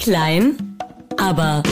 Klein, 0.00 0.78
aber 1.18 1.62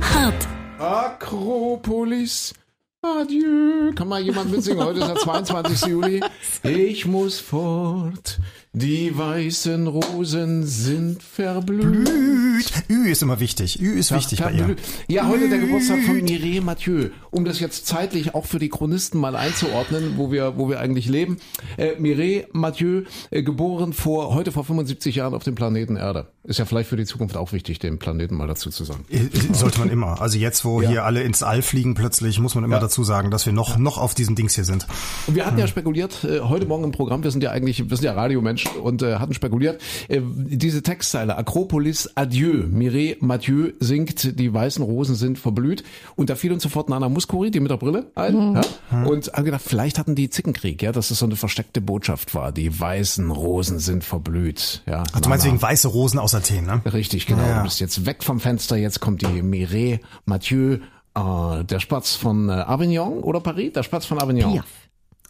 hart. 0.00 0.48
Akropolis. 0.78 2.54
Adieu. 3.02 3.92
Kann 3.94 4.08
mal 4.08 4.22
jemand 4.22 4.50
mitsingen? 4.50 4.82
Heute 4.82 5.00
ist 5.00 5.08
der 5.08 5.16
22. 5.16 5.82
Juli. 5.86 6.22
Ich 6.62 7.04
muss 7.04 7.38
fort. 7.38 8.38
Die 8.72 9.18
weißen 9.18 9.88
Rosen 9.88 10.64
sind 10.64 11.24
verblüht. 11.24 12.04
Blüht. 12.04 12.72
Ü 12.88 13.10
ist 13.10 13.20
immer 13.20 13.40
wichtig. 13.40 13.80
Ü 13.82 13.98
ist 13.98 14.14
wichtig 14.14 14.38
bei 14.38 14.52
ihr. 14.52 14.58
Verblüht. 14.58 14.78
Ja, 15.08 15.26
heute 15.26 15.48
der 15.48 15.58
Geburtstag 15.58 16.00
von 16.04 16.22
Mireille 16.22 16.60
Mathieu. 16.60 17.08
Um 17.32 17.44
das 17.44 17.58
jetzt 17.58 17.88
zeitlich 17.88 18.32
auch 18.36 18.46
für 18.46 18.60
die 18.60 18.68
Chronisten 18.68 19.18
mal 19.20 19.34
einzuordnen, 19.34 20.12
wo 20.18 20.30
wir, 20.30 20.56
wo 20.56 20.68
wir 20.68 20.78
eigentlich 20.78 21.08
leben. 21.08 21.38
Äh, 21.78 21.96
Mireille 21.98 22.46
Mathieu, 22.52 23.02
äh, 23.32 23.42
geboren 23.42 23.92
vor, 23.92 24.34
heute 24.34 24.52
vor 24.52 24.62
75 24.64 25.16
Jahren 25.16 25.34
auf 25.34 25.42
dem 25.42 25.56
Planeten 25.56 25.96
Erde. 25.96 26.28
Ist 26.44 26.60
ja 26.60 26.64
vielleicht 26.64 26.88
für 26.88 26.96
die 26.96 27.06
Zukunft 27.06 27.36
auch 27.36 27.52
wichtig, 27.52 27.80
den 27.80 27.98
Planeten 27.98 28.36
mal 28.36 28.46
dazu 28.46 28.70
zu 28.70 28.84
sagen. 28.84 29.04
Äh, 29.10 29.28
Sollte 29.52 29.80
man 29.80 29.90
immer. 29.90 30.20
Also 30.20 30.38
jetzt, 30.38 30.64
wo 30.64 30.80
hier 30.80 31.04
alle 31.04 31.22
ins 31.24 31.42
All 31.42 31.62
fliegen 31.62 31.94
plötzlich, 31.94 32.38
muss 32.38 32.54
man 32.54 32.62
immer 32.62 32.76
Ja. 32.76 32.80
dazu 32.80 33.02
sagen, 33.02 33.32
dass 33.32 33.46
wir 33.46 33.52
noch, 33.52 33.78
noch 33.78 33.98
auf 33.98 34.14
diesem 34.14 34.36
Dings 34.36 34.54
hier 34.54 34.64
sind. 34.64 34.86
Und 35.26 35.34
wir 35.34 35.44
hatten 35.44 35.58
ja 35.58 35.66
spekuliert, 35.66 36.22
äh, 36.22 36.40
heute 36.40 36.66
Morgen 36.66 36.84
im 36.84 36.92
Programm, 36.92 37.24
wir 37.24 37.32
sind 37.32 37.42
ja 37.42 37.50
eigentlich, 37.50 37.90
wir 37.90 37.96
sind 37.96 38.04
ja 38.04 38.12
Radiomenschen 38.12 38.59
und 38.68 39.02
äh, 39.02 39.16
hatten 39.16 39.34
spekuliert, 39.34 39.80
äh, 40.08 40.20
diese 40.22 40.82
Textzeile, 40.82 41.36
Akropolis, 41.36 42.10
Adieu, 42.14 42.66
Mireille 42.68 43.16
Mathieu 43.20 43.72
singt, 43.80 44.38
die 44.38 44.52
weißen 44.52 44.82
Rosen 44.82 45.14
sind 45.14 45.38
verblüht. 45.38 45.84
Und 46.16 46.30
da 46.30 46.34
fiel 46.34 46.52
uns 46.52 46.62
sofort 46.62 46.88
Nana 46.88 47.08
Muscuri, 47.08 47.50
die 47.50 47.60
mit 47.60 47.70
der 47.70 47.76
Brille, 47.76 48.10
ein. 48.14 48.60
Ja? 48.90 49.04
Und 49.04 49.32
haben 49.32 49.44
gedacht, 49.44 49.62
vielleicht 49.64 49.98
hatten 49.98 50.14
die 50.14 50.30
Zickenkrieg, 50.30 50.82
ja, 50.82 50.92
dass 50.92 51.10
es 51.10 51.18
so 51.18 51.26
eine 51.26 51.36
versteckte 51.36 51.80
Botschaft 51.80 52.34
war. 52.34 52.52
Die 52.52 52.78
weißen 52.78 53.30
Rosen 53.30 53.78
sind 53.78 54.04
verblüht. 54.04 54.82
Ja, 54.86 55.04
Ach, 55.12 55.20
du 55.20 55.28
meinst 55.28 55.46
wegen 55.46 55.60
weiße 55.60 55.88
Rosen 55.88 56.18
aus 56.18 56.34
Athen, 56.34 56.66
ne? 56.66 56.82
Richtig, 56.92 57.26
genau. 57.26 57.42
Ja. 57.42 57.58
Du 57.58 57.64
bist 57.64 57.80
jetzt 57.80 58.06
weg 58.06 58.22
vom 58.22 58.40
Fenster, 58.40 58.76
jetzt 58.76 59.00
kommt 59.00 59.22
die 59.22 59.42
Mireille 59.42 60.00
Mathieu, 60.24 60.78
äh, 61.14 61.64
der 61.64 61.80
Spatz 61.80 62.14
von 62.14 62.48
äh, 62.48 62.52
Avignon 62.52 63.20
oder 63.20 63.40
Paris? 63.40 63.72
Der 63.72 63.82
Spatz 63.82 64.06
von 64.06 64.20
Avignon. 64.20 64.54
Piaf. 64.54 64.66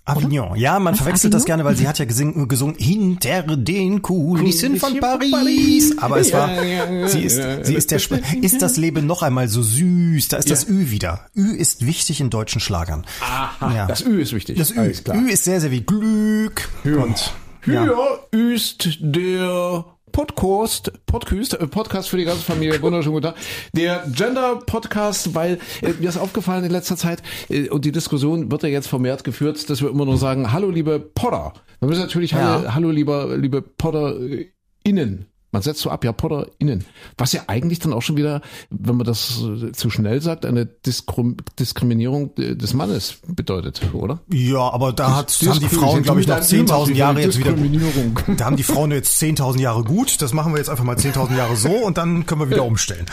Avignon. 0.04 0.56
Ja, 0.56 0.78
man 0.80 0.94
verwechselt 0.94 1.34
das 1.34 1.44
gerne, 1.44 1.64
weil 1.64 1.76
sie 1.76 1.86
hat 1.86 1.98
ja 1.98 2.04
gesing, 2.04 2.48
gesungen 2.48 2.74
hinter 2.78 3.42
den 3.42 4.02
Kulissen 4.02 4.76
von 4.78 4.98
Paris. 4.98 5.96
Aber 5.98 6.18
es 6.18 6.32
war, 6.32 6.50
Ja, 6.52 6.62
ja, 6.62 6.90
ja, 6.90 7.08
sie 7.08 7.20
ist, 7.22 7.38
ja. 7.38 7.62
sie 7.64 7.74
ist 7.74 7.90
der, 7.90 7.98
Sp- 8.02 8.18
ist 8.40 8.60
das 8.62 8.76
Leben 8.76 9.06
noch 9.06 9.22
einmal 9.22 9.48
so 9.48 9.62
süß. 9.62 10.28
Da 10.28 10.38
ist 10.38 10.50
das 10.50 10.68
Ü 10.68 10.90
wieder. 10.90 11.26
Ü 11.36 11.54
ist 11.54 11.86
wichtig 11.86 12.20
in 12.20 12.30
deutschen 12.30 12.60
Schlagern. 12.60 13.04
Aha, 13.20 13.74
Ja. 13.74 13.86
das 13.86 14.00
Ü 14.04 14.20
ist 14.20 14.32
wichtig. 14.32 14.58
Das 14.58 14.70
Ü. 14.72 14.80
Ü 15.12 15.28
ist 15.30 15.44
sehr, 15.44 15.60
sehr 15.60 15.70
wie 15.70 15.82
Glück. 15.82 16.68
Und, 16.84 17.32
Hier 17.64 17.94
ist 18.32 18.88
der 19.00 19.84
Podcast, 20.12 20.92
Podcast, 21.06 21.54
äh, 21.54 21.66
Podcast 21.66 22.08
für 22.08 22.16
die 22.16 22.24
ganze 22.24 22.42
Familie. 22.42 22.80
Wunderschönen 22.82 23.14
guten 23.14 23.26
Tag. 23.26 23.36
Der 23.74 24.04
Gender-Podcast, 24.14 25.34
weil 25.34 25.58
äh, 25.82 25.92
mir 25.98 26.08
ist 26.08 26.16
aufgefallen 26.18 26.64
in 26.64 26.70
letzter 26.70 26.96
Zeit, 26.96 27.22
äh, 27.48 27.68
und 27.68 27.84
die 27.84 27.92
Diskussion 27.92 28.50
wird 28.50 28.62
ja 28.62 28.68
jetzt 28.68 28.88
vermehrt 28.88 29.24
geführt, 29.24 29.68
dass 29.70 29.82
wir 29.82 29.90
immer 29.90 30.04
nur 30.04 30.18
sagen, 30.18 30.52
hallo 30.52 30.70
liebe 30.70 30.98
Potter. 31.00 31.52
Wir 31.80 31.88
müssen 31.88 32.02
natürlich, 32.02 32.34
hallo, 32.34 32.64
Ja. 32.64 32.74
hallo 32.74 32.90
lieber, 32.90 33.36
liebe 33.36 33.62
Potter 33.62 34.20
äh, 34.20 34.50
innen. 34.84 35.26
Man 35.52 35.62
setzt 35.62 35.80
so 35.80 35.90
ab, 35.90 36.04
ja, 36.04 36.12
Potter 36.12 36.46
innen. 36.58 36.84
Was 37.18 37.32
ja 37.32 37.42
eigentlich 37.48 37.80
dann 37.80 37.92
auch 37.92 38.02
schon 38.02 38.16
wieder, 38.16 38.40
wenn 38.70 38.96
man 38.96 39.04
das 39.06 39.42
äh, 39.42 39.72
zu 39.72 39.90
schnell 39.90 40.20
sagt, 40.22 40.46
eine 40.46 40.64
Diskrim 40.66 41.36
Diskriminierung 41.58 42.30
äh, 42.38 42.54
des 42.54 42.72
Mannes 42.74 43.18
bedeutet, 43.26 43.80
oder? 43.92 44.20
ja, 44.32 44.60
aber 44.60 44.92
da 44.92 45.16
hat, 45.16 45.28
Dis- 45.40 45.48
haben 45.48 45.58
die 45.60 45.68
Frauen, 45.68 46.02
glaube 46.02 46.20
ich, 46.20 46.28
noch 46.28 46.38
Diskriminierung. 46.38 46.86
10.000 46.86 46.94
Jahre 46.94 47.20
jetzt 47.20 47.38
wieder. 47.38 47.54
Da 48.36 48.44
haben 48.44 48.56
die 48.56 48.62
Frauen 48.62 48.92
jetzt 48.92 49.20
10.000 49.20 49.58
Jahre 49.60 49.82
gut. 49.84 50.22
Das 50.22 50.32
machen 50.32 50.52
wir 50.52 50.58
jetzt 50.58 50.70
einfach 50.70 50.84
mal 50.84 50.96
10.000 50.96 51.36
Jahre 51.36 51.56
so 51.56 51.70
und 51.70 51.98
dann 51.98 52.26
können 52.26 52.40
wir 52.42 52.50
wieder 52.50 52.64
umstellen. 52.64 53.06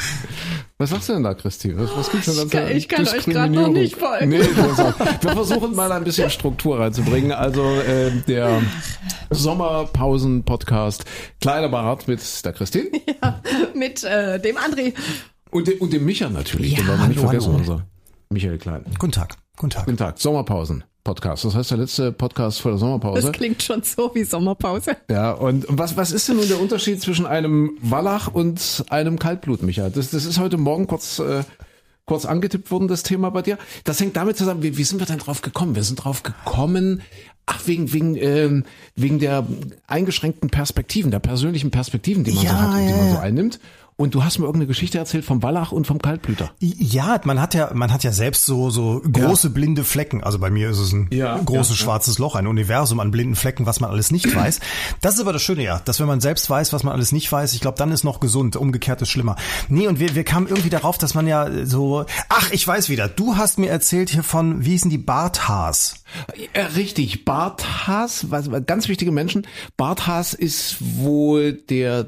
Was 0.80 0.92
sagst 0.92 1.10
du 1.10 1.14
denn 1.14 1.24
da, 1.24 1.34
Christi? 1.34 1.76
Was, 1.76 1.90
was 1.98 2.12
gibt's 2.12 2.28
denn 2.28 2.36
da 2.38 2.44
Ich 2.44 2.52
kann- 2.52 2.78
ich 2.78 2.88
kann 2.88 3.02
euch 3.02 3.08
grad 3.10 3.18
Diskriminierung? 3.26 3.74
noch 3.74 3.80
nicht 3.80 3.96
folgen. 3.96 4.30
Nee, 4.30 4.40
wir 4.42 5.32
versuchen 5.32 5.76
mal 5.76 5.92
ein 5.92 6.04
bisschen 6.04 6.30
Struktur 6.30 6.80
reinzubringen. 6.80 7.32
Also 7.32 7.64
äh, 7.80 8.12
der 8.28 8.62
Sommerpausen-Podcast 9.32 11.06
Kleiner 11.42 11.70
Bart 11.70 12.08
mit 12.08 12.22
der 12.46 12.54
Christine 12.54 12.92
Mit 13.74 14.04
äh, 14.04 14.40
dem 14.40 14.58
André. 14.58 14.94
und, 15.50 15.68
dem- 15.68 15.80
und 15.80 15.94
dem 15.94 16.06
Micha 16.06 16.30
natürlich. 16.30 16.74
Ja, 16.74 16.78
den 16.80 16.88
wollen 16.90 17.00
wir 17.02 17.08
nicht 17.08 17.20
vergessen. 17.20 17.56
Unser 17.56 17.86
Michael 18.30 18.58
Klein. 18.60 18.86
Guten 19.00 19.14
Tag. 19.14 19.36
Guten 19.58 19.72
Tag. 19.72 19.86
Guten 19.86 19.98
Tag. 19.98 20.20
Sommerpausen-Podcast. 21.08 21.46
Das 21.46 21.56
heißt 21.56 21.72
der 21.72 21.78
letzte 21.78 22.12
Podcast 22.12 22.62
vor 22.62 22.72
der 22.72 22.76
Das 22.76 22.82
Sommerpause. 22.82 23.32
klingt 23.32 23.64
schon 23.64 23.82
so 23.84 24.12
wie 24.14 24.24
Sommerpause. 24.24 24.98
Ja, 25.10 25.32
und 25.32 25.66
was, 25.70 25.96
was 25.98 26.12
ist 26.12 26.28
denn 26.28 26.38
nun 26.38 26.48
der 26.48 26.60
Unterschied 26.60 27.02
zwischen 27.02 27.26
einem 27.26 27.78
Wallach 27.82 28.28
und 28.34 28.84
einem 28.90 29.18
Kaltblut, 29.20 29.64
Micha? 29.64 29.90
Das, 29.90 30.12
das 30.12 30.26
ist 30.26 30.40
heute 30.40 30.58
Morgen 30.58 30.88
kurz, 30.88 31.20
äh, 31.20 31.44
kurz 32.06 32.26
angetippt 32.26 32.72
worden, 32.72 32.88
das 32.88 33.04
Thema 33.04 33.30
bei 33.32 33.42
dir. 33.42 33.58
Das 33.84 34.00
hängt 34.00 34.16
damit 34.18 34.38
zusammen, 34.38 34.64
wie, 34.64 34.78
wie 34.78 34.84
sind 34.84 35.00
wir 35.00 35.06
denn 35.08 35.20
drauf 35.20 35.42
gekommen? 35.42 35.76
Wir 35.76 35.84
sind 35.84 36.04
drauf 36.04 36.24
gekommen, 36.24 37.02
ach, 37.46 37.62
wegen, 37.66 37.94
wegen, 37.94 38.16
ähm, 38.16 38.64
wegen 38.96 39.20
der 39.20 39.46
eingeschränkten 39.88 40.50
Perspektiven, 40.50 41.12
der 41.12 41.20
persönlichen 41.20 41.72
Perspektiven, 41.72 42.24
die 42.24 42.32
man 42.32 42.40
so 42.42 42.46
Ja, 42.46 42.62
hat 42.62 42.70
und 42.74 42.80
die 42.86 42.90
ja, 42.92 42.98
man 42.98 43.12
so 43.12 43.18
einnimmt. 43.20 43.60
Und 44.00 44.14
du 44.14 44.24
hast 44.24 44.38
mir 44.38 44.46
irgendeine 44.46 44.68
Geschichte 44.68 45.00
erzählt 45.00 45.26
vom 45.26 45.42
Wallach 45.42 45.72
und 45.72 45.88
vom 45.88 46.00
Kaltblüter. 46.00 46.52
Ja, 46.60 47.20
man 47.24 47.42
hat 47.42 47.56
ja, 47.56 47.72
man 47.74 47.92
hat 47.92 48.04
ja 48.04 48.12
selbst 48.12 48.46
so, 48.46 48.70
so 48.70 49.02
große 49.12 49.50
blinde 49.50 49.84
Flecken. 49.84 50.24
Also 50.24 50.38
bei 50.38 50.52
mir 50.52 50.70
ist 50.70 50.78
es 50.78 50.94
ein 50.94 51.08
Ja, 51.12 51.36
großes 51.38 51.70
ja, 51.70 51.74
ja. 51.74 51.84
schwarzes 51.84 52.20
Loch, 52.20 52.36
ein 52.36 52.46
Universum 52.46 53.00
an 53.00 53.10
blinden 53.10 53.36
Flecken, 53.36 53.66
was 53.66 53.80
man 53.80 53.90
alles 53.90 54.12
nicht 54.12 54.36
weiß. 54.36 54.60
Das 55.02 55.16
ist 55.16 55.22
aber 55.22 55.34
das 55.34 55.42
Schöne 55.42 55.64
ja, 55.64 55.80
dass 55.84 56.00
wenn 56.00 56.06
man 56.06 56.22
selbst 56.22 56.48
weiß, 56.48 56.74
was 56.74 56.84
man 56.84 56.94
alles 56.94 57.12
nicht 57.12 57.32
weiß, 57.32 57.56
ich 57.56 57.60
glaube, 57.60 57.80
dann 57.80 57.92
ist 57.92 58.04
noch 58.04 58.20
gesund. 58.20 58.56
Umgekehrt 58.56 59.02
ist 59.02 59.10
schlimmer. 59.10 59.36
Nee, 59.68 59.88
und 59.88 60.00
wir, 60.00 60.14
wir 60.14 60.24
kamen 60.24 60.46
irgendwie 60.46 60.70
darauf, 60.70 61.00
dass 61.00 61.16
man 61.16 61.26
ja 61.26 61.66
so, 61.66 62.06
ach, 62.30 62.52
ich 62.52 62.68
weiß 62.68 62.90
wieder. 62.90 63.08
Du 63.08 63.36
hast 63.36 63.58
mir 63.58 63.72
erzählt 63.72 64.12
hier 64.12 64.22
von, 64.22 64.64
wie 64.64 64.72
hießen 64.74 64.92
die 64.92 65.00
Barthaars? 65.00 66.04
Ja, 66.56 66.68
richtig. 66.76 67.26
Barthaas, 67.26 68.30
was, 68.30 68.48
ganz 68.68 68.88
wichtige 68.90 69.12
Menschen. 69.12 69.48
Barthaas 69.76 70.36
ist 70.36 70.78
wohl 71.00 71.54
der 71.54 72.06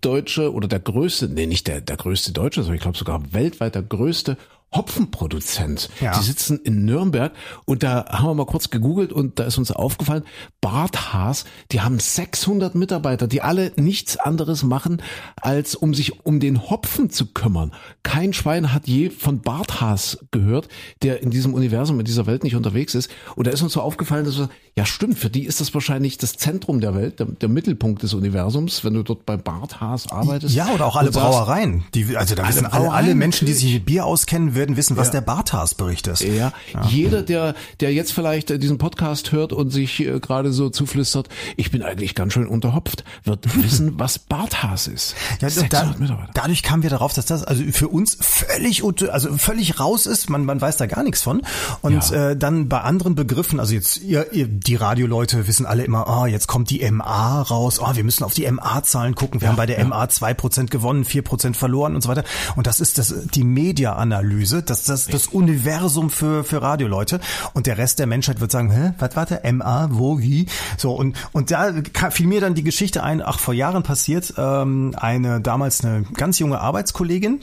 deutsche 0.00 0.52
oder 0.52 0.68
der 0.68 0.80
größte, 0.80 1.28
nee, 1.28 1.46
nicht 1.46 1.66
der, 1.66 1.80
der 1.80 1.96
größte 1.96 2.32
Deutsche, 2.32 2.62
sondern 2.62 2.76
ich 2.76 2.82
glaube 2.82 2.98
sogar 2.98 3.32
weltweit 3.32 3.74
der 3.74 3.82
größte 3.82 4.36
Hopfenproduzent. 4.74 5.88
Ja. 6.00 6.18
Die 6.18 6.24
sitzen 6.24 6.60
in 6.62 6.84
Nürnberg 6.84 7.32
und 7.64 7.82
da 7.82 8.04
haben 8.10 8.26
wir 8.26 8.34
mal 8.34 8.44
kurz 8.44 8.68
gegoogelt 8.68 9.14
und 9.14 9.38
da 9.38 9.44
ist 9.44 9.56
uns 9.56 9.70
aufgefallen, 9.70 10.24
Barthaas, 10.60 11.46
die 11.72 11.80
haben 11.80 11.98
600 11.98 12.74
Mitarbeiter, 12.74 13.26
die 13.26 13.40
alle 13.40 13.72
nichts 13.76 14.18
anderes 14.18 14.62
machen, 14.62 15.02
als 15.36 15.74
um 15.74 15.94
sich 15.94 16.26
um 16.26 16.38
den 16.38 16.68
Hopfen 16.68 17.08
zu 17.08 17.32
kümmern. 17.32 17.72
Kein 18.02 18.34
Schwein 18.34 18.74
hat 18.74 18.86
je 18.86 19.08
von 19.08 19.40
Barthaas 19.40 20.18
gehört, 20.32 20.68
der 21.02 21.22
in 21.22 21.30
diesem 21.30 21.54
Universum, 21.54 21.98
in 21.98 22.04
dieser 22.04 22.26
Welt 22.26 22.44
nicht 22.44 22.56
unterwegs 22.56 22.94
ist. 22.94 23.10
Und 23.36 23.46
da 23.46 23.50
ist 23.50 23.62
uns 23.62 23.72
so 23.72 23.80
aufgefallen, 23.80 24.26
dass 24.26 24.38
wir, 24.38 24.50
ja 24.78 24.86
stimmt, 24.86 25.18
für 25.18 25.30
die 25.30 25.44
ist 25.44 25.60
das 25.60 25.72
wahrscheinlich 25.74 26.18
das 26.18 26.36
Zentrum 26.36 26.80
der 26.80 26.94
Welt, 26.94 27.18
der, 27.20 27.26
der 27.26 27.48
Mittelpunkt 27.48 28.02
des 28.02 28.14
Universums, 28.14 28.84
wenn 28.84 28.94
du 28.94 29.02
dort 29.02 29.26
bei 29.26 29.36
Barthaas 29.36 30.10
arbeitest. 30.10 30.54
Ja, 30.54 30.68
oder 30.74 30.86
auch 30.86 30.96
alle 30.96 31.10
Brauereien. 31.10 31.84
Die, 31.94 32.16
also 32.16 32.34
da 32.34 32.42
Alle 32.44 32.54
wissen 32.54 32.66
alle, 32.66 32.90
alle 32.92 33.14
Menschen, 33.14 33.46
die 33.46 33.52
sich 33.52 33.72
mit 33.74 33.86
Bier 33.86 34.06
auskennen, 34.06 34.54
werden 34.54 34.76
wissen, 34.76 34.96
was 34.96 35.08
Ja. 35.08 35.12
der 35.14 35.20
Barthaas-Bericht 35.22 36.06
ist. 36.06 36.22
Ja, 36.22 36.52
jeder, 36.88 37.22
der, 37.22 37.54
der 37.80 37.92
jetzt 37.92 38.12
vielleicht 38.12 38.62
diesen 38.62 38.78
Podcast 38.78 39.32
hört 39.32 39.52
und 39.52 39.70
sich 39.70 40.00
äh, 40.00 40.18
gerade 40.20 40.52
so 40.52 40.70
zuflüstert, 40.70 41.28
ich 41.56 41.70
bin 41.70 41.82
eigentlich 41.82 42.14
ganz 42.14 42.32
schön 42.32 42.46
unterhopft, 42.46 43.04
wird 43.24 43.46
wissen, 43.62 43.98
was 43.98 44.18
Barthaas 44.18 44.86
ist. 44.86 45.14
Ja, 45.40 45.50
600 45.50 46.08
da, 46.10 46.28
dadurch 46.34 46.62
kamen 46.62 46.82
wir 46.82 46.90
darauf, 46.90 47.12
dass 47.14 47.26
das 47.26 47.44
also 47.44 47.62
für 47.72 47.88
uns 47.88 48.16
völlig 48.20 48.82
also 49.10 49.36
völlig 49.38 49.80
raus 49.80 50.06
ist. 50.06 50.30
Man, 50.30 50.44
man 50.44 50.60
weiß 50.60 50.76
da 50.76 50.86
gar 50.86 51.02
nichts 51.02 51.22
von. 51.22 51.42
Und 51.82 52.10
Ja. 52.10 52.30
äh, 52.30 52.36
dann 52.36 52.68
bei 52.68 52.80
anderen 52.80 53.14
Begriffen, 53.14 53.58
also 53.60 53.74
jetzt 53.74 53.98
ihr, 54.02 54.32
ihr 54.32 54.46
die 54.68 54.76
Radioleute 54.76 55.46
wissen 55.46 55.64
alle 55.64 55.82
immer, 55.82 56.06
ah, 56.06 56.26
jetzt 56.26 56.46
kommt 56.46 56.68
die 56.68 56.88
MA 56.90 57.40
raus. 57.40 57.80
Oh, 57.80 57.94
wir 57.94 58.04
müssen 58.04 58.22
auf 58.22 58.34
die 58.34 58.48
MA-Zahlen 58.50 59.14
gucken. 59.14 59.40
Wir 59.40 59.48
haben 59.48 59.56
bei 59.56 59.64
der 59.64 59.82
MA 59.84 60.08
zwei 60.10 60.34
Prozent 60.34 60.70
gewonnen, 60.70 61.06
vier 61.06 61.22
Prozent 61.22 61.56
verloren 61.56 61.94
und 61.94 62.02
so 62.02 62.10
weiter. 62.10 62.22
Und 62.54 62.66
das 62.66 62.78
ist 62.78 62.98
das 62.98 63.14
die 63.34 63.44
Media-Analyse, 63.44 64.62
das 64.62 64.84
das 64.84 65.06
das 65.06 65.26
Universum 65.26 66.10
für 66.10 66.44
für 66.44 66.60
Radioleute. 66.60 67.18
Und 67.54 67.66
der 67.66 67.78
Rest 67.78 67.98
der 67.98 68.06
Menschheit 68.06 68.40
wird 68.40 68.50
sagen, 68.50 68.70
hä, 68.70 68.92
was 68.98 69.16
warte, 69.16 69.40
MA, 69.50 69.88
wo, 69.90 70.18
wie? 70.18 70.46
So 70.76 70.92
und 70.92 71.16
und 71.32 71.50
da 71.50 71.72
fiel 72.10 72.26
mir 72.26 72.42
dann 72.42 72.54
die 72.54 72.62
Geschichte 72.62 73.02
ein. 73.02 73.22
Ach, 73.22 73.38
vor 73.38 73.54
Jahren 73.54 73.82
passiert 73.82 74.34
ähm, 74.36 74.94
eine 74.98 75.40
damals 75.40 75.82
eine 75.82 76.02
ganz 76.02 76.38
junge 76.38 76.60
Arbeitskollegin 76.60 77.40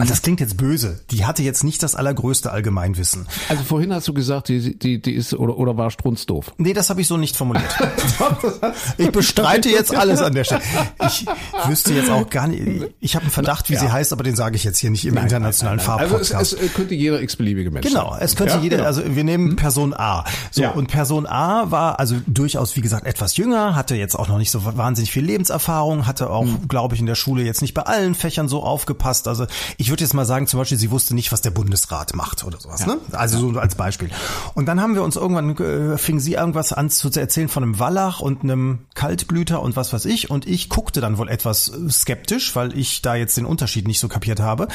Also 0.00 0.12
das 0.12 0.22
klingt 0.22 0.40
jetzt 0.40 0.56
böse. 0.56 1.00
Die 1.10 1.24
hatte 1.24 1.42
jetzt 1.42 1.64
nicht 1.64 1.82
das 1.82 1.94
allergrößte 1.94 2.50
Allgemeinwissen. 2.52 3.26
Also 3.48 3.62
vorhin 3.64 3.92
hast 3.94 4.06
du 4.08 4.14
gesagt, 4.14 4.48
die, 4.48 4.78
die, 4.78 5.00
die 5.00 5.12
ist 5.12 5.34
oder, 5.34 5.56
oder 5.58 5.76
war 5.76 5.90
strunzdoof. 5.90 6.52
Nee, 6.58 6.72
das 6.72 6.90
habe 6.90 7.00
ich 7.00 7.06
so 7.08 7.16
nicht 7.16 7.36
formuliert. 7.36 7.64
ich 8.98 9.10
bestreite 9.10 9.68
jetzt 9.68 9.94
alles 9.94 10.20
an 10.20 10.34
der 10.34 10.44
Stelle. 10.44 10.62
Ich 11.06 11.26
wüsste 11.66 11.94
jetzt 11.94 12.10
auch 12.10 12.28
gar 12.28 12.46
nicht. 12.48 12.90
Ich 13.00 13.14
habe 13.14 13.24
einen 13.24 13.30
Verdacht, 13.32 13.68
wie 13.70 13.74
Ja. 13.74 13.80
sie 13.80 13.90
heißt, 13.92 14.12
aber 14.12 14.22
den 14.24 14.36
sage 14.36 14.56
ich 14.56 14.64
jetzt 14.64 14.78
hier 14.78 14.90
nicht 14.90 15.04
im 15.04 15.16
internationalen 15.16 15.78
Also 15.80 15.92
es, 16.16 16.28
Farbpodcast. 16.30 16.52
es 16.54 16.60
äh, 16.60 16.68
könnte 16.68 16.94
jeder 16.94 17.20
x-beliebige 17.22 17.70
Mensch 17.70 17.86
Genau, 17.86 18.10
sein. 18.12 18.20
es 18.22 18.36
könnte 18.36 18.54
Ja, 18.54 18.60
jeder, 18.60 18.76
genau. 18.78 18.86
also 18.88 19.02
wir 19.06 19.24
nehmen 19.24 19.56
Person 19.56 19.94
A. 19.94 20.24
So, 20.50 20.62
Ja. 20.62 20.70
und 20.70 20.88
Person 20.88 21.26
A 21.26 21.70
war 21.70 21.98
also 21.98 22.16
durchaus, 22.26 22.76
wie 22.76 22.80
gesagt, 22.80 23.06
etwas 23.06 23.36
jünger, 23.36 23.74
hatte 23.74 23.94
jetzt 23.96 24.14
auch 24.14 24.28
noch 24.28 24.38
nicht 24.38 24.50
so 24.50 24.64
wahnsinnig 24.64 25.10
viel 25.12 25.24
Lebenserfahrung, 25.24 26.06
hatte 26.06 26.30
auch, 26.30 26.44
Mhm. 26.44 26.68
glaube 26.68 26.94
ich, 26.94 27.00
in 27.00 27.06
der 27.06 27.14
Schule 27.14 27.42
jetzt 27.42 27.62
nicht 27.62 27.74
bei 27.74 27.82
allen 27.82 28.14
Fächern 28.14 28.48
so 28.48 28.62
aufgepasst. 28.62 29.28
Also 29.28 29.46
ich 29.76 29.85
würde 29.90 30.04
jetzt 30.04 30.14
mal 30.14 30.24
sagen, 30.24 30.46
zum 30.46 30.58
Beispiel, 30.58 30.78
sie 30.78 30.90
wusste 30.90 31.14
nicht, 31.14 31.32
was 31.32 31.40
der 31.40 31.50
Bundesrat 31.50 32.14
macht 32.14 32.44
oder 32.44 32.60
sowas, 32.60 32.86
ne? 32.86 32.98
Also 33.12 33.38
so 33.38 33.58
als 33.58 33.74
Beispiel. 33.74 34.10
Und 34.54 34.66
dann 34.66 34.80
haben 34.80 34.94
wir 34.94 35.02
uns 35.02 35.16
irgendwann, 35.16 35.56
äh, 35.56 35.98
fing 35.98 36.20
sie 36.20 36.34
irgendwas 36.34 36.72
an 36.72 36.90
zu 36.90 37.10
erzählen 37.10 37.48
von 37.48 37.62
einem 37.62 37.78
Wallach 37.78 38.20
und 38.20 38.42
einem 38.42 38.86
Kaltblüter 38.94 39.62
und 39.62 39.76
was 39.76 39.92
weiß 39.92 40.04
ich. 40.06 40.30
Und 40.30 40.46
ich 40.46 40.68
guckte 40.68 41.00
dann 41.00 41.18
wohl 41.18 41.28
etwas 41.28 41.68
äh, 41.68 41.90
skeptisch, 41.90 42.56
weil 42.56 42.76
ich 42.76 43.02
da 43.02 43.14
jetzt 43.14 43.36
den 43.36 43.46
Unterschied 43.46 43.86
nicht 43.86 44.00
so 44.00 44.08
kapiert 44.08 44.40
habe. 44.40 44.68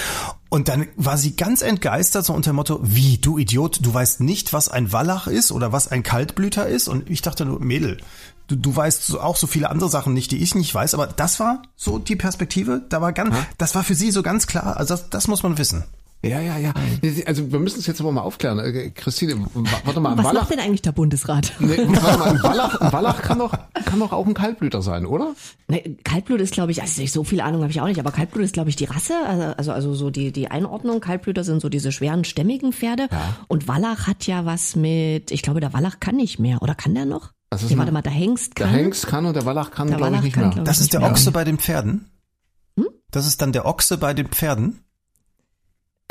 Und 0.50 0.68
dann 0.68 0.88
war 0.98 1.18
sie 1.18 1.36
ganz 1.36 1.62
entgeistert, 1.62 2.26
so 2.26 2.34
unter 2.34 2.52
dem 2.52 2.58
Motto, 2.58 2.80
wie, 2.84 3.18
du 3.18 3.38
Idiot, 3.38 3.80
du 3.82 3.94
weißt 3.94 4.20
nicht, 4.20 4.54
was 4.54 4.68
ein 4.68 4.92
Wallach 4.92 5.28
ist 5.28 5.52
oder 5.52 5.72
was 5.72 5.88
ein 5.88 6.04
Kaltblüter 6.04 6.68
ist? 6.68 6.88
Und 6.88 7.10
ich 7.10 7.22
dachte 7.22 7.46
nur, 7.46 7.60
Mädel, 7.60 7.98
du, 8.52 8.56
du 8.58 8.76
weißt 8.76 9.06
so, 9.06 9.22
auch 9.22 9.38
so 9.38 9.48
viele 9.48 9.70
andere 9.70 9.90
Sachen 9.90 10.14
nicht, 10.14 10.32
die 10.32 10.42
ich 10.42 10.56
nicht 10.56 10.74
weiß, 10.74 10.94
aber 10.94 11.08
das 11.08 11.40
war 11.40 11.64
so 11.76 12.00
die 12.00 12.16
Perspektive, 12.16 12.84
da 12.90 13.02
war 13.02 13.14
ganz, 13.14 13.36
das 13.58 13.76
war 13.76 13.84
für 13.84 13.96
sie 13.96 14.12
so 14.12 14.22
ganz 14.22 14.48
klar, 14.48 14.78
also 14.78 14.94
das, 14.94 15.10
das 15.10 15.28
muss 15.28 15.44
man 15.44 15.58
wissen. 15.58 15.84
Ja, 16.24 16.40
ja, 16.40 16.56
ja. 16.60 16.72
Also 17.26 17.52
wir 17.52 17.58
müssen 17.58 17.80
es 17.80 17.88
jetzt 17.88 18.00
aber 18.00 18.12
mal 18.12 18.22
aufklären. 18.22 18.60
Äh, 18.60 18.92
Christine, 18.92 19.44
warte 19.86 20.00
mal, 20.00 20.12
ein 20.12 20.20
Was 20.20 20.26
Wallach, 20.26 20.42
macht 20.42 20.52
denn 20.52 20.60
eigentlich 20.60 20.84
der 20.84 20.92
Bundesrat? 20.92 21.52
nee, 21.58 21.78
warte 21.80 22.20
mal, 22.20 22.30
ein 22.30 22.44
Wallach, 22.44 22.80
ein 22.80 22.94
Wallach 22.94 23.22
kann 23.24 23.40
doch, 23.40 23.58
kann 23.86 24.00
doch 24.00 24.12
auch 24.12 24.28
ein 24.28 24.36
Kaltblüter 24.36 24.84
sein, 24.84 25.08
oder? 25.08 25.34
Ne, 25.68 25.98
Kaltblut 26.04 26.40
ist, 26.40 26.54
glaube 26.54 26.72
ich, 26.74 26.84
also 26.84 27.04
so 27.08 27.24
viel 27.24 27.42
Ahnung 27.42 27.62
habe 27.62 27.72
ich 27.72 27.82
auch 27.82 27.88
nicht, 27.88 28.00
aber 28.00 28.12
Kaltblut 28.12 28.44
ist, 28.44 28.54
glaube 28.54 28.70
ich, 28.70 28.76
die 28.76 28.86
Rasse, 28.86 29.16
also, 29.26 29.44
also, 29.58 29.72
also 29.72 29.94
so 29.96 30.12
die, 30.12 30.32
die 30.32 30.52
Einordnung. 30.52 31.00
Kaltblüter 31.00 31.44
sind 31.44 31.60
so 31.60 31.70
diese 31.70 31.92
schweren, 31.92 32.24
stämmigen 32.24 32.72
Pferde. 32.72 33.08
Und 33.48 33.68
Wallach 33.68 34.06
hat 34.06 34.28
ja 34.28 34.46
was 34.46 34.76
mit, 34.76 35.32
ich 35.32 35.42
glaube, 35.42 35.60
der 35.60 35.74
Wallach 35.74 36.00
kann 36.00 36.18
nicht 36.18 36.38
mehr. 36.38 36.62
Oder 36.62 36.76
kann 36.76 36.94
der 36.94 37.06
noch? 37.06 37.32
Das 37.52 37.62
ist 37.64 37.70
nee, 37.70 37.76
ein- 37.76 37.80
warte 37.80 37.92
mal, 37.92 38.02
der 38.02 38.12
Hengst 38.14 38.58
Der 38.58 38.66
kann. 38.66 38.76
Hengst 38.76 39.08
kann 39.08 39.26
und 39.26 39.36
der 39.36 39.46
Wallach 39.46 39.70
kann, 39.72 39.88
Der 39.90 39.98
glaube 39.98 40.10
ich, 40.10 40.14
Wallach 40.16 40.24
nicht 40.24 40.34
kann, 40.34 40.50
mehr. 40.56 40.64
Das 40.64 40.80
ist 40.80 40.94
der. 40.94 41.04
Ochse 41.04 41.32
bei 41.32 41.44
den 41.44 41.60
Pferden? 41.60 42.10
Das 43.12 43.28
ist 43.28 43.42
dann 43.42 43.52
der 43.52 43.66
Ochse 43.66 43.98
bei 43.98 44.14
den 44.14 44.28
Pferden? 44.30 44.80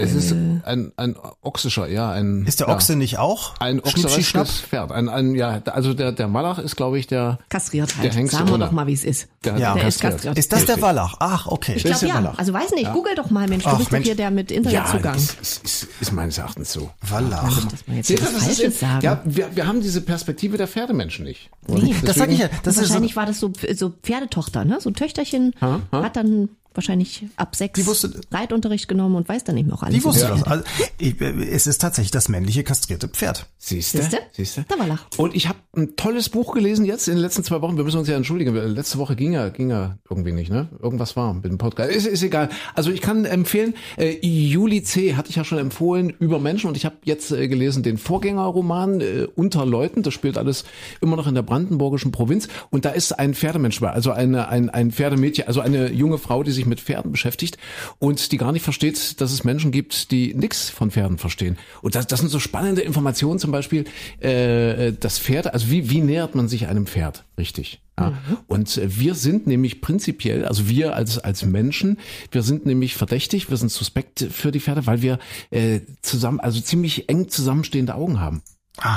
Es 0.01 0.15
ist 0.15 0.33
ein, 0.33 0.93
ein 0.97 1.17
ochsischer, 1.43 1.89
ja, 1.89 2.11
ein. 2.11 2.45
Ist 2.47 2.61
der 2.61 2.69
ja, 2.69 2.75
Ochse 2.75 2.97
nicht 2.97 3.19
auch? 3.19 3.55
Ein 3.61 3.81
ochsereschtes 3.81 4.61
Pferd. 4.61 4.93
Ein, 4.93 5.09
ein, 5.09 5.35
ja, 5.35 5.61
also 5.67 5.95
der, 5.95 6.13
der 6.13 6.33
Wallach 6.33 6.59
ist, 6.59 6.77
glaube 6.77 6.99
ich, 6.99 7.07
der, 7.07 7.39
Kastriert 7.49 7.91
Der 7.97 8.03
halt. 8.05 8.15
Hengst 8.17 8.33
Sagen 8.35 8.49
wir 8.51 8.59
doch 8.59 8.73
mal, 8.73 8.87
wie 8.87 8.93
es 8.93 9.05
ist. 9.05 9.29
der, 9.45 9.59
Ja. 9.59 9.75
Der 9.75 9.89
ist 9.89 10.01
kastriert. 10.01 10.39
Ist 10.39 10.53
das 10.53 10.65
der. 10.67 10.81
Wallach? 10.81 11.17
Ach, 11.21 11.47
okay. 11.47 11.75
Ich 11.77 11.85
glaube 11.85 11.99
der 12.01 12.09
ja. 12.09 12.15
Wallach. 12.17 12.39
Also 12.39 12.53
weiß 12.53 12.71
nicht, 12.73 12.93
google 12.93 13.15
doch 13.15 13.31
mal, 13.31 13.47
Mensch, 13.49 13.65
du 13.65 13.71
Ach, 13.71 13.79
bist 13.79 13.93
Mensch. 13.93 14.05
doch 14.05 14.09
hier 14.09 14.17
der 14.17 14.31
mit 14.31 14.51
Ja, 14.51 14.57
Internetzugang. 14.59 15.17
ist, 15.17 15.41
ist, 15.41 15.65
ist, 15.65 15.89
ist 16.01 16.13
meines 16.13 16.39
Erachtens 16.39 16.73
so. 16.73 16.91
Wallach. 17.03 17.67
jetzt 17.89 18.09
Seht 18.09 18.21
ihr, 18.21 18.27
das 18.33 18.59
ist 18.59 18.81
sagen. 18.81 19.05
Ja, 19.05 19.21
wir, 19.25 19.55
wir 19.55 19.67
haben 19.67 19.81
diese 19.81 20.01
Perspektive 20.01 20.57
der 20.57 20.69
Pferdemenschen 20.69 21.25
nicht. 21.25 21.51
Nee, 21.67 21.95
Das 22.05 22.17
sag 22.17 22.31
ich 22.31 22.39
ja. 22.39 22.49
Das 22.63 22.77
ist 22.77 22.83
so, 22.85 22.89
wahrscheinlich 22.89 23.17
war 23.17 23.27
das 23.27 23.41
so, 23.41 23.53
so 23.75 23.91
Pferdetochter, 24.03 24.65
ne? 24.65 24.81
So 24.81 24.91
ein 24.91 24.95
Töchterchen 24.95 25.55
hat 25.93 26.17
dann 26.17 26.49
wahrscheinlich 26.75 27.25
ab 27.37 27.57
sechs 27.57 27.79
Die 27.81 27.87
wusste- 27.87 28.21
Reitunterricht 28.31 28.89
genommen 28.89 29.17
und 29.17 29.29
weiß 29.29 29.45
dann 29.45 29.55
nicht 29.57 29.67
mehr 29.67 29.75
auch 29.77 29.83
alles. 29.83 29.97
die 29.99 30.05
wusste 30.05 30.27
das. 30.29 30.43
Also, 30.45 30.65
ich, 30.99 31.21
es 31.21 31.67
ist 31.67 31.81
tatsächlich 31.81 32.11
das 32.11 32.29
männliche 32.29 32.65
kastrierte 32.65 33.09
Pferd. 33.09 33.47
Siehste? 33.59 33.99
Siehste? 33.99 34.19
Siehste? 34.33 34.65
Der 34.71 34.79
Wallach. 34.79 35.07
Und 35.17 35.35
ich 35.35 35.49
habe 35.49 35.59
ein 35.77 35.97
tolles 35.97 36.29
Buch 36.29 36.53
gelesen 36.55 36.85
jetzt 36.85 37.09
in 37.09 37.15
den 37.15 37.23
letzten 37.23 37.45
zwei 37.45 37.61
Wochen. 37.61 37.77
Wir 37.77 37.85
müssen 37.85 37.99
uns 37.99 38.09
ja 38.09 38.17
entschuldigen. 38.17 38.55
Letzte 38.55 38.99
Woche 38.99 39.17
ging 39.17 39.33
ja, 39.33 39.49
ging 39.49 39.71
ja 39.71 39.99
irgendwie 40.09 40.33
nicht, 40.33 40.51
ne? 40.51 40.69
Irgendwas 40.83 41.17
war 41.17 41.35
mit 41.35 41.45
dem 41.45 41.59
Podcast. 41.59 41.91
Ist, 41.93 42.07
ist 42.07 42.23
egal. 42.23 42.49
Also 42.75 42.91
ich 42.91 43.01
kann 43.01 43.25
empfehlen, 43.25 43.75
äh, 43.97 44.17
Juli 44.27 44.83
C. 44.83 45.15
hatte 45.17 45.31
ich 45.31 45.37
ja 45.37 45.45
schon 45.45 45.59
empfohlen 45.59 46.11
über 46.11 46.39
Menschen 46.41 46.69
und 46.69 46.77
ich 46.77 46.85
habe 46.85 46.97
jetzt 47.05 47.31
äh, 47.33 47.49
gelesen 47.49 47.83
den 47.83 47.99
Vorgängerroman 47.99 49.01
äh, 49.01 49.27
Unter 49.35 49.67
Leuten. 49.67 50.03
Das 50.03 50.15
spielt 50.15 50.39
alles 50.39 50.65
immer 51.01 51.17
noch 51.17 51.27
in 51.27 51.35
der 51.35 51.43
brandenburgischen 51.43 52.13
Provinz 52.13 52.49
und 52.71 52.85
da 52.85 52.91
ist 52.91 53.19
ein 53.19 53.35
Pferdemensch 53.35 53.81
bei, 53.81 53.91
also 53.91 54.11
eine, 54.13 54.49
ein, 54.49 54.71
ein 54.71 54.91
Pferdemädchen, 54.93 55.47
also 55.47 55.61
eine 55.61 55.91
junge 55.93 56.19
Frau, 56.19 56.43
die 56.43 56.53
sich 56.53 56.67
mit 56.71 56.81
Pferden 56.81 57.13
beschäftigt 57.13 57.59
und 57.99 58.33
die 58.33 58.39
gar 58.39 58.53
nicht 58.53 58.63
versteht, 58.63 59.21
dass 59.21 59.33
es 59.33 59.45
Menschen 59.45 59.73
gibt, 59.73 60.11
die 60.11 60.33
nichts 60.33 60.71
von 60.71 60.91
Pferden 60.91 61.19
verstehen. 61.19 61.59
Und 61.83 61.95
das, 61.95 62.07
das 62.07 62.21
sind 62.21 62.31
so 62.31 62.39
spannende 62.39 62.81
Informationen, 62.81 63.39
zum 63.39 63.53
Beispiel 63.53 63.85
äh, 64.21 64.95
das 64.99 65.19
Pferd, 65.19 65.53
also 65.53 65.71
wie, 65.71 65.91
wie 65.91 66.01
nähert 66.01 66.35
man 66.35 66.49
sich 66.49 66.69
einem 66.69 66.87
Pferd, 66.87 67.27
richtig? 67.37 67.83
Ja. 67.99 68.19
Und 68.47 68.79
äh, 68.79 68.99
wir 68.99 69.15
sind 69.15 69.47
nämlich 69.47 69.81
prinzipiell, 69.81 70.47
also 70.47 70.69
wir 70.69 70.97
als, 70.97 71.19
als 71.19 71.45
Menschen, 71.45 71.99
wir 72.31 72.43
sind 72.43 72.65
nämlich 72.65 72.95
verdächtig, 72.95 73.51
wir 73.51 73.57
sind 73.57 73.71
suspekt 73.71 74.27
für 74.31 74.51
die 74.51 74.61
Pferde, 74.61 74.87
weil 74.87 75.03
wir 75.03 75.19
äh, 75.51 75.81
zusammen, 76.01 76.41
also 76.41 76.61
ziemlich 76.61 77.09
eng 77.09 77.29
zusammenstehende 77.29 77.95
Augen 77.95 78.21
haben. 78.21 78.43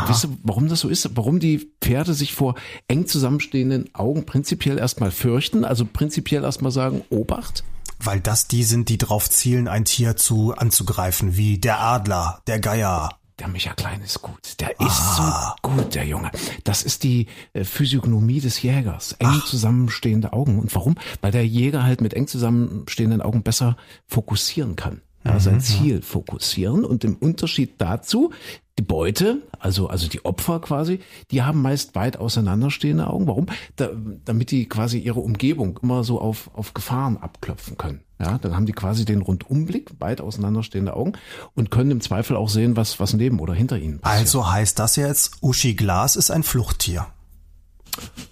Wisst 0.08 0.25
ihr, 0.25 0.38
warum 0.44 0.70
das 0.70 0.80
so 0.80 0.90
ist? 0.90 1.10
Warum 1.16 1.40
die 1.40 1.70
Pferde 1.81 2.14
sich 2.14 2.34
vor 2.34 2.56
eng 2.88 3.06
zusammenstehenden 3.06 3.94
Augen 3.94 4.25
prinzipiell 4.25 4.78
erstmal 4.78 5.12
fürchten, 5.12 5.66
also 5.66 5.86
prinzipiell 5.86 6.44
erstmal 6.44 6.72
sagen, 6.72 7.04
Obacht? 7.10 7.64
Weil 8.00 8.20
das 8.20 8.48
die 8.48 8.64
sind, 8.64 8.90
die 8.90 8.98
drauf 8.98 9.30
zielen, 9.30 9.68
ein 9.68 9.86
Tier 9.86 10.16
zu 10.16 10.54
anzugreifen, 10.54 11.38
wie 11.38 11.58
der 11.58 11.80
Adler, 11.80 12.42
der 12.48 12.60
Geier. 12.60 13.18
Der 13.40 13.48
Micha 13.48 13.74
Klein 13.74 14.02
ist 14.02 14.22
gut. 14.22 14.60
Der 14.60 14.80
ist 14.80 15.16
so 15.18 15.24
gut, 15.64 15.96
der 15.96 16.06
Junge. 16.06 16.30
Das 16.64 16.84
ist 16.84 17.04
die 17.04 17.28
äh, 17.54 17.64
Physiognomie 17.64 18.40
des 18.40 18.62
Jägers. 18.62 19.14
Eng 19.14 19.42
zusammenstehende 19.46 20.34
Augen. 20.34 20.60
Und 20.60 20.74
warum? 20.75 20.96
Weil 21.22 21.31
der 21.31 21.46
Jäger 21.46 21.84
halt 21.84 22.00
mit 22.00 22.14
eng 22.14 22.28
zusammenstehenden 22.28 23.22
Augen 23.22 23.42
besser 23.42 23.75
fokussieren 24.08 24.75
kann. 24.75 25.02
Ja, 25.25 25.40
sein 25.40 25.62
Ziel 25.62 26.02
fokussieren. 26.02 26.84
Und 26.84 27.04
im 27.04 27.16
Unterschied 27.16 27.75
dazu, 27.78 28.31
die 28.78 28.84
Beute, 28.84 29.42
also, 29.60 29.88
also 29.88 30.08
die 30.10 30.25
Opfer 30.25 30.60
quasi, 30.60 31.00
die 31.31 31.44
haben 31.44 31.62
meist 31.62 31.96
weit 31.96 32.18
auseinanderstehende 32.18 33.08
Augen. 33.08 33.28
Warum? 33.28 33.46
Da, 33.75 33.90
damit 34.25 34.52
die 34.52 34.68
quasi 34.68 34.98
ihre 35.00 35.20
Umgebung 35.20 35.80
immer 35.81 36.04
so 36.04 36.20
auf, 36.20 36.50
auf 36.56 36.74
Gefahren 36.74 37.18
abklopfen 37.18 37.78
können. 37.78 38.02
Ja, 38.20 38.38
dann 38.38 38.56
haben 38.56 38.66
die 38.66 38.72
quasi 38.74 39.06
den 39.06 39.22
Rundumblick, 39.22 39.92
weit 40.00 40.22
auseinanderstehende 40.22 40.96
Augen 40.96 41.14
und 41.56 41.72
können 41.72 41.92
im 41.92 42.02
Zweifel 42.02 42.36
auch 42.36 42.50
sehen, 42.50 42.75
was, 42.78 43.00
was 43.00 43.14
neben 43.14 43.40
oder 43.40 43.54
hinter 43.54 43.78
ihnen 43.78 44.00
passiert. 44.00 44.22
Also 44.22 44.52
heißt 44.52 44.80
das 44.80 44.96
jetzt, 44.96 45.38
Uschi 45.42 45.74
Glas 45.74 46.16
ist 46.16 46.31
ein 46.31 46.44
Fluchttier. 46.44 47.08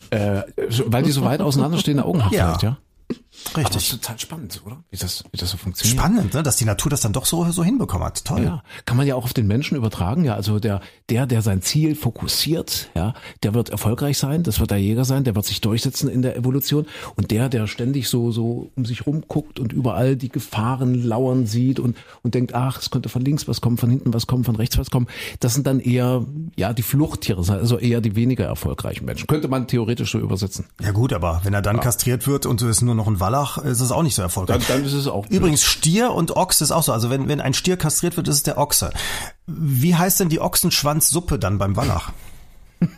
Äh, 0.10 0.44
weil 0.88 1.04
die 1.04 1.12
so 1.12 1.24
weit 1.24 1.42
auseinanderstehende 1.42 2.04
Augen 2.04 2.26
hat 2.26 2.32
Ja. 2.32 2.58
vielleicht, 2.58 2.78
ja? 3.48 3.54
Aber 3.54 3.64
das 3.64 3.76
Richtig. 3.76 3.94
ist 3.94 4.02
total 4.02 4.20
spannend, 4.20 4.62
oder? 4.66 4.84
Wie 4.90 4.98
das, 4.98 5.24
wie 5.32 5.38
das 5.38 5.50
so 5.50 5.58
funktioniert. 5.58 6.00
Spannend, 6.00 6.34
ne? 6.34 6.44
dass 6.44 6.56
die 6.58 6.66
Natur 6.66 6.90
das 6.90 7.02
dann 7.02 7.14
doch 7.14 7.26
so, 7.26 7.44
so 7.52 7.64
hinbekommen 7.64 8.06
hat. 8.06 8.24
Toll. 8.26 8.44
Ja, 8.44 8.64
kann 8.86 8.98
man 8.98 9.08
ja 9.08 9.16
auch 9.16 9.24
auf 9.24 9.34
den 9.34 9.48
Menschen 9.48 9.78
übertragen. 9.78 10.24
Ja, 10.24 10.36
also 10.36 10.60
der, 10.60 10.82
der, 11.10 11.26
der 11.28 11.42
sein 11.42 11.62
Ziel 11.62 11.96
fokussiert, 11.96 12.90
ja, 12.96 13.14
der 13.44 13.54
wird 13.54 13.70
erfolgreich 13.70 14.18
sein. 14.18 14.44
Das 14.44 14.60
wird 14.60 14.72
der 14.72 14.78
Jäger 14.78 15.06
sein. 15.06 15.24
Der 15.24 15.36
wird 15.36 15.46
sich 15.46 15.62
durchsetzen 15.62 16.10
in 16.10 16.22
der 16.22 16.36
Evolution. 16.36 16.86
Und 17.16 17.32
der, 17.32 17.50
der 17.50 17.68
ständig 17.68 18.10
so, 18.10 18.32
so 18.32 18.72
um 18.76 18.86
sich 18.86 19.06
rumguckt 19.06 19.60
und 19.60 19.74
überall 19.74 20.16
die 20.16 20.30
Gefahren 20.30 20.94
lauern 21.04 21.46
sieht 21.46 21.80
und, 21.80 21.98
und 22.24 22.36
denkt, 22.36 22.54
ach, 22.54 22.80
es 22.80 22.90
könnte 22.90 23.10
von 23.10 23.24
links 23.24 23.48
was 23.48 23.62
kommen, 23.62 23.78
von 23.78 23.90
hinten 23.90 24.14
was 24.14 24.28
kommen, 24.28 24.44
von 24.44 24.56
rechts 24.56 24.78
was 24.78 24.90
kommen. 24.90 25.08
Das 25.40 25.54
sind 25.54 25.68
dann 25.68 25.80
eher, 25.80 26.26
ja, 26.56 26.74
die 26.74 26.84
Fluchttiere, 26.84 27.40
also 27.50 27.78
eher 27.78 28.02
die 28.02 28.16
weniger 28.16 28.46
erfolgreichen 28.46 29.06
Menschen. 29.06 29.28
Könnte 29.28 29.48
man 29.48 29.68
theoretisch 29.68 30.12
so 30.12 30.20
übersetzen. 30.20 30.66
Ja 30.82 30.92
gut, 30.92 31.14
aber 31.14 31.42
wenn 31.44 31.54
er 31.54 31.62
dann 31.62 31.80
kastriert 31.80 32.28
wird 32.28 32.46
und 32.46 32.62
es 32.62 32.82
nur 32.82 32.96
noch 32.96 33.08
ein 33.08 33.20
Wallach, 33.32 33.58
ist 33.60 33.80
es 33.82 33.92
auch 33.92 34.04
nicht 34.04 34.16
so 34.16 34.22
erfolgreich. 34.22 34.68
Dann, 34.68 34.78
dann 34.78 34.86
ist 34.86 34.94
es 34.94 35.08
auch. 35.08 35.26
Übrigens, 35.28 35.64
Stier 35.64 36.12
und 36.12 36.36
Ochs 36.36 36.62
ist 36.62 36.72
auch 36.72 36.84
so. 36.84 36.92
Also 36.92 37.10
wenn, 37.10 37.28
wenn 37.28 37.42
ein 37.42 37.54
Stier 37.54 37.78
kastriert 37.78 38.18
wird, 38.18 38.28
ist 38.28 38.36
es 38.36 38.44
der 38.44 38.58
Ochse. 38.58 38.92
Wie 39.48 39.96
heißt 39.96 40.20
denn 40.20 40.30
die 40.30 40.42
Ochsenschwanzsuppe 40.42 41.40
dann 41.40 41.58
beim 41.58 41.76
Wallach? 41.76 42.12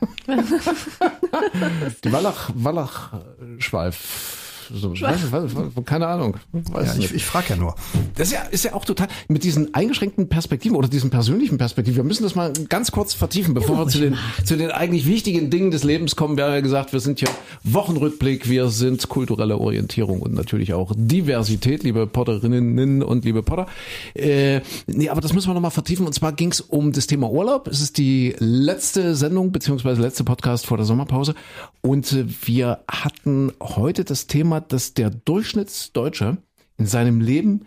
Die 2.04 2.12
Wallach, 2.12 2.52
Wallach, 2.54 3.12
Schweif. 3.60 4.43
So, 4.74 4.92
weiß, 4.92 5.32
weiß, 5.32 5.56
weiß, 5.56 5.86
keine 5.86 6.08
Ahnung. 6.08 6.38
Weiß 6.52 6.98
Ja, 6.98 7.04
ich, 7.04 7.14
ich 7.14 7.26
frage 7.26 7.48
ja 7.50 7.56
nur. 7.56 7.76
Das 8.16 8.28
ist 8.28 8.34
ja, 8.34 8.42
ist 8.44 8.66
ja 8.66 8.74
auch 8.74 8.86
total 8.86 9.08
mit 9.28 9.44
diesen 9.44 9.74
eingeschränkten 9.74 10.30
Perspektiven 10.30 10.76
oder 10.76 10.88
diesen 10.88 11.10
persönlichen 11.10 11.58
Perspektiven. 11.58 11.98
Wir 11.98 12.04
müssen 12.04 12.24
das 12.24 12.36
mal 12.36 12.54
ganz 12.70 12.92
kurz 12.92 13.14
vertiefen, 13.14 13.54
bevor 13.54 13.78
wir 13.78 13.88
zu 13.88 14.00
den, 14.00 14.16
zu 14.46 14.58
den 14.58 14.72
eigentlich 14.72 15.08
wichtigen 15.08 15.50
Dingen 15.50 15.72
des 15.72 15.84
Lebens 15.84 16.16
kommen. 16.16 16.38
Wir 16.38 16.46
haben 16.46 16.54
ja 16.54 16.62
gesagt, 16.62 16.94
wir 16.94 17.00
sind 17.00 17.20
hier 17.20 17.30
Wochenrückblick, 17.64 18.50
wir 18.50 18.70
sind 18.70 19.10
kulturelle 19.10 19.58
Orientierung 19.58 20.22
und 20.22 20.34
natürlich 20.34 20.74
auch 20.74 20.94
Diversität, 20.96 21.84
liebe 21.84 22.08
Potterinnen 22.08 23.04
und 23.04 23.26
liebe 23.26 23.44
Potter. 23.44 23.68
Äh, 24.14 24.62
nee, 24.88 25.10
aber 25.10 25.22
das 25.22 25.34
müssen 25.34 25.50
wir 25.50 25.54
nochmal 25.54 25.72
vertiefen. 25.72 26.06
Und 26.06 26.14
zwar 26.14 26.34
ging 26.34 26.52
es 26.52 26.62
um 26.62 26.92
das 26.92 27.08
Thema 27.08 27.30
Urlaub. 27.30 27.68
Es 27.68 27.82
ist 27.82 27.98
die 27.98 28.36
letzte 28.40 29.16
Sendung 29.16 29.52
beziehungsweise 29.52 30.02
letzte 30.02 30.24
Podcast 30.24 30.66
vor 30.66 30.78
der 30.78 30.86
Sommerpause. 30.86 31.36
Und 31.82 32.12
äh, 32.14 32.26
wir 32.46 32.80
hatten 32.88 33.52
heute 33.62 34.04
das 34.04 34.28
Thema, 34.28 34.53
dass 34.62 34.94
der 34.94 35.10
Durchschnittsdeutsche 35.10 36.38
in 36.78 36.86
seinem 36.86 37.22
Leben 37.22 37.66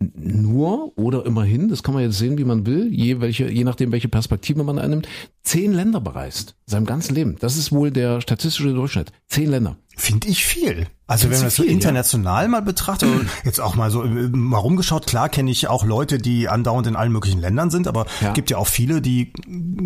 nur 0.00 0.96
oder 0.96 1.26
immerhin, 1.26 1.68
das 1.68 1.82
kann 1.82 1.92
man 1.94 2.04
jetzt 2.04 2.18
sehen, 2.18 2.38
wie 2.38 2.44
man 2.44 2.66
will, 2.66 2.88
je, 2.92 3.20
welche, 3.20 3.50
je 3.50 3.64
nachdem, 3.64 3.90
welche 3.90 4.08
Perspektive 4.08 4.62
man 4.62 4.78
einnimmt, 4.78 5.08
zehn 5.42 5.72
Länder 5.72 6.00
bereist. 6.00 6.54
Seinem 6.66 6.86
ganzen 6.86 7.14
Leben. 7.16 7.36
Das 7.40 7.56
ist 7.56 7.72
wohl 7.72 7.90
der 7.90 8.20
statistische 8.20 8.72
Durchschnitt. 8.72 9.10
Zehn 9.26 9.50
Länder. 9.50 9.76
Finde 9.96 10.28
ich 10.28 10.44
viel. 10.44 10.86
Also 11.08 11.24
wenn 11.24 11.38
Findest 11.38 11.40
man 11.40 11.46
das 11.46 11.56
so 11.56 11.62
viel, 11.64 11.72
ja? 11.72 11.76
international 11.76 12.46
mal 12.48 12.62
betrachtet, 12.62 13.08
jetzt 13.44 13.60
auch 13.60 13.74
mal 13.74 13.90
so 13.90 14.04
äh, 14.04 14.28
mal 14.28 14.58
rumgeschaut, 14.58 15.08
klar 15.08 15.28
kenne 15.28 15.50
ich 15.50 15.66
auch 15.66 15.84
Leute, 15.84 16.18
die 16.18 16.48
andauernd 16.48 16.86
in 16.86 16.94
allen 16.94 17.10
möglichen 17.10 17.40
Ländern 17.40 17.70
sind, 17.70 17.88
aber 17.88 18.06
Ja. 18.20 18.32
gibt 18.34 18.50
ja 18.50 18.58
auch 18.58 18.68
viele, 18.68 19.02
die 19.02 19.32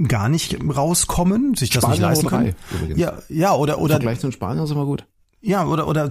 gar 0.09 0.29
nicht 0.29 0.59
rauskommen, 0.63 1.55
sich 1.55 1.71
das 1.71 1.85
nicht 1.87 1.97
Spanien 1.97 2.03
leisten 2.03 2.27
können. 2.29 2.55
übrigens. 2.75 2.99
Ja, 2.99 3.15
ja, 3.31 3.55
oder 3.55 3.75
Im 3.77 3.81
oder 3.81 3.95
Vergleich 3.95 4.21
zu 4.21 4.27
den 4.27 4.33
Spaniern 4.33 4.67
sind 4.67 4.77
wir 4.77 4.85
gut. 4.85 5.07
Ja, 5.43 5.67
oder 5.67 5.87
oder 5.89 6.03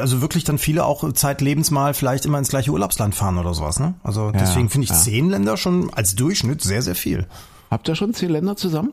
also 0.00 0.20
wirklich 0.20 0.44
dann 0.44 0.58
viele 0.58 0.84
auch 0.84 1.10
zeitlebens 1.12 1.70
mal 1.70 1.94
vielleicht 1.94 2.26
immer 2.26 2.38
ins 2.38 2.48
gleiche 2.48 2.70
Urlaubsland 2.72 3.14
fahren 3.14 3.38
oder 3.38 3.54
sowas, 3.54 3.78
ne? 3.78 3.94
Also 4.02 4.32
deswegen 4.32 4.68
finde 4.68 4.84
ich 4.84 4.90
ja. 4.90 4.96
zehn 4.96 5.30
Länder 5.30 5.56
schon 5.56 5.92
als 5.94 6.14
Durchschnitt 6.16 6.60
sehr 6.60 6.82
sehr 6.82 6.96
viel. 6.96 7.26
Habt 7.70 7.88
ihr 7.88 7.94
schon 7.94 8.12
zehn 8.14 8.30
Länder 8.30 8.56
zusammen? 8.56 8.92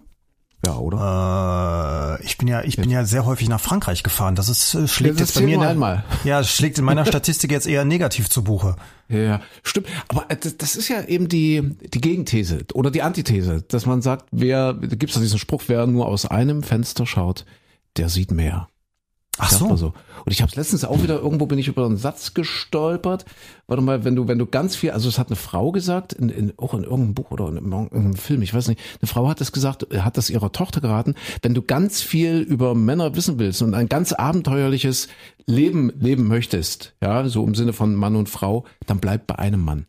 Ja, 0.65 0.75
oder? 0.77 2.17
Äh, 2.19 2.25
ich 2.25 2.37
bin 2.37 2.47
ja, 2.47 2.63
ich 2.63 2.77
bin 2.77 2.89
ja 2.89 3.05
sehr 3.05 3.25
häufig 3.25 3.47
nach 3.47 3.59
Frankreich 3.59 4.01
gefahren. 4.01 4.33
Das 4.35 4.49
ist 4.49 4.73
äh, 4.73 4.87
schlägt 4.87 5.19
Das 5.19 5.29
jetzt 5.29 5.35
bei 5.35 5.41
mir 5.45 5.59
der- 5.59 5.69
einmal. 5.69 6.03
Ja, 6.23 6.39
es 6.39 6.49
schlägt 6.49 6.79
in 6.79 6.85
meiner 6.85 7.05
Statistik 7.05 7.51
jetzt 7.51 7.67
eher 7.67 7.85
negativ 7.85 8.29
zu 8.29 8.43
Buche. 8.43 8.75
Ja, 9.07 9.41
stimmt. 9.63 9.87
Aber 10.07 10.25
äh, 10.29 10.35
das, 10.35 10.57
das 10.57 10.75
ist 10.75 10.87
ja 10.89 11.03
eben 11.03 11.27
die, 11.29 11.75
die 11.93 12.01
Gegenthese 12.01 12.65
oder 12.73 12.89
die 12.89 13.03
Antithese, 13.03 13.61
dass 13.67 13.85
man 13.85 14.01
sagt, 14.01 14.25
wer, 14.31 14.73
da 14.73 14.95
gibt's 14.95 15.13
doch 15.13 15.21
diesen 15.21 15.39
Spruch, 15.39 15.63
wer 15.67 15.85
nur 15.85 16.07
aus 16.07 16.25
einem 16.25 16.63
Fenster 16.63 17.05
schaut, 17.05 17.45
der 17.97 18.09
sieht 18.09 18.31
mehr. 18.31 18.67
Ach 19.37 19.51
so. 19.51 19.75
so. 19.75 19.87
Und 20.25 20.31
ich 20.31 20.41
habe 20.41 20.49
es 20.49 20.55
letztens 20.55 20.83
auch 20.83 21.01
wieder, 21.03 21.19
irgendwo 21.19 21.45
bin 21.45 21.59
ich 21.59 21.67
über 21.67 21.85
einen 21.85 21.97
Satz 21.97 22.33
gestolpert. 22.33 23.25
Warte 23.67 23.83
mal, 23.83 24.03
wenn 24.03 24.15
du, 24.15 24.27
wenn 24.27 24.39
du 24.39 24.45
ganz 24.45 24.75
viel, 24.75 24.91
also 24.91 25.09
es 25.09 25.19
hat 25.19 25.27
eine 25.27 25.35
Frau 25.35 25.71
gesagt, 25.71 26.13
in, 26.13 26.29
in, 26.29 26.53
auch 26.57 26.73
in 26.73 26.83
irgendeinem 26.83 27.13
Buch 27.13 27.31
oder 27.31 27.49
in 27.49 27.55
irgendeinem 27.71 28.15
Film, 28.15 28.41
ich 28.41 28.53
weiß 28.53 28.67
nicht, 28.67 28.81
eine 29.01 29.07
Frau 29.07 29.27
hat 29.27 29.39
das 29.41 29.51
gesagt, 29.51 29.87
hat 29.95 30.17
das 30.17 30.29
ihrer 30.29 30.51
Tochter 30.51 30.81
geraten, 30.81 31.15
wenn 31.41 31.53
du 31.53 31.61
ganz 31.61 32.01
viel 32.01 32.39
über 32.39 32.75
Männer 32.75 33.15
wissen 33.15 33.39
willst 33.39 33.61
und 33.61 33.73
ein 33.73 33.89
ganz 33.89 34.13
abenteuerliches 34.13 35.07
Leben 35.45 35.91
leben 35.99 36.27
möchtest, 36.27 36.93
ja, 37.01 37.27
so 37.27 37.45
im 37.45 37.55
Sinne 37.55 37.73
von 37.73 37.95
Mann 37.95 38.15
und 38.15 38.29
Frau, 38.29 38.65
dann 38.85 38.99
bleib 38.99 39.27
bei 39.27 39.37
einem 39.37 39.63
Mann. 39.63 39.85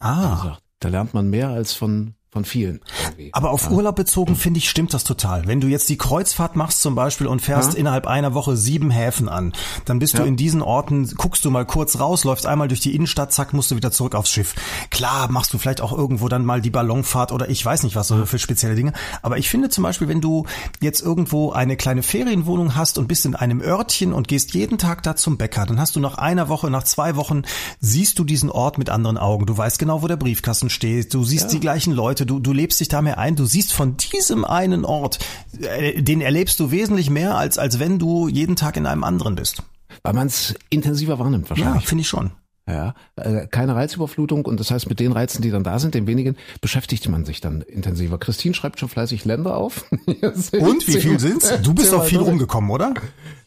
Ah. 0.00 0.58
Da 0.80 0.88
lernt 0.88 1.14
man 1.14 1.30
mehr 1.30 1.48
als 1.48 1.72
von, 1.72 2.14
von 2.36 2.44
vielen. 2.44 2.80
irgendwie. 3.06 3.30
Aber 3.32 3.50
auf 3.50 3.70
Urlaub 3.70 3.96
bezogen, 3.96 4.36
finde 4.36 4.58
ich, 4.58 4.68
stimmt 4.68 4.92
das 4.92 5.04
total. 5.04 5.46
Wenn 5.46 5.62
du 5.62 5.68
jetzt 5.68 5.88
die 5.88 5.96
Kreuzfahrt 5.96 6.54
machst 6.54 6.82
zum 6.82 6.94
Beispiel 6.94 7.26
und 7.26 7.40
fährst 7.40 7.72
Ja. 7.72 7.78
innerhalb 7.78 8.06
einer 8.06 8.34
Woche 8.34 8.58
sieben 8.58 8.90
Häfen 8.90 9.30
an, 9.30 9.54
dann 9.86 9.98
bist 9.98 10.12
du 10.14 10.18
Ja. 10.18 10.24
in 10.26 10.36
diesen 10.36 10.60
Orten, 10.60 11.06
guckst 11.16 11.46
du 11.46 11.50
mal 11.50 11.64
kurz 11.64 11.98
raus, 11.98 12.24
läufst 12.24 12.44
einmal 12.44 12.68
durch 12.68 12.80
die 12.80 12.94
Innenstadt, 12.94 13.32
zack, 13.32 13.54
musst 13.54 13.70
du 13.70 13.76
wieder 13.76 13.90
zurück 13.90 14.14
aufs 14.14 14.28
Schiff. 14.30 14.54
Klar, 14.90 15.30
machst 15.30 15.54
du 15.54 15.58
vielleicht 15.58 15.80
auch 15.80 15.96
irgendwo 15.96 16.28
dann 16.28 16.44
mal 16.44 16.60
die 16.60 16.68
Ballonfahrt 16.68 17.32
oder 17.32 17.48
ich 17.48 17.64
weiß 17.64 17.84
nicht 17.84 17.96
was 17.96 18.08
so 18.08 18.26
für 18.26 18.38
spezielle 18.38 18.74
Dinge. 18.74 18.92
Aber 19.22 19.38
ich 19.38 19.48
finde 19.48 19.70
zum 19.70 19.82
Beispiel, 19.84 20.08
wenn 20.08 20.20
du 20.20 20.44
jetzt 20.82 21.00
irgendwo 21.00 21.52
eine 21.52 21.76
kleine 21.78 22.02
Ferienwohnung 22.02 22.74
hast 22.76 22.98
und 22.98 23.08
bist 23.08 23.24
in 23.24 23.34
einem 23.34 23.62
Örtchen 23.62 24.12
und 24.12 24.28
gehst 24.28 24.52
jeden 24.52 24.76
Tag 24.76 25.02
da 25.04 25.16
zum 25.16 25.38
Bäcker, 25.38 25.64
dann 25.64 25.80
hast 25.80 25.96
du 25.96 26.00
nach 26.00 26.18
einer 26.18 26.50
Woche, 26.50 26.70
nach 26.70 26.82
zwei 26.84 27.16
Wochen, 27.16 27.44
siehst 27.80 28.18
du 28.18 28.24
diesen 28.24 28.50
Ort 28.50 28.76
mit 28.76 28.90
anderen 28.90 29.16
Augen. 29.16 29.46
Du 29.46 29.56
weißt 29.56 29.78
genau, 29.78 30.02
wo 30.02 30.06
der 30.06 30.16
Briefkasten 30.16 30.68
steht. 30.68 31.14
Du 31.14 31.24
siehst 31.24 31.50
die 31.52 31.60
gleichen 31.60 31.92
Leute. 31.94 32.25
Du, 32.26 32.38
du 32.40 32.52
lebst 32.52 32.80
dich 32.80 32.88
da 32.88 33.02
mehr 33.02 33.18
ein. 33.18 33.36
Du 33.36 33.46
siehst 33.46 33.72
von 33.72 33.96
diesem 33.96 34.44
einen 34.44 34.84
Ort, 34.84 35.18
äh, 35.60 36.02
den 36.02 36.20
erlebst 36.20 36.60
du 36.60 36.70
wesentlich 36.70 37.10
mehr, 37.10 37.36
als, 37.36 37.58
als 37.58 37.78
wenn 37.78 37.98
du 37.98 38.28
jeden 38.28 38.56
Tag 38.56 38.76
in 38.76 38.86
einem 38.86 39.04
anderen 39.04 39.34
bist. 39.36 39.62
Weil 40.02 40.12
man 40.12 40.26
es 40.26 40.54
intensiver 40.70 41.18
wahrnimmt 41.18 41.48
Ja, 41.48 41.50
wahrscheinlich. 41.50 41.86
finde 41.86 42.02
ich 42.02 42.08
schon. 42.08 42.32
Ja, 42.68 42.94
äh, 43.14 43.46
keine 43.46 43.76
Reizüberflutung 43.76 44.44
und 44.44 44.58
das 44.58 44.72
heißt, 44.72 44.88
mit 44.88 44.98
den 44.98 45.12
Reizen, 45.12 45.40
die 45.40 45.50
dann 45.50 45.62
da 45.62 45.78
sind, 45.78 45.94
den 45.94 46.08
wenigen, 46.08 46.36
beschäftigt 46.60 47.08
man 47.08 47.24
sich 47.24 47.40
dann 47.40 47.60
intensiver. 47.62 48.18
Christine 48.18 48.54
schreibt 48.54 48.80
schon 48.80 48.88
fleißig 48.88 49.24
Länder 49.24 49.56
auf. 49.56 49.84
Und 50.06 50.88
wie 50.88 51.00
viel 51.00 51.20
sind's? 51.20 51.48
Du 51.62 51.74
bist 51.74 51.92
doch 51.92 52.04
viel 52.04 52.18
rumgekommen, 52.18 52.70
oder? 52.70 52.92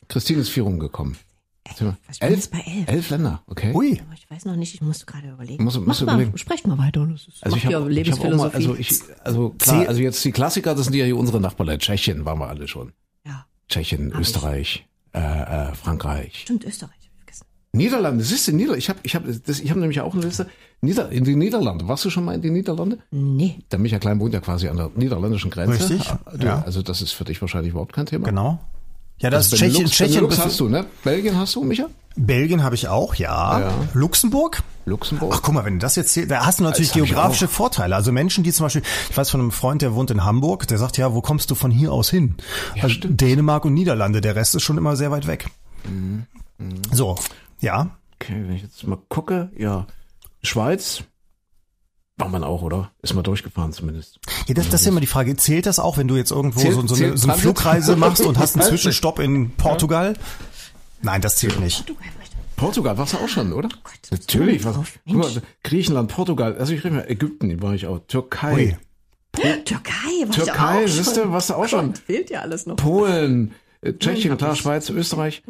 Christine 0.07 0.39
ist 0.39 0.49
vier 0.49 0.63
rumgekommen. 0.63 1.17
Was 2.07 2.19
bin 2.19 2.31
jetzt 2.31 2.51
bei 2.51 2.59
elf? 2.59 2.87
Elf 2.87 3.09
Länder, 3.09 3.41
okay. 3.47 3.73
Ui. 3.73 3.99
Aber 4.05 4.13
Ich 4.13 4.29
weiß 4.29 4.45
noch 4.45 4.55
nicht, 4.55 4.73
ich 4.73 4.81
muss 4.81 5.05
gerade 5.05 5.29
überlegen. 5.29 5.63
Muss- 5.63 5.73
du 5.73 5.81
mal, 5.81 5.95
überlegen. 6.01 6.37
sprecht 6.37 6.67
mal 6.67 6.77
weiter. 6.77 7.05
Das 7.07 7.27
ist, 7.27 7.43
Also 7.43 7.57
ich 7.57 7.63
ja 7.63 7.79
habe 7.79 7.91
ich 7.91 8.11
hab 8.11 8.19
auch 8.19 8.37
mal, 8.37 8.51
Lebensphilosophie. 8.51 8.55
also 8.55 8.75
ich, 8.75 8.99
also 9.23 9.49
klar, 9.57 9.87
also 9.87 10.01
jetzt 10.01 10.23
die 10.23 10.31
Klassiker, 10.31 10.75
das 10.75 10.85
sind 10.85 10.95
ja 10.95 11.05
hier 11.05 11.17
unsere 11.17 11.39
Nachbarländer. 11.41 11.79
Tschechien 11.79 12.25
waren 12.25 12.39
wir 12.39 12.47
alle 12.47 12.67
schon. 12.67 12.91
ja, 13.25 13.45
Tschechien, 13.69 14.13
Hab 14.13 14.21
ich. 14.21 14.27
Österreich, 14.27 14.87
äh, 15.13 15.19
äh, 15.19 15.73
Frankreich. 15.75 16.39
stimmt, 16.41 16.63
Österreich. 16.65 16.91
hab 16.95 17.01
ich 17.01 17.17
vergessen. 17.17 17.45
Niederlande, 17.73 18.23
siehst 18.23 18.47
du, 18.47 18.51
Nieder 18.53 18.75
ich 18.77 18.89
habe 18.89 18.99
ich 19.03 19.15
hab, 19.15 19.23
das- 19.45 19.59
ich 19.59 19.69
hab 19.69 19.77
nämlich 19.77 19.99
auch 20.01 20.13
eine 20.13 20.23
Liste. 20.23 20.47
Nieder 20.81 21.09
in 21.09 21.23
die 21.25 21.35
Niederlande. 21.35 21.87
Warst 21.87 22.05
du 22.05 22.09
schon 22.09 22.23
mal 22.25 22.33
in 22.35 22.41
die 22.41 22.49
Niederlande? 22.51 22.99
Nee. 23.11 23.59
Der 23.71 23.79
Michael 23.79 23.99
Klein 23.99 24.19
wohnt 24.19 24.33
ja 24.33 24.39
quasi 24.39 24.67
an 24.69 24.77
der 24.77 24.89
niederländischen 24.95 25.51
Grenze. 25.51 25.73
Richtig, 25.89 26.09
Du, 26.37 26.45
ja. 26.45 26.61
Also 26.61 26.81
das 26.81 27.01
ist 27.01 27.11
für 27.11 27.25
dich 27.25 27.41
wahrscheinlich 27.41 27.71
überhaupt 27.71 27.91
kein 27.93 28.05
Thema. 28.05 28.25
Genau. 28.27 28.59
Ja, 29.19 29.29
das 29.29 29.45
Also 29.45 29.55
ist 29.55 29.59
Tschechien. 29.59 29.73
Benelux, 29.73 29.91
Tschechien 29.95 30.13
Benelux 30.21 30.39
hast 30.39 30.59
du, 30.59 30.69
ne? 30.69 30.85
Belgien 31.03 31.37
hast 31.37 31.55
du, 31.55 31.63
Micha? 31.63 31.87
Belgien 32.15 32.63
habe 32.63 32.75
ich 32.75 32.87
auch, 32.87 33.15
ja. 33.15 33.59
Ja. 33.59 33.73
Luxemburg? 33.93 34.63
Luxemburg? 34.85 35.33
Ach, 35.35 35.41
guck 35.41 35.53
mal, 35.53 35.65
wenn 35.65 35.73
du 35.75 35.79
das 35.79 35.95
jetzt 35.95 36.13
zählst, 36.13 36.31
da 36.31 36.45
hast 36.45 36.59
du 36.59 36.63
natürlich 36.63 36.91
geografische. 36.93 37.47
Vorteile. 37.47 37.95
Also 37.95 38.11
Menschen, 38.11 38.43
die 38.43 38.51
zum 38.51 38.65
Beispiel, 38.65 38.81
ich 39.09 39.15
weiß 39.15 39.29
von 39.29 39.41
einem 39.41 39.51
Freund, 39.51 39.81
der 39.81 39.93
wohnt 39.93 40.11
in 40.11 40.25
Hamburg, 40.25 40.67
der 40.67 40.77
sagt, 40.77 40.97
ja, 40.97 41.13
wo 41.13 41.21
kommst 41.21 41.51
du 41.51 41.55
von 41.55 41.71
hier 41.71 41.91
aus 41.91 42.09
hin? 42.09 42.35
Ja, 42.75 42.83
also 42.83 42.95
stimmt. 42.95 43.21
Dänemark 43.21 43.65
und 43.65 43.73
Niederlande, 43.73 44.21
der 44.21 44.35
Rest 44.35 44.55
ist 44.55 44.63
schon 44.63 44.77
immer 44.77 44.95
sehr 44.95 45.11
weit 45.11 45.27
weg. 45.27 45.47
Mhm. 45.85 46.25
So, 46.91 47.15
ja. 47.61 47.91
Okay, 48.15 48.43
wenn 48.45 48.55
ich 48.55 48.63
jetzt 48.63 48.85
mal 48.85 48.97
gucke, 49.09 49.51
ja. 49.57 49.85
Schweiz 50.43 51.03
war 52.19 52.29
man 52.29 52.43
auch, 52.43 52.61
oder? 52.61 52.91
Ist 53.01 53.13
mal 53.15 53.23
durchgefahren 53.23 53.73
zumindest. 53.73 54.19
ja 54.47 54.53
das, 54.53 54.69
das 54.69 54.81
ist 54.81 54.85
ja 54.85 54.91
immer 54.91 55.01
die 55.01 55.07
Frage, 55.07 55.35
zählt 55.37 55.65
das 55.65 55.79
auch, 55.79 55.97
wenn 55.97 56.07
du 56.07 56.15
jetzt 56.17 56.31
irgendwo 56.31 56.59
Zählt- 56.59 56.73
so, 56.75 56.85
so, 56.87 56.95
eine, 56.95 57.17
so 57.17 57.29
eine? 57.29 57.37
Flugreise 57.39 57.95
machst 57.95 58.21
und 58.25 58.37
hast 58.37 58.55
einen. 58.59 58.65
Zwischenstopp 58.67 59.19
in 59.19 59.51
Portugal? 59.51 60.13
Nein, 61.01 61.21
das 61.21 61.37
zählt 61.37 61.59
nicht. 61.59 61.85
Portugal 62.57 62.97
warst 62.97 63.13
du 63.13 63.17
auch 63.17 63.29
schon, 63.29 63.53
oder? 63.53 63.69
Gott, 63.69 63.93
Natürlich. 64.11 64.65
was 64.65 64.75
guck 65.07 65.15
mal. 65.15 65.31
Griechenland, 65.63 66.11
Portugal, 66.11 66.57
also 66.57 66.73
ich 66.73 66.83
rede 66.83 66.95
mal, 66.95 67.09
Ägypten 67.09 67.61
war 67.61 67.73
ich 67.73 67.87
auch, 67.87 67.99
Türkei, 68.07 68.53
Ui. 68.53 68.77
Türkei, 69.63 69.93
war 70.25 70.31
Türkei, 70.31 70.83
ich 70.83 70.91
auch 70.91 70.95
siehst 70.95 71.15
du, 71.15 71.21
schon. 71.21 71.31
warst 71.31 71.49
du 71.49 71.53
auch 71.53 71.67
schon. 71.69 71.87
Gott, 71.93 71.99
fehlt 71.99 72.29
ja 72.29 72.41
alles 72.41 72.65
noch. 72.65 72.75
Polen, 72.75 73.53
äh, 73.81 73.93
Tschechien, 73.93 74.31
hab 74.31 74.39
klar. 74.39 74.55
Schweiz, 74.57 74.89
Österreich, 74.89 75.41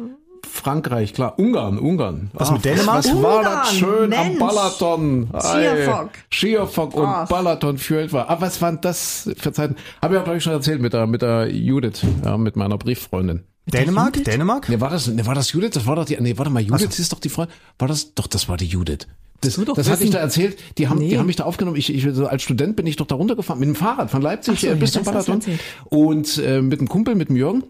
Frankreich, 0.60 1.14
klar, 1.14 1.38
Ungarn, 1.38 1.78
Ungarn. 1.78 2.30
Was 2.34 2.50
mit 2.50 2.64
Dänemark? 2.64 2.98
Was, 2.98 3.06
was 3.14 3.22
war 3.22 3.42
das 3.42 3.72
Ungarn, 3.72 3.74
schön 3.74 4.12
am 4.12 4.26
Mensch. 4.28 4.38
Balaton? 4.38 5.30
Schierfock. 5.40 6.10
Schierfock 6.28 6.94
und 6.94 7.06
Ach. 7.06 7.28
Balaton 7.28 7.78
für 7.78 8.12
war. 8.12 8.28
Aber 8.28 8.42
was 8.42 8.60
waren 8.60 8.80
das 8.80 9.30
für 9.36 9.52
Zeiten? 9.52 9.76
Habe 10.02 10.14
ich 10.14 10.20
auch, 10.20 10.24
glaube 10.24 10.36
ich, 10.36 10.44
schon 10.44 10.52
erzählt 10.52 10.80
mit 10.82 10.92
der, 10.92 11.06
mit 11.06 11.22
der 11.22 11.50
Judith, 11.50 12.02
ja, 12.24 12.36
mit 12.36 12.56
meiner 12.56 12.76
Brieffreundin. 12.76 13.44
Dänemark? 13.66 14.16
Judith? 14.16 14.24
Dänemark? 14.32 14.68
Ne, 14.68 14.80
war 14.80 14.90
das, 14.90 15.06
ne, 15.06 15.24
war 15.26 15.34
das 15.34 15.52
Judith? 15.52 15.70
Das 15.72 15.86
war 15.86 15.96
doch 15.96 16.04
die, 16.04 16.16
nee, 16.20 16.36
warte 16.36 16.50
mal, 16.50 16.60
Judith 16.62 16.98
ist 16.98 17.12
doch 17.12 17.20
die 17.20 17.28
Freundin. 17.30 17.54
War 17.78 17.88
das, 17.88 18.14
doch, 18.14 18.26
das 18.26 18.48
war 18.48 18.56
die 18.56 18.66
Judith. 18.66 19.06
Das, 19.42 19.56
doch 19.56 19.74
das 19.74 19.88
hatte 19.88 20.04
ich 20.04 20.10
da 20.10 20.18
erzählt. 20.18 20.58
Die 20.76 20.88
haben, 20.88 21.00
die 21.00 21.06
Nee. 21.06 21.16
haben 21.18 21.26
mich 21.26 21.36
da 21.36 21.44
aufgenommen. 21.44 21.76
Ich, 21.78 21.94
ich, 21.94 22.06
so 22.12 22.26
als 22.26 22.42
Student 22.42 22.76
bin 22.76 22.86
ich 22.86 22.96
doch 22.96 23.06
da 23.06 23.14
runtergefahren 23.14 23.58
mit 23.58 23.68
dem 23.68 23.74
Fahrrad 23.74 24.10
von 24.10 24.20
Leipzig 24.20 24.54
Ach 24.58 24.60
so, 24.72 24.76
bis 24.76 24.94
ja, 24.94 25.02
zum 25.02 25.14
das 25.14 25.26
Balaton. 25.26 25.58
Und 25.86 26.36
äh, 26.38 26.60
mit 26.60 26.78
einem 26.80 26.88
Kumpel, 26.88 27.14
mit 27.14 27.30
dem 27.30 27.36
Jürgen. 27.36 27.64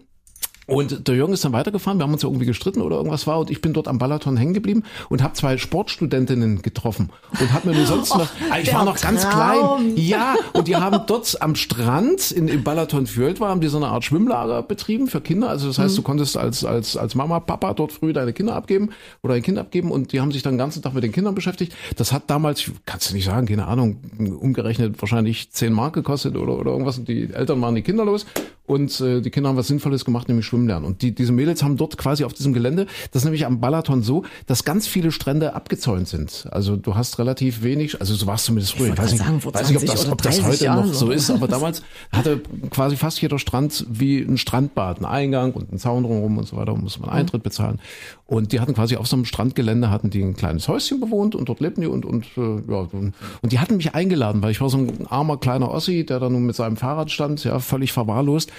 Und 0.71 1.07
der 1.07 1.15
Jürgen 1.15 1.33
ist 1.33 1.43
dann 1.43 1.51
weitergefahren, 1.53 1.99
wir 1.99 2.03
haben 2.03 2.13
uns 2.13 2.23
ja 2.23 2.29
irgendwie 2.29 2.45
gestritten 2.45 2.81
oder 2.81 2.95
irgendwas 2.95 3.27
war. 3.27 3.39
Und 3.39 3.49
ich 3.51 3.61
bin 3.61 3.73
dort 3.73 3.87
am 3.87 3.97
Balaton 3.97 4.37
hängen 4.37 4.53
geblieben 4.53 4.83
und 5.09 5.21
habe 5.21 5.33
zwei 5.33 5.57
Sportstudentinnen 5.57 6.61
getroffen 6.61 7.09
und 7.39 7.51
habe 7.53 7.69
mir 7.69 7.75
nur 7.75 7.85
sonst 7.85 8.15
noch, 8.15 8.29
Ah, 8.49 8.57
ich 8.61 8.73
war 8.73 8.85
noch 8.85 8.99
ganz 8.99 9.23
Traum. 9.23 9.79
klein, 9.79 9.97
ja, 9.97 10.35
und 10.53 10.67
die 10.67 10.75
haben 10.75 10.99
dort 11.07 11.41
am 11.41 11.55
Strand 11.55 12.31
in, 12.31 12.47
im 12.47 12.63
Balaton 12.63 13.05
Fürth 13.05 13.39
war, 13.39 13.49
haben 13.49 13.61
die 13.61 13.67
so 13.67 13.77
eine 13.77 13.87
Art 13.87 14.05
Schwimmlager 14.05 14.63
betrieben 14.63 15.07
für 15.07 15.21
Kinder, 15.21 15.49
also 15.49 15.67
das 15.67 15.77
heißt, 15.77 15.97
du 15.97 16.01
konntest 16.01 16.37
als, 16.37 16.63
als, 16.63 16.95
als 16.95 17.15
Mama, 17.15 17.39
Papa 17.39 17.73
dort 17.73 17.91
früh 17.91 18.13
deine 18.13 18.31
Kinder 18.33 18.55
abgeben 18.55 18.89
oder 19.23 19.33
ein 19.33 19.41
Kind 19.41 19.57
abgeben. 19.57 19.91
Und 19.91 20.13
die 20.13 20.21
haben 20.21 20.31
sich 20.31 20.41
dann 20.41 20.53
den 20.53 20.59
ganzen 20.59 20.81
Tag 20.81 20.93
mit 20.93 21.03
den 21.03 21.11
Kindern 21.11 21.35
beschäftigt. 21.35 21.73
Das 21.97 22.13
hat 22.13 22.29
damals, 22.29 22.71
kannst 22.85 23.09
du 23.09 23.15
nicht 23.15 23.25
sagen, 23.25 23.47
keine 23.47 23.67
Ahnung, 23.67 23.97
umgerechnet 24.39 25.01
wahrscheinlich 25.01 25.51
10 25.51 25.73
Mark 25.73 25.93
gekostet 25.93 26.35
oder, 26.37 26.57
oder 26.57 26.71
irgendwas. 26.71 26.97
Und 26.97 27.07
die 27.07 27.33
Eltern 27.33 27.61
waren 27.61 27.75
die 27.75 27.81
Kinder 27.81 28.05
los 28.05 28.25
und 28.71 29.01
äh, 29.01 29.19
die 29.19 29.29
Kinder 29.31 29.49
haben 29.49 29.57
was 29.57 29.67
Sinnvolles 29.67 30.05
gemacht, 30.05 30.29
nämlich 30.29 30.45
schwimmen 30.45 30.65
lernen. 30.65 30.85
Und 30.85 31.01
die, 31.01 31.13
diese 31.13 31.33
Mädels 31.33 31.61
haben 31.61 31.75
dort 31.75 31.97
quasi 31.97 32.23
auf 32.23 32.31
diesem 32.31 32.53
Gelände, 32.53 32.87
das 33.11 33.21
ist 33.21 33.25
nämlich 33.25 33.45
am 33.45 33.59
Balaton 33.59 34.01
so, 34.01 34.23
dass 34.47 34.63
ganz 34.63 34.87
viele 34.87 35.11
Strände 35.11 35.55
abgezäunt 35.55 36.07
sind. 36.07 36.47
Also 36.51 36.77
du 36.77 36.95
hast 36.95 37.19
relativ 37.19 37.63
wenig, 37.63 37.99
also 37.99 38.15
so 38.15 38.27
war 38.27 38.35
es 38.35 38.45
zumindest 38.45 38.71
früher. 38.71 38.83
Ich, 38.83 38.89
wollte 38.91 39.01
weiß 39.01 39.11
nicht, 39.11 39.23
sagen, 39.25 39.43
weiß 39.43 39.67
nicht 39.67 39.77
ob, 39.77 39.85
20 39.85 40.05
das, 40.05 40.11
ob 40.13 40.21
das 40.21 40.35
30 40.37 40.45
heute 40.45 40.63
Jahren 40.63 40.87
noch 40.87 40.93
so 40.93 41.11
ist, 41.11 41.29
aber 41.29 41.47
damals 41.49 41.83
hatte 42.13 42.39
quasi 42.69 42.95
fast 42.95 43.21
jeder 43.21 43.39
Strand 43.39 43.85
wie 43.89 44.19
ein 44.19 44.37
Strandbad, 44.37 44.99
einen 44.99 45.05
Eingang 45.05 45.51
und 45.51 45.69
einen 45.69 45.77
Zaun 45.77 46.03
drumherum 46.03 46.37
und 46.37 46.47
so 46.47 46.55
weiter, 46.55 46.73
musste 46.73 47.01
man 47.01 47.09
Eintritt 47.09 47.43
bezahlen. 47.43 47.77
Und 48.25 48.53
die 48.53 48.61
hatten 48.61 48.73
quasi 48.73 48.95
auf 48.95 49.07
so 49.07 49.17
einem 49.17 49.25
Strandgelände 49.25 49.89
hatten 49.89 50.09
die 50.09 50.21
ein 50.21 50.37
kleines 50.37 50.69
Häuschen 50.69 51.01
bewohnt 51.01 51.35
und 51.35 51.49
dort 51.49 51.59
lebten 51.59 51.81
die 51.81 51.87
und 51.87 52.05
und 52.05 52.25
äh, 52.37 52.71
ja 52.71 52.87
und 52.93 53.13
und 53.41 53.51
die 53.51 53.59
hatten 53.59 53.75
mich 53.75 53.93
eingeladen, 53.93 54.41
weil 54.41 54.51
ich 54.51 54.61
war 54.61 54.69
so 54.69 54.77
ein 54.77 55.07
armer 55.07 55.35
kleiner 55.35 55.69
Ossi, 55.69 56.05
der 56.05 56.21
da 56.21 56.29
nun 56.29 56.45
mit 56.45 56.55
seinem 56.55 56.77
Fahrrad 56.77 57.11
stand, 57.11 57.43
ja 57.43 57.59
völlig 57.59 57.91
verwahrlost. 57.91 58.49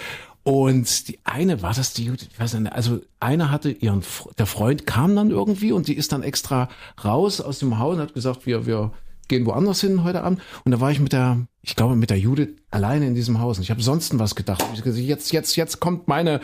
Und 0.45 1.07
die 1.07 1.21
eine, 1.23 1.63
war 1.63 1.73
das 1.73 1.93
die 1.93 2.05
Judith? 2.05 2.29
Ich 2.33 2.41
weiß 2.41 2.55
nicht, 2.55 2.73
also 2.73 3.01
eine 3.21 3.51
hatte 3.51 3.71
ihren, 3.71 4.03
der 4.39 4.47
Freund 4.47 4.87
kam 4.87 5.15
dann 5.15 5.31
irgendwie 5.31 5.71
und 5.71 5.87
die 5.87 5.97
ist 5.97 6.11
dann 6.11 6.25
extra 6.25 6.69
raus 7.05 7.41
aus 7.41 7.61
dem 7.61 7.79
Haus 7.79 7.95
und 7.95 8.01
hat 8.01 8.15
gesagt, 8.15 8.45
wir, 8.45 8.67
wir 8.67 8.93
gehen 9.33 9.47
woanders 9.47 9.81
hin 9.81 10.05
heute 10.05 10.23
Abend. 10.23 10.41
Und 10.65 10.73
da 10.73 10.81
war 10.81 10.91
ich 10.93 11.01
mit 11.01 11.13
der, 11.13 11.47
ich 11.63 11.75
glaube, 11.75 11.97
mit 11.97 12.11
der 12.11 12.19
Judith 12.19 12.51
alleine 12.71 13.07
in 13.07 13.15
diesem 13.15 13.41
Haus. 13.41 13.59
Und 13.59 13.65
ich 13.65 13.71
habe 13.71 13.83
sonst 13.83 14.17
was 14.19 14.35
gedacht. 14.35 14.65
Ich 14.75 14.85
Jetzt, 14.85 15.33
jetzt, 15.33 15.57
jetzt 15.57 15.81
kommt 15.81 16.09
meine 16.09 16.41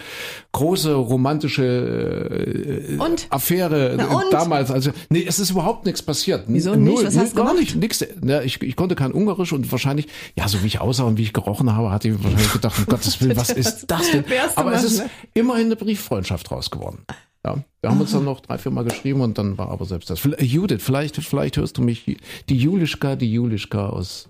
große 0.53 0.95
romantische 0.95 1.65
äh, 1.65 2.97
Und? 2.99 3.27
Affäre 3.31 3.95
Na 3.97 4.07
und? 4.07 4.33
damals. 4.33 4.71
Also, 4.71 4.91
nee, 5.11 5.25
es 5.27 5.39
ist 5.39 5.51
überhaupt 5.51 5.87
nichts 5.87 6.03
passiert. 6.03 6.45
Wieso 6.49 6.71
Null, 6.71 6.79
nicht? 6.79 7.05
Was 7.05 7.15
null, 7.15 7.23
hast 7.23 7.33
du 7.33 7.37
gar 7.37 7.47
gemacht? 7.47 7.61
nicht, 7.61 7.77
nix. 7.77 8.05
Ja, 8.25 8.43
ich, 8.43 8.61
ich 8.63 8.77
konnte 8.77 8.95
kein 8.95 9.13
Ungarisch 9.13 9.53
und 9.53 9.71
wahrscheinlich, 9.71 10.09
ja, 10.37 10.49
so 10.49 10.63
wie 10.63 10.67
ich 10.67 10.81
aussah 10.81 11.05
und 11.05 11.19
wie 11.19 11.23
ich 11.23 11.33
gerochen 11.33 11.75
habe, 11.75 11.91
hat 11.91 12.05
die 12.05 12.15
wahrscheinlich 12.23 12.53
gedacht, 12.53 12.79
um 12.79 12.87
Gottes 12.89 13.21
Willen, 13.21 13.37
was 13.37 13.51
ist 13.51 13.87
das 13.89 14.11
denn? 14.11 14.25
Aber 14.57 14.73
es 14.73 14.85
was, 14.85 14.93
ist 14.93 14.99
ne? 15.01 15.11
immerhin 15.35 15.67
eine 15.67 15.77
Brieffreundschaft 15.77 16.51
raus 16.51 16.71
geworden. 16.71 17.05
Ja, 17.45 17.63
wir 17.81 17.91
haben 17.91 18.01
uns 18.01 18.13
dann 18.13 18.25
noch 18.25 18.41
drei, 18.41 18.59
vier 18.59 18.73
Mal 18.73 18.85
geschrieben 18.85 19.21
und 19.21 19.39
dann 19.39 19.59
war 19.59 19.69
aber 19.71 19.85
selbst 19.85 20.11
das. 20.11 20.21
Judith, 20.41 20.83
vielleicht, 20.83 21.17
vielleicht 21.17 21.57
hörst 21.57 21.79
du 21.79 21.83
mich, 21.83 22.19
die 22.49 22.57
Julischka, 22.57 23.17
die 23.17 23.33
Julischka 23.33 23.89
aus 23.89 24.29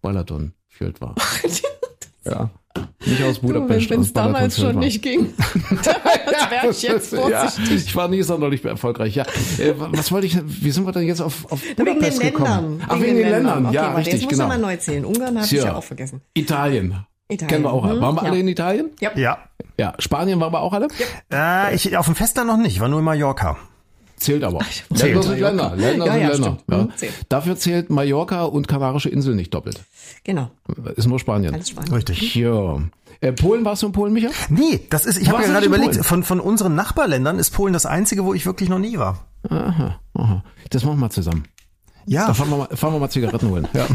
Balaton 0.00 0.52
Fjöld 0.66 1.00
war. 1.00 1.14
Ja. 2.24 2.50
Nicht 3.04 3.22
aus 3.22 3.40
Budapest. 3.40 3.90
Wenn 3.90 4.00
es 4.02 4.12
damals 4.12 4.56
schon 4.56 4.74
war. 4.74 4.84
nicht 4.84 5.02
ging, 5.02 5.32
dann 5.84 6.50
wäre 6.50 6.70
ich 6.70 6.82
jetzt 6.82 7.12
Ja, 7.12 7.18
vorsichtig. 7.18 7.86
ich 7.86 7.96
war 7.96 8.08
nie 8.08 8.22
sonderlich 8.22 8.64
erfolgreich. 8.64 9.14
Ja, 9.16 9.24
äh, 9.58 9.74
was 9.76 10.12
wollte 10.12 10.26
ich? 10.26 10.38
Wie 10.44 10.70
sind 10.70 10.86
wir 10.86 10.92
denn 10.92 11.06
jetzt 11.06 11.20
auf, 11.20 11.50
auf 11.50 11.62
Wegen 11.64 11.76
den 11.76 11.84
Budapest 11.86 12.22
Ländern. 12.22 12.82
Ach, 12.86 13.00
wegen 13.00 13.16
den 13.16 13.30
Ländern. 13.30 13.66
Okay, 13.66 13.74
ja, 13.74 13.94
richtig, 13.94 14.14
jetzt 14.14 14.22
muss 14.24 14.32
genau. 14.32 14.48
man 14.48 14.60
mal 14.60 14.68
neu 14.68 14.76
zählen. 14.76 15.04
Ungarn 15.04 15.36
habe 15.36 15.46
ich 15.46 15.52
ja 15.52 15.74
auch 15.74 15.84
vergessen. 15.84 16.20
Italien. 16.34 17.06
Italien. 17.28 17.48
Kennen 17.48 17.64
wir 17.64 17.72
auch. 17.72 17.84
alle. 17.84 17.94
Hm, 17.94 18.00
Waren 18.00 18.14
wir 18.16 18.22
ja. 18.24 18.28
alle 18.30 18.38
in 18.40 18.48
Italien? 18.48 18.90
Ja. 19.00 19.38
Ja. 19.76 19.94
Spanien 19.98 20.40
waren 20.40 20.52
wir 20.52 20.60
auch 20.60 20.72
alle? 20.72 20.88
Äh, 21.32 21.74
ich, 21.74 21.96
auf 21.96 22.06
dem 22.06 22.14
Festland 22.14 22.48
noch 22.48 22.56
nicht, 22.56 22.72
ich 22.74 22.80
war 22.80 22.88
nur 22.88 22.98
in 23.00 23.04
Mallorca. 23.04 23.56
Zählt 24.16 24.42
aber. 24.42 24.60
Zählt. 24.94 25.14
Länder 25.14 25.22
sind 25.22 25.38
Länder. 25.40 25.76
Länder 25.76 26.06
Ja, 26.06 26.12
sind 26.12 26.22
ja, 26.22 26.28
Länder. 26.30 26.58
Ja. 26.68 26.76
Hm, 26.78 26.92
zählt. 26.96 27.12
Dafür 27.28 27.56
zählt 27.56 27.90
Mallorca 27.90 28.44
und 28.44 28.66
Kanarische 28.66 29.08
Insel 29.10 29.34
nicht 29.36 29.54
doppelt. 29.54 29.80
Genau, 30.24 30.50
Ist 30.96 31.06
nur 31.06 31.18
Spanien. 31.20 31.54
alles 31.54 31.68
Spanien. 31.68 31.94
Richtig. 31.94 32.34
Ja. 32.34 32.80
Äh, 33.20 33.32
Polen 33.32 33.64
warst 33.64 33.82
du 33.82 33.86
in 33.86 33.92
Polen, 33.92 34.12
Micha? 34.12 34.30
Nee, 34.48 34.80
das 34.90 35.06
ist, 35.06 35.18
ich 35.20 35.28
habe 35.28 35.42
ja 35.42 35.48
gerade 35.48 35.66
überlegt, 35.66 35.92
Polen? 35.92 36.04
von, 36.04 36.22
von 36.24 36.40
unseren 36.40 36.74
Nachbarländern 36.74 37.38
ist 37.38 37.50
Polen 37.50 37.72
das 37.72 37.86
einzige, 37.86 38.24
wo 38.24 38.34
ich 38.34 38.44
wirklich 38.46 38.68
noch 38.68 38.78
nie 38.78 38.98
war. 38.98 39.24
Aha, 39.48 40.00
aha. 40.14 40.44
Das 40.70 40.84
machen 40.84 40.98
wir 40.98 41.10
zusammen. 41.10 41.44
Ja, 42.06 42.26
Da 42.26 42.34
fahren 42.34 42.50
wir 42.50 42.56
mal, 42.56 42.76
fahren 42.76 42.94
wir 42.94 43.00
mal 43.00 43.10
Zigaretten 43.10 43.50
holen. 43.50 43.68
Ja. 43.74 43.86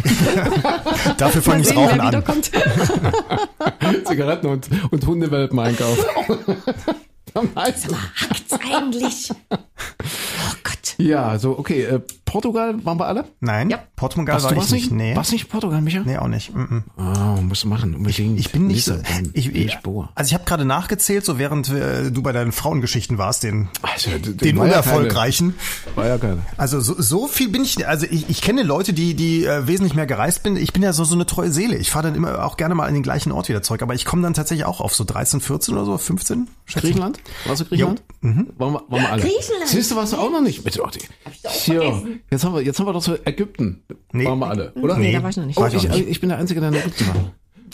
dafür 1.17 1.41
fange 1.41 1.61
ich 1.63 1.75
Rauchen 1.75 1.99
an. 1.99 2.23
Zigaretten 4.05 4.47
und, 4.47 4.69
und 4.91 5.05
Hundewelpen 5.07 5.59
einkaufen. 5.59 6.03
Meistens. 7.55 7.95
Hackt's 8.15 8.53
eigentlich? 8.53 9.31
Oh 10.83 10.95
Gott. 10.97 11.05
Ja, 11.05 11.39
so, 11.39 11.57
okay. 11.57 11.83
Äh, 11.83 12.01
Portugal 12.25 12.83
waren 12.83 12.97
wir 12.99 13.05
alle? 13.05 13.25
Nein, 13.39 13.69
Ja. 13.69 13.79
Portugal 13.95 14.33
Warst 14.33 14.45
war 14.45 14.49
du 14.51 14.55
ich 14.55 14.61
warst 14.61 14.71
nicht. 14.71 14.91
Nee. 14.91 15.15
Warst 15.15 15.31
nicht 15.31 15.49
Portugal, 15.49 15.81
Micha? 15.81 16.01
Nee, 16.03 16.17
auch 16.17 16.27
nicht. 16.27 16.53
Mm 16.53 16.61
-mm. 16.61 16.81
Ah, 16.97 17.39
musst 17.41 17.63
du 17.63 17.67
machen, 17.67 17.93
unbedingt. 17.95 18.39
Ich 18.39 18.51
bin 18.51 18.67
nicht 18.67 18.83
so. 18.85 18.95
Ich, 19.33 19.53
ich, 19.53 19.77
also 20.15 20.27
ich 20.29 20.33
habe 20.33 20.43
gerade 20.45 20.65
nachgezählt, 20.65 21.23
so 21.25 21.37
während 21.37 21.69
äh, 21.69 22.11
du 22.11 22.21
bei 22.23 22.31
deinen 22.31 22.51
Frauengeschichten 22.51 23.17
warst, 23.19 23.43
den, 23.43 23.69
Also, 23.83 24.09
d- 24.11 24.33
den 24.33 24.57
war 24.57 24.65
ja 24.65 24.73
unerfolgreichen. 24.79 25.53
keine- 25.85 25.95
War 25.95 26.07
ja 26.07 26.17
keine. 26.17 26.41
Also 26.57 26.79
so, 26.81 26.95
so 26.99 27.27
viel 27.27 27.49
bin 27.49 27.61
ich, 27.63 27.87
also 27.87 28.07
ich, 28.09 28.29
ich 28.29 28.41
kenne 28.41 28.63
Leute, 28.63 28.93
die, 28.93 29.13
die 29.13 29.45
äh, 29.45 29.67
wesentlich 29.67 29.93
mehr 29.93 30.07
gereist 30.07 30.41
bin. 30.43 30.55
Ich 30.57 30.73
bin 30.73 30.81
ja 30.81 30.91
so, 30.91 31.03
so 31.03 31.13
eine 31.15 31.25
treue 31.27 31.51
Seele. 31.51 31.77
Ich 31.77 31.91
fahre 31.91 32.07
dann 32.07 32.15
immer 32.15 32.43
auch 32.45 32.57
gerne 32.57 32.73
mal 32.73 32.87
an 32.87 32.93
den 32.95 33.03
gleichen 33.03 33.31
Ort 33.31 33.47
wieder 33.47 33.61
zurück. 33.61 33.83
Aber 33.83 33.93
ich 33.93 34.05
komme 34.05 34.23
dann 34.23 34.33
tatsächlich 34.33 34.65
auch 34.65 34.81
auf 34.81 34.95
so 34.95 35.03
13, 35.03 35.39
14 35.39 35.75
oder 35.75 35.85
so, 35.85 35.97
15. 35.99 36.47
schätze 36.65 36.79
ich. 36.79 36.83
Griechenland? 36.93 37.19
Warst 37.45 37.61
du 37.61 37.65
Griechenland? 37.65 38.01
Mhm. 38.21 38.47
Waren, 38.57 38.73
wir, 38.73 38.81
waren 38.89 39.01
wir 39.01 39.11
alle. 39.11 39.21
Griechenland. 39.21 39.67
Siehst 39.67 39.91
du, 39.91 39.95
warst 39.95 40.13
du 40.13 40.17
auch 40.17 40.31
noch 40.31 40.41
nicht? 40.41 40.65
Bitte, 40.73 40.85
Otti. 40.85 40.99
Tja, 41.43 42.01
jetzt 42.31 42.43
haben 42.43 42.53
wir, 42.55 42.61
jetzt 42.61 42.79
haben 42.79 42.85
wir 42.87 42.93
doch 42.93 43.01
so 43.01 43.15
Ägypten. 43.25 43.83
Nee. 44.11 44.25
Waren 44.25 44.39
wir 44.39 44.47
alle, 44.47 44.71
oder? 44.73 44.97
Nee, 44.97 45.13
da 45.13 45.23
war 45.23 45.29
ich 45.29 45.37
noch 45.37 45.45
nicht. 45.45 45.57
Oh, 45.57 45.65
ich 45.65 45.75
auch 45.77 45.83
ich, 45.83 45.89
nicht. 45.89 46.07
ich 46.09 46.19
bin 46.19 46.29
der 46.29 46.37
Einzige, 46.37 46.59
der 46.59 46.69
in 46.69 46.75
Ägypten 46.75 47.07
war. 47.07 47.15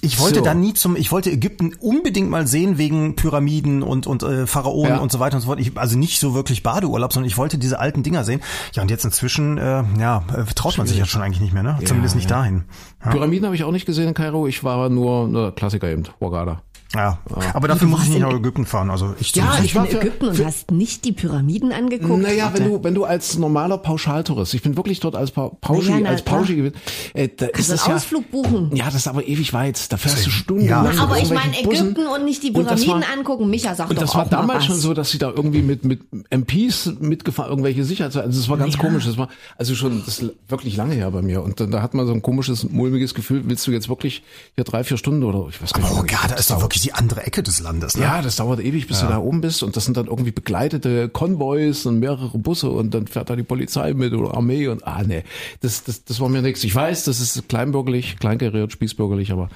Ich 0.01 0.17
wollte 0.19 0.39
So. 0.39 0.45
da 0.45 0.53
nie 0.53 0.73
zum, 0.73 0.95
ich 0.95 1.11
wollte 1.11 1.29
Ägypten 1.29 1.73
unbedingt 1.81 2.29
mal 2.29 2.47
sehen 2.47 2.77
wegen 2.77 3.17
Pyramiden 3.17 3.83
und 3.83 4.07
und 4.07 4.23
äh, 4.23 4.47
Pharaonen 4.47 4.93
Ja. 4.93 4.97
und 4.99 5.11
so 5.11 5.19
weiter 5.19 5.35
und 5.35 5.41
so 5.41 5.47
fort. 5.47 5.59
Ich, 5.59 5.77
also 5.77 5.97
nicht 5.97 6.21
so 6.21 6.33
wirklich 6.33 6.63
Badeurlaub, 6.63 7.11
sondern 7.11 7.27
ich 7.27 7.37
wollte 7.37 7.57
diese 7.57 7.79
alten 7.79 8.01
Dinger 8.01 8.23
sehen. 8.23 8.39
Ja 8.73 8.81
und 8.81 8.89
jetzt 8.91 9.03
inzwischen, 9.03 9.57
äh, 9.57 9.83
ja, 9.99 10.23
äh, 10.33 10.45
traut 10.55 10.77
man 10.77 10.87
sich 10.87 10.97
ja 10.97 11.05
schon 11.05 11.21
eigentlich 11.21 11.41
nicht 11.41 11.53
mehr, 11.53 11.63
ne? 11.63 11.77
Zumindest 11.83 12.15
nicht 12.15 12.29
ja. 12.29 12.37
dahin. 12.37 12.63
Ja. 13.03 13.11
Pyramiden 13.11 13.45
habe 13.45 13.55
ich 13.55 13.65
auch 13.65 13.73
nicht 13.73 13.85
gesehen 13.85 14.07
in 14.07 14.13
Kairo. 14.13 14.47
Ich 14.47 14.63
war 14.63 14.87
nur, 14.87 15.27
nur 15.27 15.53
Klassiker 15.53 15.89
eben, 15.89 16.03
Hurghada. 16.21 16.61
Ja. 16.95 17.19
Aber 17.53 17.67
dafür 17.67 17.87
muss 17.87 18.03
ich 18.03 18.09
nicht 18.09 18.19
nach 18.21 18.33
Ägypten 18.33 18.65
fahren. 18.65 18.89
Also 18.89 19.13
ich 19.19 19.35
Ja, 19.35 19.59
ich 19.63 19.75
war 19.75 19.83
bin 19.83 19.91
in 19.91 19.97
für- 19.97 20.03
Ägypten 20.07 20.27
und 20.27 20.45
hast 20.45 20.71
nicht 20.71 21.05
die 21.05 21.11
Pyramiden 21.11 21.71
angeguckt. 21.71 22.21
Naja, 22.21 22.51
wenn 22.53 22.63
du, 22.65 22.83
wenn 22.83 22.95
du 22.95 23.05
als 23.05 23.37
normaler 23.37 23.77
Pauschaltourist, 23.77 24.53
ich 24.53 24.61
bin 24.61 24.75
wirklich 24.77 24.99
dort 24.99 25.15
als 25.15 25.31
Pa- 25.31 25.49
Pauschi, 25.61 26.05
als. 26.05 26.23
Pauschi 26.23 26.55
gewesen, 26.55 26.75
äh, 27.13 27.29
da 27.35 27.47
ist 27.47 27.71
das 27.71 27.87
Ausflug 27.87 28.31
buchen. 28.31 28.75
ja, 28.75 28.85
das 28.85 28.95
ist 28.95 29.07
aber 29.07 29.27
ewig 29.27 29.53
weit. 29.53 29.91
Da 29.91 29.97
fährst 29.97 30.25
du 30.25 30.29
Stunden. 30.29 30.65
Ja. 30.65 30.81
Aber 30.99 31.17
ich 31.19 31.29
meine. 31.29 31.57
Ägypten 31.59 32.07
und 32.07 32.25
nicht 32.25 32.41
die 32.43 32.51
Pyramiden 32.51 33.01
war- 33.01 33.13
angucken. 33.17 33.49
Micha 33.49 33.75
sagt 33.75 33.89
Und 33.89 33.97
doch 33.97 34.01
das 34.03 34.15
war 34.15 34.25
damals 34.25 34.59
was. 34.59 34.65
schon 34.65 34.75
so, 34.77 34.93
dass 34.93 35.11
sie 35.11 35.17
da 35.17 35.29
irgendwie 35.29 35.61
mit, 35.61 35.83
mit 35.85 36.01
MPs 36.31 36.93
mitgefahren, 36.99 37.49
irgendwelche 37.51 37.83
Sicherheits, 37.83 38.15
also 38.17 38.39
das 38.39 38.49
war 38.49 38.57
ganz 38.57 38.77
komisch. 38.77 39.05
Das 39.05 39.17
war 39.17 39.29
also 39.57 39.75
schon, 39.75 40.03
das 40.05 40.19
ist 40.19 40.31
wirklich 40.47 40.75
lange 40.77 40.95
her 40.95 41.11
bei 41.11 41.21
mir. 41.21 41.43
Und 41.43 41.59
dann, 41.59 41.71
da 41.71 41.81
hat 41.81 41.93
man 41.93 42.07
so 42.07 42.13
ein 42.13 42.21
komisches, 42.21 42.69
mulmiges 42.69 43.13
Gefühl, 43.13 43.43
willst 43.45 43.65
du 43.67 43.71
jetzt 43.71 43.89
wirklich 43.89 44.23
hier 44.55 44.63
drei, 44.63 44.83
vier 44.83 44.97
Stunden 44.97 45.23
oder 45.23 45.47
ich 45.49 45.61
weiß 45.61 45.73
gar 45.73 45.81
nicht. 45.83 45.91
Oh, 45.91 46.03
wie 46.03 46.11
ja, 46.11 46.17
lange 46.17 46.29
da 46.29 46.35
ist 46.35 46.49
doch 46.51 46.61
wirklich 46.61 46.78
die 46.81 46.93
andere 46.93 47.25
Ecke 47.25 47.43
des 47.43 47.59
Landes, 47.59 47.95
ne? 47.95 48.03
ja, 48.03 48.21
das 48.21 48.37
dauert 48.37 48.59
ewig, 48.59 48.87
bis 48.87 48.99
du 49.01 49.07
da 49.07 49.17
oben 49.17 49.41
bist 49.41 49.63
und 49.63 49.75
das 49.75 49.85
sind 49.85 49.97
dann 49.97 50.07
irgendwie 50.07 50.31
begleitete 50.31 51.09
Konvois 51.09 51.85
und 51.85 51.99
mehrere 51.99 52.37
Busse 52.37 52.69
und 52.69 52.93
dann 52.93 53.07
fährt 53.07 53.29
da 53.29 53.35
die 53.35 53.43
Polizei 53.43 53.93
mit 53.93 54.13
oder 54.13 54.35
Armee 54.35 54.67
und 54.67 54.85
ah 54.85 55.03
nee, 55.05 55.23
das 55.61 55.83
das 55.83 56.03
das 56.03 56.19
war 56.19 56.29
mir 56.29 56.41
nichts. 56.41 56.63
Ich 56.63 56.75
weiß, 56.75 57.05
das 57.05 57.19
ist 57.19 57.49
kleinbürgerlich, 57.49 58.17
kleinkariert, 58.19 58.71
spießbürgerlich, 58.71 59.31
aber 59.31 59.49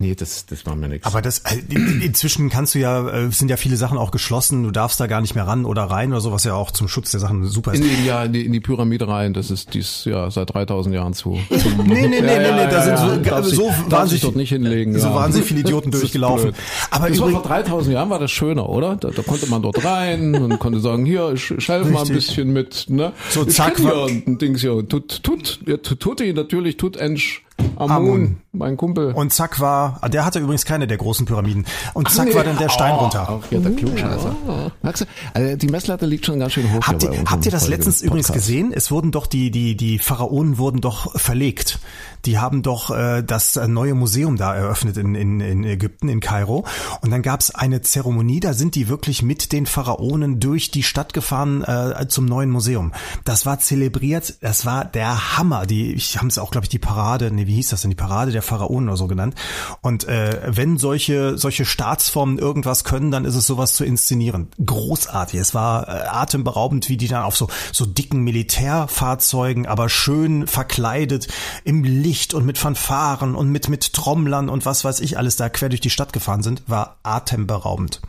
nee, 0.00 0.16
das 0.16 0.46
das 0.46 0.66
war 0.66 0.74
mir 0.74 0.88
nichts. 0.88 1.06
Aber 1.06 1.22
das 1.22 1.38
äh, 1.40 1.58
in- 1.68 2.00
inzwischen 2.02 2.48
kannst 2.50 2.74
du 2.74 2.80
ja 2.80 3.08
äh, 3.08 3.30
sind 3.30 3.48
ja 3.48 3.56
viele 3.56 3.76
Sachen 3.76 3.96
auch 3.98 4.10
geschlossen. 4.10 4.64
Du 4.64 4.72
darfst 4.72 4.98
da 4.98 5.06
gar 5.06 5.20
nicht 5.20 5.36
mehr 5.36 5.46
ran 5.46 5.64
oder 5.64 5.84
rein 5.84 6.10
oder 6.10 6.20
so, 6.20 6.32
was 6.32 6.42
ja 6.42 6.54
auch 6.54 6.72
zum 6.72 6.88
Schutz 6.88 7.12
der 7.12 7.20
Sachen 7.20 7.44
super 7.46 7.72
ist. 7.74 7.80
in 7.80 7.88
die, 7.88 8.06
ja, 8.06 8.24
in 8.24 8.32
die, 8.32 8.44
in 8.44 8.52
die 8.52 8.60
Pyramide 8.60 9.06
rein, 9.06 9.32
das 9.34 9.52
ist 9.52 9.74
dies 9.74 10.04
ja 10.06 10.28
seit 10.32 10.52
3000 10.52 10.92
Jahren 10.94 11.14
zu. 11.14 11.38
Nee, 11.50 12.08
nee, 12.08 12.08
nee, 12.08 12.20
nee, 12.20 12.52
nee, 12.52 12.66
da 12.70 12.82
sind 12.82 12.98
so, 12.98 13.16
Darf 13.30 13.44
sich- 13.46 13.54
so 13.56 13.66
darf 13.68 13.90
wahnsinnig 13.90 14.22
dort 14.22 14.36
nicht 14.36 14.48
hinlegen. 14.48 14.98
So 14.98 15.08
ja. 15.08 15.14
wahnsinnig 15.14 15.46
viele 15.46 15.60
Idioten 15.66 15.90
durchgelaufen. 15.90 16.50
blöd. 16.52 16.54
Aber 16.90 17.08
das 17.08 17.18
war 17.20 17.28
übrigens, 17.28 17.46
vor 17.46 17.56
3000 17.56 17.94
Jahren 17.94 18.10
war 18.10 18.18
das 18.18 18.30
schöner, 18.30 18.68
oder? 18.68 18.96
Da, 18.96 19.10
da 19.10 19.22
konnte 19.22 19.46
man 19.48 19.62
dort 19.62 19.84
rein 19.84 20.34
und 20.34 20.58
konnte 20.58 20.80
sagen, 20.80 21.04
hier, 21.04 21.32
ich, 21.34 21.50
ich 21.50 21.68
helfe 21.68 21.90
mal 21.90 22.02
ein 22.02 22.08
bisschen 22.12 22.52
mit, 22.52 22.86
ne? 22.88 23.12
So, 23.30 23.46
ich 23.46 23.54
zack, 23.54 23.76
hier 23.78 24.06
ein 24.06 24.38
Dings 24.38 24.60
hier. 24.62 24.86
Tut, 24.88 25.22
tut, 25.22 25.60
ja, 25.66 25.76
tut, 25.76 26.00
tutti, 26.00 26.32
natürlich, 26.32 26.76
tut 26.76 26.96
Ensch 26.96 27.42
Amun, 27.76 27.90
Amun. 27.90 28.36
mein 28.52 28.76
Kumpel. 28.76 29.12
und 29.12 29.32
zack 29.32 29.60
war, 29.60 29.98
ah, 30.00 30.08
der 30.08 30.24
hatte 30.24 30.38
übrigens 30.38 30.64
keine 30.64 30.86
der 30.86 30.96
großen 30.96 31.26
Pyramiden. 31.26 31.64
Und 31.94 32.08
zack 32.10 32.28
Nee. 32.28 32.34
war 32.34 32.44
dann 32.44 32.58
der 32.58 32.68
Stein 32.68 32.94
Oh, 32.94 33.02
runter. 33.02 33.28
Auch 33.30 33.44
hier 33.48 33.60
der 33.60 33.72
Klugscheißer. 33.72 34.34
Merkst 34.82 35.02
du? 35.02 35.06
Also 35.34 35.56
die 35.56 35.66
Messlatte 35.68 36.06
liegt 36.06 36.26
schon 36.26 36.38
ganz 36.38 36.52
schön 36.52 36.72
hoch 36.72 36.82
Habt 36.86 37.02
hier 37.02 37.12
ihr, 37.12 37.24
habt 37.26 37.44
ihr 37.46 37.52
das 37.52 37.62
unserem 37.62 37.70
letztens 37.78 37.96
Folge- 37.98 38.06
übrigens 38.08 38.26
Podcast. 38.28 38.46
gesehen? 38.46 38.72
Es 38.74 38.90
wurden 38.90 39.12
doch 39.12 39.26
die, 39.26 39.50
die, 39.50 39.76
die 39.76 39.98
Pharaonen 39.98 40.58
wurden 40.58 40.80
doch 40.80 41.18
verlegt. 41.18 41.78
Die 42.26 42.38
haben 42.38 42.62
doch 42.62 42.90
äh, 42.90 43.22
das 43.22 43.56
äh, 43.56 43.66
neue 43.66 43.94
Museum 43.94 44.36
da 44.36 44.54
eröffnet 44.54 44.98
in, 44.98 45.14
in, 45.14 45.40
in 45.40 45.64
Ägypten, 45.64 46.08
in 46.10 46.20
Kairo. 46.20 46.66
Und 47.00 47.10
dann 47.10 47.22
gab 47.22 47.40
es 47.40 47.54
eine 47.54 47.80
Zeremonie, 47.80 48.40
da 48.40 48.52
sind 48.52 48.74
die 48.74 48.88
wirklich 48.88 49.22
mit 49.22 49.52
den 49.52 49.64
Pharaonen 49.66 50.38
durch 50.38 50.70
die 50.70 50.82
Stadt 50.82 51.14
gefahren 51.14 51.62
äh, 51.64 52.06
zum 52.08 52.26
neuen 52.26 52.50
Museum. 52.50 52.92
Das 53.24 53.46
war 53.46 53.58
zelebriert, 53.58 54.34
das 54.42 54.66
war 54.66 54.84
der 54.84 55.38
Hammer. 55.38 55.64
Die, 55.66 55.94
ich 55.94 56.18
haben 56.18 56.26
es 56.28 56.38
auch, 56.38 56.50
glaube 56.50 56.66
ich, 56.66 56.68
die 56.68 56.78
Parade, 56.78 57.30
nee, 57.30 57.46
wie 57.50 57.54
hieß 57.56 57.70
das 57.70 57.82
denn? 57.82 57.90
Die 57.90 57.96
Parade 57.96 58.30
der 58.30 58.42
Pharaonen 58.42 58.88
oder 58.88 58.96
so 58.96 59.08
genannt. 59.08 59.34
Und 59.82 60.06
äh, 60.06 60.40
wenn 60.46 60.78
solche, 60.78 61.36
solche 61.36 61.64
Staatsformen 61.64 62.38
irgendwas 62.38 62.84
können, 62.84 63.10
dann 63.10 63.24
ist 63.24 63.34
es 63.34 63.44
sowas 63.46 63.72
zu 63.72 63.84
inszenieren. 63.84 64.48
Großartig. 64.64 65.40
Es 65.40 65.52
war 65.52 65.88
äh, 65.88 66.06
atemberaubend, 66.08 66.88
wie 66.88 66.96
die 66.96 67.08
dann 67.08 67.24
auf 67.24 67.36
so, 67.36 67.48
so 67.72 67.86
dicken 67.86 68.20
Militärfahrzeugen, 68.20 69.66
aber 69.66 69.88
schön 69.88 70.46
verkleidet 70.46 71.26
im 71.64 71.82
Licht 71.82 72.34
und 72.34 72.46
mit 72.46 72.56
Fanfaren 72.56 73.34
und 73.34 73.48
mit, 73.50 73.68
mit 73.68 73.92
Trommlern 73.92 74.48
und 74.48 74.64
was 74.66 74.84
weiß 74.84 75.00
ich 75.00 75.18
alles 75.18 75.34
da 75.36 75.48
quer 75.48 75.68
durch 75.70 75.80
die 75.80 75.90
Stadt 75.90 76.12
gefahren 76.12 76.42
sind, 76.44 76.62
war 76.68 76.98
atemberaubend. 77.02 78.00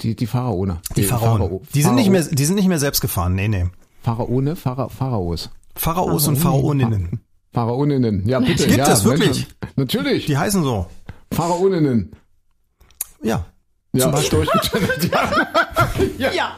Die, 0.00 0.16
die 0.16 0.26
Pharaone. 0.26 0.80
Die 0.96 1.04
Pharaonen. 1.04 1.42
Pharao- 1.48 1.62
Die 1.74 1.82
sind 1.82 1.94
nicht 1.94 2.10
mehr, 2.10 2.22
die 2.24 2.44
sind 2.44 2.56
nicht 2.56 2.68
mehr 2.68 2.78
selbst 2.80 3.00
gefahren. 3.00 3.34
Nee, 3.34 3.48
nee. 3.48 3.66
Pharaone, 4.02 4.56
Phara, 4.56 4.88
Pharaos. 4.88 5.50
Pharaos 5.76 6.26
und 6.26 6.36
Pharaoninnen. 6.36 7.20
Pharaoninnen. 7.52 8.26
Ja, 8.28 8.40
bitte. 8.40 8.66
Gibt 8.66 8.78
ja, 8.78 8.92
es 8.92 9.04
wirklich? 9.04 9.26
Menschen. 9.28 9.46
Natürlich. 9.76 10.26
Die 10.26 10.38
heißen 10.38 10.62
so. 10.62 10.86
Pharaoninnen. 11.32 12.12
Ja. 13.22 13.46
Ja, 13.92 14.04
Zum 14.04 14.12
Beispiel. 14.12 14.38
durchgechannelt. 14.44 15.10
Ja. 16.18 16.32
Ja. 16.32 16.56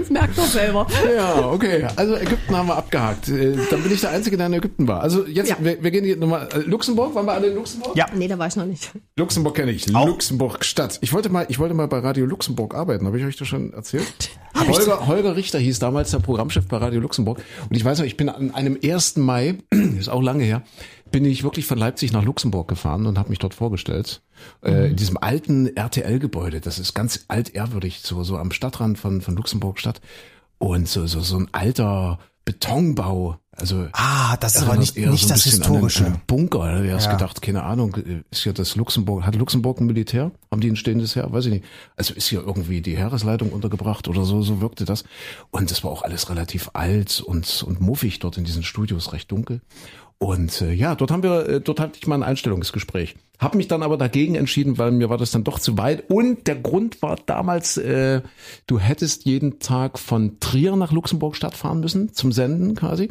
Das 0.00 0.10
merkt 0.10 0.36
doch 0.38 0.46
selber. 0.46 0.86
Ja, 1.16 1.46
okay. 1.50 1.86
Also 1.96 2.14
Ägypten 2.16 2.56
haben 2.56 2.68
wir 2.68 2.76
abgehakt. 2.76 3.28
Äh, 3.28 3.56
Dann 3.70 3.82
bin 3.82 3.92
ich 3.92 4.00
der 4.00 4.10
Einzige, 4.10 4.36
der 4.36 4.46
in 4.46 4.54
Ägypten 4.54 4.88
war. 4.88 5.00
Also 5.00 5.26
jetzt, 5.26 5.50
Ja. 5.50 5.56
wir, 5.60 5.82
wir 5.82 5.90
gehen 5.90 6.04
hier 6.04 6.16
nochmal. 6.16 6.48
äh, 6.54 6.58
Luxemburg, 6.60 7.14
waren 7.14 7.26
wir 7.26 7.32
alle 7.32 7.48
in 7.48 7.54
Luxemburg? 7.56 7.96
Ja. 7.96 8.06
Nee, 8.14 8.28
da 8.28 8.38
war 8.38 8.46
ich 8.46 8.56
noch 8.56 8.66
nicht. 8.66 8.90
Luxemburg 9.16 9.54
kenne 9.54 9.72
ich. 9.72 9.88
Luxemburg 9.88 10.64
Stadt. 10.64 10.98
Ich 11.02 11.12
wollte 11.12 11.28
mal, 11.28 11.46
ich 11.48 11.58
wollte 11.58 11.74
mal 11.74 11.86
bei 11.88 11.98
Radio 11.98 12.26
Luxemburg 12.26 12.74
arbeiten. 12.74 13.06
Habe 13.06 13.18
ich 13.18 13.24
euch 13.24 13.36
das 13.36 13.48
schon 13.48 13.72
erzählt? 13.72 14.30
Holger, 14.68 15.06
Holger 15.06 15.36
Richter 15.36 15.58
hieß 15.58 15.78
damals 15.80 16.10
der 16.12 16.18
Programmchef 16.20 16.66
bei 16.68 16.76
Radio 16.76 17.00
Luxemburg. 17.00 17.40
Und 17.68 17.76
ich 17.76 17.84
weiß 17.84 17.98
noch, 17.98 18.06
ich 18.06 18.16
bin 18.16 18.28
an 18.28 18.54
einem 18.54 18.78
1. 18.82 19.16
Mai, 19.16 19.56
ist 19.98 20.08
auch 20.08 20.22
lange 20.22 20.44
her, 20.44 20.62
bin 21.14 21.24
ich 21.24 21.44
wirklich 21.44 21.64
von 21.66 21.78
Leipzig 21.78 22.12
nach 22.12 22.24
Luxemburg 22.24 22.66
gefahren 22.66 23.06
und 23.06 23.18
habe 23.18 23.28
mich 23.30 23.38
dort 23.38 23.54
vorgestellt. 23.54 24.20
Äh, 24.64 24.88
in 24.90 24.96
diesem 24.96 25.16
alten 25.16 25.68
RTL-Gebäude. 25.76 26.60
Das 26.60 26.80
ist 26.80 26.92
ganz 26.92 27.24
altehrwürdig, 27.28 28.00
so, 28.02 28.24
so 28.24 28.36
am 28.36 28.50
Stadtrand 28.50 28.98
von, 28.98 29.20
von 29.20 29.36
Luxemburg 29.36 29.78
Stadt. 29.78 30.00
Und 30.58 30.88
so, 30.88 31.06
so, 31.06 31.20
so 31.20 31.36
ein 31.38 31.48
alter 31.52 32.18
Betonbau. 32.44 33.38
Also 33.56 33.86
Ah, 33.92 34.36
das 34.38 34.56
ist 34.56 34.62
aber 34.62 34.76
nicht, 34.76 34.96
eher 34.96 35.12
nicht 35.12 35.20
so 35.22 35.26
ein 35.28 35.36
das 35.36 35.44
bisschen 35.44 35.62
an 35.62 35.68
Historische. 35.70 36.00
an 36.06 36.12
einen 36.14 36.20
Bunker. 36.26 36.82
Du 36.82 36.92
hast 36.92 37.04
Ja. 37.06 37.12
gedacht, 37.12 37.40
keine 37.40 37.62
Ahnung, 37.62 37.94
ist 38.32 38.42
hier 38.42 38.52
das 38.52 38.74
Luxemburg, 38.74 39.24
hat 39.24 39.36
Luxemburg 39.36 39.80
ein 39.80 39.86
Militär? 39.86 40.32
Haben 40.50 40.60
die 40.60 40.68
ein 40.68 40.74
stehendes 40.76 41.14
Heer? 41.14 41.30
Weiß 41.32 41.46
ich 41.46 41.52
nicht. 41.52 41.64
Also 41.96 42.14
ist 42.14 42.26
hier 42.26 42.40
irgendwie 42.44 42.80
die 42.80 42.96
Heeresleitung 42.96 43.52
untergebracht 43.52 44.08
oder 44.08 44.24
so, 44.24 44.42
so 44.42 44.60
wirkte 44.60 44.84
das. 44.84 45.04
Und 45.52 45.70
das 45.70 45.84
war 45.84 45.92
auch 45.92 46.02
alles 46.02 46.28
relativ 46.28 46.70
alt 46.72 47.20
und, 47.20 47.62
und 47.62 47.80
muffig 47.80 48.18
dort 48.18 48.36
in 48.36 48.44
diesen 48.44 48.64
Studios, 48.64 49.12
recht 49.12 49.30
dunkel. 49.30 49.60
Und 50.24 50.62
äh, 50.62 50.72
ja, 50.72 50.94
dort 50.94 51.10
haben 51.10 51.22
wir, 51.22 51.46
äh, 51.46 51.60
dort 51.60 51.78
hatte 51.80 51.98
ich 52.00 52.06
mal 52.06 52.14
ein 52.14 52.22
Einstellungsgespräch. 52.22 53.14
Hab 53.38 53.54
mich 53.54 53.68
dann 53.68 53.82
aber 53.82 53.98
dagegen 53.98 54.36
entschieden, 54.36 54.78
weil 54.78 54.90
mir 54.90 55.10
war 55.10 55.18
das 55.18 55.32
dann 55.32 55.44
doch 55.44 55.58
zu 55.58 55.76
weit. 55.76 56.08
Und 56.08 56.46
der 56.46 56.56
Grund 56.56 57.02
war 57.02 57.18
damals, 57.26 57.76
äh, 57.76 58.22
du 58.66 58.78
hättest 58.78 59.26
jeden 59.26 59.58
Tag 59.58 59.98
von 59.98 60.40
Trier 60.40 60.76
nach 60.76 60.92
Luxemburg 60.92 61.36
Stadt 61.36 61.54
fahren 61.54 61.80
müssen, 61.80 62.14
zum 62.14 62.32
Senden 62.32 62.74
quasi. 62.74 63.10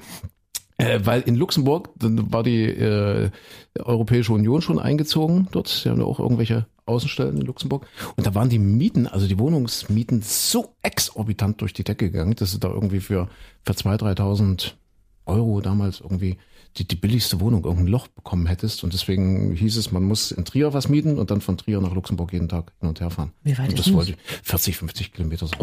Äh, 0.80 1.02
weil 1.04 1.22
in 1.22 1.36
Luxemburg 1.36 1.92
dann 2.00 2.34
war 2.34 2.42
die 2.42 2.64
äh, 2.64 3.30
Europäische 3.78 4.34
Union 4.34 4.64
schon 4.64 4.80
eingezogen 4.80 5.48
dort. 5.52 5.68
Sie 5.68 5.90
haben 5.90 6.00
ja 6.00 6.08
auch 6.08 6.20
irgendwelche 6.20 6.66
Außenstellen 6.88 7.38
in 7.38 7.46
Luxemburg. 7.46 7.86
Und 8.16 8.26
da 8.26 8.34
waren 8.34 8.50
die 8.50 8.58
Mieten, 8.58 9.06
also 9.06 9.28
die 9.28 9.38
Wohnungsmieten, 9.38 10.24
so 10.24 10.74
exorbitant 10.82 11.62
durch 11.62 11.74
die 11.74 11.84
Decke 11.84 12.10
gegangen, 12.10 12.34
dass 12.34 12.54
du 12.54 12.58
da 12.58 12.70
irgendwie 12.70 13.02
für, 13.02 13.30
für 13.64 13.74
2.000, 13.74 14.18
3.000 14.18 14.72
Euro 15.28 15.62
damals 15.62 16.02
irgendwie 16.02 16.38
die, 16.78 16.88
die 16.88 16.96
billigste 16.96 17.40
Wohnung 17.40 17.64
irgendein 17.64 17.88
Loch 17.88 18.08
bekommen 18.08 18.48
hättest. 18.48 18.84
Und 18.84 18.94
deswegen 18.94 19.54
hieß 19.54 19.78
es, 19.78 19.92
man 19.92 20.04
muss 20.04 20.32
in 20.32 20.44
Trier 20.46 20.74
was 20.74 20.90
mieten 20.90 21.20
und 21.20 21.30
dann 21.32 21.42
von 21.42 21.58
Trier 21.58 21.80
nach 21.82 21.94
Luxemburg 21.94 22.34
jeden 22.34 22.50
Tag 22.50 22.72
hin 22.80 22.90
und 22.90 23.00
her 23.00 23.10
fahren. 23.12 23.32
Wie 23.44 23.58
weit 23.58 23.70
und 23.70 23.80
ist 23.80 23.88
das 23.88 23.94
wollte 23.94 24.12
ich 24.12 24.18
40, 24.44 24.78
50 24.78 25.14
Kilometer 25.14 25.48
so. 25.48 25.54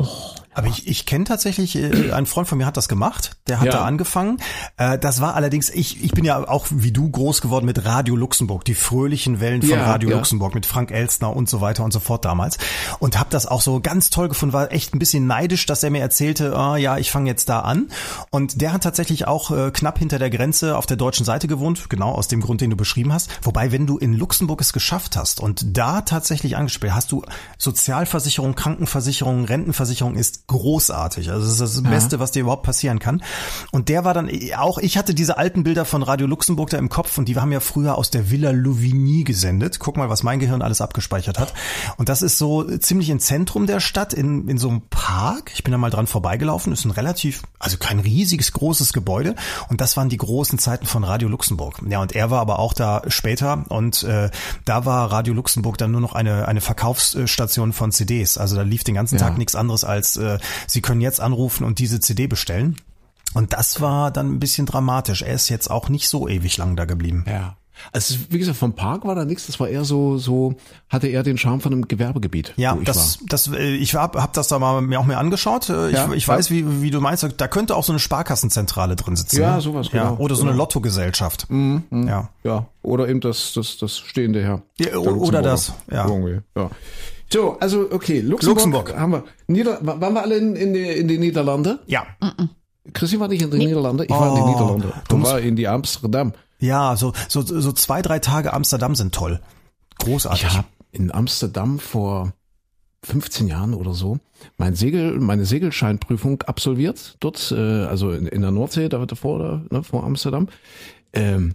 Aber 0.54 0.66
ich, 0.68 0.86
ich 0.86 1.06
kenne 1.06 1.24
tatsächlich, 1.24 1.76
äh, 1.76 2.12
ein 2.12 2.26
Freund 2.26 2.46
von 2.48 2.58
mir 2.58 2.66
hat 2.66 2.76
das 2.76 2.88
gemacht, 2.88 3.36
der 3.48 3.58
hat 3.60 3.66
Ja. 3.66 3.72
da 3.72 3.84
angefangen. 3.84 4.38
Äh, 4.76 4.98
das 4.98 5.20
war 5.20 5.34
allerdings, 5.34 5.68
ich, 5.70 6.02
ich 6.02 6.12
bin 6.12 6.24
ja 6.24 6.46
auch 6.48 6.66
wie 6.70 6.92
du 6.92 7.10
groß 7.10 7.40
geworden 7.40 7.66
mit 7.66 7.84
Radio 7.84 8.14
Luxemburg, 8.16 8.64
die 8.64 8.74
fröhlichen 8.74 9.40
Wellen 9.40 9.62
von 9.62 9.70
Ja, 9.70 9.84
Radio 9.84 10.10
ja. 10.10 10.16
Luxemburg 10.16 10.54
mit 10.54 10.66
Frank 10.66 10.90
Elstner 10.90 11.34
und 11.34 11.48
so 11.48 11.60
weiter 11.60 11.84
und 11.84 11.92
so 11.92 12.00
fort 12.00 12.24
damals. 12.24 12.58
Und 13.00 13.18
habe 13.18 13.30
das 13.30 13.46
auch 13.46 13.60
so 13.62 13.80
ganz 13.80 14.10
toll 14.10 14.28
gefunden, 14.28 14.52
war 14.52 14.70
echt 14.72 14.94
ein 14.94 14.98
bisschen 14.98 15.26
neidisch, 15.26 15.66
dass 15.66 15.82
er 15.82 15.90
mir 15.90 16.00
erzählte, 16.00 16.56
ah, 16.56 16.76
ja, 16.76 16.98
ich 16.98 17.10
fange 17.10 17.28
jetzt 17.28 17.48
da 17.48 17.60
an. 17.60 17.88
Und 18.30 18.60
der 18.60 18.72
hat 18.72 18.82
tatsächlich 18.82 19.26
auch 19.26 19.50
äh, 19.50 19.70
knapp 19.72 19.98
hinter 19.98 20.18
der 20.18 20.30
Grenze 20.30 20.76
auf 20.76 20.86
der 20.86 20.96
deutschen 21.00 21.24
Seite 21.24 21.48
gewohnt, 21.48 21.88
genau 21.88 22.12
aus 22.12 22.28
dem 22.28 22.40
Grund, 22.40 22.60
den 22.60 22.70
du 22.70 22.76
beschrieben 22.76 23.12
hast. 23.12 23.30
Wobei, 23.42 23.72
wenn 23.72 23.86
du 23.86 23.98
in 23.98 24.14
Luxemburg 24.14 24.60
es 24.60 24.72
geschafft 24.72 25.16
hast 25.16 25.40
und 25.40 25.76
da 25.76 26.02
tatsächlich 26.02 26.56
angespielt 26.56 26.94
hast, 26.94 27.12
du 27.12 27.22
Sozialversicherung, 27.58 28.54
Krankenversicherung, 28.54 29.44
Rentenversicherung 29.44 30.16
ist 30.16 30.46
großartig. 30.46 31.30
Also 31.30 31.42
das 31.42 31.52
ist 31.52 31.60
das 31.60 31.82
Beste, 31.82 32.20
was 32.20 32.32
dir 32.32 32.40
überhaupt 32.40 32.64
passieren 32.64 32.98
kann. 32.98 33.22
Und 33.70 33.88
der 33.88 34.04
war 34.04 34.14
dann 34.14 34.30
auch, 34.56 34.78
ich 34.78 34.98
hatte 34.98 35.14
diese 35.14 35.38
alten 35.38 35.64
Bilder 35.64 35.84
von 35.84 36.02
Radio 36.02 36.26
Luxemburg 36.26 36.70
da 36.70 36.78
im 36.78 36.88
Kopf 36.88 37.16
und 37.18 37.26
die 37.26 37.36
haben 37.36 37.52
ja 37.52 37.60
früher 37.60 37.96
aus 37.96 38.10
der 38.10 38.30
Villa 38.30 38.50
Louvigny 38.50 39.24
gesendet. 39.24 39.78
Guck 39.78 39.96
mal, 39.96 40.08
was 40.08 40.22
mein 40.22 40.38
Gehirn 40.38 40.62
alles 40.62 40.80
abgespeichert 40.80 41.38
hat. 41.38 41.52
Und 41.96 42.08
das 42.08 42.22
ist 42.22 42.38
so 42.38 42.64
ziemlich 42.78 43.10
im 43.10 43.20
Zentrum 43.20 43.66
der 43.66 43.80
Stadt, 43.80 44.12
in, 44.12 44.48
in 44.48 44.58
so 44.58 44.68
einem 44.68 44.82
Park. 44.90 45.52
Ich 45.54 45.64
bin 45.64 45.72
da 45.72 45.78
mal 45.78 45.90
dran 45.90 46.06
vorbeigelaufen. 46.06 46.72
Ist 46.72 46.84
ein 46.84 46.90
relativ, 46.90 47.42
also 47.58 47.76
kein 47.78 48.00
riesiges, 48.00 48.52
großes 48.52 48.92
Gebäude. 48.92 49.34
Und 49.68 49.80
das 49.80 49.96
waren 49.96 50.08
die 50.08 50.16
großen 50.16 50.58
Zeiten 50.58 50.86
von 50.90 51.04
Radio 51.04 51.28
Luxemburg. 51.28 51.80
Ja, 51.88 52.00
und 52.02 52.14
er 52.14 52.30
war 52.30 52.40
aber 52.40 52.58
auch 52.58 52.74
da 52.74 53.02
später 53.08 53.64
und 53.68 54.02
äh, 54.02 54.30
da 54.64 54.84
war 54.84 55.10
Radio 55.10 55.32
Luxemburg 55.32 55.78
dann 55.78 55.90
nur 55.92 56.00
noch 56.00 56.14
eine, 56.14 56.46
eine 56.48 56.60
Verkaufsstation 56.60 57.72
von 57.72 57.92
CDs. 57.92 58.36
Also 58.38 58.56
da 58.56 58.62
lief 58.62 58.84
den 58.84 58.94
ganzen 58.94 59.18
Ja. 59.18 59.26
Tag 59.26 59.38
nichts 59.38 59.54
anderes 59.54 59.84
als, 59.84 60.16
äh, 60.16 60.38
Sie 60.66 60.82
können 60.82 61.00
jetzt 61.00 61.20
anrufen 61.20 61.64
und 61.64 61.78
diese 61.78 62.00
CD 62.00 62.26
bestellen. 62.26 62.76
Und 63.32 63.52
das 63.52 63.80
war 63.80 64.10
dann 64.10 64.34
ein 64.34 64.40
bisschen 64.40 64.66
dramatisch. 64.66 65.22
Er 65.22 65.34
ist 65.34 65.48
jetzt 65.48 65.70
auch 65.70 65.88
nicht 65.88 66.08
so 66.08 66.28
ewig 66.28 66.56
lang 66.56 66.74
da 66.76 66.84
geblieben. 66.84 67.24
Ja. 67.28 67.56
Also 67.92 68.14
wie 68.30 68.38
gesagt, 68.38 68.56
vom 68.58 68.74
Park 68.74 69.04
war 69.04 69.14
da 69.14 69.24
nichts, 69.24 69.46
das 69.46 69.58
war 69.60 69.68
eher 69.68 69.84
so, 69.84 70.18
so, 70.18 70.54
hatte 70.88 71.06
eher 71.08 71.22
den 71.22 71.38
Charme 71.38 71.60
von 71.60 71.72
einem 71.72 71.88
Gewerbegebiet. 71.88 72.52
Ja, 72.56 72.76
wo 72.76 72.80
ich 72.80 72.84
das, 72.86 73.18
das, 73.28 73.48
äh, 73.48 73.74
ich 73.76 73.94
hab, 73.94 74.16
hab 74.16 74.32
das 74.32 74.48
da 74.48 74.58
mal 74.58 74.80
mir 74.80 75.00
auch 75.00 75.04
mir 75.06 75.18
angeschaut. 75.18 75.68
Äh, 75.68 75.88
Ich, 75.90 75.94
Ja, 75.94 76.12
ich 76.12 76.26
ja. 76.26 76.34
weiß, 76.34 76.50
wie, 76.50 76.82
wie 76.82 76.90
du 76.90 77.00
meinst, 77.00 77.26
da 77.36 77.48
könnte 77.48 77.76
auch 77.76 77.84
so 77.84 77.92
eine 77.92 77.98
Sparkassenzentrale 77.98 78.96
drin 78.96 79.16
sitzen. 79.16 79.40
Ja, 79.40 79.56
ne? 79.56 79.60
sowas, 79.60 79.88
Ja, 79.92 80.04
genau. 80.10 80.16
oder 80.22 80.34
so 80.34 80.42
eine 80.42 80.52
Genau. 80.52 80.62
Lottogesellschaft. 80.64 81.46
Ja. 81.50 81.82
war. 81.90 82.30
Ja, 82.44 82.66
oder 82.82 83.08
eben 83.08 83.20
das, 83.20 83.52
das, 83.54 83.76
das 83.78 83.98
stehende 83.98 84.40
her. 84.40 84.62
Ja, 84.78 84.86
Der 84.86 85.00
oder 85.02 85.42
das, 85.42 85.72
ja. 85.90 86.06
Irgendwie, 86.06 86.40
ja. 86.56 86.70
So, 87.32 87.56
also 87.60 87.86
okay, 87.92 88.20
Luxemburg, 88.20 88.56
Luxemburg. 88.64 88.96
haben 88.98 89.12
wir. 89.12 89.24
Nieder 89.46 89.78
waren 89.82 90.14
wir 90.14 90.22
alle 90.22 90.36
in, 90.36 90.56
in, 90.56 90.74
die, 90.74 90.80
in 90.84 91.06
den 91.08 91.20
Niederlande? 91.20 91.78
ja. 91.86 92.04
Chrissy 92.92 93.20
war 93.20 93.28
nicht 93.28 93.42
in 93.42 93.50
den 93.50 93.58
Niederlande? 93.60 94.04
Ich 94.04 94.10
war 94.10 94.30
in 94.30 94.34
den 94.36 94.42
Oh, 94.44 94.48
Niederlande. 94.48 94.86
du 94.88 94.92
Du 95.10 95.16
musst- 95.18 95.32
war 95.32 95.38
in 95.40 95.54
die 95.54 95.68
Amsterdam. 95.68 96.32
Ja, 96.60 96.96
so, 96.96 97.12
so, 97.28 97.42
so 97.42 97.72
zwei, 97.72 98.02
drei 98.02 98.18
Tage 98.18 98.52
Amsterdam 98.52 98.94
sind 98.94 99.14
toll. 99.14 99.40
Großartig. 99.98 100.46
Ich 100.46 100.56
habe 100.56 100.68
in 100.92 101.12
Amsterdam 101.12 101.78
vor 101.78 102.32
15 103.02 103.48
Jahren 103.48 103.74
oder 103.74 103.94
so 103.94 104.18
mein 104.56 104.74
Segel, 104.74 105.18
meine 105.20 105.44
Segelscheinprüfung 105.44 106.42
absolviert 106.42 107.16
dort, 107.20 107.52
äh, 107.52 107.84
also 107.84 108.10
in, 108.12 108.26
in 108.26 108.42
der 108.42 108.50
Nordsee, 108.50 108.88
da 108.88 109.04
davor, 109.06 109.38
da, 109.38 109.62
ne, 109.70 109.82
vor 109.82 110.04
Amsterdam. 110.04 110.48
Ähm, 111.12 111.54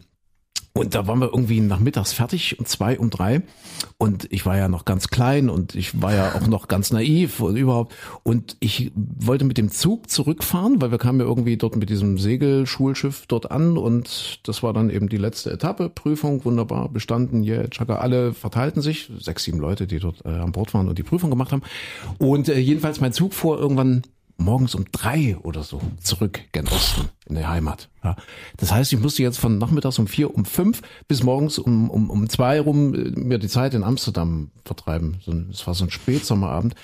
und 0.77 0.93
da 0.93 1.07
waren 1.07 1.19
wir 1.19 1.27
irgendwie 1.27 1.61
nachmittags 1.61 2.11
fertig 2.11 2.59
um 2.59 2.65
zwei, 2.65 2.99
um 2.99 3.09
drei. 3.09 3.43
Und 3.97 4.27
ich 4.29 4.45
war 4.45 4.57
ja 4.57 4.67
noch 4.67 4.83
ganz 4.83 5.07
klein 5.07 5.49
und 5.49 5.73
ich 5.73 6.01
war 6.01 6.13
ja 6.13 6.35
auch 6.35 6.47
noch 6.47 6.67
ganz 6.67 6.91
naiv 6.91 7.39
und 7.39 7.55
überhaupt. 7.55 7.95
Und 8.23 8.57
ich 8.59 8.91
wollte 8.95 9.45
mit 9.45 9.57
dem 9.57 9.71
Zug 9.71 10.09
zurückfahren, 10.09 10.81
weil 10.81 10.91
wir 10.91 10.97
kamen 10.97 11.21
ja 11.21 11.25
irgendwie 11.25 11.55
dort 11.55 11.77
mit 11.77 11.89
diesem 11.89 12.17
Segelschulschiff 12.17 13.25
dort 13.27 13.51
an 13.51 13.77
und 13.77 14.41
das 14.43 14.63
war 14.63 14.73
dann 14.73 14.89
eben 14.89 15.07
die 15.07 15.15
letzte 15.15 15.49
Etappe, 15.49 15.88
Prüfung, 15.88 16.43
wunderbar 16.43 16.89
bestanden, 16.89 17.41
yeah, 17.45 17.69
tschakka, 17.69 17.95
alle 17.95 18.33
verteilten 18.33 18.81
sich, 18.81 19.09
sechs, 19.17 19.45
sieben 19.45 19.59
Leute, 19.59 19.88
die 19.88 19.99
dort 19.99 20.25
äh, 20.25 20.29
an 20.29 20.51
Bord 20.51 20.73
waren 20.73 20.89
und 20.89 20.99
die 20.99 21.03
Prüfung 21.03 21.29
gemacht 21.29 21.53
haben. 21.53 21.63
Und 22.17 22.49
äh, 22.49 22.59
jedenfalls 22.59 22.99
mein 22.99 23.13
Zug 23.13 23.33
fuhr 23.33 23.57
irgendwann 23.57 24.01
morgens 24.38 24.76
um 24.76 24.86
drei 24.91 25.38
oder 25.38 25.63
so 25.63 25.82
zurück 26.02 26.41
gen 26.52 26.67
Osten 26.67 27.10
in 27.26 27.36
die 27.36 27.45
Heimat. 27.45 27.89
Ja. 28.04 28.15
Das 28.58 28.71
heißt, 28.71 28.93
ich 28.93 29.00
musste 29.00 29.24
jetzt 29.24 29.39
von 29.39 29.58
nachmittags 29.58 30.00
um 30.00 30.08
vier, 30.08 30.34
um 30.34 30.45
fünf 30.45 30.82
bis 31.08 31.24
morgens 31.24 31.58
um, 31.58 31.89
um, 31.89 32.10
um 32.10 32.30
zwei 32.30 32.60
rum 32.60 32.93
äh, 32.93 33.19
mir 33.19 33.39
die 33.39 33.48
Zeit 33.48 33.74
in 33.74 33.84
Amsterdam 33.84 34.52
vertreiben. 34.63 35.19
Es 35.52 35.65
war 35.65 35.74
so 35.74 35.86
ein 35.86 35.91
Spätsommerabend. 35.91 36.76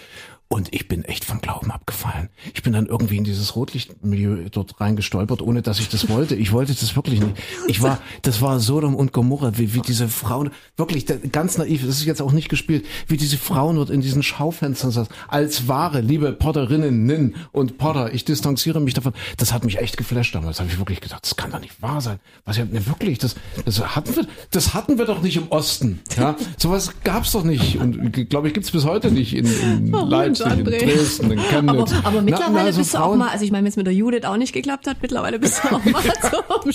Und 0.52 0.74
ich 0.74 0.90
bin 0.90 1.06
echt 1.06 1.24
vom 1.24 1.40
Glauben 1.40 1.72
abgefallen. 1.72 2.28
Ich 2.54 2.62
bin 2.62 2.74
dann 2.74 2.86
irgendwie 2.86 3.16
in 3.16 3.24
dieses 3.24 3.56
Rotlichtmilieu 3.56 4.50
dort 4.52 4.82
reingestolpert, 4.82 5.42
ohne 5.42 5.62
dass 5.62 5.80
ich 5.80 5.88
das 5.88 6.10
wollte. 6.10 6.36
Ich 6.36 6.52
wollte 6.52 6.74
das 6.74 6.94
wirklich 6.94 7.22
nicht. 7.22 7.38
Ich 7.68 7.82
war, 7.82 8.00
das 8.24 8.42
war 8.42 8.60
Sodom 8.60 8.94
und 8.94 9.14
Gomorra, 9.14 9.58
wie, 9.58 9.74
wie 9.74 9.80
diese 9.80 10.10
Frauen, 10.10 10.52
wirklich 10.76 11.06
ganz 11.32 11.58
naiv, 11.58 11.86
das 11.86 12.00
ist 12.00 12.06
jetzt 12.06 12.22
auch 12.22 12.34
nicht 12.34 12.50
gespielt, 12.50 12.86
wie 13.08 13.16
diese 13.16 13.38
Frauen 13.38 13.78
dort 13.78 13.90
in 13.90 14.02
diesen 14.02 14.24
Schaufenstern 14.24 14.92
saßen, 14.92 15.14
als 15.30 15.70
wahre, 15.70 16.02
liebe 16.02 16.34
Potterinnen 16.34 17.06
Nin 17.06 17.36
und 17.54 17.78
Potter. 17.78 18.14
Ich 18.14 18.26
distanziere 18.26 18.82
mich 18.82 18.94
davon. 18.94 19.14
Das 19.38 19.54
hat 19.54 19.64
mich 19.64 19.80
echt 19.80 19.96
geflasht 19.96 20.36
damals. 20.36 20.60
Habe 20.60 20.70
ich 20.70 20.78
wirklich 20.78 21.00
gedacht, 21.00 21.24
das 21.24 21.38
kann 21.38 21.52
doch 21.52 21.62
nicht 21.62 21.82
wahr 21.82 22.02
sein. 22.02 22.20
Was 22.44 22.58
ja, 22.58 22.66
ne, 22.66 22.86
wirklich, 22.88 23.20
das, 23.20 23.36
das 23.64 23.96
hatten 23.96 24.18
wir, 24.18 24.28
das 24.52 24.74
hatten 24.74 24.98
wir 24.98 25.06
doch 25.06 25.22
nicht 25.22 25.38
im 25.38 25.48
Osten. 25.48 26.02
Ja, 26.18 26.36
sowas 26.58 26.92
gab's 27.06 27.32
doch 27.32 27.46
nicht. 27.46 27.78
Und 27.78 28.12
glaube 28.30 28.50
ich, 28.50 28.54
gibt's 28.54 28.72
bis 28.72 28.84
heute 28.84 29.14
nicht 29.14 29.34
in, 29.34 29.46
in 29.46 29.96
Oh, 29.96 30.06
Leipzig, 30.44 30.60
in 30.60 30.74
André. 30.74 30.86
Dresden, 30.96 31.32
in 31.32 31.40
Chemnitz. 31.40 31.92
Aber, 31.94 32.08
aber 32.08 32.22
mittlerweile 32.22 32.66
na, 32.66 32.72
so 32.74 32.80
bist 32.80 32.94
du 32.94 32.98
auch 32.98 33.16
mal, 33.16 33.30
also 33.30 33.44
ich 33.46 33.52
meine, 33.52 33.64
wenn 33.64 33.70
es 33.70 33.76
mit 33.78 33.86
der 33.88 33.94
Judith 33.94 34.26
auch 34.26 34.38
nicht 34.38 34.54
geklappt 34.54 34.88
hat, 34.88 34.98
mittlerweile 35.02 35.40
bist 35.40 35.62
du 35.64 35.76
auch 35.76 35.84
mal 35.86 36.04
zum 36.64 36.72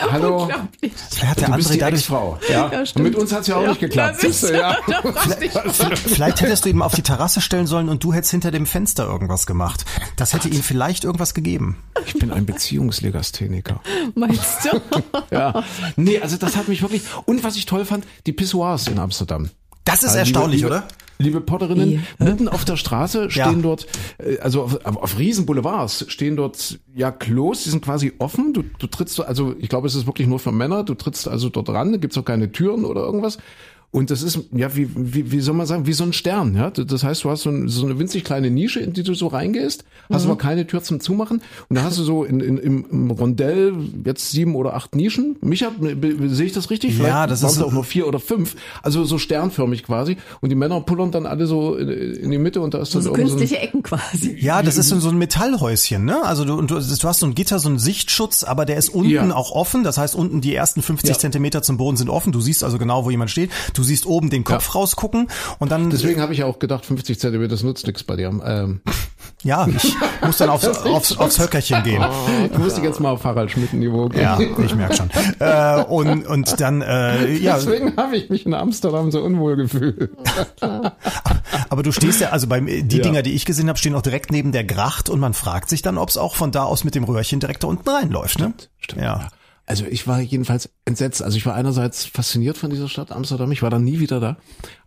ja 0.00 0.10
Hallo? 0.12 0.48
Vielleicht 0.80 1.26
hat 1.26 1.40
der 1.40 1.48
Du 1.56 1.56
die 1.68 1.78
dadurch, 1.78 2.00
Ex-Frau. 2.00 2.38
Ja. 2.48 2.70
Ja, 2.72 2.84
mit 3.02 3.14
uns 3.16 3.32
hat's 3.32 3.48
ja 3.48 3.56
auch 3.56 3.62
Ja, 3.62 3.68
nicht 3.68 3.80
geklappt. 3.80 4.22
du, 4.22 4.28
ja. 4.54 4.76
Vielleicht 6.06 6.40
hättest 6.40 6.64
du 6.64 6.68
ihn 6.70 6.80
auf 6.82 6.94
die 6.94 7.02
Terrasse 7.02 7.40
stellen 7.40 7.66
sollen 7.66 7.88
und 7.88 8.02
du 8.02 8.12
hättest 8.12 8.30
hinter 8.30 8.50
dem 8.50 8.66
Fenster 8.66 9.04
irgendwas 9.06 9.46
gemacht. 9.46 9.84
Das 10.16 10.32
hätte 10.32 10.48
ihm 10.48 10.62
vielleicht 10.62 11.04
irgendwas 11.04 11.34
gegeben. 11.34 11.76
Ich 12.06 12.14
bin 12.14 12.30
ein 12.32 12.46
Beziehungslegastheniker. 12.46 13.80
Meinst 14.14 14.68
du? 14.70 14.80
Ja. 15.30 15.64
Nee, 15.96 16.20
also 16.20 16.36
das 16.36 16.56
hat 16.56 16.68
mich 16.68 16.82
wirklich. 16.82 17.02
Und 17.26 17.44
was 17.44 17.56
ich 17.56 17.66
toll 17.66 17.84
fand, 17.84 18.04
die 18.26 18.32
Pissoirs 18.32 18.86
in 18.88 18.98
Amsterdam. 18.98 19.50
Das 19.84 19.96
ist 20.02 20.10
Also, 20.10 20.18
erstaunlich, 20.18 20.62
liebe- 20.62 20.68
oder? 20.74 20.88
Liebe 21.20 21.40
Potterinnen, 21.40 22.04
Wie? 22.18 22.24
mitten 22.24 22.48
auf 22.48 22.64
der 22.64 22.76
Straße 22.76 23.30
stehen 23.30 23.56
Ja. 23.56 23.62
dort, 23.62 23.86
äh, 24.18 24.38
also 24.38 24.62
auf, 24.62 24.84
auf 24.84 25.18
riesen 25.18 25.46
Boulevards 25.46 26.06
stehen 26.08 26.36
dort 26.36 26.78
ja 26.94 27.10
Klos, 27.12 27.62
die 27.64 27.70
sind 27.70 27.84
quasi 27.84 28.12
offen. 28.18 28.52
Du, 28.52 28.62
du 28.78 28.86
trittst, 28.86 29.14
so- 29.14 29.22
also 29.24 29.54
ich 29.58 29.68
glaube, 29.68 29.86
es 29.86 29.94
ist 29.94 30.06
wirklich 30.06 30.26
nur 30.26 30.38
für 30.38 30.52
Männer. 30.52 30.82
Du 30.84 30.94
trittst 30.94 31.28
also 31.28 31.48
dort 31.48 31.68
ran, 31.68 31.92
da 31.92 31.98
gibt's 31.98 32.18
auch 32.18 32.24
keine 32.24 32.50
Türen 32.52 32.84
oder 32.84 33.02
irgendwas. 33.02 33.38
Und 33.92 34.10
das 34.10 34.22
ist, 34.22 34.38
ja, 34.52 34.76
wie, 34.76 34.88
wie, 34.94 35.32
wie 35.32 35.40
soll 35.40 35.54
man 35.56 35.66
sagen, 35.66 35.84
wie 35.86 35.92
so 35.92 36.04
ein 36.04 36.12
Stern, 36.12 36.54
ja. 36.54 36.70
Das 36.70 37.02
heißt, 37.02 37.24
du 37.24 37.30
hast 37.30 37.42
so, 37.42 37.50
ein, 37.50 37.68
so 37.68 37.84
eine 37.84 37.98
winzig 37.98 38.22
kleine 38.22 38.48
Nische, 38.48 38.78
in 38.78 38.92
die 38.92 39.02
du 39.02 39.14
so 39.14 39.26
reingehst, 39.26 39.84
hast 40.12 40.26
aber 40.26 40.38
keine 40.38 40.64
Tür 40.66 40.80
zum 40.82 41.00
Zumachen. 41.00 41.42
Und 41.68 41.76
da 41.76 41.82
hast 41.82 41.98
du 41.98 42.04
so 42.04 42.22
in, 42.22 42.38
in, 42.38 42.58
im, 42.58 43.10
Rondell 43.10 43.72
jetzt 44.04 44.30
sieben 44.30 44.54
oder 44.54 44.74
acht 44.74 44.94
Nischen. 44.94 45.36
Micha, 45.40 45.72
sehe 46.28 46.46
ich 46.46 46.52
das 46.52 46.70
richtig? 46.70 46.98
Ja, 46.98 47.26
das 47.26 47.42
ist- 47.42 47.60
auch 47.60 47.72
nur 47.72 47.82
vier 47.82 48.06
oder 48.06 48.20
fünf. 48.20 48.54
Also 48.82 49.04
so 49.04 49.18
sternförmig 49.18 49.82
quasi. 49.82 50.16
Und 50.40 50.50
die 50.50 50.54
Männer 50.54 50.80
pullern 50.82 51.10
dann 51.10 51.26
alle 51.26 51.46
so 51.48 51.74
in, 51.74 51.88
in 51.88 52.30
die 52.30 52.38
Mitte 52.38 52.60
und 52.60 52.74
da 52.74 52.78
ist 52.82 52.94
dann 52.94 53.02
So 53.02 53.10
irgend 53.10 53.28
so 53.28 53.34
ein, 53.34 53.38
künstliche 53.38 53.60
Ecken 53.62 53.82
quasi. 53.82 54.36
Ja, 54.40 54.62
das 54.62 54.76
ist 54.76 54.88
so 54.90 55.08
ein 55.08 55.18
Metallhäuschen, 55.18 56.04
ne? 56.04 56.22
Also 56.24 56.44
du, 56.44 56.54
und 56.54 56.70
du, 56.70 56.76
du 56.76 57.08
hast 57.08 57.18
so 57.20 57.26
ein 57.26 57.34
Gitter, 57.34 57.58
so 57.58 57.68
einen 57.68 57.78
Sichtschutz, 57.80 58.44
aber 58.44 58.66
der 58.66 58.76
ist 58.76 58.88
unten 58.90 59.10
Ja. 59.10 59.34
auch 59.34 59.50
offen. 59.50 59.82
Das 59.82 59.98
heißt, 59.98 60.14
unten 60.14 60.40
die 60.40 60.54
ersten 60.54 60.80
50 60.80 61.10
Ja. 61.10 61.18
Zentimeter 61.18 61.62
zum 61.62 61.76
Boden 61.76 61.96
sind 61.96 62.08
offen. 62.08 62.30
Du 62.32 62.40
siehst 62.40 62.62
also 62.62 62.78
genau, 62.78 63.04
wo 63.04 63.10
jemand 63.10 63.30
steht. 63.32 63.50
Du 63.74 63.79
siehst 63.82 64.06
oben 64.06 64.30
den 64.30 64.44
Kopf 64.44 64.74
rausgucken 64.74 65.28
und 65.58 65.70
dann 65.70 65.90
Deswegen 65.90 66.20
habe 66.20 66.32
ich 66.32 66.40
ja 66.40 66.46
auch 66.46 66.58
gedacht, 66.58 66.84
50 66.86 67.18
Zentimeter, 67.18 67.48
das 67.50 67.62
nutzt 67.62 67.86
nichts 67.86 68.04
bei 68.04 68.16
dir. 68.16 68.28
Ähm, 68.44 68.80
ja, 69.42 69.66
ich 69.66 69.94
muss 70.24 70.36
dann 70.38 70.50
aufs, 70.50 70.66
aufs, 70.84 71.16
aufs 71.16 71.38
Höckerchen 71.38 71.82
gehen. 71.82 72.04
du 72.52 72.58
musst 72.58 72.76
dich 72.76 72.84
jetzt 72.84 73.00
mal 73.00 73.10
auf 73.10 73.24
Harald 73.24 73.50
Schmidt-Niveau 73.50 74.08
gehen. 74.08 74.20
Ja, 74.22 74.38
ich 74.38 74.74
merk 74.74 74.94
schon. 74.94 75.10
Äh, 75.38 75.82
und 75.84 76.26
und 76.26 76.60
dann 76.60 76.82
äh, 76.82 77.32
ja, 77.36 77.56
Deswegen 77.56 77.96
habe 77.96 78.16
ich 78.16 78.28
mich 78.30 78.44
in 78.46 78.54
Amsterdam 78.54 79.10
so 79.10 79.22
unwohl 79.22 79.56
gefühlt. 79.56 80.10
aber 81.68 81.82
du 81.82 81.92
stehst 81.92 82.20
ja 82.20 82.30
also 82.30 82.46
beim 82.46 82.66
die 82.66 82.96
Ja. 82.96 83.02
Dinger, 83.02 83.22
die 83.22 83.32
ich 83.32 83.44
gesehen 83.44 83.68
habe, 83.68 83.78
stehen 83.78 83.94
auch 83.94 84.02
direkt 84.02 84.30
neben 84.32 84.52
der 84.52 84.64
Gracht 84.64 85.08
und 85.08 85.20
man 85.20 85.34
fragt 85.34 85.68
sich 85.70 85.82
dann, 85.82 85.98
ob 85.98 86.08
es 86.10 86.16
auch 86.16 86.34
von 86.34 86.50
da 86.52 86.64
aus 86.64 86.84
mit 86.84 86.94
dem 86.94 87.04
Röhrchen 87.04 87.40
direkt 87.40 87.62
da 87.62 87.68
unten 87.68 87.88
reinläuft, 87.88 88.38
ne? 88.38 88.52
Stimmt. 88.80 89.02
Ja. 89.02 89.28
Also 89.70 89.84
ich 89.86 90.08
war 90.08 90.20
jedenfalls 90.20 90.68
entsetzt. 90.84 91.22
Also 91.22 91.36
ich 91.36 91.46
war 91.46 91.54
einerseits 91.54 92.04
fasziniert 92.04 92.58
von 92.58 92.70
dieser 92.70 92.88
Stadt 92.88 93.12
Amsterdam. 93.12 93.52
Ich 93.52 93.62
war 93.62 93.70
dann 93.70 93.84
nie 93.84 94.00
wieder 94.00 94.18
da. 94.18 94.36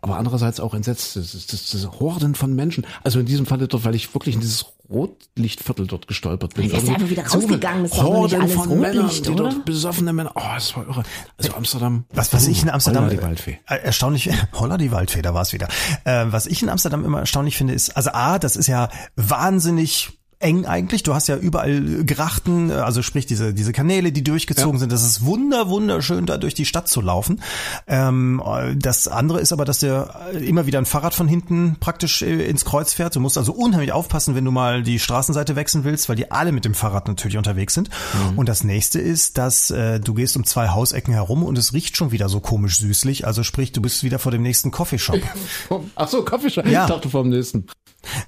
Aber 0.01 0.17
andererseits 0.17 0.59
auch 0.59 0.73
entsetzt. 0.73 1.15
Das 1.15 1.33
ist 1.33 1.53
das, 1.53 1.71
das 1.71 1.89
Horden 2.01 2.35
von 2.35 2.53
Menschen. 2.53 2.85
Also 3.01 3.21
in 3.21 3.25
diesem 3.25 3.45
Falle 3.45 3.69
dort, 3.69 3.85
weil 3.85 3.95
ich 3.95 4.13
wirklich 4.13 4.35
in 4.35 4.41
dieses 4.41 4.65
Rotlichtviertel 4.89 5.87
dort 5.87 6.07
gestolpert 6.07 6.55
bin. 6.55 6.65
Jetzt 6.65 6.73
ist 6.73 6.89
er 6.89 6.95
Irgendwie 6.99 7.17
einfach 7.17 7.33
wieder 7.33 7.41
rausgegangen. 7.41 7.85
Ist 7.85 7.93
nicht 7.93 8.03
Horden 8.03 8.41
alles 8.41 8.53
von 8.53 8.79
Männern, 8.81 9.09
die 9.09 9.29
oder? 9.29 9.43
dort 9.43 9.65
besoffene 9.65 10.11
Männer. 10.11 10.33
Oh, 10.35 10.41
das 10.53 10.75
war 10.75 10.85
irre. 10.85 11.03
Also 11.37 11.53
Amsterdam. 11.53 12.03
Was, 12.11 12.33
was 12.33 12.47
ich 12.47 12.61
in 12.61 12.69
Amsterdam 12.69 13.05
Holla 13.05 13.15
die 13.15 13.21
Waldfee. 13.21 13.59
äh, 13.69 13.75
erstaunlich, 13.75 14.29
holla 14.53 14.77
die 14.77 14.91
Waldfee, 14.91 15.21
da 15.21 15.33
war 15.33 15.43
es 15.43 15.53
wieder. 15.53 15.69
Äh, 16.03 16.25
was 16.27 16.45
ich 16.45 16.61
in 16.61 16.67
Amsterdam 16.67 17.05
immer 17.05 17.19
erstaunlich 17.19 17.55
finde, 17.55 17.73
ist, 17.73 17.95
also 17.95 18.09
A, 18.11 18.37
das 18.37 18.57
ist 18.57 18.67
ja 18.67 18.89
wahnsinnig 19.15 20.19
eng 20.43 20.65
eigentlich. 20.65 21.03
Du 21.03 21.13
hast 21.13 21.27
ja 21.27 21.38
überall 21.38 22.03
Grachten, 22.06 22.71
also 22.71 23.01
sprich 23.01 23.25
diese 23.25 23.53
diese 23.53 23.71
Kanäle, 23.71 24.12
die 24.12 24.23
durchgezogen 24.23 24.79
sind. 24.79 24.91
Das 24.91 25.03
ist 25.03 25.25
wunder 25.25 25.69
wunderschön, 25.69 26.25
da 26.25 26.38
durch 26.38 26.53
die 26.53 26.65
Stadt 26.65 26.88
zu 26.88 27.01
laufen. 27.01 27.41
Ähm, 27.88 28.41
äh, 28.45 28.75
das 28.75 29.08
andere 29.08 29.39
ist 29.39 29.53
aber, 29.53 29.65
dass 29.65 29.79
dir 29.79 30.13
immer 30.39 30.65
wieder 30.65 30.79
ein 30.79 30.86
Fahrrad 30.86 31.13
von 31.13 31.27
hinten 31.27 31.77
praktisch 31.79 32.21
äh, 32.21 32.45
ins 32.45 32.65
Kreuz 32.65 32.93
fährt. 32.93 33.15
Du 33.15 33.19
musst 33.19 33.38
also 33.38 33.53
unheimlich 33.53 33.91
aufpassen, 33.91 34.36
wenn 34.36 34.45
du 34.45 34.51
mal 34.51 34.84
die 34.84 34.99
Straßenseite 34.99 35.56
wechseln 35.56 35.84
willst, 35.84 36.10
weil 36.10 36.15
die 36.15 36.32
alle 36.32 36.51
mit 36.51 36.65
dem 36.65 36.73
Fahrrad 36.73 37.08
natürlich 37.08 37.38
unterwegs 37.38 37.73
sind. 37.73 37.89
Und 38.36 38.49
das 38.49 38.63
nächste 38.63 38.99
ist, 38.99 39.38
dass 39.38 39.71
äh, 39.71 39.99
du 39.99 40.13
gehst 40.13 40.36
um 40.36 40.43
zwei 40.43 40.69
Hausecken 40.69 41.13
herum 41.13 41.43
und 41.43 41.58
es 41.58 41.73
riecht 41.73 41.97
schon 41.97 42.12
wieder 42.12 42.29
so 42.29 42.39
komisch 42.39 42.77
süßlich. 42.79 43.25
Also 43.25 43.43
sprich, 43.43 43.71
du 43.71 43.82
bist 43.82 44.03
wieder 44.03 44.19
vor 44.19 44.32
dem 44.32 44.41
nächsten 44.41 44.71
Coffeeshop. 44.71 45.21
Ach 45.95 46.08
so, 46.08 46.23
Coffeeshop. 46.23 46.65
Ja. 46.67 46.84
Ich 46.84 46.89
dachte 46.89 47.10
vom 47.10 47.29
nächsten. 47.29 47.65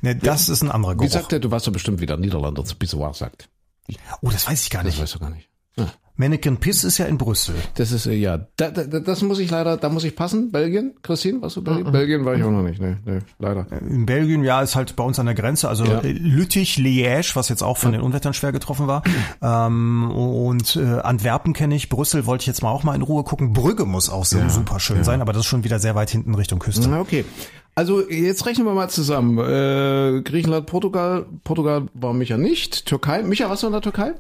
Ne, 0.02 0.16
das 0.16 0.50
ist 0.50 0.62
ein 0.64 0.72
anderer 0.72 0.94
Wie 0.94 0.98
Geruch. 1.00 1.12
sagt 1.12 1.32
der, 1.32 1.40
du 1.40 1.52
warst 1.52 1.68
doch 1.68 1.74
bestimmt 1.74 2.00
wieder 2.02 2.18
Niederlander 2.18 2.64
zu 2.66 2.76
Pissoir 2.76 3.14
sagt. 3.14 3.50
Oh, 4.22 4.30
das 4.30 4.48
weiß 4.50 4.64
ich 4.64 4.70
gar 4.70 4.84
Das 4.84 4.94
nicht. 4.94 5.02
weißt 5.02 5.16
du 5.16 5.20
gar 5.20 5.30
nicht. 5.30 5.50
Ja. 5.78 5.92
Mannequin 6.18 6.56
Piss 6.58 6.86
ist 6.86 6.98
ja 6.98 7.06
in 7.08 7.18
Brüssel. 7.18 7.56
Das 7.74 7.92
ist, 7.92 8.06
äh, 8.06 8.14
ja, 8.14 8.48
da, 8.56 8.72
da, 8.72 8.86
das 9.02 9.22
muss 9.22 9.38
ich 9.40 9.52
leider, 9.52 9.76
da 9.76 9.90
muss 9.90 10.06
ich 10.06 10.16
passen. 10.16 10.50
Belgien? 10.50 10.94
Christine, 11.02 11.42
warst 11.42 11.58
du 11.58 11.62
Belgien? 11.62 11.92
Belgien 11.92 12.24
war 12.24 12.36
ich 12.36 12.44
auch 12.44 12.52
noch 12.52 12.64
nicht, 12.64 12.80
nee, 12.80 12.96
nee, 13.04 13.20
leider. 13.38 13.68
In 13.82 14.06
Belgien, 14.06 14.42
ja, 14.46 14.62
ist 14.62 14.78
halt 14.78 14.96
bei 14.96 15.04
uns 15.04 15.20
an 15.20 15.26
der 15.26 15.36
Grenze, 15.36 15.68
also 15.68 15.84
Ja. 15.84 16.00
äh, 16.00 16.14
Lüttich, 16.14 16.78
Liège, 16.78 17.36
was 17.36 17.50
jetzt 17.50 17.64
auch 17.64 17.78
von 17.78 17.92
den 17.92 18.00
Unwettern 18.00 18.34
schwer 18.34 18.54
getroffen 18.54 18.88
war. 18.88 19.04
Ähm, 19.42 20.10
und 20.10 20.78
äh, 20.78 21.00
Antwerpen 21.02 21.52
kenne 21.52 21.76
ich, 21.76 21.90
Brüssel 21.90 22.26
wollte 22.26 22.44
ich 22.44 22.48
jetzt 22.48 22.64
mal 22.64 22.70
auch 22.72 22.84
mal 22.84 22.96
in 22.96 23.02
Ruhe 23.02 23.26
gucken. 23.26 23.52
Brügge 23.52 23.84
muss 23.86 24.10
auch 24.10 24.24
so 24.24 24.40
super 24.48 24.80
schön 24.80 25.04
sein, 25.04 25.20
aber 25.22 25.34
das 25.34 25.42
ist 25.42 25.48
schon 25.48 25.66
wieder 25.66 25.80
sehr 25.80 25.96
weit 25.96 26.10
hinten 26.10 26.34
Richtung 26.36 26.60
Küste. 26.60 26.88
Na, 26.88 27.02
okay. 27.02 27.26
Also 27.78 28.10
jetzt 28.10 28.46
rechnen 28.46 28.66
wir 28.66 28.74
mal 28.74 28.88
zusammen. 28.90 29.38
Äh, 29.38 30.22
Griechenland, 30.22 30.66
Portugal. 30.66 31.26
Portugal 31.44 31.88
war 31.94 32.14
Micha 32.14 32.38
nicht. 32.38 32.86
Türkei. 32.86 33.22
Micha, 33.22 33.50
warst 33.50 33.64
du 33.64 33.68
in 33.68 33.74
der 33.74 33.82
Türkei? 33.82 34.14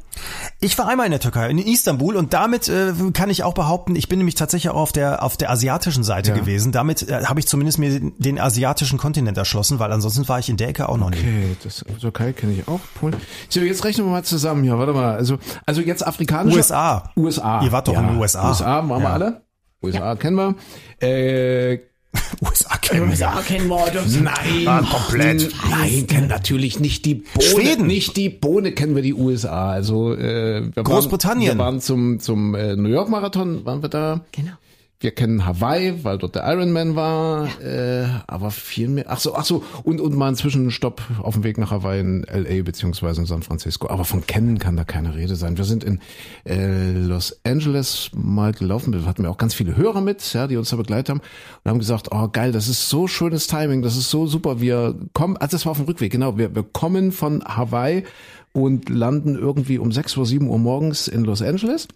Ich 0.59 0.77
war 0.77 0.89
einmal 0.89 1.05
in 1.05 1.11
der 1.11 1.21
Türkei, 1.21 1.49
in 1.49 1.57
Istanbul 1.59 2.17
und 2.17 2.33
damit 2.33 2.67
äh, 2.67 2.91
kann 3.13 3.29
ich 3.29 3.43
auch 3.43 3.53
behaupten, 3.53 3.95
ich 3.95 4.09
bin 4.09 4.17
nämlich 4.17 4.35
tatsächlich 4.35 4.71
auch 4.73 4.75
auf 4.81 4.91
der 4.91 5.23
auf 5.23 5.37
der 5.37 5.51
asiatischen 5.51 6.03
Seite 6.03 6.31
Ja. 6.31 6.35
gewesen. 6.37 6.73
Damit 6.73 7.07
äh, 7.07 7.23
habe 7.27 7.39
ich 7.39 7.47
zumindest 7.47 7.79
mir 7.79 7.91
den, 7.97 8.13
den 8.17 8.39
asiatischen 8.41 8.97
Kontinent 8.97 9.37
erschlossen, 9.37 9.79
weil 9.79 9.93
ansonsten 9.93 10.27
war 10.27 10.37
ich 10.39 10.49
in 10.49 10.57
der 10.57 10.67
Ecke 10.67 10.89
auch 10.89 10.97
noch 10.97 11.09
nie. 11.11 11.17
Okay, 11.19 11.55
das 11.63 11.85
Türkei 12.01 12.33
kenne 12.33 12.51
ich 12.51 12.67
auch. 12.67 12.81
Polen. 12.99 13.15
So, 13.47 13.61
jetzt 13.61 13.85
rechnen 13.85 14.05
wir 14.05 14.11
mal 14.11 14.23
zusammen 14.23 14.63
hier. 14.63 14.77
Warte 14.77 14.91
mal. 14.91 15.15
Also, 15.15 15.37
also 15.65 15.79
jetzt 15.79 16.05
afrikanische. 16.05 16.57
USA. 16.57 17.09
USA. 17.15 17.63
Ihr 17.63 17.71
wart 17.71 17.87
doch 17.87 17.97
in 17.97 18.05
den 18.05 18.17
USA. 18.17 18.49
USA 18.49 18.89
waren 18.89 19.01
wir 19.01 19.07
Ja. 19.07 19.13
alle. 19.13 19.41
USA 19.81 20.15
kennen 20.15 20.35
wir. 20.35 20.55
Äh, 21.07 21.79
USA 22.41 22.77
kennen 22.77 23.17
wir. 23.17 23.43
kennen 23.47 23.67
wir 23.67 23.91
das. 23.91 24.15
Nein, 24.19 24.67
Ah, 24.67 24.81
komplett. 24.81 25.49
Nein, 25.69 26.07
kennen 26.07 26.27
natürlich 26.27 26.79
nicht 26.79 27.05
die 27.05 27.15
Bohne. 27.15 27.45
Schweden. 27.47 27.87
Nicht 27.87 28.17
die 28.17 28.29
Bohne 28.29 28.71
kennen 28.73 28.95
wir 28.95 29.01
die 29.01 29.13
USA. 29.13 29.71
Also 29.71 30.13
äh, 30.13 30.69
wir 30.73 30.83
Großbritannien. 30.83 31.57
Waren, 31.57 31.57
wir 31.57 31.65
waren 31.65 31.81
zum 31.81 32.19
zum 32.19 32.55
äh, 32.55 32.75
New 32.75 32.89
York 32.89 33.09
Marathon 33.09 33.65
waren 33.65 33.81
wir 33.81 33.89
da. 33.89 34.21
Genau. 34.31 34.51
Wir 34.99 35.11
kennen 35.11 35.45
Hawaii, 35.45 36.03
weil 36.03 36.17
dort 36.17 36.35
der 36.35 36.45
Ironman 36.51 36.95
war, 36.95 37.47
äh, 37.61 38.05
aber 38.27 38.49
viel 38.49 38.87
mehr. 38.87 39.05
Ach 39.09 39.19
so, 39.19 39.35
ach 39.35 39.43
so 39.43 39.63
und 39.83 39.99
und 39.99 40.15
mal 40.15 40.27
einen 40.27 40.37
Zwischenstopp 40.37 41.01
auf 41.21 41.33
dem 41.33 41.43
Weg 41.43 41.57
nach 41.57 41.71
Hawaii 41.71 41.99
in 41.99 42.23
LA 42.23 42.63
beziehungsweise 42.63 43.19
in 43.19 43.27
San 43.27 43.43
Francisco. 43.43 43.89
Aber 43.89 44.05
von 44.05 44.25
kennen 44.25 44.57
kann 44.57 44.77
da 44.77 44.85
keine 44.85 45.15
Rede 45.15 45.35
sein. 45.35 45.57
Wir 45.57 45.65
sind 45.65 45.83
in 45.83 45.99
äh, 46.45 46.91
Los 46.93 47.39
Angeles 47.43 48.09
mal 48.13 48.53
gelaufen. 48.53 48.93
Wir 48.93 49.05
hatten 49.05 49.23
wir 49.23 49.31
auch 49.31 49.37
ganz 49.37 49.53
viele 49.53 49.75
Hörer 49.75 49.99
mit, 49.99 50.33
ja, 50.33 50.47
die 50.47 50.55
uns 50.55 50.69
da 50.69 50.77
begleitet 50.77 51.09
haben 51.09 51.21
und 51.63 51.69
haben 51.69 51.79
gesagt, 51.79 52.09
oh 52.11 52.29
geil, 52.29 52.53
das 52.53 52.69
ist 52.69 52.87
so 52.87 53.07
schönes 53.07 53.47
Timing, 53.47 53.81
das 53.81 53.97
ist 53.97 54.09
so 54.09 54.27
super. 54.27 54.61
Wir 54.61 54.95
kommen, 55.13 55.35
also 55.35 55.57
das 55.57 55.65
war 55.65 55.71
auf 55.71 55.77
dem 55.77 55.87
Rückweg, 55.87 56.11
genau. 56.11 56.37
Wir, 56.37 56.55
wir 56.55 56.63
kommen 56.63 57.11
von 57.11 57.43
Hawaii 57.43 58.05
und 58.53 58.87
landen 58.87 59.35
irgendwie 59.35 59.77
um 59.77 59.91
6 59.91 60.15
Uhr, 60.15 60.25
7 60.25 60.47
Uhr 60.47 60.57
morgens 60.57 61.09
in 61.09 61.25
Los 61.25 61.41
Angeles 61.41 61.89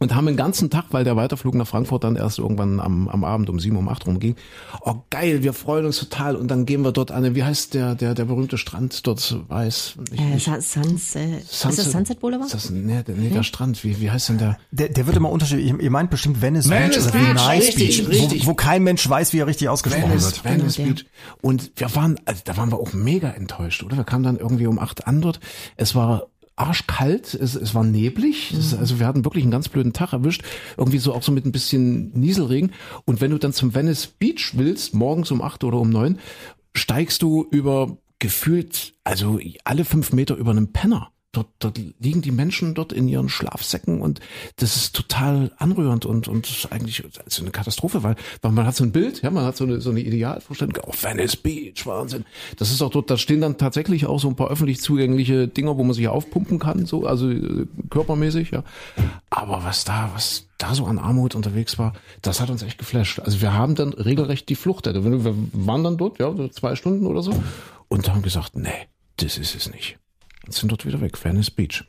und 0.00 0.14
haben 0.14 0.26
den 0.26 0.36
ganzen 0.36 0.70
Tag, 0.70 0.86
weil 0.90 1.02
der 1.04 1.16
Weiterflug 1.16 1.54
nach 1.54 1.66
Frankfurt 1.66 2.04
dann 2.04 2.14
erst 2.16 2.38
irgendwann 2.38 2.78
am, 2.80 3.08
am 3.08 3.24
Abend 3.24 3.50
um 3.50 3.58
sieben, 3.58 3.76
um 3.76 3.88
acht 3.88 4.06
rum 4.06 4.20
ging. 4.20 4.36
Oh 4.82 4.94
geil, 5.10 5.42
wir 5.42 5.52
freuen 5.52 5.86
uns 5.86 5.98
total 5.98 6.36
und 6.36 6.48
dann 6.48 6.66
gehen 6.66 6.82
wir 6.82 6.92
dort 6.92 7.10
an, 7.10 7.22
den- 7.24 7.34
wie 7.34 7.42
heißt 7.44 7.74
der, 7.74 7.94
der, 7.96 8.14
der 8.14 8.24
berühmte 8.26 8.58
Strand 8.58 9.06
dort, 9.06 9.36
weiß, 9.48 9.96
nicht, 10.10 10.20
Äh, 10.20 10.24
nicht. 10.34 10.44
Sun- 10.44 10.60
Sunset. 10.60 11.42
Ist 11.42 11.64
das 11.64 11.90
Sunset 11.90 12.20
Boulevard? 12.20 12.46
Ist 12.46 12.54
das, 12.54 12.70
nee, 12.70 13.02
der, 13.02 13.14
nee, 13.16 13.30
der 13.30 13.42
Strand, 13.42 13.82
wie, 13.84 14.00
wie 14.00 14.10
heißt 14.10 14.28
denn 14.28 14.38
der? 14.38 14.58
Der, 14.70 14.88
der 14.88 15.06
wird 15.06 15.16
immer 15.16 15.30
unterschiedlich. 15.30 15.72
Ihr, 15.80 15.90
meint 15.90 16.10
bestimmt 16.10 16.40
Venice, 16.40 16.70
Venice 16.70 17.06
Beach 17.06 17.14
oder 17.14 17.18
Beach, 17.18 17.34
Nice 17.34 17.66
richtig, 17.68 17.98
Beach, 18.06 18.08
richtig. 18.08 18.46
Wo, 18.46 18.50
wo 18.50 18.54
kein 18.54 18.84
Mensch 18.84 19.08
weiß, 19.08 19.32
wie 19.32 19.38
er 19.38 19.46
richtig 19.48 19.68
ausgesprochen 19.68 20.10
Venice, 20.10 20.26
wird. 20.26 20.44
Venice 20.44 20.76
Genau. 20.76 20.88
Beach. 20.90 21.06
Und 21.42 21.72
wir 21.76 21.94
waren, 21.96 22.20
also 22.24 22.40
da 22.44 22.56
waren 22.56 22.70
wir 22.70 22.78
auch 22.78 22.92
mega 22.92 23.30
enttäuscht, 23.30 23.82
oder? 23.82 23.96
Wir 23.96 24.04
kamen 24.04 24.22
dann 24.24 24.36
irgendwie 24.38 24.66
um 24.68 24.78
acht 24.78 25.06
an 25.06 25.20
dort. 25.20 25.40
Es 25.76 25.94
war 25.94 26.26
arschkalt, 26.58 27.34
es, 27.34 27.54
es 27.54 27.74
war 27.74 27.84
neblig, 27.84 28.52
es, 28.52 28.74
also 28.74 28.98
wir 28.98 29.06
hatten 29.06 29.24
wirklich 29.24 29.44
einen 29.44 29.50
ganz 29.50 29.68
blöden 29.68 29.92
Tag 29.92 30.12
erwischt, 30.12 30.42
irgendwie 30.76 30.98
so 30.98 31.14
auch 31.14 31.22
so 31.22 31.32
mit 31.32 31.46
ein 31.46 31.52
bisschen 31.52 32.10
Nieselregen. 32.18 32.72
Und 33.04 33.20
wenn 33.20 33.30
du 33.30 33.38
dann 33.38 33.52
zum 33.52 33.74
Venice 33.74 34.06
Beach 34.06 34.52
willst, 34.54 34.94
morgens 34.94 35.30
um 35.30 35.42
acht 35.42 35.64
oder 35.64 35.78
um 35.78 35.90
neun, 35.90 36.18
steigst 36.74 37.22
du 37.22 37.46
über 37.50 37.98
gefühlt, 38.18 38.94
also 39.04 39.38
alle 39.64 39.84
fünf 39.84 40.12
Meter 40.12 40.36
über 40.36 40.50
einem 40.50 40.72
Penner. 40.72 41.12
Dort, 41.38 41.50
dort 41.60 41.80
liegen 42.00 42.20
die 42.20 42.32
Menschen 42.32 42.74
dort 42.74 42.92
in 42.92 43.06
ihren 43.06 43.28
Schlafsäcken 43.28 44.00
und 44.00 44.18
das 44.56 44.74
ist 44.74 44.96
total 44.96 45.52
anrührend 45.56 46.04
und 46.04 46.26
und 46.26 46.66
eigentlich 46.70 47.04
also 47.24 47.42
eine 47.42 47.52
Katastrophe, 47.52 48.02
weil, 48.02 48.16
weil 48.42 48.50
man 48.50 48.66
hat 48.66 48.74
so 48.74 48.82
ein 48.82 48.90
Bild, 48.90 49.22
ja, 49.22 49.30
man 49.30 49.44
hat 49.44 49.56
so 49.56 49.62
eine 49.62 49.80
so 49.80 49.90
eine 49.90 50.00
Idealvorstellung, 50.00 50.74
oh 50.84 50.92
Venice 51.00 51.36
Beach, 51.36 51.86
Wahnsinn. 51.86 52.24
Das 52.56 52.72
ist 52.72 52.82
auch 52.82 52.90
dort, 52.90 53.08
da 53.08 53.16
stehen 53.16 53.40
dann 53.40 53.56
tatsächlich 53.56 54.06
auch 54.06 54.18
so 54.18 54.26
ein 54.26 54.34
paar 54.34 54.50
öffentlich 54.50 54.80
zugängliche 54.80 55.46
Dinger, 55.46 55.78
wo 55.78 55.84
man 55.84 55.94
sich 55.94 56.08
aufpumpen 56.08 56.58
kann, 56.58 56.86
so 56.86 57.06
also 57.06 57.30
äh, 57.30 57.66
körpermäßig, 57.88 58.50
ja. 58.50 58.64
Aber 59.30 59.62
was 59.62 59.84
da, 59.84 60.10
was 60.14 60.48
da 60.58 60.74
so 60.74 60.86
an 60.86 60.98
Armut 60.98 61.36
unterwegs 61.36 61.78
war, 61.78 61.92
das 62.20 62.40
hat 62.40 62.50
uns 62.50 62.64
echt 62.64 62.78
geflasht. 62.78 63.20
Also 63.20 63.40
wir 63.40 63.52
haben 63.52 63.76
dann 63.76 63.92
regelrecht 63.92 64.48
die 64.48 64.56
Flucht. 64.56 64.86
Wir 64.86 65.34
waren 65.52 65.84
dann 65.84 65.98
dort, 65.98 66.18
ja, 66.18 66.34
zwei 66.50 66.74
Stunden 66.74 67.06
oder 67.06 67.22
so 67.22 67.32
und 67.86 68.08
haben 68.08 68.22
gesagt, 68.22 68.56
nee, 68.56 68.88
das 69.18 69.38
ist 69.38 69.54
es 69.54 69.70
nicht 69.70 69.98
sind 70.50 70.70
dort 70.70 70.86
wieder 70.86 71.00
weg. 71.00 71.22
Venice 71.22 71.50
Beach. 71.50 71.84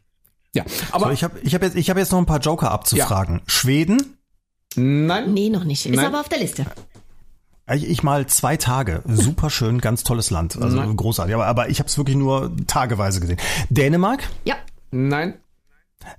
Ja, 0.54 0.64
aber 0.92 1.08
So, 1.08 1.12
ich 1.12 1.24
habe 1.24 1.40
ich 1.44 1.54
hab 1.54 1.62
jetzt, 1.62 1.76
ich 1.76 1.90
hab 1.90 1.98
jetzt 1.98 2.12
noch 2.12 2.18
ein 2.20 2.26
paar 2.26 2.40
Joker 2.40 2.72
abzufragen. 2.72 3.42
Schweden, 3.46 4.18
nein. 4.76 5.34
Nee, 5.34 5.50
noch 5.50 5.64
nicht. 5.64 5.86
Ist 5.86 5.96
Nein. 5.96 6.06
aber 6.06 6.20
auf 6.22 6.30
der 6.30 6.40
Liste. 6.40 6.66
Ich, 7.72 7.88
ich 7.88 8.02
mal 8.02 8.26
zwei 8.26 8.58
Tage. 8.58 9.04
Super 9.08 9.52
schön, 9.52 9.80
ganz 9.80 10.04
tolles 10.04 10.32
Land. 10.32 10.60
Also 10.60 10.82
großartig. 10.96 11.36
Aber, 11.36 11.46
aber 11.46 11.70
ich 11.70 11.78
habe 11.80 11.88
es 11.88 11.98
wirklich 11.98 12.18
nur 12.18 12.52
tageweise 12.66 13.20
gesehen. 13.20 13.38
Dänemark? 13.70 14.28
Ja. 14.44 14.56
Nein. 14.90 15.36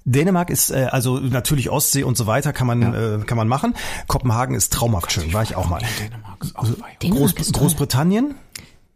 Dänemark 0.05 0.51
ist 0.51 0.71
äh, 0.71 0.89
also 0.91 1.19
natürlich 1.19 1.71
Ostsee 1.71 2.05
und 2.05 2.17
so 2.17 2.27
weiter 2.27 2.53
kann 2.53 2.67
man 2.67 2.95
äh, 2.95 3.25
kann 3.25 3.37
man 3.37 3.49
machen. 3.49 3.75
Kopenhagen 4.07 4.55
ist 4.55 4.73
traumhaft 4.73 5.11
schön, 5.11 5.33
war 5.33 5.43
ich 5.43 5.57
auch 5.57 5.69
mal. 5.69 5.83
Dänemark 5.99 6.45
ist 6.45 6.57
auch 6.57 6.69
weit. 6.81 7.03
Dänemark 7.03 7.23
Groß, 7.23 7.33
ist 7.41 7.53
toll. 7.55 7.63
Großbritannien 7.63 8.35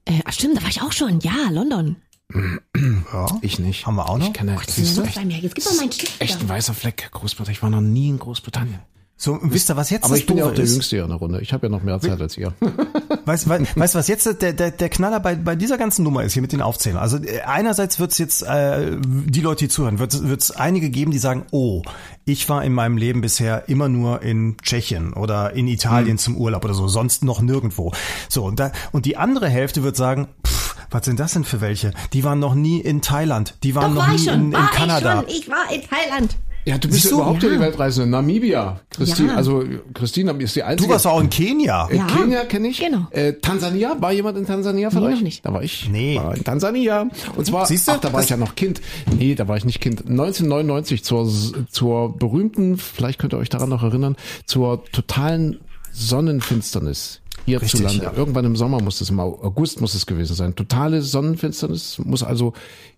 Äh, 0.05 0.21
ach 0.25 0.33
stimmt, 0.33 0.59
da 0.59 0.63
war 0.63 0.69
ich 0.69 0.83
auch 0.83 0.93
schon. 0.93 1.21
Ja, 1.21 1.49
London. 1.51 1.97
Ja. 2.33 3.27
Ich 3.43 3.59
nicht. 3.59 3.87
Haben 3.87 3.97
wir 3.97 4.09
auch 4.09 4.19
noch? 4.19 4.27
Ich 4.27 4.33
kenne, 4.33 4.57
siehst 4.67 4.97
du, 4.97 5.01
los 5.01 5.09
echt, 5.09 5.17
bei 5.17 5.25
mir. 5.25 5.39
Jetzt 5.39 5.55
gib 5.55 5.65
mal 5.65 5.77
meinen 5.77 5.93
Stift. 5.93 6.21
echt 6.21 6.41
ein 6.41 6.49
weißer 6.49 6.75
Fleck. 6.75 7.11
Großbritannien. 7.13 7.57
Ich 7.57 7.63
war 7.63 7.71
noch 7.71 7.81
nie 7.81 8.09
in 8.09 8.19
Großbritannien. 8.19 8.81
So, 9.17 9.39
wisst 9.43 9.71
ihr, 9.71 9.77
was 9.77 9.91
jetzt 9.91 10.05
Aber 10.05 10.15
das 10.15 10.21
ich 10.21 10.27
bin 10.27 10.37
ja 10.37 10.45
auch 10.45 10.53
der 10.53 10.65
ist? 10.65 10.73
Jüngste 10.73 10.97
hier 10.97 11.05
in 11.05 11.11
der 11.11 11.19
Runde. 11.19 11.41
Ich 11.41 11.53
habe 11.53 11.67
ja 11.67 11.71
noch 11.71 11.83
mehr 11.83 12.01
Zeit 12.01 12.21
als 12.21 12.37
ihr. 12.37 12.53
Weißt, 13.27 13.47
du, 13.47 13.95
was 13.95 14.09
jetzt 14.09 14.27
der, 14.43 14.53
der, 14.53 14.71
der 14.73 14.89
Knaller 14.89 15.21
bei, 15.21 15.37
bei 15.37 15.55
dieser 15.55 15.79
ganzen 15.79 16.03
Nummer 16.03 16.25
ist, 16.25 16.33
hier 16.33 16.43
mit 16.43 16.53
den 16.53 16.61
Aufzählern? 16.61 16.99
Also 16.99 17.19
äh, 17.19 17.41
einerseits 17.43 18.01
wird 18.01 18.11
es 18.11 18.19
jetzt, 18.19 18.43
äh, 18.43 18.99
die 19.01 19.41
Leute, 19.41 19.65
die 19.65 19.69
zuhören, 19.69 19.99
wird 19.99 20.13
es 20.15 20.51
einige 20.51 20.91
geben, 20.91 21.13
die 21.13 21.19
sagen, 21.19 21.47
oh, 21.53 21.83
ich 22.25 22.49
war 22.49 22.65
in 22.65 22.73
meinem 22.75 22.97
Leben 22.97 23.21
bisher 23.21 23.69
immer 23.69 23.89
nur 23.89 24.21
in 24.21 24.57
Tschechien 24.61 25.13
oder 25.13 25.53
in 25.55 25.69
Italien 25.69 26.19
zum 26.19 26.37
Urlaub 26.37 26.65
oder 26.65 26.75
so, 26.75 26.89
sonst 26.89 27.25
noch 27.25 27.41
nirgendwo. 27.41 27.93
So, 28.29 28.45
und, 28.45 28.59
da, 28.59 28.73
und 28.91 29.07
die 29.07 29.17
andere 29.17 29.49
Hälfte 29.49 29.85
wird 29.85 29.97
sagen, 29.97 30.29
pff, 30.47 30.64
was 30.91 31.05
sind 31.05 31.19
das 31.21 31.33
denn 31.35 31.45
für 31.45 31.61
welche? 31.61 31.93
Die 32.13 32.25
waren 32.25 32.39
noch 32.39 32.55
nie 32.55 32.81
in 32.81 33.03
Thailand, 33.03 33.55
die 33.63 33.75
waren 33.75 33.95
Doch, 33.95 34.01
noch 34.01 34.03
war 34.03 34.09
nie 34.11 34.17
ich 34.17 34.25
schon. 34.25 34.35
in, 34.35 34.45
in 34.47 34.53
war 34.53 34.71
Kanada. 34.71 35.25
ich 35.27 35.35
schon. 35.35 35.43
Ich 35.43 35.49
war 35.51 35.73
in 35.75 35.83
Thailand. 35.83 36.37
Ja, 36.67 36.79
du 36.79 36.89
bist 36.89 37.03
Siehst 37.03 37.05
ja 37.05 37.11
du? 37.11 37.17
überhaupt 37.17 37.43
Ja. 37.43 37.51
die 37.51 37.61
Weltreisende. 37.61 38.09
Namibia. 38.09 38.81
Christine, 38.89 39.29
Ja. 39.33 39.35
also 39.37 39.65
Christine 39.93 40.33
ist 40.39 40.57
die 40.57 40.63
einzige. 40.63 40.87
Du 40.89 40.93
warst 40.95 41.07
auch 41.07 41.21
in 41.21 41.29
Kenia. 41.29 41.89
Äh, 41.91 41.97
Ja. 41.99 42.07
Kenia 42.07 42.45
kenne 42.47 42.69
ich. 42.69 42.79
Genau. 42.81 43.07
Äh, 43.11 43.35
Tansania, 43.35 43.97
war 44.01 44.13
jemand 44.13 44.39
in 44.39 44.47
Tansania 44.47 44.89
von 44.89 45.03
Nee, 45.03 45.09
euch? 45.09 45.15
noch 45.17 45.21
nicht. 45.25 45.45
Da 45.45 45.53
war 45.53 45.63
ich. 45.63 45.91
Nee. 45.91 46.17
War 46.17 46.35
in 46.35 46.43
Tansania. 46.43 47.07
Und 47.37 47.45
zwar, 47.45 47.67
Siehst 47.67 47.87
du? 47.87 47.93
ach, 47.93 47.99
da 48.01 48.09
war 48.15 48.21
Das- 48.21 48.25
ich 48.25 48.31
ja 48.31 48.39
noch 48.39 48.55
Kind. 48.55 48.81
Nee, 49.19 49.35
da 49.35 49.47
war 49.47 49.59
ich 49.59 49.67
nicht 49.67 49.83
Kind. 49.83 50.09
1999 50.09 51.05
zur, 51.05 51.31
zur 51.71 52.17
berühmten, 52.17 52.79
vielleicht 52.79 53.19
könnt 53.19 53.35
ihr 53.35 53.39
euch 53.39 53.51
daran 53.51 53.69
noch 53.69 53.83
erinnern, 53.83 54.17
zur 54.47 54.87
totalen 54.87 55.61
Sonnenfinsternis 55.93 57.21
hierzulande. 57.45 58.05
ja. 58.05 58.13
Irgendwann 58.13 58.45
im 58.45 58.57
Sommer 58.57 58.81
muss 58.83 59.01
es, 59.01 59.11
im 59.11 59.21
August 59.21 59.81
muss 59.81 59.95
es 59.95 60.07
gewesen 60.07 60.35
sein. 60.35 60.55
Totale 60.55 61.03
Sonnenfinsternis 61.03 61.99
muss 61.99 62.23
also 62.23 62.53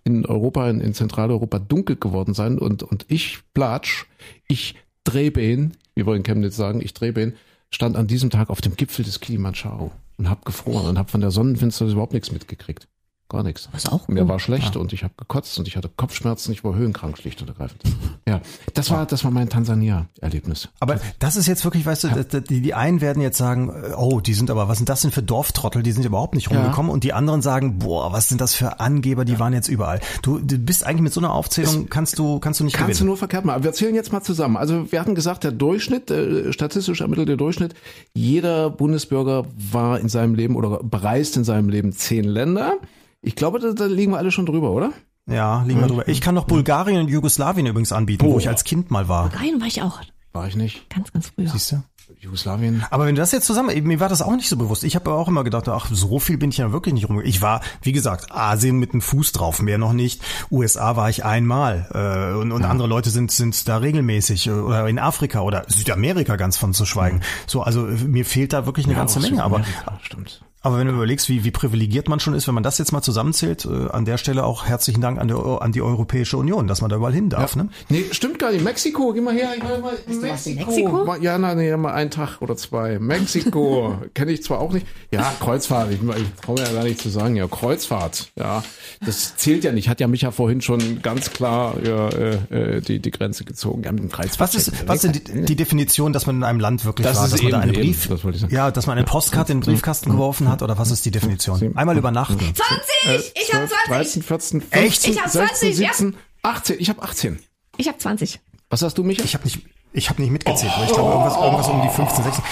in 0.04 0.26
Europa, 0.26 0.68
in, 0.70 0.80
in 0.80 0.94
Zentraleuropa 0.94 1.58
dunkel 1.58 1.96
geworden 1.96 2.34
sein. 2.34 2.58
Und, 2.58 2.82
und 2.82 3.06
ich, 3.08 3.40
Platsch, 3.54 4.06
ich 4.48 4.74
Drehbein, 5.04 5.72
wir 5.94 6.06
wollen 6.06 6.22
Chemnitz 6.22 6.56
sagen, 6.56 6.80
ich 6.80 6.94
Drehbein, 6.94 7.34
stand 7.70 7.96
an 7.96 8.06
diesem 8.06 8.30
Tag 8.30 8.50
auf 8.50 8.60
dem 8.60 8.76
Gipfel 8.76 9.04
des 9.04 9.20
Kilimanjaro 9.20 9.92
und 10.18 10.30
hab 10.30 10.44
gefroren 10.44 10.86
und 10.86 10.98
hab 10.98 11.10
von 11.10 11.20
der 11.20 11.30
Sonnenfinsternis 11.30 11.92
überhaupt 11.92 12.12
nichts 12.12 12.32
mitgekriegt. 12.32 12.88
Gar 13.28 13.42
nichts. 13.42 13.68
Was 13.72 13.86
auch 13.88 14.06
Mir 14.06 14.20
gut. 14.20 14.28
war 14.28 14.38
schlecht 14.38 14.76
und 14.76 14.92
ich 14.92 15.02
habe 15.02 15.12
gekotzt 15.16 15.58
und 15.58 15.66
ich 15.66 15.76
hatte 15.76 15.90
Kopfschmerzen, 15.96 16.52
ich 16.52 16.62
war 16.62 16.76
höhenkrank 16.76 17.18
schlicht 17.18 17.42
und 17.42 17.48
ergreifend. 17.48 17.82
Ja, 18.28 18.40
das 18.74 18.88
war 18.90 19.04
das 19.04 19.24
war 19.24 19.32
mein 19.32 19.48
Tansania-Erlebnis. 19.48 20.68
Aber 20.78 21.00
das 21.18 21.36
ist 21.36 21.48
jetzt 21.48 21.64
wirklich, 21.64 21.84
weißt 21.84 22.04
du, 22.04 22.08
das- 22.08 22.44
die, 22.44 22.60
die 22.60 22.74
einen 22.74 23.00
werden 23.00 23.20
jetzt 23.20 23.36
sagen, 23.38 23.70
äh, 23.70 23.94
oh, 23.96 24.20
die 24.20 24.32
sind 24.34 24.48
aber, 24.50 24.68
was 24.68 24.78
sind 24.78 24.88
das 24.88 25.00
denn 25.00 25.10
für 25.10 25.22
Dorftrottel, 25.24 25.82
die 25.82 25.90
sind 25.92 26.04
überhaupt 26.04 26.34
nicht 26.36 26.50
rumgekommen 26.50 26.90
und 26.92 27.02
die 27.02 27.12
anderen 27.12 27.42
sagen, 27.42 27.78
boah, 27.80 28.12
was 28.12 28.28
sind 28.28 28.40
das 28.40 28.54
für 28.54 28.78
Angeber, 28.78 29.24
die 29.24 29.40
waren 29.40 29.52
jetzt 29.52 29.68
überall. 29.68 29.98
Du, 30.22 30.38
du 30.38 30.56
bist 30.58 30.86
eigentlich 30.86 31.02
mit 31.02 31.12
so 31.12 31.20
einer 31.20 31.32
Aufzählung, 31.32 31.88
kannst 31.90 32.18
du, 32.20 32.38
kannst 32.38 32.60
du 32.60 32.64
nicht 32.64 32.74
Kannst 32.76 32.90
du 32.90 32.92
gewinnen. 32.94 33.06
nur 33.08 33.16
verkehrt 33.16 33.44
machen. 33.44 33.56
Aber 33.56 33.64
wir 33.64 33.72
zählen 33.72 33.94
jetzt 33.96 34.12
mal 34.12 34.22
zusammen. 34.22 34.56
Also 34.56 34.92
wir 34.92 35.00
hatten 35.00 35.16
gesagt, 35.16 35.42
der 35.42 35.50
Durchschnitt, 35.52 36.10
äh, 36.12 36.52
statistisch 36.52 37.00
ermittelt 37.00 37.28
der 37.28 37.36
Durchschnitt, 37.36 37.74
jeder 38.14 38.70
Bundesbürger 38.70 39.46
war 39.72 39.98
in 39.98 40.08
seinem 40.08 40.34
Leben 40.36 40.54
oder 40.54 40.78
bereist 40.82 41.36
in 41.36 41.42
seinem 41.44 41.68
Leben 41.68 41.92
zehn 41.92 42.22
Länder. 42.24 42.74
Ich 43.22 43.36
glaube, 43.36 43.58
da, 43.58 43.72
da 43.72 43.86
liegen 43.86 44.12
wir 44.12 44.18
alle 44.18 44.30
schon 44.30 44.46
drüber, 44.46 44.70
oder? 44.70 44.92
Ja, 45.28 45.62
liegen 45.64 45.80
wir 45.80 45.88
drüber. 45.88 46.08
Ich 46.08 46.20
kann 46.20 46.34
noch 46.34 46.44
Bulgarien 46.44 47.00
und 47.00 47.08
Jugoslawien 47.08 47.66
übrigens 47.66 47.92
anbieten, 47.92 48.26
wo 48.26 48.38
ich 48.38 48.48
als 48.48 48.64
Kind 48.64 48.90
mal 48.90 49.08
war. 49.08 49.34
Rein 49.34 49.60
war 49.60 49.66
ich 49.66 49.82
auch. 49.82 50.00
War 50.32 50.46
ich 50.46 50.56
nicht. 50.56 50.88
Ganz, 50.90 51.12
ganz 51.12 51.32
früher. 51.34 51.48
Siehst 51.48 51.72
du? 51.72 51.82
Jugoslawien. 52.20 52.84
Aber 52.90 53.06
wenn 53.06 53.14
du 53.16 53.20
das 53.20 53.32
jetzt 53.32 53.46
zusammen, 53.46 53.82
mir 53.84 53.98
war 53.98 54.08
das 54.08 54.22
auch 54.22 54.34
nicht 54.36 54.48
so 54.48 54.56
bewusst. 54.56 54.84
Ich 54.84 54.94
habe 54.94 55.12
auch 55.12 55.28
immer 55.28 55.42
gedacht, 55.42 55.68
ach, 55.68 55.88
so 55.90 56.18
viel 56.20 56.38
bin 56.38 56.50
ich 56.50 56.58
ja 56.58 56.72
wirklich 56.72 56.94
nicht 56.94 57.08
rum. 57.08 57.20
Ich 57.24 57.42
war, 57.42 57.62
wie 57.82 57.92
gesagt, 57.92 58.30
Asien 58.30 58.78
mit 58.78 58.92
dem 58.92 59.00
Fuß 59.00 59.32
drauf, 59.32 59.60
mehr 59.60 59.78
noch 59.78 59.92
nicht. 59.92 60.22
USA 60.50 60.96
war 60.96 61.10
ich 61.10 61.24
einmal 61.24 61.88
äh, 61.92 62.38
und, 62.38 62.52
und 62.52 62.64
andere 62.64 62.86
Leute 62.88 63.10
sind 63.10 63.32
sind 63.32 63.66
da 63.68 63.78
regelmäßig 63.78 64.46
äh, 64.46 64.50
oder 64.50 64.88
in 64.88 64.98
Afrika 64.98 65.40
oder 65.40 65.64
Südamerika 65.68 66.36
ganz 66.36 66.56
von 66.56 66.72
zu 66.74 66.86
schweigen. 66.86 67.22
So, 67.46 67.62
also 67.62 67.88
äh, 67.88 67.92
mir 67.92 68.24
fehlt 68.24 68.52
da 68.52 68.66
wirklich 68.66 68.86
eine 68.86 68.94
ganze 68.94 69.18
auch 69.18 69.22
Menge. 69.22 69.42
Aber 69.42 69.64
stimmt. 70.02 70.42
Aber 70.66 70.78
wenn 70.78 70.88
du 70.88 70.92
überlegst, 70.94 71.28
wie, 71.28 71.44
wie 71.44 71.52
privilegiert 71.52 72.08
man 72.08 72.18
schon 72.18 72.34
ist, 72.34 72.48
wenn 72.48 72.54
man 72.54 72.64
das 72.64 72.76
jetzt 72.78 72.90
mal 72.92 73.00
zusammenzählt, 73.00 73.64
äh, 73.66 73.88
an 73.90 74.04
der 74.04 74.18
Stelle 74.18 74.44
auch 74.44 74.66
herzlichen 74.66 75.00
Dank 75.00 75.20
an, 75.20 75.28
der, 75.28 75.36
an 75.62 75.70
die 75.70 75.80
Europäische 75.80 76.36
Union, 76.36 76.66
dass 76.66 76.80
man 76.80 76.90
da 76.90 76.96
überall 76.96 77.12
hin 77.14 77.28
darf. 77.30 77.54
Ne? 77.54 77.68
Nee, 77.88 78.04
stimmt 78.10 78.40
gar 78.40 78.50
nicht. 78.50 78.64
Mexiko, 78.64 79.12
geh 79.12 79.20
mal 79.20 79.32
her. 79.32 79.50
Ich 79.56 79.62
will 79.62 79.78
mal 79.78 79.92
Mexiko. 80.20 80.66
Mexiko? 80.66 81.14
Ja, 81.20 81.38
nein, 81.38 81.56
nee, 81.58 81.76
mal 81.76 81.92
einen 81.92 82.10
Tag 82.10 82.42
oder 82.42 82.56
zwei. 82.56 82.98
Mexiko 82.98 83.96
kenne 84.14 84.32
ich 84.32 84.42
zwar 84.42 84.58
auch 84.60 84.72
nicht. 84.72 84.86
Ja, 85.12 85.32
Kreuzfahrt. 85.40 85.92
Ich, 85.92 86.00
ich 86.02 86.42
traue 86.42 86.58
mir 86.58 86.66
ja 86.66 86.72
gar 86.72 86.82
nicht 86.84 87.00
zu 87.00 87.10
sagen. 87.10 87.36
Ja, 87.36 87.46
Kreuzfahrt. 87.46 88.32
Ja, 88.36 88.64
das 89.04 89.36
zählt 89.36 89.62
ja 89.62 89.70
nicht. 89.70 89.88
Hat 89.88 90.00
ja 90.00 90.08
Micha 90.08 90.32
vorhin 90.32 90.60
schon 90.62 91.00
ganz 91.02 91.30
klar 91.30 91.74
ja, 91.84 92.08
äh, 92.08 92.34
äh, 92.76 92.80
die, 92.80 92.98
die 92.98 93.10
Grenze 93.12 93.44
gezogen. 93.44 93.84
Ja, 93.84 93.92
mit 93.92 94.02
dem 94.02 94.10
Kreuzfahrt. 94.10 94.40
Was 94.40 94.54
ist, 94.56 94.88
was 94.88 95.04
ist 95.04 95.28
die, 95.28 95.44
die 95.44 95.56
Definition, 95.56 96.12
dass 96.12 96.26
man 96.26 96.36
in 96.36 96.42
einem 96.42 96.58
Land 96.60 96.84
wirklich 96.84 97.06
Das 97.06 97.18
war, 97.18 97.26
ist 97.26 97.34
dass 97.34 97.42
man 97.42 97.52
da 97.52 97.58
eben- 97.58 97.62
einen 97.70 97.74
eben, 97.74 97.82
Brief, 97.92 98.08
das 98.08 98.24
ich 98.24 98.40
sagen. 98.40 98.54
ja, 98.54 98.70
dass 98.72 98.86
man 98.86 98.96
eine 98.98 99.06
Postkarte 99.06 99.52
in 99.52 99.60
den 99.60 99.64
Briefkasten 99.66 100.10
geworfen 100.10 100.48
hat, 100.48 100.55
oder 100.62 100.78
was 100.78 100.90
ist 100.90 101.04
die 101.04 101.10
Definition? 101.10 101.76
Einmal 101.76 101.96
übernachten. 101.96 102.38
20! 102.38 103.32
Ich 103.34 103.52
hab 103.52 103.68
12, 103.68 103.70
20! 103.86 103.86
13, 103.88 104.22
14, 104.22 104.60
15, 104.60 104.82
Echt? 104.82 105.08
Ich 105.08 105.20
hab 105.20 105.30
20, 105.30 105.76
16, 105.76 106.12
17, 106.12 106.16
18. 106.42 106.80
Ich 106.80 106.88
habe 106.88 107.02
18. 107.02 107.38
Ich 107.76 107.88
hab 107.88 108.00
20. 108.00 108.40
Was 108.70 108.82
hast 108.82 108.98
du, 108.98 109.04
Micha? 109.04 109.24
Ich 109.24 109.34
habe 109.34 109.44
nicht, 109.44 109.60
ich 109.96 110.10
habe 110.10 110.20
nicht 110.20 110.30
mitgezählt, 110.30 110.72
aber 110.74 110.84
ich 110.84 110.92
glaube 110.92 111.10
irgendwas, 111.10 111.36
irgendwas 111.36 111.68
um 111.68 111.80
die 111.80 111.88
15, 111.88 112.24
16. 112.24 112.44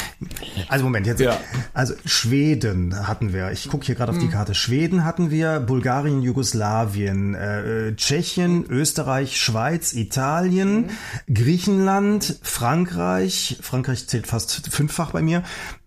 Also 0.68 0.84
Moment, 0.84 1.06
jetzt. 1.06 1.20
Ja. 1.20 1.36
Also 1.74 1.92
Schweden 2.06 3.06
hatten 3.06 3.34
wir. 3.34 3.52
Ich 3.52 3.68
gucke 3.68 3.84
hier 3.84 3.94
gerade 3.94 4.12
auf 4.12 4.18
die 4.18 4.28
Karte. 4.28 4.54
Schweden 4.54 5.04
hatten 5.04 5.30
wir, 5.30 5.60
Bulgarien, 5.60 6.22
Jugoslawien, 6.22 7.34
äh, 7.34 7.94
Tschechien, 7.96 8.64
Österreich, 8.64 9.38
Schweiz, 9.38 9.92
Italien, 9.92 10.88
Griechenland, 11.32 12.38
Frankreich. 12.42 13.58
Frankreich 13.60 14.08
zählt 14.08 14.26
fast 14.26 14.72
fünffach 14.72 15.10
bei 15.10 15.20
mir. 15.20 15.42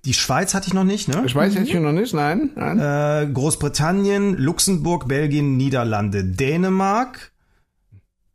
Die 0.06 0.14
Schweiz 0.14 0.54
hatte 0.54 0.68
ich 0.68 0.76
noch 0.76 0.84
nicht, 0.84 1.08
ne? 1.08 1.28
Schweiz 1.28 1.56
hätte 1.56 1.68
ich 1.68 1.74
noch 1.74 1.92
nicht. 1.92 2.14
Nein, 2.14 2.52
nein. 2.56 2.80
Äh, 2.80 3.32
Großbritannien, 3.34 4.38
Luxemburg, 4.38 5.08
Belgien, 5.08 5.58
Niederlande, 5.58 6.24
Dänemark. 6.24 7.32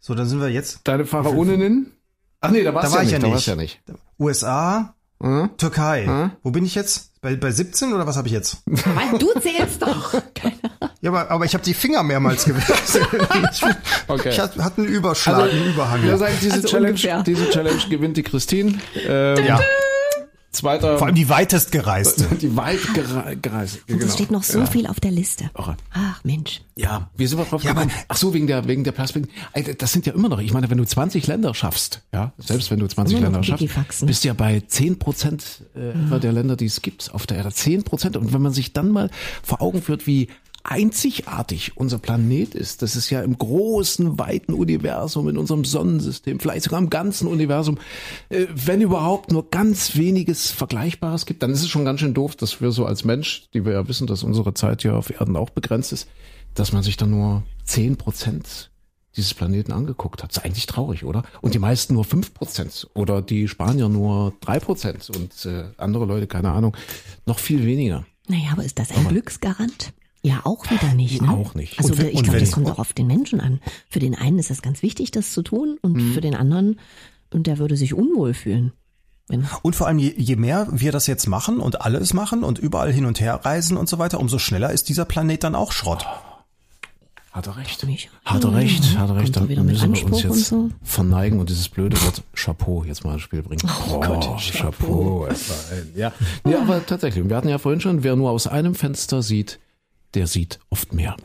So, 0.00 0.16
dann 0.16 0.26
sind 0.26 0.40
wir 0.40 0.48
jetzt. 0.48 0.80
Deine 0.84 1.06
Pharaoninnen? 1.06 1.92
Ach 2.42 2.50
nee, 2.50 2.62
da 2.62 2.72
Da 2.72 2.82
war 2.92 3.02
ja 3.02 3.02
ich 3.02 3.12
nicht. 3.12 3.22
ja 3.22 3.28
nicht. 3.34 3.46
ja 3.46 3.56
nicht. 3.56 3.80
USA, 4.18 4.94
Hm? 5.22 5.50
Türkei. 5.56 6.30
Wo 6.42 6.50
bin 6.50 6.64
ich 6.64 6.74
jetzt? 6.74 7.12
Bei, 7.20 7.36
bei 7.36 7.52
17 7.52 7.92
oder 7.92 8.08
was 8.08 8.16
habe 8.16 8.26
ich 8.26 8.34
jetzt? 8.34 8.58
Weil 8.66 9.16
du 9.18 9.32
zählst 9.40 9.80
doch. 9.82 10.14
Ja, 11.00 11.10
aber, 11.10 11.32
aber 11.32 11.44
ich 11.44 11.54
habe 11.54 11.64
die 11.64 11.74
Finger 11.74 12.04
mehrmals 12.04 12.44
gewechselt. 12.44 13.08
ich, 13.52 13.62
Okay. 14.06 14.28
ich 14.30 14.38
hatte 14.38 14.62
hatte 14.62 14.82
einen 14.82 14.86
Überschlag, 14.92 15.50
einen 15.50 15.72
Überhang. 15.72 16.00
Wir 16.04 16.16
sagen, 16.16 16.34
diese 16.40 16.54
Also 16.54 16.68
Challenge, 16.68 16.90
ungefähr. 16.90 17.22
diese 17.24 17.50
Challenge 17.50 17.80
gewinnt 17.90 18.16
die 18.16 18.22
Christine. 18.22 18.78
Ähm, 19.08 19.44
ja, 19.44 19.60
Zweiter, 20.52 20.98
vor 20.98 21.06
allem 21.06 21.16
die 21.16 21.28
weitest 21.30 21.72
gereiste. 21.72 22.24
die 22.40 22.54
weit 22.56 22.78
gere- 22.94 23.36
gereist. 23.40 23.78
Und 23.88 23.98
Genau. 23.98 24.04
es 24.04 24.12
steht 24.14 24.30
noch 24.30 24.42
so 24.42 24.64
viel 24.66 24.86
auf 24.86 25.00
der 25.00 25.10
Liste. 25.10 25.50
Ach 25.54 26.22
Mensch. 26.24 26.60
Ja, 26.76 27.10
wie 27.16 27.26
sind 27.26 27.38
wir 27.38 27.44
drauf 27.46 27.64
Ja, 27.64 27.72
gekommen? 27.72 27.90
Ach 28.08 28.16
so, 28.16 28.34
wegen 28.34 28.46
der, 28.46 28.66
wegen 28.68 28.84
der 28.84 28.92
Perspektive. 28.92 29.34
Ey, 29.54 29.74
Das 29.74 29.92
sind 29.92 30.04
ja 30.06 30.12
immer 30.12 30.28
noch, 30.28 30.38
ich 30.40 30.52
meine, 30.52 30.68
wenn 30.70 30.78
du 30.78 30.84
20 30.84 31.26
Länder 31.26 31.54
schaffst, 31.54 32.02
ja, 32.12 32.32
selbst 32.38 32.70
wenn 32.70 32.78
du 32.80 32.86
20 32.86 33.16
Immer 33.16 33.30
Länder 33.30 33.42
schaffst, 33.42 34.06
bist 34.06 34.24
du 34.24 34.28
ja 34.28 34.34
bei 34.34 34.60
10 34.66 34.98
Prozent 34.98 35.64
äh, 35.74 35.90
etwa 35.90 36.18
der 36.18 36.32
Länder, 36.32 36.56
die 36.56 36.66
es 36.66 36.82
gibt 36.82 37.10
auf 37.14 37.26
der 37.26 37.38
Erde. 37.38 37.50
10 37.52 37.82
Prozent. 37.84 38.16
Und 38.18 38.32
wenn 38.34 38.42
man 38.42 38.52
sich 38.52 38.72
dann 38.74 38.90
mal 38.90 39.10
vor 39.42 39.62
Augen 39.62 39.80
führt, 39.82 40.06
wie 40.06 40.28
einzigartig 40.64 41.76
unser 41.76 41.98
Planet 41.98 42.54
ist. 42.54 42.82
Das 42.82 42.96
ist 42.96 43.10
ja 43.10 43.22
im 43.22 43.36
großen, 43.36 44.18
weiten 44.18 44.52
Universum, 44.52 45.28
in 45.28 45.38
unserem 45.38 45.64
Sonnensystem, 45.64 46.40
vielleicht 46.40 46.64
sogar 46.64 46.80
im 46.80 46.90
ganzen 46.90 47.26
Universum, 47.26 47.78
äh, 48.28 48.46
wenn 48.54 48.80
überhaupt 48.80 49.32
nur 49.32 49.50
ganz 49.50 49.96
weniges 49.96 50.50
Vergleichbares 50.50 51.26
gibt, 51.26 51.42
dann 51.42 51.50
ist 51.50 51.62
es 51.62 51.68
schon 51.68 51.84
ganz 51.84 52.00
schön 52.00 52.14
doof, 52.14 52.36
dass 52.36 52.60
wir 52.60 52.70
so 52.70 52.86
als 52.86 53.04
Mensch, 53.04 53.48
die 53.54 53.64
wir 53.64 53.72
ja 53.72 53.88
wissen, 53.88 54.06
dass 54.06 54.22
unsere 54.22 54.54
Zeit 54.54 54.82
hier 54.82 54.96
auf 54.96 55.10
Erden 55.10 55.36
auch 55.36 55.50
begrenzt 55.50 55.92
ist, 55.92 56.08
dass 56.54 56.72
man 56.72 56.82
sich 56.82 56.96
dann 56.96 57.10
nur 57.10 57.42
10 57.64 57.96
Prozent 57.96 58.70
dieses 59.16 59.34
Planeten 59.34 59.72
angeguckt 59.72 60.22
hat. 60.22 60.30
Das 60.30 60.38
ist 60.38 60.44
eigentlich 60.44 60.66
traurig, 60.66 61.04
oder? 61.04 61.22
Und 61.42 61.54
die 61.54 61.58
meisten 61.58 61.94
nur 61.94 62.04
5 62.04 62.32
Prozent 62.34 62.88
oder 62.94 63.20
die 63.20 63.48
Spanier 63.48 63.88
nur 63.88 64.32
3 64.40 64.60
Prozent 64.60 65.10
und 65.10 65.44
äh, 65.44 65.64
andere 65.76 66.06
Leute, 66.06 66.26
keine 66.26 66.50
Ahnung, 66.50 66.76
noch 67.26 67.38
viel 67.38 67.66
weniger. 67.66 68.06
Naja, 68.28 68.50
aber 68.52 68.64
ist 68.64 68.78
das 68.78 68.90
ein 68.90 69.06
Glücksgarant? 69.08 69.92
Ja, 70.24 70.40
auch 70.44 70.70
wieder 70.70 70.94
nicht. 70.94 71.20
Ne? 71.20 71.28
Auch 71.30 71.54
nicht. 71.54 71.78
Also 71.78 71.92
Und 71.92 71.98
wenn- 71.98 72.06
ich 72.08 72.22
glaube, 72.22 72.38
das 72.38 72.52
kommt 72.52 72.70
auch 72.70 72.78
auf 72.78 72.92
den 72.92 73.08
Menschen 73.08 73.40
an. 73.40 73.60
Für 73.88 73.98
den 73.98 74.14
einen 74.14 74.38
ist 74.38 74.50
das 74.50 74.62
ganz 74.62 74.82
wichtig, 74.82 75.10
das 75.10 75.32
zu 75.32 75.42
tun, 75.42 75.78
und 75.82 76.00
für 76.14 76.20
den 76.20 76.36
anderen, 76.36 76.78
und 77.32 77.46
der 77.48 77.58
würde 77.58 77.76
sich 77.76 77.92
unwohl 77.94 78.32
fühlen. 78.34 78.72
Und 79.62 79.74
vor 79.76 79.86
allem, 79.86 79.98
je, 79.98 80.12
je 80.16 80.36
mehr 80.36 80.68
wir 80.70 80.92
das 80.92 81.06
jetzt 81.06 81.26
machen 81.26 81.58
und 81.58 81.80
alle 81.80 81.98
es 81.98 82.12
machen 82.12 82.44
und 82.44 82.58
überall 82.58 82.92
hin 82.92 83.06
und 83.06 83.20
her 83.20 83.40
reisen 83.44 83.76
und 83.76 83.88
so 83.88 83.98
weiter, 83.98 84.20
umso 84.20 84.38
schneller 84.38 84.70
ist 84.72 84.88
dieser 84.88 85.04
Planet 85.06 85.42
dann 85.42 85.54
auch 85.54 85.72
Schrott. 85.72 86.06
Hat 87.30 87.46
er 87.46 87.56
recht. 87.56 87.82
Hat 88.26 88.44
er 88.44 88.54
recht, 88.54 88.98
hat 88.98 89.08
er 89.08 89.16
recht. 89.16 89.34
Dann 89.34 89.46
müssen 89.46 89.56
wir 89.56 89.72
uns 89.72 89.82
Anspruch 89.82 90.12
und 90.12 90.36
jetzt 90.36 90.46
so? 90.48 90.68
verneigen 90.82 91.40
und 91.40 91.48
dieses 91.48 91.68
blöde 91.70 91.96
Wort 92.02 92.22
Chapeau 92.34 92.84
jetzt 92.84 93.04
mal 93.04 93.14
ins 93.14 93.22
Spiel 93.22 93.42
bringen. 93.42 93.62
Oh, 93.90 94.00
Gott, 94.00 94.28
Chapeau. 94.52 95.24
ein- 95.24 95.34
Ja. 95.96 96.12
ja, 96.46 96.60
aber 96.60 96.84
tatsächlich. 96.84 97.26
Wir 97.26 97.34
hatten 97.34 97.48
ja 97.48 97.56
vorhin 97.56 97.80
schon, 97.80 98.02
wer 98.04 98.16
nur 98.16 98.30
aus 98.30 98.46
einem 98.46 98.74
Fenster 98.74 99.22
sieht, 99.22 99.60
der 100.14 100.26
sieht 100.26 100.60
oft 100.70 100.92
mehr. 100.92 101.16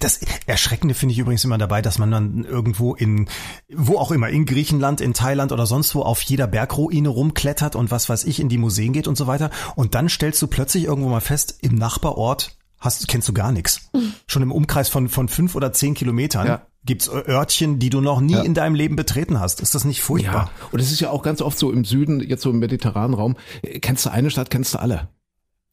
Das 0.00 0.20
Erschreckende 0.46 0.94
finde 0.94 1.12
ich 1.12 1.18
übrigens 1.20 1.44
immer 1.44 1.56
dabei, 1.56 1.80
dass 1.80 1.98
man 1.98 2.10
dann 2.10 2.44
irgendwo 2.44 2.94
in, 2.94 3.28
wo 3.72 3.98
auch 3.98 4.10
immer, 4.10 4.28
in 4.28 4.44
Griechenland, 4.44 5.00
in 5.00 5.14
Thailand 5.14 5.52
oder 5.52 5.64
sonst 5.64 5.94
wo 5.94 6.02
auf 6.02 6.20
jeder 6.22 6.48
Bergruine 6.48 7.08
rumklettert 7.08 7.76
und 7.76 7.90
was 7.90 8.08
weiß 8.08 8.24
ich, 8.24 8.40
in 8.40 8.48
die 8.48 8.58
Museen 8.58 8.92
geht 8.92 9.06
und 9.06 9.16
so 9.16 9.26
weiter. 9.28 9.50
Und 9.76 9.94
dann 9.94 10.08
stellst 10.08 10.42
du 10.42 10.48
plötzlich 10.48 10.84
irgendwo 10.84 11.08
mal 11.08 11.20
fest, 11.20 11.58
im 11.62 11.76
Nachbarort 11.76 12.56
hast, 12.80 13.06
kennst 13.08 13.28
du 13.28 13.32
gar 13.32 13.52
nichts. 13.52 13.90
Schon 14.26 14.42
im 14.42 14.52
Umkreis 14.52 14.88
von, 14.88 15.08
von 15.08 15.28
fünf 15.28 15.54
oder 15.54 15.72
zehn 15.72 15.94
Kilometern 15.94 16.46
Ja. 16.46 16.62
gibt's 16.84 17.08
Örtchen, 17.08 17.78
die 17.78 17.90
du 17.90 18.00
noch 18.00 18.20
nie 18.20 18.32
Ja. 18.34 18.42
in 18.42 18.54
deinem 18.54 18.74
Leben 18.74 18.96
betreten 18.96 19.38
hast. 19.38 19.60
Ist 19.60 19.74
das 19.74 19.84
nicht 19.84 20.02
furchtbar? 20.02 20.50
Ja, 20.50 20.68
und 20.72 20.80
es 20.80 20.90
ist 20.90 21.00
ja 21.00 21.10
auch 21.10 21.22
ganz 21.22 21.42
oft 21.42 21.58
so 21.58 21.70
im 21.70 21.84
Süden, 21.84 22.20
jetzt 22.20 22.42
so 22.42 22.50
im 22.50 22.58
mediterranen 22.58 23.14
Raum, 23.14 23.36
äh, 23.62 23.78
kennst 23.78 24.04
du 24.04 24.10
eine 24.10 24.30
Stadt, 24.30 24.50
kennst 24.50 24.74
du 24.74 24.78
alle. 24.78 25.08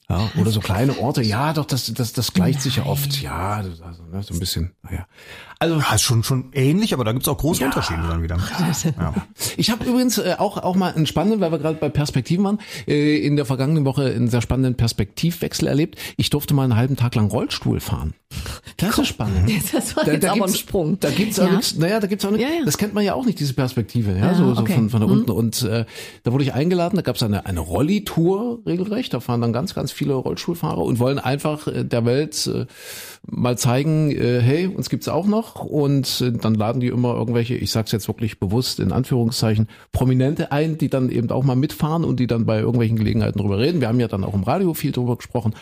Ja, 0.10 0.32
oder 0.38 0.52
so 0.52 0.62
kleine 0.62 0.98
Orte, 1.00 1.22
ja, 1.22 1.52
doch, 1.52 1.66
das, 1.66 1.94
das, 1.94 2.14
das 2.14 2.32
gleicht 2.32 2.62
sich 2.62 2.78
ja 2.78 2.86
oft. 2.86 3.22
Ja, 3.22 3.56
also, 3.56 4.04
ne, 4.10 4.24
so 4.24 4.34
ein 4.34 4.40
bisschen, 4.40 4.74
naja. 4.82 5.06
Also, 5.60 5.80
Ja, 5.80 5.96
ist 5.96 6.04
schon, 6.04 6.24
schon 6.24 6.50
ähnlich, 6.54 6.94
aber 6.94 7.04
da 7.04 7.12
gibt's 7.14 7.28
auch 7.28 7.38
große 7.38 7.66
Unterschiede 7.66 8.02
dann 8.08 8.22
wieder. 8.24 8.38
Ja. 9.00 9.14
Ich 9.58 9.70
habe 9.72 9.86
übrigens 9.86 10.18
äh, 10.18 10.36
auch 10.38 10.58
auch 10.58 10.76
mal 10.76 10.94
einen 10.94 11.06
spannenden, 11.08 11.42
weil 11.42 11.52
wir 11.52 11.58
gerade 11.60 11.78
bei 11.80 11.90
Perspektiven 11.90 12.46
waren, 12.46 12.60
äh, 12.88 13.18
in 13.18 13.36
der 13.36 13.46
vergangenen 13.46 13.86
Woche 13.86 14.06
einen 14.06 14.28
sehr 14.30 14.42
spannenden 14.42 14.76
Perspektivwechsel 14.76 15.68
erlebt. 15.68 15.98
Ich 16.18 16.30
durfte 16.30 16.54
mal 16.54 16.64
einen 16.64 16.76
halben 16.76 16.96
Tag 16.96 17.16
lang 17.16 17.28
Rollstuhl 17.28 17.80
fahren. 17.80 18.14
Das 18.78 18.98
ist 18.98 19.08
spannend. 19.08 19.50
Das 19.72 19.96
war 19.96 20.06
jetzt 20.08 20.26
aber 20.26 20.46
ein 20.46 20.54
Sprung. 20.54 21.00
Da 21.00 21.10
gibt's 21.10 21.38
Ja. 21.38 21.46
auch 21.46 21.52
nichts, 21.52 21.76
naja, 21.78 22.00
da 22.00 22.08
gibt's 22.08 22.26
auch 22.26 22.32
nicht, 22.32 22.42
Ja, 22.42 22.50
ja. 22.50 22.66
das 22.66 22.78
kennt 22.78 22.94
man 22.94 23.04
ja 23.04 23.14
auch 23.14 23.26
nicht, 23.26 23.40
diese 23.40 23.54
Perspektive, 23.54 24.12
ja, 24.12 24.18
Ja, 24.32 24.36
so, 24.36 24.54
so 24.54 24.62
okay. 24.62 24.74
von, 24.74 24.90
von 24.90 25.02
da 25.02 25.08
Mhm. 25.08 25.14
unten. 25.14 25.32
Und 25.32 25.62
äh, 25.64 25.86
da 26.24 26.32
wurde 26.34 26.44
ich 26.44 26.54
eingeladen, 26.54 26.96
da 26.98 27.02
gab's 27.02 27.24
eine, 27.24 27.46
eine 27.46 27.60
Rolli-Tour 27.62 28.60
regelrecht, 28.66 29.14
da 29.14 29.20
fahren 29.20 29.42
dann 29.42 29.54
ganz, 29.54 29.74
ganz 29.74 29.92
viele 29.92 30.14
Rollstuhlfahrer 30.14 30.80
und 30.84 31.00
wollen 31.00 31.20
einfach 31.20 31.68
äh, 31.68 31.84
der 31.84 32.06
Welt 32.06 32.48
äh, 32.48 32.66
mal 33.30 33.58
zeigen, 33.58 34.10
äh, 34.10 34.40
hey, 34.42 34.68
uns 34.68 34.90
gibt's 34.90 35.08
auch 35.10 35.28
noch. 35.28 35.64
Und 35.64 36.22
äh, 36.22 36.32
dann 36.32 36.56
laden 36.56 36.80
die 36.80 36.88
immer 36.88 37.14
irgendwelche, 37.16 37.56
ich 37.56 37.72
sag's 37.72 37.92
jetzt 37.92 38.08
wirklich 38.08 38.40
bewusst 38.40 38.80
in 38.80 38.92
Anführungszeichen, 38.92 39.68
Prominente 39.92 40.52
ein, 40.52 40.78
die 40.78 40.90
dann 40.90 41.10
eben 41.10 41.30
auch 41.30 41.44
mal 41.44 41.56
mitfahren 41.56 42.04
und 42.04 42.20
die 42.20 42.28
dann 42.28 42.46
bei 42.46 42.60
irgendwelchen 42.60 42.98
Gelegenheiten 42.98 43.40
drüber 43.40 43.60
reden. 43.60 43.82
Wir 43.82 43.90
haben 43.90 44.00
ja 44.00 44.08
dann 44.08 44.24
auch 44.24 44.34
im 44.34 44.44
Radio 44.44 44.74
viel 44.74 44.92
drüber 44.92 45.18
gesprochen. 45.18 45.54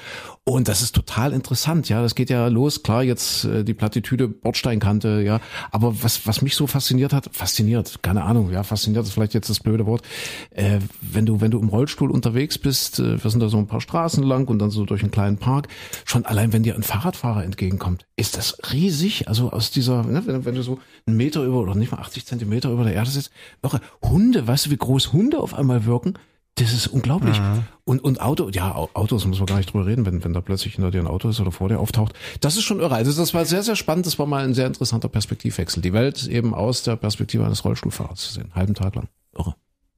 Und 0.48 0.68
das 0.68 0.84
ist 0.84 0.94
total 0.94 1.34
interessant, 1.34 1.90
ja. 1.90 2.04
Das 2.04 2.14
geht 2.14 2.30
ja 2.30 2.48
los, 2.50 2.84
klar, 2.84 3.02
jetzt 3.02 3.46
äh, 3.46 3.64
die 3.64 3.74
Plattitüde 3.74 4.28
Bordsteinkante, 4.28 5.24
ja. 5.26 5.42
Aber 5.72 6.04
was, 6.04 6.28
was 6.28 6.44
mich 6.44 6.56
so 6.56 6.68
fasziniert 6.68 7.14
hat, 7.14 7.32
fasziniert, 7.32 8.04
keine 8.04 8.24
Ahnung, 8.24 8.52
ja, 8.52 8.62
fasziniert 8.62 9.06
ist 9.06 9.14
vielleicht 9.14 9.34
jetzt 9.34 9.50
das 9.50 9.60
blöde 9.60 9.88
Wort. 9.88 10.04
Äh, 10.52 10.82
wenn 11.02 11.26
du, 11.26 11.42
wenn 11.42 11.50
du 11.50 11.58
im 11.58 11.70
Rollstuhl 11.70 12.12
unterwegs 12.12 12.60
bist, 12.60 13.00
äh, 13.00 13.24
wir 13.24 13.32
sind 13.32 13.40
da 13.40 13.50
so 13.50 13.58
ein 13.58 13.66
paar 13.66 13.82
Straßen 13.82 14.24
lang 14.24 14.48
und 14.48 14.60
dann 14.60 14.70
so 14.70 14.86
durch 14.86 15.02
einen 15.02 15.10
kleinen 15.10 15.38
Park, 15.38 15.68
schon 16.06 16.28
allein 16.28 16.54
wenn 16.54 16.62
dir 16.62 16.76
ein 16.76 16.84
Fahrradfahrer 16.84 17.44
entgegenkommt, 17.44 18.06
ist 18.16 18.38
das 18.38 18.60
riesig. 18.72 19.28
Also 19.28 19.50
aus 19.50 19.72
dieser, 19.72 20.04
ne, 20.04 20.28
wenn, 20.28 20.46
wenn 20.46 20.54
du 20.54 20.62
so 20.62 20.78
einen 21.08 21.18
Meter 21.18 21.44
über 21.44 21.58
oder 21.58 21.74
nicht 21.74 21.92
mal 21.92 22.02
80 22.02 22.28
Zentimeter 22.28 22.70
über 22.70 22.84
der 22.84 22.94
Erde 22.94 23.10
sitzt, 23.10 23.32
irre. 23.64 23.82
Hunde, 24.04 24.46
weißt 24.46 24.68
du, 24.68 24.70
wie 24.70 24.78
groß 24.78 25.12
Hunde 25.12 25.40
auf 25.40 25.56
einmal 25.56 25.86
wirken? 25.86 26.20
Das 26.58 26.72
ist 26.72 26.88
unglaublich. 26.88 27.42
Und, 27.84 28.02
und 28.02 28.22
Auto, 28.22 28.50
ja, 28.50 28.74
Au- 28.74 28.90
Autos 28.94 29.26
muss 29.26 29.40
man 29.40 29.46
gar 29.46 29.58
nicht 29.58 29.74
drüber 29.74 29.86
reden, 29.86 30.06
wenn, 30.06 30.24
wenn 30.24 30.32
da 30.32 30.40
plötzlich 30.40 30.76
hinter 30.76 30.90
dir 30.90 31.00
ein 31.02 31.08
Auto 31.08 31.28
ist 31.28 31.42
oder 31.42 31.52
vor 31.52 31.68
dir 31.68 31.80
auftaucht. 31.80 32.14
Das 32.40 32.56
ist 32.56 32.64
schon 32.64 32.80
irre. 32.80 32.96
Also 32.96 33.12
das 33.12 33.34
war 33.34 33.44
sehr, 33.44 33.62
sehr 33.62 33.76
spannend. 33.76 34.06
Das 34.06 34.18
war 34.20 34.26
mal 34.26 34.44
ein 34.46 34.54
sehr 34.54 34.66
interessanter 34.66 35.10
Perspektivwechsel. 35.10 35.82
Die 35.82 35.92
Welt 35.92 36.26
eben 36.28 36.54
aus 36.54 36.84
der 36.84 36.96
Perspektive 36.96 37.46
eines 37.46 37.66
Rollstuhlfahrers 37.66 38.20
zu 38.22 38.34
sehen. 38.34 38.52
Halben 38.56 38.74
Tag 38.74 38.96
lang. 38.96 39.10
Irre. 39.38 39.56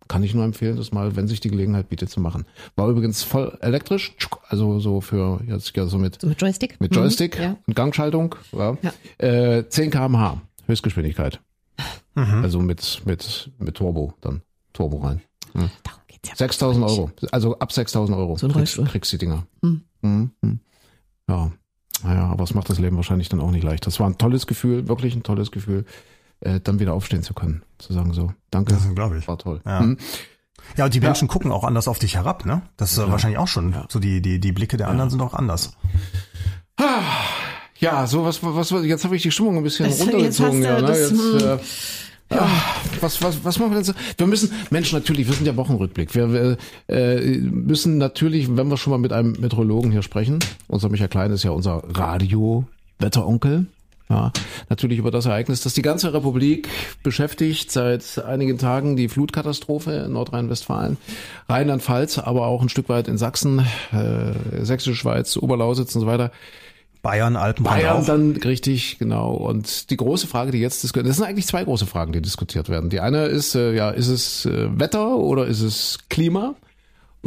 Kann 0.08 0.24
ich 0.24 0.34
nur 0.34 0.46
empfehlen, 0.46 0.78
das 0.78 0.92
mal, 0.92 1.16
wenn 1.16 1.28
sich 1.28 1.42
die 1.42 1.50
Gelegenheit 1.50 1.90
bietet, 1.90 2.10
zu 2.10 2.20
machen. 2.22 2.46
War 2.76 2.88
übrigens 2.88 3.22
voll 3.24 3.56
elektrisch, 3.62 4.16
also 4.48 4.80
so 4.80 5.02
für, 5.02 5.42
jetzt 5.46 5.76
ja 5.76 5.86
so 5.86 5.98
mit, 5.98 6.22
So 6.22 6.28
mit 6.28 6.42
Joystick? 6.42 6.80
mit 6.80 6.92
Mhm, 6.92 6.96
Joystick 6.98 7.38
Ja. 7.38 7.58
und 7.68 7.76
Gangschaltung. 7.76 8.34
Ja. 8.54 8.78
Ja. 8.82 8.94
Äh, 9.58 9.68
10 9.70 9.92
kmh 9.92 10.42
Höchstgeschwindigkeit. 10.66 11.40
Mhm. 12.16 12.42
Also 12.42 12.62
mit, 12.62 13.02
mit, 13.06 13.52
mit 13.60 13.76
Turbo 13.76 14.14
dann. 14.22 14.42
Turbo 14.74 14.98
rein. 15.00 15.22
Geht's 15.54 15.72
ja. 16.26 16.36
6000 16.36 16.86
Euro. 16.86 17.12
Also 17.32 17.58
ab 17.60 17.72
6000 17.72 18.18
Euro. 18.18 18.38
So 18.38 18.48
ein 18.48 18.54
kriegst, 18.54 18.84
kriegst 18.86 19.12
die 19.12 19.18
Dinger. 19.18 19.46
Hm. 19.64 19.82
Mhm. 20.02 20.32
Mhm. 20.42 20.60
Ja. 21.30 21.52
Naja, 22.04 22.26
aber 22.28 22.44
es 22.44 22.54
macht 22.54 22.70
das 22.70 22.80
Leben 22.80 22.96
wahrscheinlich 22.96 23.30
dann 23.30 23.40
auch 23.42 23.52
nicht 23.52 23.64
leicht. 23.64 23.88
Das 23.88 24.00
war 24.00 24.08
ein 24.08 24.18
tolles 24.18 24.46
Gefühl, 24.48 24.88
wirklich 24.88 25.16
ein 25.16 25.24
tolles 25.24 25.52
Gefühl, 25.52 25.86
äh, 26.42 26.60
dann 26.60 26.80
wieder 26.80 26.94
aufstehen 26.94 27.24
zu 27.24 27.34
können. 27.34 27.64
Zu 27.80 27.94
sagen 27.94 28.14
so, 28.14 28.32
danke. 28.52 28.74
Das 28.74 28.94
glaube 28.94 29.18
ich. 29.18 29.28
War 29.28 29.38
toll. 29.38 29.62
Ja. 29.66 29.82
Mhm. 29.82 29.98
Ja, 30.76 30.86
und 30.86 30.94
die 30.94 31.00
Menschen 31.00 31.28
gucken 31.28 31.52
auch 31.52 31.64
anders 31.64 31.88
auf 31.88 31.98
dich 31.98 32.16
herab, 32.16 32.46
ne? 32.46 32.62
Das 32.76 32.92
ist 32.92 32.98
äh, 32.98 33.10
wahrscheinlich 33.10 33.40
auch 33.40 33.48
schon. 33.48 33.74
So 33.90 34.00
die, 34.00 34.22
die, 34.22 34.40
die 34.40 34.52
Blicke 34.52 34.76
der 34.78 34.90
anderen 34.90 35.10
sind 35.10 35.22
auch 35.22 35.34
anders. 35.34 35.72
Ja, 37.80 38.08
so 38.08 38.26
was, 38.26 38.44
was, 38.44 38.72
was 38.72 38.86
jetzt 38.86 39.04
habe 39.06 39.16
ich 39.16 39.22
die 39.22 39.32
Stimmung 39.32 39.58
ein 39.58 39.64
bisschen 39.64 39.88
Das- 39.90 40.00
runtergezogen. 40.02 40.62
jetzt 40.62 40.72
hast 40.72 40.82
Ja, 40.82 40.88
ne? 40.88 41.00
jetzt, 41.00 41.12
hm. 41.12 41.60
äh, 41.60 41.60
ja, 42.32 42.50
was, 43.00 43.22
was, 43.22 43.44
was 43.44 43.60
machen 43.60 43.72
wir 43.72 43.76
denn 43.76 43.84
so? 43.84 43.94
Wir 44.18 44.28
müssen, 44.28 44.52
Mensch, 44.70 44.92
natürlich, 44.92 45.28
wir 45.28 45.34
sind 45.34 45.46
ja 45.46 45.56
Wochenrückblick. 45.56 46.14
Wir, 46.14 46.34
wir 46.34 46.58
äh, 46.88 47.38
müssen 47.38 47.98
natürlich, 47.98 48.56
wenn 48.56 48.68
wir 48.68 48.78
schon 48.78 48.92
mal 48.92 48.98
mit 48.98 49.14
einem 49.14 49.34
Meteorologen 49.40 49.92
hier 49.92 50.04
sprechen, 50.04 50.40
unser 50.68 50.90
Michael 50.90 51.10
Klein 51.10 51.32
ist 51.32 51.44
ja 51.44 51.52
unser 51.52 51.84
Radio-Wetteronkel. 51.88 53.68
Ja, 54.10 54.32
natürlich 54.70 55.00
über 55.00 55.12
das 55.12 55.26
Ereignis, 55.26 55.62
das 55.62 55.74
die 55.74 55.82
ganze 55.82 56.14
Republik 56.14 56.70
beschäftigt 57.04 57.72
seit 57.72 58.24
einigen 58.24 58.58
Tagen, 58.58 58.96
die 58.96 59.10
Flutkatastrophe 59.10 59.92
in 60.06 60.14
Nordrhein-Westfalen, 60.14 60.96
Rheinland-Pfalz, 61.50 62.18
aber 62.18 62.48
auch 62.48 62.62
ein 62.62 62.70
Stück 62.70 62.88
weit 62.88 63.10
in 63.10 63.18
Sachsen, 63.18 63.66
äh, 63.92 64.64
Sächsische 64.64 64.96
Schweiz, 64.96 65.36
Oberlausitz 65.36 65.94
und 65.96 66.02
so 66.02 66.08
weiter. 66.08 66.32
Bayern, 67.08 67.38
Alpenrand 67.38 67.82
Bayern 67.82 68.06
dann 68.06 68.36
richtig, 68.36 69.00
genau. 69.00 69.32
Und 69.32 69.90
die 69.92 69.96
große 69.96 70.28
Frage, 70.28 70.52
die 70.52 70.60
jetzt 70.60 70.84
diskutiert, 70.84 71.08
das 71.10 71.16
sind 71.16 71.26
eigentlich 71.26 71.48
zwei 71.48 71.64
große 71.64 71.86
Fragen, 71.86 72.12
die 72.12 72.22
diskutiert 72.22 72.68
werden. 72.68 72.90
Die 72.90 73.00
eine 73.00 73.28
ist, 73.28 73.56
äh, 73.56 73.74
ja, 73.74 73.92
ist 73.92 74.10
es 74.10 74.46
äh, 74.46 74.78
Wetter 74.78 75.16
oder 75.16 75.48
ist 75.48 75.62
es 75.62 76.00
Klima? 76.10 76.56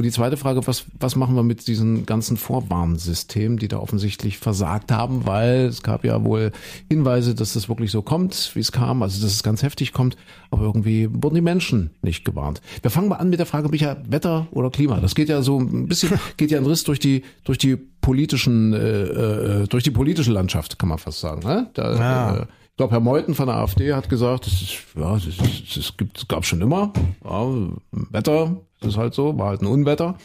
Und 0.00 0.04
die 0.04 0.12
zweite 0.12 0.38
Frage, 0.38 0.66
was, 0.66 0.86
was 0.98 1.14
machen 1.14 1.34
wir 1.34 1.42
mit 1.42 1.66
diesen 1.68 2.06
ganzen 2.06 2.38
Vorwarnsystemen, 2.38 3.58
die 3.58 3.68
da 3.68 3.76
offensichtlich 3.80 4.38
versagt 4.38 4.90
haben, 4.92 5.26
weil 5.26 5.66
es 5.66 5.82
gab 5.82 6.06
ja 6.06 6.24
wohl 6.24 6.52
Hinweise, 6.88 7.34
dass 7.34 7.52
das 7.52 7.68
wirklich 7.68 7.90
so 7.90 8.00
kommt, 8.00 8.52
wie 8.54 8.60
es 8.60 8.72
kam, 8.72 9.02
also 9.02 9.20
dass 9.22 9.30
es 9.30 9.42
ganz 9.42 9.62
heftig 9.62 9.92
kommt, 9.92 10.16
aber 10.50 10.62
irgendwie 10.62 11.06
wurden 11.12 11.34
die 11.34 11.42
Menschen 11.42 11.90
nicht 12.00 12.24
gewarnt. 12.24 12.62
Wir 12.80 12.90
fangen 12.90 13.08
mal 13.08 13.16
an 13.16 13.28
mit 13.28 13.40
der 13.40 13.44
Frage, 13.44 13.68
Micha, 13.68 13.98
Wetter 14.08 14.46
oder 14.52 14.70
Klima? 14.70 14.98
Das 15.00 15.14
geht 15.14 15.28
ja 15.28 15.42
so 15.42 15.58
ein 15.60 15.86
bisschen, 15.86 16.18
geht 16.38 16.50
ja 16.50 16.56
ein 16.56 16.64
Riss 16.64 16.84
durch 16.84 16.98
die, 16.98 17.22
durch 17.44 17.58
die 17.58 17.76
politischen, 17.76 18.72
äh, 18.72 18.78
äh, 19.02 19.66
durch 19.66 19.84
die 19.84 19.90
politische 19.90 20.32
Landschaft, 20.32 20.78
kann 20.78 20.88
man 20.88 20.96
fast 20.96 21.20
sagen. 21.20 21.46
Ne? 21.46 21.68
Da, 21.74 21.94
Ja. 21.94 22.36
äh, 22.36 22.42
ich 22.70 22.76
glaube, 22.78 22.92
Herr 22.94 23.00
Meuthen 23.00 23.34
von 23.34 23.48
der 23.48 23.56
AfD 23.56 23.92
hat 23.92 24.08
gesagt, 24.08 24.46
es 24.46 24.62
ist, 24.62 24.76
ja, 24.98 25.14
es, 25.14 25.26
ist, 25.26 25.76
es 25.76 25.94
gibt, 25.98 26.16
es 26.16 26.26
gab 26.26 26.46
schon 26.46 26.62
immer. 26.62 26.90
Ja, 27.22 27.46
Wetter, 27.92 28.56
ist 28.82 28.96
halt 28.96 29.14
so, 29.14 29.38
war 29.38 29.48
halt 29.48 29.62
ein 29.62 29.66
Unwetter. 29.66 30.16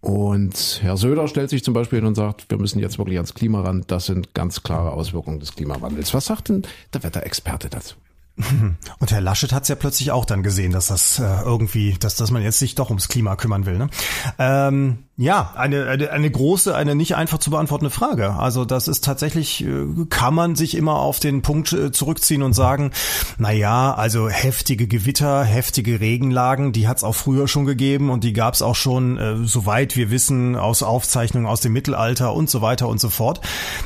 Und 0.00 0.80
Herr 0.82 0.98
Söder 0.98 1.28
stellt 1.28 1.48
sich 1.48 1.64
zum 1.64 1.72
Beispiel 1.72 2.00
hin 2.00 2.06
und 2.06 2.14
sagt, 2.14 2.50
wir 2.50 2.58
müssen 2.58 2.78
jetzt 2.78 2.98
wirklich 2.98 3.16
ans 3.16 3.32
Klima 3.32 3.62
ran. 3.62 3.84
Das 3.86 4.04
sind 4.04 4.34
ganz 4.34 4.62
klare 4.62 4.92
Auswirkungen 4.92 5.40
des 5.40 5.54
Klimawandels. 5.54 6.12
Was 6.12 6.26
sagt 6.26 6.50
denn 6.50 6.62
der 6.92 7.02
Wetterexperte 7.02 7.70
dazu? 7.70 7.94
Und 8.36 9.12
Herr 9.12 9.20
Laschet 9.22 9.52
hat 9.52 9.62
es 9.62 9.68
ja 9.68 9.76
plötzlich 9.76 10.10
auch 10.10 10.26
dann 10.26 10.42
gesehen, 10.42 10.72
dass 10.72 10.88
das 10.88 11.20
äh, 11.20 11.40
irgendwie, 11.42 11.94
dass, 11.98 12.16
dass 12.16 12.30
man 12.30 12.42
jetzt 12.42 12.58
sich 12.58 12.74
doch 12.74 12.90
ums 12.90 13.08
Klima 13.08 13.36
kümmern 13.36 13.64
will. 13.64 13.78
Ne? 13.78 13.88
Ähm, 14.38 15.03
ja, 15.16 15.52
eine, 15.54 15.86
eine, 15.86 16.10
eine 16.10 16.28
große, 16.28 16.74
eine 16.74 16.96
nicht 16.96 17.14
einfach 17.14 17.38
zu 17.38 17.50
beantwortende 17.50 17.90
Frage. 17.90 18.34
Also 18.34 18.64
das 18.64 18.88
ist 18.88 19.04
tatsächlich, 19.04 19.64
äh, 19.64 19.86
kann 20.10 20.34
man 20.34 20.56
sich 20.56 20.76
immer 20.76 20.96
auf 20.96 21.20
den 21.20 21.40
Punkt 21.40 21.72
äh, 21.72 21.92
zurückziehen 21.92 22.42
und 22.42 22.52
sagen, 22.52 22.90
na 23.38 23.52
ja, 23.52 23.94
also 23.94 24.28
heftige 24.28 24.88
Gewitter, 24.88 25.44
heftige 25.44 26.00
Regenlagen, 26.00 26.72
die 26.72 26.88
hat 26.88 26.96
es 26.96 27.04
auch 27.04 27.14
früher 27.14 27.46
schon 27.46 27.64
gegeben 27.64 28.10
und 28.10 28.24
die 28.24 28.32
gab 28.32 28.54
es 28.54 28.62
auch 28.62 28.74
schon, 28.74 29.16
äh, 29.16 29.36
soweit 29.44 29.94
wir 29.94 30.10
wissen, 30.10 30.56
aus 30.56 30.82
Aufzeichnungen 30.82 31.46
aus 31.46 31.60
dem 31.60 31.74
Mittelalter 31.74 32.34
und 32.34 32.50
so 32.50 32.60
weiter 32.60 32.88
und 32.88 32.98
so 32.98 33.08
fort. 33.08 33.40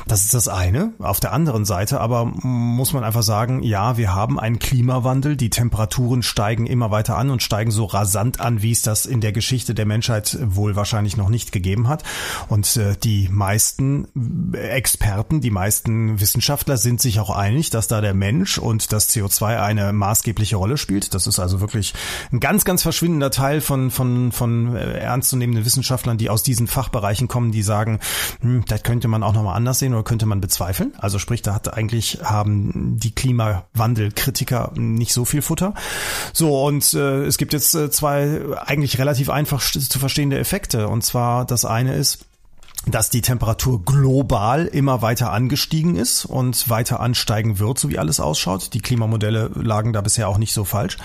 Das 0.07 0.23
ist 0.23 0.33
das 0.33 0.47
eine. 0.47 0.93
Auf 0.97 1.19
der 1.19 1.31
anderen 1.31 1.63
Seite 1.63 2.01
aber 2.01 2.25
muss 2.25 2.91
man 2.91 3.03
einfach 3.03 3.21
sagen, 3.21 3.61
ja, 3.61 3.97
wir 3.97 4.15
haben 4.15 4.39
einen 4.39 4.57
Klimawandel, 4.57 5.37
die 5.37 5.51
Temperaturen 5.51 6.23
steigen 6.23 6.65
immer 6.65 6.89
weiter 6.89 7.19
an 7.19 7.29
und 7.29 7.43
steigen 7.43 7.69
so 7.69 7.85
rasant 7.85 8.39
an, 8.39 8.63
wie 8.63 8.71
es 8.71 8.81
das 8.81 9.05
in 9.05 9.21
der 9.21 9.31
Geschichte 9.31 9.75
der 9.75 9.85
Menschheit 9.85 10.35
wohl 10.41 10.75
wahrscheinlich 10.75 11.18
noch 11.19 11.29
nicht 11.29 11.51
gegeben 11.51 11.87
hat. 11.87 12.03
Und 12.47 12.75
äh, 12.77 12.95
die 12.95 13.29
meisten 13.29 14.07
Experten, 14.53 15.41
die 15.41 15.51
meisten 15.51 16.19
Wissenschaftler 16.19 16.77
sind 16.77 17.01
sich 17.01 17.19
auch 17.19 17.29
einig, 17.29 17.69
dass 17.69 17.87
da 17.87 18.01
der 18.01 18.15
Mensch 18.15 18.57
und 18.57 18.91
das 18.91 19.09
CO2 19.09 19.61
eine 19.61 19.93
maßgebliche 19.93 20.55
Rolle 20.55 20.77
spielt. 20.77 21.13
Das 21.13 21.27
ist 21.27 21.39
also 21.39 21.61
wirklich 21.61 21.93
ein 22.31 22.39
ganz, 22.39 22.65
ganz 22.65 22.81
verschwindender 22.81 23.31
Teil 23.31 23.61
von, 23.61 23.91
von, 23.91 24.31
von 24.31 24.75
äh, 24.75 24.99
ernstzunehmenden 24.99 25.65
Wissenschaftlern, 25.65 26.17
die 26.17 26.29
aus 26.29 26.43
diesen 26.43 26.67
Fachbereichen 26.67 27.27
kommen, 27.27 27.51
die 27.51 27.61
sagen, 27.61 27.99
hm, 28.41 28.65
das 28.65 28.83
könnte 28.83 29.07
man 29.07 29.23
auch 29.23 29.33
nochmal 29.33 29.55
anders 29.55 29.79
sehen 29.79 29.93
oder 29.93 30.03
könnte 30.03 30.25
man 30.25 30.41
bezweifeln. 30.41 30.93
Also 30.97 31.19
sprich, 31.19 31.41
da 31.41 31.53
hat 31.53 31.73
eigentlich 31.73 32.19
haben 32.23 32.97
die 32.97 33.13
Klimawandelkritiker 33.13 34.71
nicht 34.75 35.13
so 35.13 35.25
viel 35.25 35.41
Futter. 35.41 35.73
So, 36.33 36.65
und 36.65 36.93
äh, 36.93 37.25
es 37.25 37.37
gibt 37.37 37.53
jetzt 37.53 37.75
äh, 37.75 37.91
zwei 37.91 38.41
eigentlich 38.65 38.97
relativ 38.97 39.29
einfach 39.29 39.61
zu 39.61 39.99
verstehende 39.99 40.39
Effekte. 40.39 40.87
Und 40.87 41.03
zwar 41.09 41.45
das 41.45 41.65
eine 41.65 41.95
ist, 41.95 42.25
dass 42.85 43.09
die 43.09 43.21
Temperatur 43.21 43.83
global 43.83 44.65
immer 44.65 45.01
weiter 45.01 45.31
angestiegen 45.31 45.95
ist 45.95 46.25
und 46.25 46.69
weiter 46.69 46.99
ansteigen 46.99 47.59
wird, 47.59 47.77
so 47.77 47.89
wie 47.89 47.99
alles 47.99 48.19
ausschaut. 48.19 48.73
Die 48.73 48.79
Klimamodelle 48.79 49.51
lagen 49.55 49.93
da 49.93 50.01
bisher 50.01 50.29
auch 50.29 50.37
nicht 50.37 50.53
so 50.53 50.63
falsch. 50.63 50.97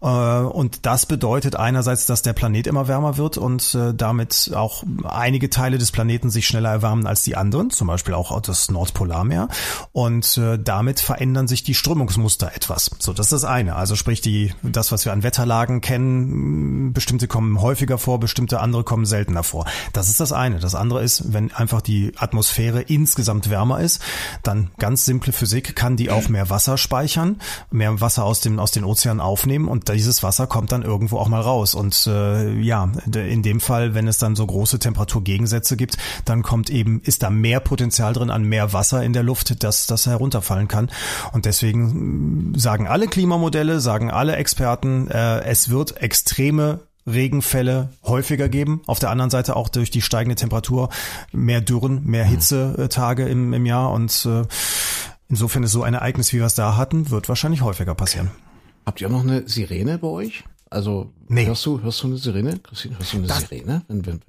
Äh, 0.00 0.06
und 0.06 0.84
das 0.84 1.06
bedeutet 1.06 1.56
einerseits, 1.56 2.06
dass 2.06 2.22
der 2.22 2.32
Planet 2.32 2.66
immer 2.66 2.88
wärmer 2.88 3.16
wird 3.16 3.38
und 3.38 3.74
äh, 3.74 3.94
damit 3.94 4.50
auch 4.54 4.82
einige 5.04 5.48
Teile 5.48 5.78
des 5.78 5.92
Planeten 5.92 6.30
sich 6.30 6.46
schneller 6.46 6.70
erwärmen 6.70 7.06
als 7.06 7.22
die 7.22 7.36
anderen, 7.36 7.70
zum 7.70 7.86
Beispiel 7.86 8.14
auch 8.14 8.40
das 8.40 8.70
Nordpolarmeer. 8.70 9.48
Und 9.92 10.36
äh, 10.38 10.58
damit 10.58 11.00
verändern 11.00 11.48
sich 11.48 11.62
die 11.62 11.74
Strömungsmuster 11.74 12.54
etwas. 12.54 12.90
So, 12.98 13.12
das 13.12 13.26
ist 13.26 13.32
das 13.32 13.44
eine. 13.44 13.76
Also 13.76 13.94
sprich, 13.96 14.20
die, 14.20 14.52
das, 14.62 14.92
was 14.92 15.04
wir 15.04 15.12
an 15.12 15.22
Wetterlagen 15.22 15.80
kennen, 15.80 16.92
bestimmte 16.92 17.28
kommen 17.28 17.60
häufiger 17.60 17.98
vor, 17.98 18.18
bestimmte 18.20 18.60
andere 18.60 18.84
kommen 18.84 19.06
seltener 19.06 19.42
vor. 19.44 19.66
Das 19.92 20.08
ist 20.08 20.20
das 20.20 20.32
eine. 20.32 20.58
Das 20.58 20.74
andere 20.74 21.02
ist, 21.02 21.11
wenn 21.26 21.52
einfach 21.52 21.80
die 21.80 22.12
Atmosphäre 22.16 22.82
insgesamt 22.82 23.50
wärmer 23.50 23.80
ist, 23.80 24.00
dann 24.42 24.70
ganz 24.78 25.04
simple 25.04 25.32
Physik 25.32 25.76
kann 25.76 25.96
die 25.96 26.10
auch 26.10 26.28
mehr 26.28 26.50
Wasser 26.50 26.78
speichern, 26.78 27.40
mehr 27.70 28.00
Wasser 28.00 28.24
aus 28.24 28.40
dem 28.40 28.58
aus 28.58 28.70
den 28.70 28.84
Ozeanen 28.84 29.20
aufnehmen 29.20 29.68
und 29.68 29.88
dieses 29.88 30.22
Wasser 30.22 30.46
kommt 30.46 30.72
dann 30.72 30.82
irgendwo 30.82 31.18
auch 31.18 31.28
mal 31.28 31.40
raus. 31.40 31.74
Und 31.74 32.06
äh, 32.06 32.52
ja, 32.60 32.90
in 33.14 33.42
dem 33.42 33.60
Fall, 33.60 33.94
wenn 33.94 34.08
es 34.08 34.18
dann 34.18 34.36
so 34.36 34.46
große 34.46 34.78
Temperaturgegensätze 34.78 35.76
gibt, 35.76 35.96
dann 36.24 36.42
kommt 36.42 36.70
eben 36.70 37.00
ist 37.00 37.22
da 37.22 37.30
mehr 37.30 37.60
Potenzial 37.60 38.12
drin 38.12 38.30
an 38.30 38.44
mehr 38.44 38.72
Wasser 38.72 39.02
in 39.02 39.12
der 39.12 39.22
Luft, 39.22 39.62
dass 39.62 39.86
das 39.86 40.06
herunterfallen 40.06 40.68
kann. 40.68 40.90
Und 41.32 41.44
deswegen 41.44 42.54
sagen 42.56 42.86
alle 42.86 43.08
Klimamodelle, 43.08 43.80
sagen 43.80 44.10
alle 44.10 44.36
Experten, 44.36 45.08
äh, 45.08 45.40
es 45.44 45.70
wird 45.70 46.00
extreme 46.02 46.80
Regenfälle 47.06 47.90
häufiger 48.04 48.48
geben. 48.48 48.82
Auf 48.86 48.98
der 48.98 49.10
anderen 49.10 49.30
Seite 49.30 49.56
auch 49.56 49.68
durch 49.68 49.90
die 49.90 50.02
steigende 50.02 50.36
Temperatur 50.36 50.88
mehr 51.32 51.60
Dürren, 51.60 52.04
mehr 52.04 52.24
Hitzetage 52.24 53.26
im, 53.28 53.52
im 53.52 53.66
Jahr 53.66 53.92
und 53.92 54.26
äh, 54.26 54.44
insofern 55.28 55.62
ist 55.62 55.72
so 55.72 55.82
ein 55.82 55.94
Ereignis, 55.94 56.32
wie 56.32 56.38
wir 56.38 56.46
es 56.46 56.54
da 56.54 56.76
hatten, 56.76 57.10
wird 57.10 57.28
wahrscheinlich 57.28 57.62
häufiger 57.62 57.94
passieren. 57.94 58.30
Habt 58.86 59.00
ihr 59.00 59.08
auch 59.08 59.12
noch 59.12 59.22
eine 59.22 59.48
Sirene 59.48 59.98
bei 59.98 60.08
euch? 60.08 60.44
Also 60.70 61.12
nee. 61.28 61.46
hörst 61.46 61.64
du 61.66 61.82
hörst 61.82 62.02
du 62.02 62.08
eine 62.08 62.16
Sirene? 62.16 62.58
Christine, 62.58 62.98
hörst 62.98 63.12
du 63.12 63.18
eine 63.18 63.26
das, 63.26 63.40
Sirene? 63.40 63.82
Wenn, 63.88 64.06
wenn, 64.06 64.20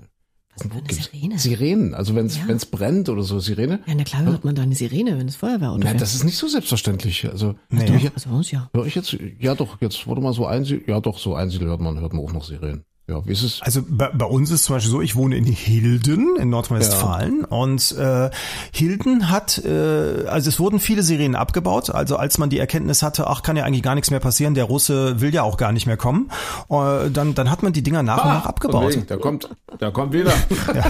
was 0.56 0.68
für 0.68 0.74
eine 0.74 0.94
Sirene? 0.94 1.40
Sirenen, 1.40 1.94
also 1.94 2.16
wenn 2.16 2.28
es 2.28 2.38
ja. 2.38 2.48
wenn's 2.48 2.66
brennt 2.66 3.10
oder 3.10 3.24
so, 3.24 3.40
Sirene. 3.40 3.80
Ja, 3.88 3.96
na 3.96 4.04
klar 4.04 4.24
hört 4.24 4.46
man 4.46 4.56
da 4.56 4.62
eine 4.62 4.76
Sirene, 4.76 5.18
wenn 5.18 5.28
es 5.28 5.36
Feuerwehrauto 5.36 5.80
Nein, 5.80 5.98
das 5.98 6.14
ist 6.14 6.24
nicht 6.24 6.38
so 6.38 6.48
selbstverständlich. 6.48 7.28
Also, 7.28 7.56
nee. 7.70 8.12
also, 8.14 8.42
ja. 8.52 8.70
Hör 8.74 8.86
ich 8.86 8.96
jetzt, 8.96 9.18
ja 9.40 9.56
doch, 9.56 9.82
jetzt 9.82 10.06
wurde 10.06 10.22
mal 10.22 10.34
so 10.34 10.46
einsiedel, 10.46 10.84
ja 10.88 11.00
doch, 11.00 11.18
so 11.18 11.36
einsiedel 11.36 11.68
hört 11.70 11.82
man, 11.82 12.00
hört 12.00 12.14
man 12.14 12.24
auch 12.24 12.34
noch 12.34 12.44
Sirenen. 12.44 12.86
Ja, 13.06 13.26
wie 13.26 13.34
ist 13.34 13.44
es? 13.44 13.62
Also 13.62 13.82
bei, 13.86 14.08
bei 14.08 14.26
uns 14.26 14.50
ist 14.50 14.64
zum 14.64 14.78
Beispiel 14.78 14.92
so, 14.92 15.02
ich 15.02 15.18
wohne 15.18 15.36
in 15.36 15.44
Hilden 15.44 16.38
in 16.38 16.50
Nordrhein-Westfalen 16.50 17.42
ja. 17.42 17.48
und 17.58 17.92
äh, 17.98 18.30
Hilden 18.72 19.30
hat, 19.30 19.58
äh, 19.58 20.26
also 20.28 20.48
es 20.48 20.58
wurden 20.58 20.80
viele 20.80 21.04
Sirenen 21.04 21.36
abgebaut. 21.36 21.90
Also 21.90 22.16
als 22.16 22.38
man 22.38 22.50
die 22.50 22.60
Erkenntnis 22.60 23.04
hatte, 23.04 23.28
ach 23.28 23.44
kann 23.44 23.58
ja 23.58 23.66
eigentlich 23.66 23.84
gar 23.84 23.96
nichts 23.96 24.10
mehr 24.10 24.22
passieren, 24.22 24.54
der 24.54 24.64
Russe 24.64 25.20
will 25.20 25.34
ja 25.34 25.44
auch 25.44 25.58
gar 25.58 25.74
nicht 25.74 25.86
mehr 25.86 25.98
kommen, 25.98 26.32
äh, 26.70 27.10
dann 27.10 27.36
dann 27.36 27.52
hat 27.52 27.62
man 27.62 27.74
die 27.74 27.84
Dinger 27.84 28.04
nach 28.04 28.20
ah, 28.20 28.22
und 28.22 28.34
nach 28.36 28.46
abgebaut. 28.46 28.98
Da 29.08 29.18
kommt, 29.18 29.50
da 29.80 29.92
kommt 29.92 30.14
wieder. 30.14 30.32
ja. 30.74 30.86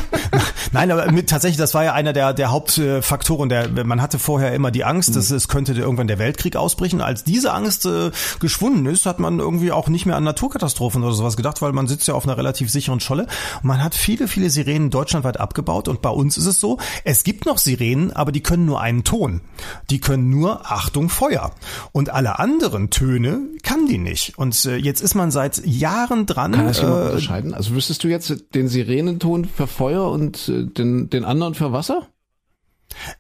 Nein, 0.72 0.92
aber 0.92 1.12
mit, 1.12 1.30
tatsächlich, 1.30 1.58
das 1.58 1.74
war 1.74 1.84
ja 1.84 1.94
einer 1.94 2.14
der 2.14 2.36
der 2.36 2.52
Hauptfaktoren. 2.52 3.50
Der 3.50 3.70
man 3.86 4.04
hatte 4.04 4.20
vorher 4.20 4.54
immer 4.54 4.70
die 4.70 4.84
Angst, 4.84 5.10
mhm. 5.10 5.14
dass 5.16 5.32
es 5.32 5.48
könnte 5.48 5.74
irgendwann 5.74 6.08
der 6.08 6.20
Weltkrieg 6.20 6.58
ausbrechen. 6.58 7.02
Als 7.02 7.24
diese 7.24 7.54
Angst 7.54 7.88
äh, 7.88 8.12
geschwunden 8.40 8.86
ist, 8.86 9.08
hat 9.08 9.20
man 9.20 9.40
irgendwie 9.40 9.72
auch 9.72 9.88
nicht 9.88 10.06
mehr 10.06 10.16
an 10.16 10.24
Naturkatastrophen 10.24 11.04
oder 11.04 11.14
sowas 11.14 11.38
gedacht, 11.38 11.60
weil 11.64 11.72
man 11.72 11.88
sitzt 11.88 12.03
ja 12.08 12.14
auf 12.14 12.26
einer 12.26 12.38
relativ 12.38 12.70
sicheren 12.70 13.00
Scholle. 13.00 13.24
Und 13.62 13.66
man 13.66 13.84
hat 13.84 13.96
viele, 13.96 14.28
viele 14.28 14.50
Sirenen 14.50 14.90
deutschlandweit 14.90 15.40
abgebaut 15.40 15.88
und 15.88 16.02
bei 16.02 16.10
uns 16.10 16.38
ist 16.38 16.46
es 16.46 16.60
so, 16.60 16.78
es 17.04 17.24
gibt 17.24 17.46
noch 17.46 17.58
Sirenen, 17.58 18.12
aber 18.12 18.32
die 18.32 18.42
können 18.42 18.66
nur 18.66 18.82
einen 18.82 19.04
Ton. 19.04 19.42
Die 19.90 20.00
können 20.00 20.30
nur 20.30 20.72
Achtung 20.72 21.10
Feuer. 21.10 21.52
Und 21.92 22.10
alle 22.10 22.40
anderen 22.40 22.90
Töne 22.90 23.42
kann 23.64 23.88
die 23.88 23.98
nicht. 23.98 24.38
Und 24.38 24.66
äh, 24.66 24.76
jetzt 24.76 25.02
ist 25.02 25.16
man 25.16 25.32
seit 25.32 25.66
Jahren 25.66 26.26
dran. 26.26 26.54
Kann 26.54 26.68
das 26.68 26.82
jemand 26.82 26.98
äh, 26.98 27.06
unterscheiden? 27.06 27.54
Also 27.54 27.76
wüsstest 27.76 28.04
du 28.04 28.08
jetzt 28.08 28.34
den 28.54 28.68
Sirenenton 28.68 29.46
für 29.46 29.68
Feuer 29.68 30.10
und 30.10 30.50
äh, 30.50 30.66
den, 30.66 31.10
den 31.10 31.26
anderen 31.26 31.54
für 31.54 31.72
Wasser? 31.72 32.08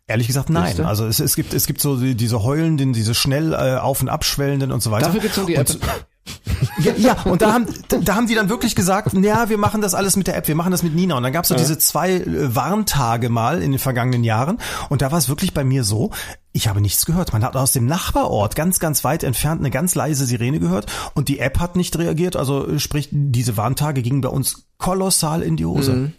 Ehrlich 0.07 0.27
gesagt, 0.27 0.49
nein. 0.49 0.79
Also 0.81 1.05
es, 1.07 1.19
es 1.19 1.35
gibt 1.35 1.53
es 1.53 1.65
gibt 1.65 1.81
so 1.81 1.97
die, 1.97 2.15
diese 2.15 2.43
heulenden, 2.43 2.93
diese 2.93 3.15
schnell 3.15 3.53
äh, 3.53 3.77
auf 3.77 4.01
und 4.01 4.09
abschwellenden 4.09 4.71
und 4.71 4.83
so 4.83 4.91
weiter. 4.91 5.07
Dafür 5.07 5.21
gibt's 5.21 5.37
noch 5.37 5.45
die 5.45 5.55
App. 5.55 5.69
Und, 5.69 5.79
ja, 6.79 6.93
ja, 6.97 7.21
und 7.23 7.41
da 7.41 7.53
haben, 7.53 7.67
da 7.87 8.15
haben 8.15 8.27
die 8.27 8.35
dann 8.35 8.49
wirklich 8.49 8.75
gesagt, 8.75 9.13
ja, 9.13 9.49
wir 9.49 9.57
machen 9.57 9.81
das 9.81 9.93
alles 9.93 10.15
mit 10.15 10.27
der 10.27 10.37
App, 10.37 10.47
wir 10.47 10.55
machen 10.55 10.71
das 10.71 10.83
mit 10.83 10.95
Nina. 10.95 11.17
Und 11.17 11.23
dann 11.23 11.33
gab 11.33 11.43
es 11.43 11.49
so 11.49 11.55
ja. 11.55 11.59
diese 11.59 11.77
zwei 11.77 12.13
äh, 12.13 12.55
Warntage 12.55 13.29
mal 13.29 13.61
in 13.61 13.71
den 13.71 13.79
vergangenen 13.79 14.23
Jahren. 14.23 14.59
Und 14.89 15.01
da 15.01 15.11
war 15.11 15.17
es 15.17 15.29
wirklich 15.29 15.53
bei 15.53 15.63
mir 15.63 15.83
so, 15.83 16.11
ich 16.51 16.67
habe 16.67 16.81
nichts 16.81 17.05
gehört. 17.05 17.33
Man 17.33 17.43
hat 17.43 17.55
aus 17.55 17.71
dem 17.71 17.85
Nachbarort 17.85 18.55
ganz, 18.55 18.79
ganz 18.79 19.03
weit 19.03 19.23
entfernt 19.23 19.61
eine 19.61 19.71
ganz 19.71 19.95
leise 19.95 20.25
Sirene 20.25 20.59
gehört 20.59 20.91
und 21.13 21.27
die 21.27 21.39
App 21.39 21.59
hat 21.59 21.75
nicht 21.75 21.97
reagiert. 21.97 22.35
Also 22.35 22.67
äh, 22.67 22.79
sprich, 22.79 23.09
diese 23.11 23.57
Warntage 23.57 24.01
gingen 24.01 24.21
bei 24.21 24.29
uns 24.29 24.67
kolossal 24.77 25.41
in 25.41 25.57
die 25.57 25.65
Hose. 25.65 25.93
Mhm. 25.93 26.13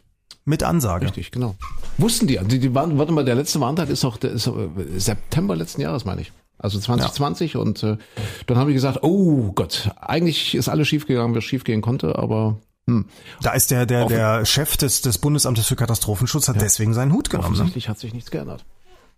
Mit 0.46 0.62
Ansage. 0.62 1.06
Richtig, 1.06 1.30
genau. 1.30 1.54
Wussten 1.96 2.26
die, 2.26 2.38
die, 2.44 2.58
die 2.58 2.74
waren, 2.74 2.98
warte 2.98 3.12
mal, 3.12 3.24
der 3.24 3.34
letzte 3.34 3.60
Warntag 3.60 3.88
ist 3.88 4.04
auch 4.04 4.18
der 4.18 4.32
ist 4.32 4.46
äh, 4.46 4.52
September 4.98 5.56
letzten 5.56 5.80
Jahres, 5.80 6.04
meine 6.04 6.20
ich. 6.20 6.32
Also 6.64 6.78
2020 6.78 7.52
ja. 7.52 7.60
und 7.60 7.82
äh, 7.82 7.98
dann 8.46 8.56
habe 8.56 8.70
ich 8.70 8.74
gesagt, 8.74 9.02
oh 9.02 9.52
Gott, 9.52 9.90
eigentlich 10.00 10.54
ist 10.54 10.70
alles 10.70 10.88
schiefgegangen, 10.88 11.36
was 11.36 11.44
schiefgehen 11.44 11.82
konnte, 11.82 12.18
aber 12.18 12.56
hm. 12.86 13.04
Da 13.42 13.52
ist 13.52 13.70
der 13.70 13.84
der 13.84 14.06
der 14.06 14.46
Chef 14.46 14.78
des 14.78 15.02
des 15.02 15.18
Bundesamtes 15.18 15.66
für 15.66 15.76
Katastrophenschutz 15.76 16.48
hat 16.48 16.56
ja. 16.56 16.62
deswegen 16.62 16.94
seinen 16.94 17.12
Hut 17.12 17.28
genommen. 17.28 17.50
Ne? 17.50 17.54
Offensichtlich 17.56 17.90
hat 17.90 17.98
sich 17.98 18.14
nichts 18.14 18.30
geändert. 18.30 18.64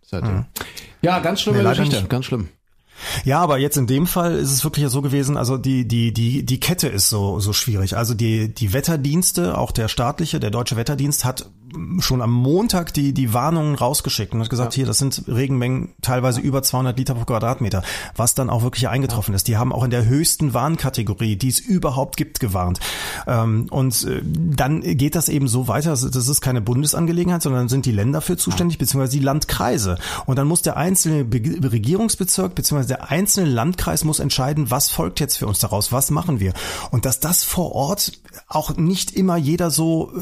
Seitdem. 0.03 0.38
Hm. 0.38 0.44
Ja, 1.03 1.20
ganz 1.20 1.40
schlimme 1.40 1.62
nee, 1.62 1.68
Geschichte, 1.68 1.97
nicht. 1.97 2.11
ganz 2.11 2.24
schlimm. 2.24 2.49
Ja, 3.24 3.40
aber 3.40 3.59
jetzt 3.59 3.76
in 3.76 3.86
dem 3.86 4.09
Fall 4.09 4.34
ist 4.36 4.51
es 4.51 4.64
wirklich 4.64 4.88
so 4.88 5.03
gewesen, 5.03 5.36
also 5.36 5.57
die, 5.59 5.86
die, 5.86 6.12
die, 6.12 6.44
die 6.44 6.61
Kette 6.61 6.88
ist 6.88 7.11
so, 7.11 7.40
so 7.40 7.53
schwierig. 7.53 7.97
Also 7.97 8.14
die, 8.14 8.53
die 8.53 8.72
Wetterdienste, 8.72 9.59
auch 9.59 9.70
der 9.70 9.88
staatliche, 9.88 10.40
der 10.40 10.51
deutsche 10.51 10.76
Wetterdienst 10.76 11.24
hat 11.24 11.51
schon 12.00 12.22
am 12.22 12.32
Montag 12.32 12.92
die, 12.94 13.12
die 13.12 13.32
Warnungen 13.32 13.74
rausgeschickt 13.74 14.32
und 14.32 14.40
hat 14.40 14.50
gesagt, 14.50 14.74
ja. 14.74 14.76
hier, 14.76 14.86
das 14.86 14.98
sind 14.98 15.24
Regenmengen 15.26 15.94
teilweise 16.02 16.40
über 16.40 16.62
200 16.62 16.96
Liter 16.98 17.14
pro 17.14 17.24
Quadratmeter, 17.24 17.82
was 18.14 18.34
dann 18.34 18.50
auch 18.50 18.62
wirklich 18.62 18.88
eingetroffen 18.88 19.34
ist. 19.34 19.48
Die 19.48 19.56
haben 19.56 19.72
auch 19.72 19.84
in 19.84 19.90
der 19.90 20.06
höchsten 20.06 20.54
Warnkategorie, 20.54 21.36
die 21.36 21.48
es 21.48 21.58
überhaupt 21.58 22.16
gibt, 22.16 22.40
gewarnt. 22.40 22.80
Ähm, 23.26 23.66
und 23.70 24.04
äh, 24.04 24.22
dann 24.24 24.80
geht 24.80 25.14
das 25.14 25.28
eben 25.28 25.48
so 25.48 25.68
weiter, 25.68 25.90
das 25.90 26.04
ist 26.04 26.40
keine 26.40 26.60
Bundesangelegenheit, 26.60 27.42
sondern 27.42 27.68
sind 27.68 27.86
die 27.86 27.92
Länder 27.92 28.20
für 28.20 28.36
zuständig, 28.36 28.78
beziehungsweise 28.78 29.16
die 29.18 29.24
Landkreise. 29.24 29.98
Und 30.26 30.36
dann 30.36 30.46
muss 30.46 30.62
der 30.62 30.76
einzelne 30.76 31.20
Regierungsbezirk, 31.22 32.54
beziehungsweise 32.54 32.88
der 32.88 33.10
einzelne 33.10 33.50
Landkreis 33.50 34.04
muss 34.04 34.20
entscheiden, 34.20 34.70
was 34.70 34.88
folgt 34.88 35.20
jetzt 35.20 35.38
für 35.38 35.46
uns 35.46 35.58
daraus, 35.58 35.92
was 35.92 36.10
machen 36.10 36.40
wir. 36.40 36.52
Und 36.90 37.04
dass 37.04 37.20
das 37.20 37.44
vor 37.44 37.72
Ort 37.72 38.12
auch 38.49 38.76
nicht 38.76 39.12
immer 39.12 39.37
jeder 39.37 39.70
so 39.70 40.12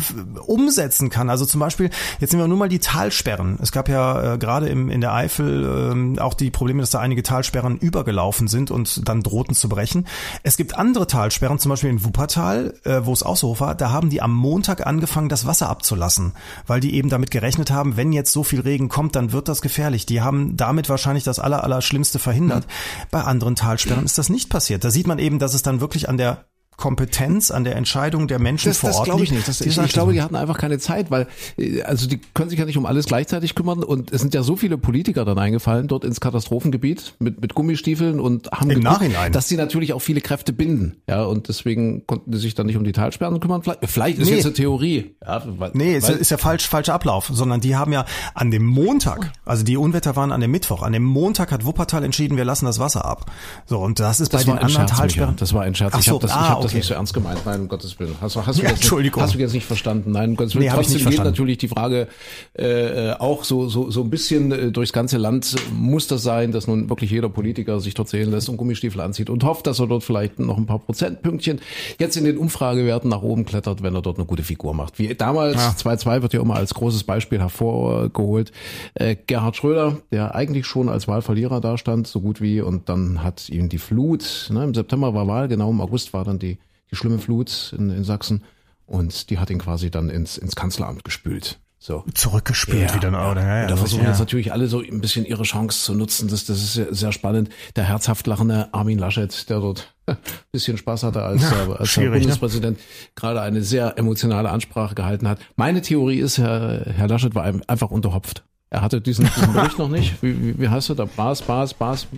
umsetzen 0.46 1.10
kann. 1.10 1.30
Also 1.30 1.46
zum 1.46 1.60
Beispiel, 1.60 1.90
jetzt 2.20 2.32
nehmen 2.32 2.44
wir 2.44 2.48
nur 2.48 2.58
mal 2.58 2.68
die 2.68 2.78
Talsperren. 2.78 3.58
Es 3.60 3.72
gab 3.72 3.88
ja 3.88 4.34
äh, 4.34 4.38
gerade 4.38 4.68
im, 4.68 4.88
in 4.90 5.00
der 5.00 5.12
Eifel 5.12 6.16
äh, 6.16 6.20
auch 6.20 6.34
die 6.34 6.50
Probleme, 6.50 6.80
dass 6.80 6.90
da 6.90 7.00
einige 7.00 7.22
Talsperren 7.22 7.78
übergelaufen 7.78 8.48
sind 8.48 8.70
und 8.70 9.08
dann 9.08 9.22
drohten 9.22 9.54
zu 9.54 9.68
brechen. 9.68 10.06
Es 10.42 10.56
gibt 10.56 10.76
andere 10.76 11.06
Talsperren, 11.06 11.58
zum 11.58 11.70
Beispiel 11.70 11.90
in 11.90 12.04
Wuppertal, 12.04 12.74
äh, 12.84 13.00
wo 13.04 13.12
es 13.12 13.22
auch 13.22 13.36
so 13.36 13.58
war, 13.60 13.74
da 13.74 13.90
haben 13.90 14.10
die 14.10 14.22
am 14.22 14.34
Montag 14.34 14.86
angefangen, 14.86 15.28
das 15.28 15.46
Wasser 15.46 15.68
abzulassen, 15.68 16.32
weil 16.66 16.80
die 16.80 16.94
eben 16.94 17.08
damit 17.08 17.30
gerechnet 17.30 17.70
haben, 17.70 17.96
wenn 17.96 18.12
jetzt 18.12 18.32
so 18.32 18.44
viel 18.44 18.60
Regen 18.60 18.88
kommt, 18.88 19.16
dann 19.16 19.32
wird 19.32 19.48
das 19.48 19.62
gefährlich. 19.62 20.06
Die 20.06 20.20
haben 20.20 20.56
damit 20.56 20.88
wahrscheinlich 20.88 21.24
das 21.24 21.38
aller, 21.38 21.64
aller 21.64 21.82
Schlimmste 21.82 22.18
verhindert. 22.18 22.66
Mhm. 22.66 23.06
Bei 23.10 23.22
anderen 23.22 23.56
Talsperren 23.56 24.04
ist 24.04 24.18
das 24.18 24.28
nicht 24.28 24.50
passiert. 24.50 24.84
Da 24.84 24.90
sieht 24.90 25.06
man 25.06 25.18
eben, 25.18 25.38
dass 25.38 25.54
es 25.54 25.62
dann 25.62 25.80
wirklich 25.80 26.08
an 26.08 26.16
der 26.16 26.44
Kompetenz 26.76 27.50
an 27.50 27.64
der 27.64 27.76
Entscheidung 27.76 28.28
der 28.28 28.38
Menschen 28.38 28.68
Das, 28.70 28.78
vor 28.78 28.90
das 28.90 28.98
Ort 28.98 29.04
glaube 29.06 29.24
ich 29.24 29.32
nicht. 29.32 29.46
Das, 29.48 29.60
ich, 29.60 29.78
ich 29.78 29.92
glaube, 29.92 30.12
die 30.12 30.22
hatten 30.22 30.36
einfach 30.36 30.58
keine 30.58 30.78
Zeit, 30.78 31.10
weil 31.10 31.26
äh, 31.56 31.82
also 31.82 32.08
die 32.08 32.20
können 32.34 32.50
sich 32.50 32.58
ja 32.58 32.64
nicht 32.64 32.76
um 32.78 32.86
alles 32.86 33.06
gleichzeitig 33.06 33.54
kümmern 33.54 33.82
und 33.82 34.12
es 34.12 34.20
sind 34.20 34.34
ja 34.34 34.42
so 34.42 34.56
viele 34.56 34.78
Politiker 34.78 35.24
dann 35.24 35.38
eingefallen 35.38 35.88
dort 35.88 36.04
ins 36.04 36.20
Katastrophengebiet 36.20 37.14
mit 37.18 37.40
mit 37.40 37.54
Gummistiefeln 37.54 38.20
und 38.20 38.50
haben 38.50 38.70
Im 38.70 38.80
geguckt, 38.80 38.84
Nachhinein. 39.00 39.32
dass 39.32 39.48
sie 39.48 39.56
natürlich 39.56 39.92
auch 39.92 40.00
viele 40.00 40.20
Kräfte 40.20 40.52
binden, 40.52 40.96
ja 41.08 41.22
und 41.24 41.48
deswegen 41.48 42.06
konnten 42.06 42.32
die 42.32 42.38
sich 42.38 42.54
dann 42.54 42.66
nicht 42.66 42.76
um 42.76 42.84
die 42.84 42.92
Talsperren 42.92 43.40
kümmern. 43.40 43.62
Vielleicht, 43.62 43.80
vielleicht 43.86 44.18
ist 44.18 44.28
Nee. 44.28 44.36
jetzt 44.36 44.44
eine 44.46 44.54
Theorie. 44.54 45.14
Ja, 45.24 45.42
weil, 45.46 45.70
Nee, 45.74 45.96
ist, 45.96 46.08
weil, 46.08 46.16
ist 46.16 46.30
ja 46.30 46.36
falsch, 46.38 46.66
falscher 46.68 46.94
Ablauf, 46.94 47.30
sondern 47.32 47.60
die 47.60 47.76
haben 47.76 47.92
ja 47.92 48.04
an 48.34 48.50
dem 48.50 48.64
Montag, 48.64 49.32
also 49.44 49.64
die 49.64 49.76
Unwetter 49.76 50.16
waren 50.16 50.32
an 50.32 50.40
dem 50.40 50.50
Mittwoch, 50.50 50.82
an 50.82 50.92
dem 50.92 51.04
Montag 51.04 51.52
hat 51.52 51.64
Wuppertal 51.64 52.04
entschieden, 52.04 52.36
wir 52.36 52.44
lassen 52.44 52.66
das 52.66 52.78
Wasser 52.78 53.04
ab. 53.04 53.30
So, 53.66 53.78
und 53.80 54.00
das 54.00 54.20
ist 54.20 54.32
das 54.34 54.44
bei 54.44 54.52
den 54.52 54.58
anderen. 54.58 54.86
Talsperren. 54.86 55.36
Das 55.36 55.52
war 55.54 55.62
ein 55.62 55.74
Scherz. 55.74 55.92
Ach 55.94 55.98
ich 56.00 56.06
so, 56.06 56.12
habe 56.14 56.22
das, 56.22 56.30
ich 56.32 56.36
ah, 56.36 56.63
hab 56.64 56.70
das 56.70 56.72
okay. 56.72 56.78
nicht 56.78 56.86
so 56.88 56.94
ernst 56.94 57.14
gemeint. 57.14 57.40
Nein, 57.46 57.60
um 57.62 57.68
Gottes 57.68 57.98
Willen. 57.98 58.14
Hast, 58.20 58.36
du- 58.36 58.46
hast, 58.46 58.58
du, 58.58 58.62
Ja, 58.64 58.70
Entschuldigung. 58.70 59.22
hast 59.22 59.34
du 59.34 59.38
jetzt 59.38 59.52
nicht 59.54 59.66
verstanden? 59.66 60.12
Nein, 60.12 60.30
um 60.30 60.36
Gottes 60.36 60.54
Willen. 60.54 60.64
Nee, 60.66 60.70
Trotzdem 60.72 60.94
geht 60.94 61.02
verstanden. 61.02 61.30
natürlich 61.30 61.58
die 61.58 61.68
Frage 61.68 62.08
äh, 62.54 63.12
auch 63.12 63.44
so, 63.44 63.68
so, 63.68 63.90
so 63.90 64.02
ein 64.02 64.10
bisschen 64.10 64.52
äh, 64.52 64.70
durchs 64.72 64.92
ganze 64.92 65.18
Land. 65.18 65.56
Muss 65.72 66.06
das 66.06 66.22
sein, 66.22 66.52
dass 66.52 66.66
nun 66.66 66.88
wirklich 66.88 67.10
jeder 67.10 67.28
Politiker 67.28 67.80
sich 67.80 67.94
dort 67.94 68.08
sehen 68.08 68.30
lässt 68.30 68.48
und 68.48 68.56
Gummistiefel 68.56 69.00
anzieht 69.00 69.30
und 69.30 69.44
hofft, 69.44 69.66
dass 69.66 69.80
er 69.80 69.86
dort 69.86 70.04
vielleicht 70.04 70.38
noch 70.38 70.56
ein 70.56 70.66
paar 70.66 70.78
Prozentpünktchen 70.78 71.60
jetzt 71.98 72.16
in 72.16 72.24
den 72.24 72.38
Umfragewerten 72.38 73.10
nach 73.10 73.22
oben 73.22 73.44
klettert, 73.44 73.82
wenn 73.82 73.94
er 73.94 74.02
dort 74.02 74.18
eine 74.18 74.26
gute 74.26 74.42
Figur 74.42 74.74
macht. 74.74 74.98
Wie 74.98 75.14
damals, 75.14 75.56
2-2 75.84 76.22
wird 76.22 76.32
ja 76.32 76.40
immer 76.40 76.54
als 76.56 76.74
großes 76.74 77.04
Beispiel 77.04 77.38
hervorgeholt. 77.40 78.52
Äh, 78.94 79.16
Gerhard 79.26 79.56
Schröder, 79.56 79.98
der 80.12 80.34
eigentlich 80.34 80.66
schon 80.66 80.88
als 80.88 81.08
Wahlverlierer 81.08 81.60
dastand, 81.60 82.06
so 82.06 82.20
gut 82.20 82.40
wie, 82.40 82.60
und 82.60 82.88
dann 82.88 83.22
hat 83.22 83.48
ihm 83.48 83.68
die 83.68 83.78
Flut, 83.78 84.48
ne, 84.52 84.64
im 84.64 84.74
September 84.74 85.14
war 85.14 85.26
Wahl, 85.26 85.48
genau 85.48 85.70
im 85.70 85.80
August 85.80 86.12
war 86.12 86.24
dann 86.24 86.38
die, 86.38 86.53
die 86.90 86.96
schlimme 86.96 87.18
Flut 87.18 87.74
in, 87.76 87.90
in 87.90 88.04
Sachsen 88.04 88.44
und 88.86 89.30
die 89.30 89.38
hat 89.38 89.50
ihn 89.50 89.58
quasi 89.58 89.90
dann 89.90 90.10
ins, 90.10 90.36
ins 90.38 90.56
Kanzleramt 90.56 91.04
gespült. 91.04 91.60
So. 91.78 92.02
Zurückgespült 92.14 92.94
wieder. 92.94 93.08
Oder? 93.30 93.42
Ja, 93.42 93.56
ja, 93.56 93.62
Und 93.64 93.70
da 93.72 93.76
versuchen 93.76 94.04
ja. 94.04 94.08
jetzt 94.08 94.18
natürlich 94.18 94.52
alle 94.52 94.68
so 94.68 94.80
ein 94.80 95.02
bisschen 95.02 95.26
ihre 95.26 95.42
Chance 95.42 95.82
zu 95.84 95.94
nutzen. 95.94 96.28
Das, 96.28 96.46
das 96.46 96.56
ist 96.62 96.72
sehr, 96.72 96.94
sehr 96.94 97.12
spannend. 97.12 97.50
Der 97.76 97.84
herzhaft 97.84 98.26
lachende 98.26 98.72
Armin 98.72 98.98
Laschet, 98.98 99.50
der 99.50 99.60
dort 99.60 99.94
ein 100.06 100.16
bisschen 100.52 100.78
Spaß 100.78 101.02
hatte, 101.02 101.22
als, 101.22 101.42
Ja, 101.42 101.52
er, 101.66 101.80
als 101.80 101.92
der 101.94 102.04
ne? 102.10 102.18
Bundespräsident 102.18 102.78
gerade 103.16 103.42
eine 103.42 103.62
sehr 103.62 103.98
emotionale 103.98 104.48
Ansprache 104.48 104.94
gehalten 104.94 105.28
hat. 105.28 105.40
Meine 105.56 105.82
Theorie 105.82 106.20
ist, 106.20 106.38
Herr, 106.38 106.86
Herr 106.86 107.06
Laschet 107.08 107.34
war 107.34 107.44
ein- 107.44 107.62
einfach 107.68 107.90
unterhopft. 107.90 108.44
Er 108.74 108.80
hatte 108.82 109.00
diesen, 109.00 109.24
diesen 109.36 109.52
Bericht 109.52 109.78
noch 109.78 109.88
nicht. 109.88 110.20
Wie, 110.20 110.34
wie, 110.42 110.58
wie 110.58 110.68
heißt 110.68 110.88
er 110.90 110.96
da? 110.96 111.04
Bas, 111.04 111.40
Bas, 111.42 111.72
Bas, 111.72 112.08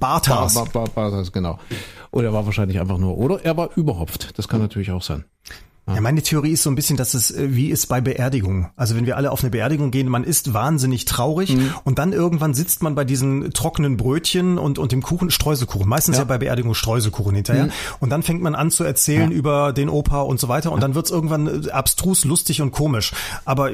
Bartas. 0.00 0.54
Ba- 0.54 0.64
Ba- 0.64 0.84
Ba- 0.84 0.90
Bartas, 0.94 1.30
genau. 1.30 1.58
Oder 2.12 2.28
er 2.28 2.32
war 2.32 2.46
wahrscheinlich 2.46 2.80
einfach 2.80 2.96
nur, 2.96 3.18
oder 3.18 3.44
er 3.44 3.58
war 3.58 3.68
überhopft. 3.76 4.38
Das 4.38 4.48
kann 4.48 4.62
natürlich 4.62 4.90
auch 4.90 5.02
sein. 5.02 5.24
Ja, 5.94 6.00
meine 6.00 6.22
Theorie 6.22 6.52
ist 6.52 6.62
so 6.62 6.70
ein 6.70 6.74
bisschen, 6.74 6.96
dass 6.96 7.14
es 7.14 7.30
äh, 7.30 7.54
wie 7.54 7.70
ist 7.70 7.86
bei 7.86 8.00
Beerdigungen. 8.00 8.68
Also 8.76 8.94
wenn 8.96 9.06
wir 9.06 9.16
alle 9.16 9.30
auf 9.30 9.42
eine 9.42 9.50
Beerdigung 9.50 9.90
gehen, 9.90 10.08
man 10.08 10.24
ist 10.24 10.52
wahnsinnig 10.52 11.04
traurig 11.06 11.56
Mhm. 11.56 11.72
und 11.84 11.98
dann 11.98 12.12
irgendwann 12.12 12.52
sitzt 12.54 12.82
man 12.82 12.94
bei 12.94 13.04
diesen 13.04 13.52
trockenen 13.52 13.96
Brötchen 13.96 14.58
und, 14.58 14.78
und 14.78 14.92
dem 14.92 15.02
Kuchen, 15.02 15.30
Streuselkuchen, 15.30 15.88
meistens 15.88 16.18
ja, 16.18 16.24
bei 16.24 16.38
Beerdigung 16.38 16.74
Streuselkuchen 16.74 17.34
hinterher. 17.34 17.64
Mhm. 17.66 17.72
Und 18.00 18.10
dann 18.10 18.22
fängt 18.22 18.42
man 18.42 18.54
an 18.54 18.70
zu 18.70 18.84
erzählen 18.84 19.30
über 19.32 19.72
den 19.72 19.88
Opa 19.88 20.20
und 20.22 20.38
so 20.38 20.48
weiter 20.48 20.72
und 20.72 20.82
dann 20.82 20.94
wird's 20.94 21.10
irgendwann 21.10 21.64
äh, 21.66 21.70
abstrus, 21.70 22.24
lustig 22.24 22.60
und 22.60 22.70
komisch. 22.70 23.12
Aber 23.44 23.70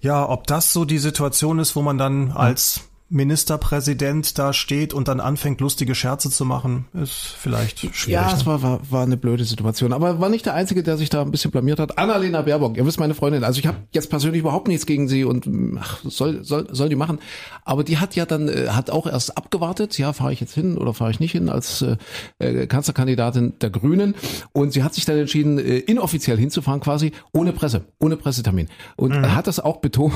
ja, 0.00 0.28
ob 0.28 0.46
das 0.46 0.72
so 0.72 0.84
die 0.84 0.98
Situation 0.98 1.58
ist, 1.58 1.74
wo 1.76 1.82
man 1.82 1.98
dann 1.98 2.32
als 2.32 2.80
Ministerpräsident 3.08 4.36
da 4.36 4.52
steht 4.52 4.92
und 4.92 5.06
dann 5.06 5.20
anfängt, 5.20 5.60
lustige 5.60 5.94
Scherze 5.94 6.28
zu 6.28 6.44
machen, 6.44 6.86
ist 6.92 7.36
vielleicht 7.38 7.78
schwierig. 7.94 8.08
Ja, 8.08 8.26
ne? 8.26 8.32
es 8.34 8.46
war, 8.46 8.62
war, 8.62 8.80
war 8.90 9.04
eine 9.04 9.16
blöde 9.16 9.44
Situation. 9.44 9.92
Aber 9.92 10.18
war 10.18 10.28
nicht 10.28 10.44
der 10.44 10.54
Einzige, 10.54 10.82
der 10.82 10.96
sich 10.96 11.08
da 11.08 11.22
ein 11.22 11.30
bisschen 11.30 11.52
blamiert 11.52 11.78
hat. 11.78 11.98
Annalena 11.98 12.42
Baerbock, 12.42 12.76
ihr 12.76 12.84
wisst 12.84 12.98
meine 12.98 13.14
Freundin, 13.14 13.44
also 13.44 13.60
ich 13.60 13.66
habe 13.68 13.78
jetzt 13.92 14.10
persönlich 14.10 14.40
überhaupt 14.40 14.66
nichts 14.66 14.86
gegen 14.86 15.06
sie 15.08 15.24
und 15.24 15.48
ach, 15.78 16.00
soll, 16.02 16.44
soll, 16.44 16.66
soll 16.72 16.88
die 16.88 16.96
machen. 16.96 17.20
Aber 17.64 17.84
die 17.84 17.98
hat 17.98 18.16
ja 18.16 18.26
dann, 18.26 18.48
äh, 18.48 18.68
hat 18.70 18.90
auch 18.90 19.06
erst 19.06 19.36
abgewartet, 19.36 19.96
ja, 19.98 20.12
fahre 20.12 20.32
ich 20.32 20.40
jetzt 20.40 20.54
hin 20.54 20.76
oder 20.76 20.92
fahre 20.92 21.12
ich 21.12 21.20
nicht 21.20 21.32
hin 21.32 21.48
als 21.48 21.82
äh, 21.82 21.96
äh, 22.40 22.66
Kanzlerkandidatin 22.66 23.54
der 23.60 23.70
Grünen. 23.70 24.16
Und 24.52 24.72
sie 24.72 24.82
hat 24.82 24.94
sich 24.94 25.04
dann 25.04 25.16
entschieden, 25.16 25.58
äh, 25.58 25.78
inoffiziell 25.78 26.38
hinzufahren 26.38 26.80
quasi, 26.80 27.12
ohne 27.32 27.52
Presse, 27.52 27.84
ohne 28.00 28.16
Pressetermin. 28.16 28.68
Und 28.96 29.14
hat 29.16 29.46
das 29.46 29.60
auch 29.60 29.76
betont, 29.76 30.14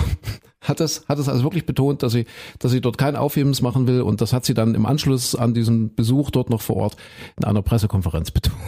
hat 0.61 0.79
das, 0.79 1.05
hat 1.09 1.19
das 1.19 1.29
also 1.29 1.43
wirklich 1.43 1.65
betont, 1.65 2.03
dass 2.03 2.13
sie, 2.13 2.27
dass 2.59 2.71
sie 2.71 2.83
dort 2.83 2.99
kein 2.99 3.17
Aufhebens 3.17 3.63
machen 3.63 3.87
will 3.87 4.03
und 4.03 4.21
das 4.21 4.35
hat 4.35 4.45
sie 4.45 4.53
dann 4.53 4.75
im 4.75 4.85
Anschluss 4.85 5.35
an 5.35 5.55
diesen 5.55 5.95
Besuch 5.95 6.31
dort 6.31 6.51
noch 6.51 6.61
vor 6.61 6.77
Ort 6.77 6.97
in 7.39 7.45
einer 7.45 7.63
Pressekonferenz 7.63 8.31
betont. 8.31 8.61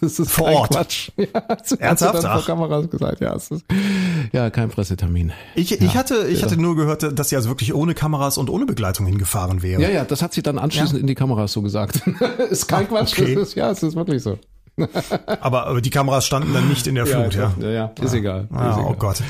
Das 0.00 0.18
ist 0.18 0.30
Vor 0.30 0.48
Ort? 0.48 0.70
Quatsch. 0.70 1.10
Ja, 1.16 1.42
hat 1.48 1.66
sie 1.66 1.80
Ernsthaft? 1.80 2.24
Ach. 2.24 2.44
vor 2.44 2.56
Kameras 2.56 2.90
gesagt, 2.90 3.20
ja, 3.20 3.34
es 3.34 3.50
ist, 3.50 3.64
ja, 4.32 4.50
kein 4.50 4.68
Pressetermin. 4.68 5.32
Ich, 5.54 5.80
ich 5.80 5.96
hatte, 5.96 6.28
ich 6.28 6.42
hatte 6.42 6.60
nur 6.60 6.76
gehört, 6.76 7.18
dass 7.18 7.30
sie 7.30 7.36
also 7.36 7.48
wirklich 7.48 7.74
ohne 7.74 7.94
Kameras 7.94 8.36
und 8.36 8.50
ohne 8.50 8.66
Begleitung 8.66 9.06
hingefahren 9.06 9.62
wäre. 9.62 9.80
Ja, 9.80 9.88
ja, 9.88 10.04
das 10.04 10.22
hat 10.22 10.34
sie 10.34 10.42
dann 10.42 10.58
anschließend 10.58 11.00
in 11.00 11.06
die 11.06 11.14
Kameras 11.14 11.52
so 11.52 11.62
gesagt. 11.62 12.02
ist 12.50 12.68
kein 12.68 12.88
Quatsch, 12.88 13.18
okay. 13.18 13.34
das 13.34 13.48
ist, 13.48 13.54
ja, 13.54 13.70
es 13.70 13.82
ist 13.82 13.96
wirklich 13.96 14.22
so. 14.22 14.38
Aber, 15.40 15.66
aber 15.66 15.80
die 15.80 15.90
Kameras 15.90 16.26
standen 16.26 16.52
dann 16.52 16.68
nicht 16.68 16.86
in 16.86 16.94
der 16.96 17.06
Flut, 17.06 17.34
ja. 17.34 17.54
ja, 17.58 17.70
ja, 17.70 17.92
ist 18.00 18.12
egal. 18.12 18.46
Ah, 18.52 18.70
ist 18.70 18.76
oh 18.76 18.80
egal. 18.80 18.96
Gott. 18.98 19.22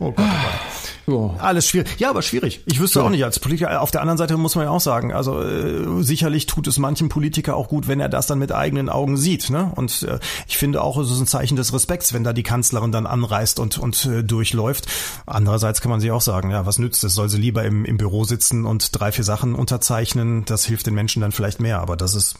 Oh 0.00 0.10
Gott, 0.10 0.16
oh 0.18 0.22
Gott. 0.22 0.97
Ja. 1.08 1.34
Alles 1.38 1.66
schwierig. 1.66 1.88
Ja, 1.98 2.10
aber 2.10 2.22
schwierig. 2.22 2.60
Ich 2.66 2.78
wüsste 2.80 3.02
auch 3.02 3.08
nicht 3.10 3.24
als 3.24 3.38
Politiker. 3.40 3.80
Auf 3.80 3.90
der 3.90 4.02
anderen 4.02 4.18
Seite 4.18 4.36
muss 4.36 4.54
man 4.54 4.64
ja 4.66 4.70
auch 4.70 4.80
sagen, 4.80 5.12
also 5.12 5.42
äh, 5.42 6.02
sicherlich 6.02 6.46
tut 6.46 6.66
es 6.66 6.78
manchem 6.78 7.08
Politiker 7.08 7.56
auch 7.56 7.68
gut, 7.68 7.88
wenn 7.88 7.98
er 8.00 8.08
das 8.08 8.26
dann 8.26 8.38
mit 8.38 8.52
eigenen 8.52 8.88
Augen 8.88 9.16
sieht. 9.16 9.48
Ne? 9.50 9.72
Und 9.74 10.02
äh, 10.02 10.18
ich 10.46 10.58
finde 10.58 10.82
auch, 10.82 10.98
es 10.98 11.10
ist 11.10 11.18
ein 11.18 11.26
Zeichen 11.26 11.56
des 11.56 11.72
Respekts, 11.72 12.12
wenn 12.12 12.24
da 12.24 12.32
die 12.32 12.42
Kanzlerin 12.42 12.92
dann 12.92 13.06
anreist 13.06 13.58
und, 13.58 13.78
und 13.78 14.04
äh, 14.04 14.22
durchläuft. 14.22 14.86
Andererseits 15.26 15.80
kann 15.80 15.90
man 15.90 16.00
sich 16.00 16.10
auch 16.10 16.20
sagen, 16.20 16.50
ja, 16.50 16.66
was 16.66 16.78
nützt 16.78 17.02
es? 17.04 17.14
Soll 17.14 17.28
sie 17.28 17.38
lieber 17.38 17.64
im, 17.64 17.84
im 17.84 17.96
Büro 17.96 18.24
sitzen 18.24 18.66
und 18.66 18.90
drei, 18.98 19.10
vier 19.12 19.24
Sachen 19.24 19.54
unterzeichnen? 19.54 20.44
Das 20.44 20.64
hilft 20.66 20.86
den 20.86 20.94
Menschen 20.94 21.22
dann 21.22 21.32
vielleicht 21.32 21.60
mehr. 21.60 21.80
Aber 21.80 21.96
das 21.96 22.14
ist, 22.14 22.36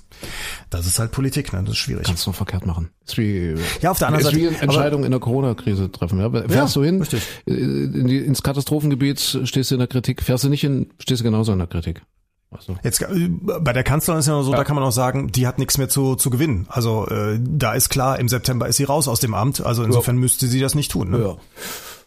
das 0.70 0.86
ist 0.86 0.98
halt 0.98 1.10
Politik, 1.12 1.52
ne? 1.52 1.60
Das 1.62 1.70
ist 1.70 1.78
schwierig. 1.78 2.04
Kannst 2.04 2.26
du 2.26 2.32
verkehrt 2.32 2.66
machen. 2.66 2.90
Wie, 3.14 3.54
Ja, 3.80 3.90
auf 3.90 3.98
der 3.98 4.08
anderen 4.08 4.24
Seite- 4.24 4.56
Entscheidungen 4.60 5.04
in 5.04 5.10
der 5.10 5.20
Corona-Krise 5.20 5.90
treffen. 5.90 6.18
Ja? 6.20 6.30
Fährst 6.48 6.76
du 6.76 6.84
hin, 6.84 6.98
richtig. 7.00 7.22
äh, 7.46 7.52
in 7.52 8.06
die, 8.06 8.18
ins 8.18 8.42
Katastrophengebiet, 8.59 9.40
stehst 9.44 9.70
du 9.70 9.76
in 9.76 9.78
der 9.78 9.86
Kritik. 9.86 10.20
Fährst 10.20 10.42
du 10.42 10.48
nicht 10.48 10.62
hin, 10.62 10.90
stehst 10.98 11.20
du 11.20 11.24
genauso 11.24 11.52
in 11.52 11.59
der 11.59 11.68
Kritik. 11.68 12.02
Also, 12.50 12.76
Jetzt 12.82 13.00
äh, 13.02 13.28
bei 13.61 13.72
der 13.72 13.84
Kanzlerin 13.84 14.18
ist 14.18 14.26
ja 14.26 14.32
nur 14.32 14.42
so, 14.42 14.52
da 14.52 14.64
kann 14.64 14.74
man 14.74 14.84
auch 14.84 14.92
sagen, 14.92 15.30
die 15.30 15.46
hat 15.46 15.59
nichts 15.59 15.78
mehr 15.78 15.88
zu, 15.88 16.16
zu 16.16 16.30
gewinnen. 16.30 16.66
Also 16.70 17.06
äh, 17.06 17.38
da 17.40 17.74
ist 17.74 17.88
klar, 17.88 18.18
im 18.18 18.28
September 18.28 18.66
ist 18.66 18.78
sie 18.78 18.84
raus 18.84 19.06
aus 19.06 19.20
dem 19.20 19.34
Amt. 19.34 19.64
Also 19.64 19.84
insofern 19.84 20.16
müsste 20.16 20.46
sie 20.46 20.59
das 20.59 20.74
nicht 20.74 20.90
tun. 20.90 21.11
Ne? 21.11 21.36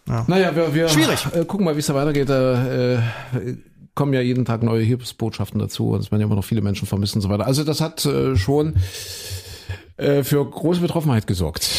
ja. 0.08 0.26
Naja, 0.28 0.56
wir, 0.56 0.74
wir 0.74 0.90
Schwierig. 0.90 1.26
Äh, 1.34 1.46
gucken 1.46 1.64
mal, 1.64 1.76
wie 1.76 1.80
es 1.80 1.86
da 1.86 1.96
weitergeht. 1.96 2.28
Da, 2.28 2.66
äh, 2.66 3.00
kommen 3.94 4.14
ja 4.14 4.22
jeden 4.22 4.46
Tag 4.46 4.64
neue 4.64 4.84
Hilfsbotschaften 4.84 5.60
dazu 5.60 5.92
und 5.92 6.00
es 6.00 6.12
werden 6.12 6.22
ja 6.22 6.26
immer 6.26 6.36
noch 6.36 6.46
viele 6.46 6.62
Menschen 6.62 6.88
vermisst 6.88 7.16
und 7.16 7.22
so 7.22 7.30
weiter. 7.30 7.46
Also 7.46 7.64
das 7.64 7.82
hat 7.82 8.06
äh, 8.06 8.36
schon 8.36 8.76
äh, 9.98 10.24
für 10.24 10.44
große 10.44 10.82
Betroffenheit 10.82 11.28
gesorgt 11.28 11.70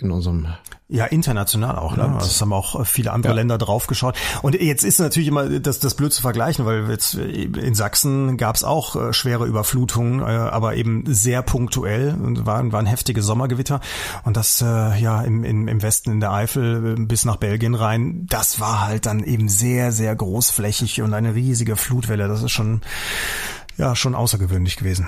in 0.00 0.10
unserem 0.10 0.48
Ja, 0.88 1.06
international 1.06 1.78
auch. 1.78 1.96
Ne? 1.96 2.10
Das 2.18 2.40
haben 2.40 2.52
auch 2.52 2.80
äh, 2.80 2.84
viele 2.84 3.12
andere 3.12 3.32
Länder 3.32 3.58
draufgeschaut. 3.58 4.16
Und 4.42 4.54
jetzt 4.54 4.84
ist 4.84 4.98
natürlich 4.98 5.28
immer 5.28 5.48
das, 5.60 5.78
das 5.78 5.94
blöd 5.94 6.12
zu 6.12 6.22
vergleichen, 6.22 6.66
weil 6.66 6.88
jetzt 6.90 7.14
äh, 7.14 7.24
in 7.24 7.74
Sachsen 7.74 8.36
gab 8.36 8.56
es 8.56 8.64
auch 8.64 8.96
äh, 8.96 9.12
schwere 9.12 9.46
Überflutungen, 9.46 10.22
aber 10.22 10.76
eben 10.76 11.04
sehr 11.06 11.42
punktuell 11.42 12.14
und 12.14 12.46
waren, 12.46 12.72
waren 12.72 12.86
heftige 12.86 13.22
Sommergewitter. 13.22 13.80
Und 14.24 14.36
das 14.36 14.60
ja 14.60 15.22
im, 15.22 15.44
im, 15.44 15.68
im 15.68 15.82
Westen 15.82 16.12
in 16.12 16.20
der 16.20 16.32
Eifel 16.32 16.96
bis 17.06 17.24
nach 17.24 17.36
Belgien 17.36 17.74
rein, 17.74 18.26
das 18.26 18.60
war 18.60 18.86
halt 18.86 19.06
dann 19.06 19.22
eben 19.22 19.48
sehr, 19.48 19.92
sehr 19.92 20.14
großflächig 20.14 21.02
und 21.02 21.14
eine 21.14 21.34
riesige 21.34 21.76
Flutwelle. 21.76 22.28
Das 22.28 22.42
ist 22.42 22.52
schon 22.52 22.80
ja 23.76 23.96
schon 23.96 24.14
außergewöhnlich 24.14 24.76
gewesen. 24.76 25.06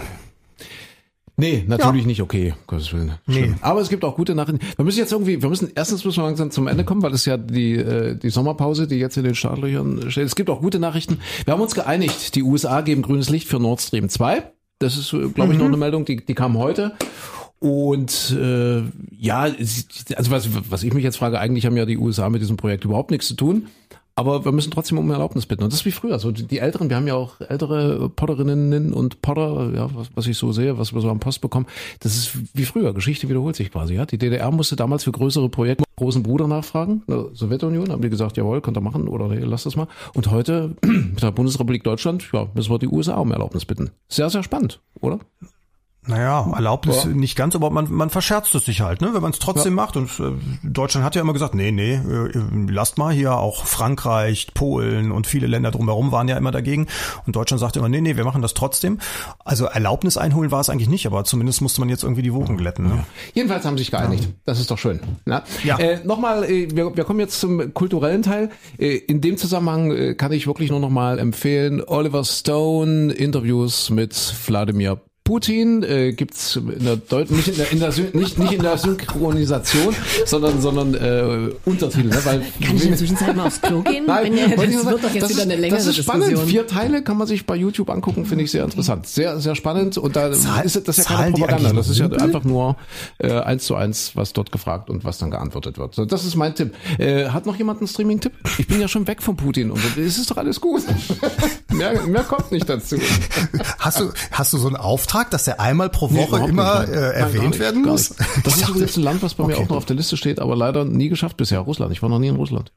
Nee, 1.39 1.65
natürlich 1.67 2.07
nicht 2.07 2.23
okay, 2.23 2.55
Gottes 2.67 2.93
Willen. 2.95 3.13
Schlimm. 3.29 3.51
Nee. 3.51 3.55
Aber 3.61 3.81
es 3.81 3.91
gibt 3.91 4.05
auch 4.05 4.17
gute 4.17 4.35
Nachrichten. 4.35 4.61
Wir 4.77 4.85
müssen 4.85 4.99
jetzt 4.99 5.13
irgendwie, 5.13 5.43
wir 5.43 5.51
müssen, 5.51 5.71
erstens 5.75 6.05
müssen 6.05 6.23
wir 6.23 6.25
langsam 6.25 6.51
zum 6.51 6.67
Ende 6.67 6.85
kommen, 6.85 7.03
weil 7.03 7.13
es 7.13 7.27
ja 7.27 7.37
die, 7.37 7.75
äh, 7.75 8.17
die 8.17 8.31
Sommerpause, 8.31 8.87
die 8.87 8.97
jetzt 8.97 9.19
in 9.19 9.25
den 9.25 9.35
Startlöchern 9.35 10.11
steht. 10.11 10.25
Es 10.25 10.35
gibt 10.35 10.49
auch 10.49 10.61
gute 10.61 10.79
Nachrichten. 10.79 11.19
Wir 11.45 11.53
haben 11.53 11.61
uns 11.61 11.75
geeinigt, 11.75 12.35
die 12.35 12.43
USA 12.43 12.81
geben 12.81 13.03
grünes 13.03 13.29
Licht 13.29 13.49
für 13.49 13.61
Nord 13.61 13.83
Stream 13.83 14.09
2. 14.09 14.45
Das 14.79 14.97
ist, 14.97 15.11
glaube 15.35 15.53
ich, 15.53 15.59
noch 15.59 15.67
eine 15.67 15.77
Meldung, 15.77 16.05
die, 16.05 16.25
die 16.25 16.35
kam 16.35 16.57
heute. 16.59 16.93
Und 17.59 18.37
äh, 18.39 18.83
ja, 19.19 19.41
also 19.41 20.31
was, 20.31 20.49
was 20.71 20.83
ich 20.83 20.93
mich 20.93 21.05
jetzt 21.05 21.17
frage, 21.17 21.39
eigentlich 21.39 21.65
haben 21.65 21.77
ja 21.77 21.87
die 21.87 21.97
USA 21.97 22.29
mit 22.29 22.43
diesem 22.43 22.57
Projekt 22.57 22.85
überhaupt 22.85 23.11
nichts 23.11 23.29
zu 23.29 23.35
tun. 23.35 23.69
Aber 24.19 24.47
wir 24.47 24.53
müssen 24.53 24.71
trotzdem 24.71 24.97
um 24.97 25.11
Erlaubnis 25.11 25.45
bitten. 25.45 25.63
Und 25.63 25.73
das 25.73 25.81
ist 25.81 25.87
wie 25.87 25.93
früher. 25.93 26.19
So 26.19 26.33
die, 26.33 26.47
die 26.47 26.59
Älteren, 26.59 26.89
wir 26.89 26.97
haben 26.97 27.07
ja 27.07 27.15
auch 27.15 27.39
ältere 27.41 28.09
Potterinnen 28.09 28.95
und 28.95 29.21
Potter, 29.21 29.73
ja, 29.75 29.95
was, 29.95 30.09
was 30.15 30.27
ich 30.27 30.39
so 30.39 30.53
sehe, 30.53 30.79
was 30.79 30.95
wir 30.95 31.03
so 31.03 31.11
am 31.11 31.21
Post 31.21 31.43
bekommen. 31.43 31.67
Das 32.01 32.17
ist 32.17 32.39
wie 32.55 32.65
früher. 32.65 32.95
Geschichte 32.95 33.29
wiederholt 33.29 33.57
sich 33.57 33.71
quasi. 33.71 33.95
Ja, 33.95 34.07
die 34.07 34.17
DDR 34.17 34.51
musste 34.51 34.75
damals 34.75 35.05
für 35.05 35.13
größere 35.13 35.51
Projekte 35.51 35.85
großen 35.97 36.23
Bruder 36.23 36.49
nachfragen. 36.49 37.03
Der 37.09 37.27
Sowjetunion 37.35 37.91
haben 37.91 38.03
die 38.03 38.11
gesagt, 38.11 38.37
jawohl, 38.39 38.61
könnt 38.61 38.79
ihr 38.79 38.83
machen 38.83 39.09
oder 39.09 39.29
nee, 39.29 39.39
lasst 39.39 39.67
das 39.67 39.77
mal. 39.77 39.89
Und 40.15 40.31
heute 40.31 40.77
mit 40.83 41.23
der 41.23 41.33
Bundesrepublik 41.33 41.85
Deutschland, 41.85 42.29
ja, 42.33 42.49
müssen 42.55 42.71
wir 42.71 42.79
die 42.79 42.89
USA 42.89 43.17
um 43.17 43.33
Erlaubnis 43.33 43.65
bitten. 43.65 43.91
Sehr, 44.09 44.31
sehr 44.31 44.43
spannend, 44.43 44.81
oder? 45.01 45.21
Naja, 46.07 46.49
Erlaubnis 46.55 47.05
ja. 47.05 47.11
nicht 47.11 47.37
ganz, 47.37 47.55
aber 47.55 47.71
man, 47.71 47.91
man 47.91 48.11
verscherzt 48.11 48.55
es 48.55 48.65
sich 48.65 48.81
halt, 48.81 49.01
ne? 49.01 49.13
wenn 49.13 49.23
man 49.23 49.33
es 49.33 49.39
trotzdem 49.39 49.77
ja. 49.77 49.83
macht. 49.83 49.97
Und 49.97 50.11
äh, 50.21 50.33
Deutschland 50.63 51.05
hat 51.05 51.15
ja 51.15 51.21
immer 51.21 51.33
gesagt, 51.33 51.55
nee, 51.55 51.73
nee, 51.73 51.95
äh, 51.95 52.31
lasst 52.69 52.97
mal 52.99 53.13
hier, 53.13 53.37
auch 53.37 53.65
Frankreich, 53.65 54.49
Polen 54.55 55.11
und 55.11 55.27
viele 55.27 55.47
Länder 55.47 55.71
drumherum 55.71 56.13
waren 56.13 56.29
ja 56.29 56.37
immer 56.37 56.53
dagegen. 56.53 56.87
Und 57.27 57.35
Deutschland 57.35 57.61
sagt 57.61 57.77
immer, 57.77 57.89
nee, 57.89 58.01
nee, 58.01 58.17
wir 58.17 58.25
machen 58.25 58.43
das 58.43 58.55
trotzdem. 58.55 58.99
Also 59.45 59.67
Erlaubnis 59.67 60.17
einholen 60.17 60.51
war 60.51 60.61
es 60.61 60.71
eigentlich 60.71 60.89
nicht, 60.89 61.07
aber 61.07 61.25
zumindest 61.25 61.61
musste 61.61 61.81
man 61.81 61.89
jetzt 61.89 62.05
irgendwie 62.05 62.23
die 62.23 62.33
Wogen 62.33 62.57
glätten. 62.57 62.87
Ne? 62.87 62.95
Ja. 62.97 63.07
Jedenfalls 63.35 63.65
haben 63.65 63.77
sie 63.77 63.83
sich 63.83 63.91
geeinigt. 63.91 64.29
Das 64.45 64.61
ist 64.61 64.71
doch 64.71 64.79
schön. 64.79 65.01
Na? 65.25 65.43
Ja. 65.65 65.79
Äh, 65.79 66.05
Nochmal, 66.05 66.45
äh, 66.45 66.69
wir, 66.75 66.97
wir 66.97 67.05
kommen 67.05 67.21
jetzt 67.21 67.41
zum 67.41 67.75
kulturellen 67.75 68.23
Teil. 68.23 68.51
Äh, 68.79 68.97
in 68.97 69.21
dem 69.21 69.37
Zusammenhang 69.37 69.91
äh, 69.91 70.15
kann 70.15 70.33
ich 70.33 70.47
wirklich 70.47 70.71
nur 70.71 70.81
nochmal 70.81 71.19
empfehlen, 71.19 71.83
Oliver 71.85 72.25
Stone, 72.25 73.13
Interviews 73.13 73.91
mit 73.91 74.15
Wladimir 74.47 75.01
Putin 75.27 75.83
äh, 75.83 76.13
gibt's 76.13 76.55
in 76.55 76.85
der 76.85 76.97
Deut 76.97 77.33
nicht 77.33 77.49
in 77.49 77.57
der, 77.57 77.73
in 77.73 77.81
der 77.81 77.89
nicht, 78.13 78.39
nicht 78.39 78.53
in 78.53 78.63
der 78.63 78.79
Synchronisation, 78.79 79.93
sondern 80.25 80.61
sondern 80.61 80.95
äh, 80.95 81.51
Untertitel. 81.65 82.07
Ne? 82.07 82.25
Weil, 82.25 82.43
kann 82.65 82.77
ich 82.77 82.85
in 82.85 82.91
der 82.91 82.97
Zwischenzeit 82.97 83.35
mal 83.35 83.49
aufs 83.49 83.61
Klo 83.61 83.83
gehen? 83.83 84.05
Nein, 84.07 84.27
Wenn 84.27 84.37
ihr, 84.71 84.79
das 84.79 84.87
wird 84.87 85.05
doch 85.05 85.13
jetzt 85.13 85.29
wieder 85.29 85.43
eine 85.43 85.57
längere 85.57 85.79
Das 85.79 85.87
ist 85.89 85.97
spannend. 85.97 86.27
Diskussion. 86.31 86.49
Vier 86.49 86.67
Teile 86.69 87.03
kann 87.03 87.19
man 87.19 87.27
sich 87.27 87.45
bei 87.45 87.57
YouTube 87.57 87.91
angucken, 87.91 88.25
finde 88.25 88.45
ich 88.45 88.53
sehr 88.53 88.63
interessant. 88.63 89.09
Sehr, 89.09 89.41
sehr 89.41 89.57
spannend. 89.57 89.99
Und 89.99 90.15
da 90.15 90.33
Zahl, 90.33 90.65
ist 90.65 90.87
das 90.87 90.99
ist 90.99 91.11
ja 91.11 91.17
keine 91.17 91.33
Propaganda. 91.33 91.73
Das 91.73 91.89
ist 91.89 91.99
ja 91.99 92.07
einfach 92.07 92.45
nur 92.45 92.77
äh, 93.19 93.33
eins 93.33 93.65
zu 93.65 93.75
eins, 93.75 94.13
was 94.15 94.33
dort 94.33 94.53
gefragt 94.53 94.91
und 94.91 95.05
was 95.05 95.19
dann 95.19 95.33
geantwortet 95.33 95.77
wird. 95.77 95.97
So, 95.97 96.05
das 96.05 96.25
ist 96.25 96.37
mein 96.37 96.55
Tipp. 96.55 96.73
Äh, 96.99 97.31
hat 97.31 97.47
noch 97.47 97.57
jemand 97.57 97.81
einen 97.81 97.89
Streaming-Tipp? 97.89 98.33
Ich 98.59 98.69
bin 98.69 98.81
ja 98.81 98.87
schon 98.87 99.09
weg 99.09 99.21
von 99.21 99.37
Putin 99.37 99.73
und 99.73 99.81
es 99.99 100.19
ist 100.19 100.31
doch 100.31 100.37
alles 100.37 100.61
gut. 100.61 100.83
mehr, 101.73 102.01
mehr 102.07 102.23
kommt 102.23 102.53
nicht 102.53 102.69
dazu. 102.69 102.97
Hast 103.81 103.99
du, 103.99 104.13
hast 104.31 104.53
du 104.53 104.59
so 104.59 104.69
einen 104.69 104.77
Auftrag? 104.77 105.16
Auftrag, 105.17 105.31
dass 105.31 105.47
er 105.47 105.61
einmal 105.61 105.89
pro 105.89 106.11
Woche 106.13 106.41
nee, 106.41 106.49
immer 106.49 106.81
nicht, 106.81 106.93
äh, 106.93 107.13
erwähnt 107.13 107.51
nicht, 107.51 107.59
werden 107.59 107.83
muss? 107.83 108.15
Das 108.45 108.57
ist 108.57 108.69
übrigens 108.69 108.97
ein 108.97 109.03
Land, 109.03 109.23
was 109.23 109.35
bei 109.35 109.45
okay. 109.45 109.55
mir 109.55 109.59
auch 109.61 109.69
noch 109.69 109.77
auf 109.77 109.87
der 109.87 109.97
Liste 109.97 110.17
steht, 110.17 110.41
aber 110.41 110.57
leider 110.57 110.85
nie 110.85 111.09
geschafft 111.09 111.37
bisher. 111.37 111.61
Russland. 111.61 111.93
Ich 111.93 112.03
war 112.03 112.09
noch 112.09 112.19
nie 112.19 112.29
in 112.29 112.37
Russland. 112.37 112.73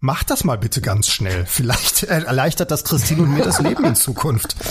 Mach 0.00 0.22
das 0.22 0.44
mal 0.44 0.56
bitte 0.56 0.80
ganz 0.80 1.08
schnell. 1.08 1.44
Vielleicht 1.44 2.04
erleichtert 2.04 2.70
das 2.70 2.84
Christine 2.84 3.22
und 3.22 3.34
mir 3.34 3.42
das 3.42 3.60
Leben 3.60 3.84
in 3.84 3.96
Zukunft. 3.96 4.54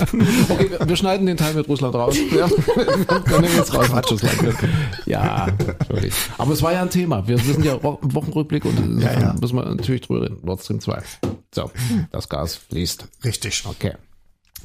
Okay, 0.50 0.70
wir 0.86 0.96
schneiden 0.96 1.26
den 1.26 1.36
Teil 1.36 1.54
mit 1.54 1.68
Russland 1.68 1.94
raus. 1.94 2.16
Ja, 2.32 2.50
wir 3.26 3.40
nehmen 3.42 3.56
jetzt 3.58 3.74
raus. 3.74 3.90
Ja, 5.06 5.48
natürlich. 5.68 6.14
Aber 6.38 6.54
es 6.54 6.62
war 6.62 6.72
ja 6.72 6.82
ein 6.82 6.90
Thema. 6.90 7.28
Wir 7.28 7.38
sind 7.38 7.66
ja 7.66 7.84
Wochenrückblick 7.84 8.64
und 8.64 9.02
ja, 9.02 9.20
ja. 9.20 9.36
müssen 9.40 9.58
wir 9.58 9.66
natürlich 9.66 10.02
drüber 10.02 10.24
reden. 10.24 10.40
Nord 10.44 10.64
Stream 10.64 10.80
2. 10.80 11.02
So, 11.54 11.70
das 12.12 12.30
Gas 12.30 12.56
fließt. 12.56 13.08
Richtig. 13.26 13.64
Okay. 13.66 13.96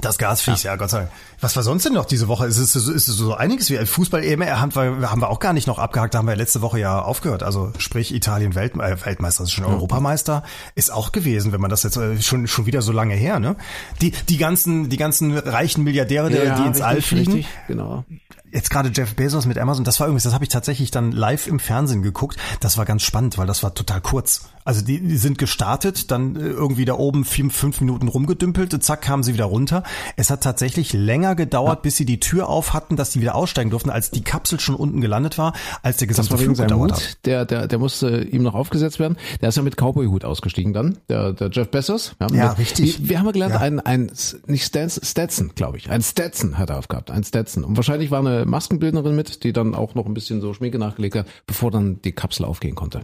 Das 0.01 0.17
Gas 0.17 0.41
fließt, 0.41 0.65
ja. 0.65 0.73
ja, 0.73 0.77
Gott 0.77 0.91
sei 0.91 1.01
Dank. 1.01 1.11
Was 1.41 1.55
war 1.55 1.63
sonst 1.63 1.85
denn 1.85 1.93
noch 1.93 2.07
diese 2.07 2.27
Woche? 2.27 2.47
Ist 2.47 2.57
es, 2.57 2.75
ist 2.75 2.87
es 2.87 3.17
so 3.17 3.35
einiges 3.35 3.69
wie 3.69 3.77
Fußball-EM 3.77 4.43
haben 4.45 4.75
wir, 4.75 5.11
haben 5.11 5.21
wir 5.21 5.29
auch 5.29 5.39
gar 5.39 5.53
nicht 5.53 5.67
noch 5.67 5.79
abgehakt, 5.79 6.15
da 6.15 6.19
haben 6.19 6.29
wir 6.29 6.35
letzte 6.35 6.63
Woche 6.63 6.81
ja 6.81 7.01
aufgehört. 7.03 7.43
Also 7.43 7.73
sprich 7.79 8.15
Italien 8.15 8.55
Welt, 8.55 8.75
äh, 8.75 9.05
Weltmeister, 9.05 9.45
ist 9.45 9.53
schon 9.53 9.65
Europameister, 9.65 10.45
ist 10.75 10.93
auch 10.93 11.13
gewesen, 11.13 11.53
wenn 11.53 11.61
man 11.61 11.71
das 11.71 11.83
jetzt 11.83 11.97
äh, 11.97 12.21
schon 12.23 12.47
schon 12.47 12.67
wieder 12.67 12.81
so 12.81 12.93
lange 12.93 13.15
her, 13.15 13.39
ne? 13.39 13.57
Die 14.01 14.13
die 14.13 14.39
ganzen 14.39 14.89
die 14.89 14.97
ganzen 14.97 15.37
reichen 15.37 15.85
Milliardäre, 15.85 16.33
ja, 16.33 16.57
die 16.57 16.67
ins 16.67 16.79
richtig, 16.79 16.85
All 16.85 17.03
fliegen. 17.03 17.33
Richtig, 17.33 17.49
genau 17.69 18.05
jetzt 18.53 18.71
gerade 18.71 18.91
Jeff 18.95 19.15
Bezos 19.15 19.47
mit 19.47 19.59
Amazon, 19.59 19.85
das 19.85 19.99
war 20.01 20.07
übrigens, 20.07 20.25
das 20.25 20.35
habe 20.35 20.45
ich 20.45 20.51
tatsächlich 20.51 20.91
dann 20.91 21.13
live 21.13 21.47
im 21.47 21.59
Fernsehen 21.59 22.03
geguckt. 22.03 22.37
Das 22.61 22.77
war 22.77 22.85
ganz 22.85 23.03
spannend, 23.03 23.39
weil 23.39 23.47
das 23.47 23.63
war 23.63 23.75
total 23.75 24.01
kurz. 24.01 24.43
Also 24.65 24.85
die, 24.85 25.01
die 25.01 25.17
sind 25.17 25.39
gestartet, 25.39 26.11
dann 26.11 26.37
äh, 26.37 26.41
irgendwie 26.41 26.85
da 26.85 26.95
oben 26.95 27.25
vier, 27.25 27.51
fünf 27.51 27.81
Minuten 27.81 28.07
rumgedümpelt, 28.07 28.81
zack, 28.83 29.03
kamen 29.03 29.23
sie 29.23 29.33
wieder 29.33 29.47
runter. 29.47 29.83
Es 30.17 30.31
hat 30.31 30.43
tatsächlich 30.43 30.93
länger 30.93 31.35
gedauert, 31.35 31.79
ja. 31.79 31.83
bis 31.83 31.97
sie 31.97 32.05
die 32.05 32.21
Tür 32.21 32.49
auf 32.49 32.73
hatten, 32.73 32.97
dass 32.97 33.13
sie 33.13 33.21
wieder 33.21 33.35
aussteigen 33.35 33.71
durften, 33.71 33.91
als 33.91 34.11
die 34.11 34.23
Kapsel 34.23 34.61
schon 34.61 34.77
unten 34.77 35.01
gelandet 35.01 35.37
war, 35.39 35.53
als 35.83 35.97
der 35.97 36.07
gesamte 36.07 36.39
Flug 36.39 36.57
gedauert 36.57 36.93
hat. 36.93 37.19
Der, 37.25 37.45
der, 37.45 37.67
der 37.67 37.79
musste 37.79 38.23
ihm 38.23 38.43
noch 38.43 38.55
aufgesetzt 38.55 39.01
werden. 39.01 39.17
Der 39.41 39.49
ist 39.49 39.57
ja 39.57 39.63
mit 39.63 39.77
Cowboy-Hut 39.77 40.25
ausgestiegen 40.25 40.73
dann, 40.73 40.99
der, 41.09 41.33
der 41.33 41.51
Jeff 41.51 41.69
Bezos. 41.71 42.15
Ja, 42.21 42.29
ja 42.33 42.49
mit, 42.51 42.59
richtig. 42.59 43.09
Wir, 43.09 43.19
haben 43.19 43.27
ja 43.27 43.33
gelernt, 43.33 43.55
ja. 43.55 43.61
ein, 43.61 43.81
ein, 43.81 44.13
nicht 44.47 44.65
Stetson, 44.65 45.53
glaube 45.57 45.79
ich, 45.79 45.91
ein 45.91 46.03
Stetson 46.03 46.59
hat 46.59 46.71
er 46.71 46.79
aufgehabt, 46.79 47.11
ein 47.11 47.25
Stetson. 47.25 47.65
Und 47.65 47.77
wahrscheinlich 47.77 48.13
war 48.13 48.21
eine 48.21 48.42
Maskenbildnerin 48.45 49.15
mit, 49.15 49.45
die 49.45 49.53
dann 49.53 49.75
auch 49.75 49.95
noch 49.95 50.07
ein 50.07 50.15
bisschen 50.15 50.41
so 50.41 50.55
Schminke 50.55 50.79
nachgelegt 50.79 51.17
hat, 51.17 51.27
bevor 51.47 51.71
dann 51.71 52.01
die 52.03 52.13
Kapsel 52.13 52.45
aufgehen 52.45 52.75
konnte. 52.75 53.03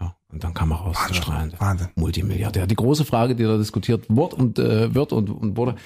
Ja, 0.00 0.16
und 0.32 0.42
dann 0.42 0.54
kam 0.54 0.72
er 0.72 0.78
raus, 0.78 0.96
Wahnsinn, 0.96 1.14
strahlend. 1.14 1.60
Wahnsinn. 1.60 1.88
Multimilliardär. 1.94 2.66
Die 2.66 2.74
große 2.74 3.04
Frage, 3.04 3.36
die 3.36 3.44
da 3.44 3.56
diskutiert 3.56 4.06
wird 4.08 4.34
und 4.34 4.58
äh, 4.58 4.94
wird 4.94 5.12
und, 5.12 5.30
und 5.30 5.56
wurde, 5.56 5.76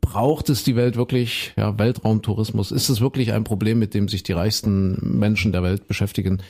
braucht 0.00 0.48
es 0.48 0.64
die 0.64 0.74
Welt 0.74 0.96
wirklich, 0.96 1.52
ja, 1.56 1.78
Weltraumtourismus? 1.78 2.72
Ist 2.72 2.88
es 2.88 3.00
wirklich 3.00 3.32
ein 3.32 3.44
Problem, 3.44 3.78
mit 3.78 3.92
dem 3.92 4.08
sich 4.08 4.22
die 4.22 4.32
reichsten 4.32 5.18
Menschen 5.18 5.52
der 5.52 5.62
Welt 5.62 5.86
beschäftigen 5.86 6.42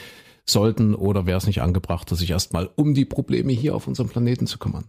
sollten? 0.46 0.94
Oder 0.94 1.26
wäre 1.26 1.38
es 1.38 1.46
nicht 1.46 1.60
angebracht, 1.60 2.08
sich 2.08 2.30
erstmal 2.30 2.70
um 2.76 2.94
die 2.94 3.04
Probleme 3.04 3.52
hier 3.52 3.74
auf 3.74 3.88
unserem 3.88 4.08
Planeten 4.08 4.46
zu 4.46 4.58
kümmern? 4.58 4.84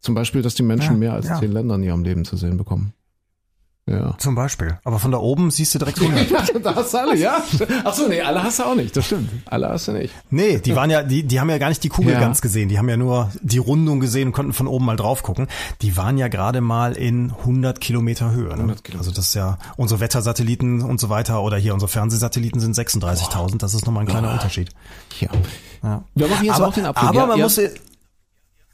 Zum 0.00 0.14
Beispiel, 0.14 0.40
dass 0.40 0.54
die 0.54 0.62
Menschen 0.62 0.94
ja, 0.94 0.98
mehr 0.98 1.12
als 1.12 1.28
ja. 1.28 1.38
zehn 1.38 1.52
Länder 1.52 1.74
in 1.74 1.82
ihrem 1.82 2.04
Leben 2.04 2.24
zu 2.24 2.36
sehen 2.36 2.56
bekommen. 2.56 2.94
Ja. 3.90 4.14
Zum 4.18 4.36
Beispiel. 4.36 4.78
Aber 4.84 5.00
von 5.00 5.10
da 5.10 5.18
oben 5.18 5.50
siehst 5.50 5.74
du 5.74 5.78
direkt 5.80 6.00
100. 6.00 6.30
da 6.64 6.74
hast 6.76 6.94
du 6.94 6.98
alle, 6.98 7.16
ja. 7.16 7.42
Ach 7.84 7.92
so, 7.92 8.06
nee, 8.06 8.20
alle 8.20 8.42
hast 8.42 8.60
du 8.60 8.64
auch 8.64 8.74
nicht. 8.76 8.96
Das 8.96 9.06
stimmt. 9.06 9.30
Alle 9.46 9.68
hast 9.68 9.88
du 9.88 9.92
nicht. 9.92 10.14
Nee, 10.30 10.58
die 10.58 10.76
waren 10.76 10.90
ja, 10.90 11.02
die, 11.02 11.24
die 11.24 11.40
haben 11.40 11.50
ja 11.50 11.58
gar 11.58 11.68
nicht 11.70 11.82
die 11.82 11.88
Kugel 11.88 12.12
ja. 12.12 12.20
ganz 12.20 12.40
gesehen. 12.40 12.68
Die 12.68 12.78
haben 12.78 12.88
ja 12.88 12.96
nur 12.96 13.30
die 13.42 13.58
Rundung 13.58 13.98
gesehen 13.98 14.28
und 14.28 14.32
konnten 14.32 14.52
von 14.52 14.68
oben 14.68 14.84
mal 14.84 14.96
drauf 14.96 15.24
gucken. 15.24 15.48
Die 15.82 15.96
waren 15.96 16.18
ja 16.18 16.28
gerade 16.28 16.60
mal 16.60 16.92
in 16.92 17.32
100 17.32 17.80
Kilometer 17.80 18.30
Höhe. 18.30 18.48
Ne? 18.48 18.54
100 18.54 18.84
Kilometer. 18.84 19.08
Also 19.08 19.10
das 19.10 19.28
ist 19.28 19.34
ja, 19.34 19.58
unsere 19.76 20.00
Wettersatelliten 20.00 20.82
und 20.82 21.00
so 21.00 21.08
weiter 21.08 21.42
oder 21.42 21.56
hier 21.56 21.74
unsere 21.74 21.88
Fernsehsatelliten 21.88 22.60
sind 22.60 22.76
36.000. 22.76 23.58
Das 23.58 23.74
ist 23.74 23.86
nochmal 23.86 24.04
ein 24.04 24.08
kleiner 24.08 24.30
Unterschied. 24.32 24.70
Ja. 25.18 25.28
ja. 25.82 26.04
Wir 26.14 26.28
machen 26.28 26.46
jetzt 26.46 26.56
aber, 26.56 26.68
auch 26.68 26.74
den 26.74 26.86
Abflug. 26.86 27.10
Aber 27.10 27.26
man 27.26 27.38
ja. 27.38 27.44
muss, 27.44 27.60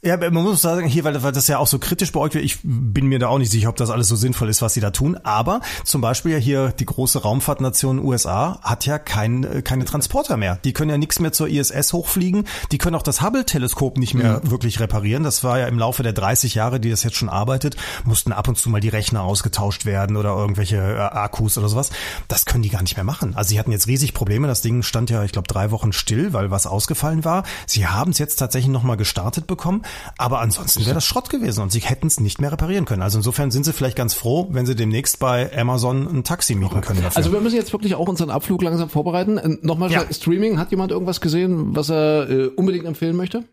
ja, 0.03 0.15
man 0.15 0.43
muss 0.43 0.61
sagen, 0.61 0.87
hier, 0.87 1.03
weil, 1.03 1.13
das 1.13 1.47
ja 1.47 1.57
auch 1.57 1.65
so 1.65 1.79
kritisch 1.79 2.11
beäugt 2.11 2.35
wird, 2.35 2.45
ich 2.45 2.59
bin 2.61 3.07
mir 3.07 3.17
da 3.17 3.29
auch 3.29 3.39
nicht 3.39 3.51
sicher, 3.51 3.69
ob 3.69 3.77
das 3.77 3.89
alles 3.89 4.07
so 4.07 4.15
sinnvoll 4.15 4.47
ist, 4.47 4.61
was 4.61 4.75
sie 4.75 4.79
da 4.79 4.91
tun. 4.91 5.17
Aber 5.23 5.59
zum 5.85 6.01
Beispiel 6.01 6.33
ja 6.33 6.37
hier 6.37 6.69
die 6.69 6.85
große 6.85 7.23
Raumfahrtnation 7.23 7.97
USA 7.97 8.59
hat 8.61 8.85
ja 8.85 8.99
kein, 8.99 9.63
keine 9.63 9.85
Transporter 9.85 10.37
mehr. 10.37 10.59
Die 10.63 10.71
können 10.71 10.91
ja 10.91 10.99
nichts 10.99 11.19
mehr 11.19 11.33
zur 11.33 11.49
ISS 11.49 11.93
hochfliegen. 11.93 12.45
Die 12.71 12.77
können 12.77 12.95
auch 12.95 13.01
das 13.01 13.23
Hubble-Teleskop 13.23 13.97
nicht 13.97 14.13
mehr 14.13 14.41
mhm. 14.43 14.51
wirklich 14.51 14.79
reparieren. 14.79 15.23
Das 15.23 15.43
war 15.43 15.57
ja 15.57 15.65
im 15.65 15.79
Laufe 15.79 16.03
der 16.03 16.13
30 16.13 16.53
Jahre, 16.53 16.79
die 16.79 16.91
das 16.91 17.01
jetzt 17.01 17.15
schon 17.15 17.29
arbeitet, 17.29 17.75
mussten 18.03 18.31
ab 18.31 18.47
und 18.47 18.55
zu 18.55 18.69
mal 18.69 18.81
die 18.81 18.89
Rechner 18.89 19.23
ausgetauscht 19.23 19.85
werden 19.85 20.15
oder 20.15 20.29
irgendwelche 20.29 20.77
äh, 20.77 20.99
Akkus 20.99 21.57
oder 21.57 21.69
sowas. 21.69 21.89
Das 22.27 22.45
können 22.45 22.61
die 22.61 22.69
gar 22.69 22.83
nicht 22.83 22.97
mehr 22.97 23.03
machen. 23.03 23.35
Also 23.35 23.49
sie 23.49 23.59
hatten 23.59 23.71
jetzt 23.71 23.87
riesig 23.87 24.13
Probleme. 24.13 24.47
Das 24.47 24.61
Ding 24.61 24.83
stand 24.83 25.09
ja, 25.09 25.23
ich 25.23 25.31
glaube, 25.31 25.47
drei 25.47 25.71
Wochen 25.71 25.91
still, 25.91 26.33
weil 26.33 26.51
was 26.51 26.67
ausgefallen 26.67 27.25
war. 27.25 27.43
Sie 27.65 27.87
haben 27.87 28.11
es 28.11 28.19
jetzt 28.19 28.35
tatsächlich 28.35 28.71
nochmal 28.71 28.95
gestartet 28.95 29.47
bekommen. 29.47 29.81
Aber 30.17 30.39
ansonsten 30.39 30.85
wäre 30.85 30.95
das 30.95 31.05
Schrott 31.05 31.29
gewesen 31.29 31.61
und 31.61 31.71
sie 31.71 31.79
hätten 31.79 32.07
es 32.07 32.19
nicht 32.19 32.39
mehr 32.39 32.51
reparieren 32.51 32.85
können. 32.85 33.01
Also 33.01 33.17
insofern 33.17 33.51
sind 33.51 33.65
sie 33.65 33.73
vielleicht 33.73 33.95
ganz 33.95 34.13
froh, 34.13 34.47
wenn 34.51 34.65
sie 34.65 34.75
demnächst 34.75 35.19
bei 35.19 35.55
Amazon 35.57 36.07
ein 36.07 36.23
Taxi 36.23 36.55
mieten 36.55 36.81
können. 36.81 37.01
Dafür. 37.01 37.17
Also 37.17 37.31
wir 37.31 37.41
müssen 37.41 37.55
jetzt 37.55 37.73
wirklich 37.73 37.95
auch 37.95 38.07
unseren 38.07 38.29
Abflug 38.29 38.61
langsam 38.61 38.89
vorbereiten. 38.89 39.37
Äh, 39.37 39.57
nochmal 39.61 39.91
ja. 39.91 40.03
Streaming. 40.11 40.59
Hat 40.59 40.71
jemand 40.71 40.91
irgendwas 40.91 41.21
gesehen, 41.21 41.75
was 41.75 41.89
er 41.89 42.29
äh, 42.29 42.47
unbedingt 42.47 42.85
empfehlen 42.85 43.15
möchte? 43.15 43.43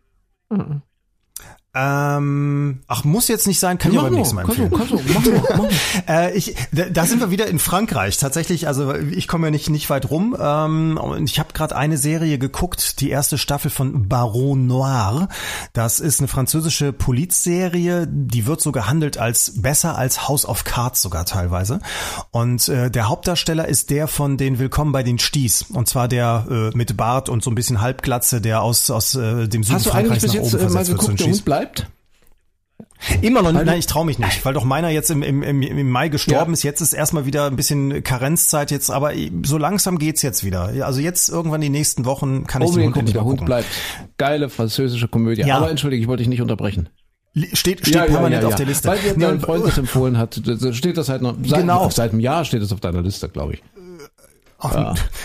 Mhm. 0.51 0.82
Ähm, 1.77 2.83
ach, 2.87 3.03
muss 3.03 3.27
jetzt 3.27 3.49
nicht 3.49 3.59
sein, 3.59 3.79
kann 3.79 3.93
ja, 3.93 4.01
ich 4.01 4.07
aber 4.07 4.16
nächsten 4.16 4.37
Mal 4.37 4.43
empfehlen. 4.43 4.70
Kannst 4.70 4.93
du, 4.93 5.01
kannst 5.12 5.27
du, 5.27 5.33
mach 5.33 5.59
mach 5.59 5.68
äh, 6.09 6.33
ich, 6.37 6.55
da, 6.70 6.85
da 6.85 7.05
sind 7.05 7.18
wir 7.18 7.33
wieder 7.33 7.49
in 7.49 7.59
Frankreich. 7.59 8.16
Tatsächlich, 8.16 8.68
also 8.68 8.95
ich 8.95 9.27
komme 9.27 9.49
ja 9.49 9.51
nicht, 9.51 9.68
nicht 9.70 9.91
weit 9.91 10.09
rum. 10.09 10.37
Ähm, 10.39 10.99
und 10.99 11.29
ich 11.29 11.41
habe 11.41 11.53
gerade 11.53 11.75
eine 11.75 11.99
Serie 11.99 12.39
geguckt, 12.39 13.01
die 13.01 13.11
erste 13.11 13.39
Staffel 13.39 13.72
von 13.72 14.09
Baron 14.09 14.68
Noir. 14.68 15.29
Das 15.72 15.99
ist 15.99 16.20
eine 16.20 16.29
französische 16.29 16.93
Polizserie, 16.93 18.07
die 18.09 18.47
wird 18.47 18.61
so 18.61 18.70
gehandelt 18.70 19.18
als 19.18 19.61
besser 19.61 19.99
als 19.99 20.29
House 20.29 20.47
of 20.47 20.62
Cards 20.62 21.03
sogar 21.03 21.25
teilweise. 21.25 21.81
Und 22.31 22.68
äh, 22.68 22.89
der 22.89 23.09
Hauptdarsteller 23.09 23.66
ist 23.66 23.91
der 23.91 24.07
von 24.07 24.37
den 24.37 24.61
Willkommen 24.61 24.93
bei 24.93 25.03
den 25.03 25.18
Sties. 25.18 25.62
Und 25.72 25.89
zwar 25.89 26.07
der 26.07 26.47
äh, 26.49 26.77
mit 26.77 26.97
Bart 26.97 27.29
und 27.29 27.43
so 27.43 27.51
ein 27.51 27.57
bisschen 27.57 27.81
Halbglatze, 27.81 28.41
der 28.41 28.62
aus, 28.62 28.91
aus 28.91 29.16
äh, 29.16 29.49
dem 29.49 29.64
Süden 29.64 29.81
Frankreichs 29.81 30.27
nach 30.27 30.35
oben 30.35 30.51
versetzt 30.51 30.75
mal 30.75 30.85
geguckt, 30.85 31.20
wird. 31.20 31.47
Der 31.47 31.64
bleibt? 31.65 31.91
Immer 33.21 33.43
noch 33.43 33.53
nicht, 33.53 33.67
nein, 33.67 33.79
ich 33.79 33.87
traue 33.87 34.07
mich 34.07 34.19
nicht, 34.19 34.45
weil 34.47 34.55
doch 34.55 34.65
meiner 34.65 34.89
jetzt 34.89 35.11
im, 35.11 35.23
im, 35.23 35.43
im 35.43 35.91
Mai 35.91 36.09
gestorben 36.09 36.53
ja. 36.53 36.55
ist. 36.55 36.62
Jetzt 36.62 36.81
ist 36.81 36.95
erstmal 36.95 37.27
wieder 37.27 37.47
ein 37.47 37.57
bisschen 37.57 38.03
Karenzzeit 38.03 38.71
jetzt, 38.71 38.91
aber 38.91 39.12
so 39.43 39.59
langsam 39.59 39.99
geht's 39.99 40.23
jetzt 40.23 40.43
wieder. 40.43 40.73
Also 40.87 41.01
jetzt 41.01 41.29
irgendwann 41.29 41.61
die 41.61 41.69
nächsten 41.69 42.07
Wochen 42.07 42.47
kann 42.47 42.62
ich 42.62 42.71
den 42.71 42.95
Hund 42.95 42.97
nicht 42.97 43.15
Der 43.15 43.25
Hund 43.25 43.45
bleibt. 43.45 43.69
Geile 44.17 44.49
französische 44.49 45.09
Komödie. 45.09 45.43
Ja. 45.43 45.59
Aber 45.59 45.71
entschuldige, 45.71 46.01
ich 46.01 46.09
wollte 46.09 46.23
dich 46.23 46.29
nicht 46.29 46.41
unterbrechen. 46.41 46.89
Steht, 47.53 47.81
steht 47.81 47.95
ja, 47.95 48.05
permanent 48.05 48.35
ja, 48.35 48.41
ja, 48.41 48.49
auf 48.49 48.55
der 48.55 48.67
Liste. 48.67 48.89
Weil 48.89 48.99
dir 49.01 49.15
dein 49.19 49.41
Freund 49.41 49.67
das 49.67 49.77
empfohlen 49.77 50.17
hat, 50.17 50.41
steht 50.73 50.97
das 50.97 51.09
halt 51.11 51.21
noch, 51.21 51.35
seit, 51.45 51.61
genau. 51.61 51.91
seit 51.91 52.12
einem 52.12 52.21
Jahr 52.21 52.45
steht 52.45 52.62
es 52.62 52.73
auf 52.73 52.81
deiner 52.81 53.03
Liste, 53.03 53.29
glaube 53.29 53.55
ich. 53.55 53.62
Ach, 54.61 54.73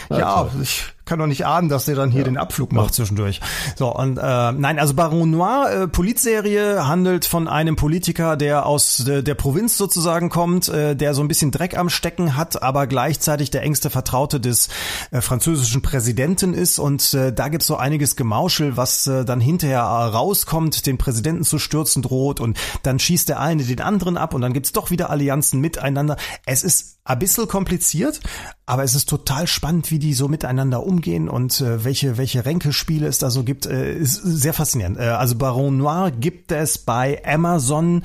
ja, 0.10 0.18
ja 0.18 0.50
ich 0.62 0.86
kann 1.10 1.20
doch 1.20 1.28
nicht 1.28 1.46
ahnen, 1.46 1.70
dass 1.70 1.86
der 1.86 1.96
dann 1.96 2.12
hier 2.12 2.24
den 2.24 2.38
Abflug 2.38 2.72
macht 2.72 2.94
zwischendurch. 2.94 3.42
So, 3.76 3.94
und 3.94 4.18
äh, 4.20 4.52
nein, 4.52 4.78
also 4.78 4.94
Baron 4.94 5.32
Noir, 5.32 5.70
äh, 5.72 5.88
Politserie, 5.88 6.88
handelt 6.88 7.26
von 7.26 7.48
einem 7.48 7.76
Politiker, 7.76 8.38
der 8.38 8.68
aus 8.68 9.08
äh, 9.08 9.24
der 9.24 9.34
Provinz 9.34 9.76
sozusagen 9.76 10.30
kommt, 10.30 10.70
äh, 10.70 10.96
der 10.96 11.16
so 11.16 11.24
ein 11.24 11.28
bisschen 11.28 11.50
Dreck 11.50 11.76
am 11.76 11.90
Stecken 11.90 12.38
hat, 12.38 12.62
aber 12.62 12.86
gleichzeitig 12.86 13.50
der 13.50 13.64
engste 13.64 13.90
Vertraute 13.90 14.40
des 14.40 14.70
äh, 15.10 15.20
französischen 15.22 15.82
Präsidenten 15.82 16.54
ist. 16.54 16.78
Und 16.78 17.14
äh, 17.16 17.34
da 17.34 17.48
gibt's 17.48 17.66
so 17.66 17.76
einiges 17.76 18.16
Gemauschel, 18.16 18.78
was 18.78 19.08
äh, 19.08 19.26
dann 19.26 19.42
hinterher 19.42 19.82
rauskommt, 19.82 20.86
den 20.86 21.00
Präsidenten 21.00 21.44
zu 21.44 21.58
stürzen 21.58 22.04
droht 22.04 22.40
und 22.40 22.56
dann 22.84 23.00
schießt 23.00 23.30
der 23.30 23.40
eine 23.40 23.64
den 23.64 23.82
anderen 23.82 24.16
ab 24.16 24.36
und 24.36 24.42
dann 24.42 24.54
gibt's 24.54 24.74
doch 24.74 24.92
wieder 24.92 25.10
Allianzen 25.10 25.60
miteinander. 25.60 26.18
Es 26.46 26.64
ist 26.64 27.00
ein 27.04 27.18
bisschen 27.18 27.48
kompliziert, 27.48 28.20
aber 28.68 28.84
es 28.84 28.94
ist 28.94 29.10
total 29.10 29.48
spannend, 29.48 29.90
wie 29.90 29.98
die 29.98 30.14
so 30.14 30.28
miteinander 30.28 30.84
umgehen 30.84 30.99
und 31.30 31.62
äh, 31.62 31.84
welche, 31.84 32.18
welche 32.18 32.46
Ränkespiele 32.46 33.08
es 33.08 33.18
da 33.18 33.30
so 33.30 33.44
gibt. 33.44 33.66
Äh, 33.66 33.96
ist 33.96 34.16
sehr 34.16 34.54
faszinierend. 34.54 34.98
Äh, 34.98 35.04
also 35.04 35.36
Baron 35.36 35.78
Noir 35.78 36.12
gibt 36.12 36.52
es 36.52 36.78
bei 36.78 37.22
Amazon 37.26 38.04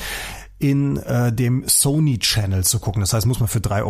in 0.58 0.96
äh, 0.96 1.32
dem 1.32 1.64
Sony 1.66 2.18
Channel 2.18 2.64
zu 2.64 2.78
gucken. 2.78 3.00
Das 3.00 3.12
heißt, 3.12 3.26
muss 3.26 3.40
man 3.40 3.48
für 3.48 3.58
3,99 3.58 3.82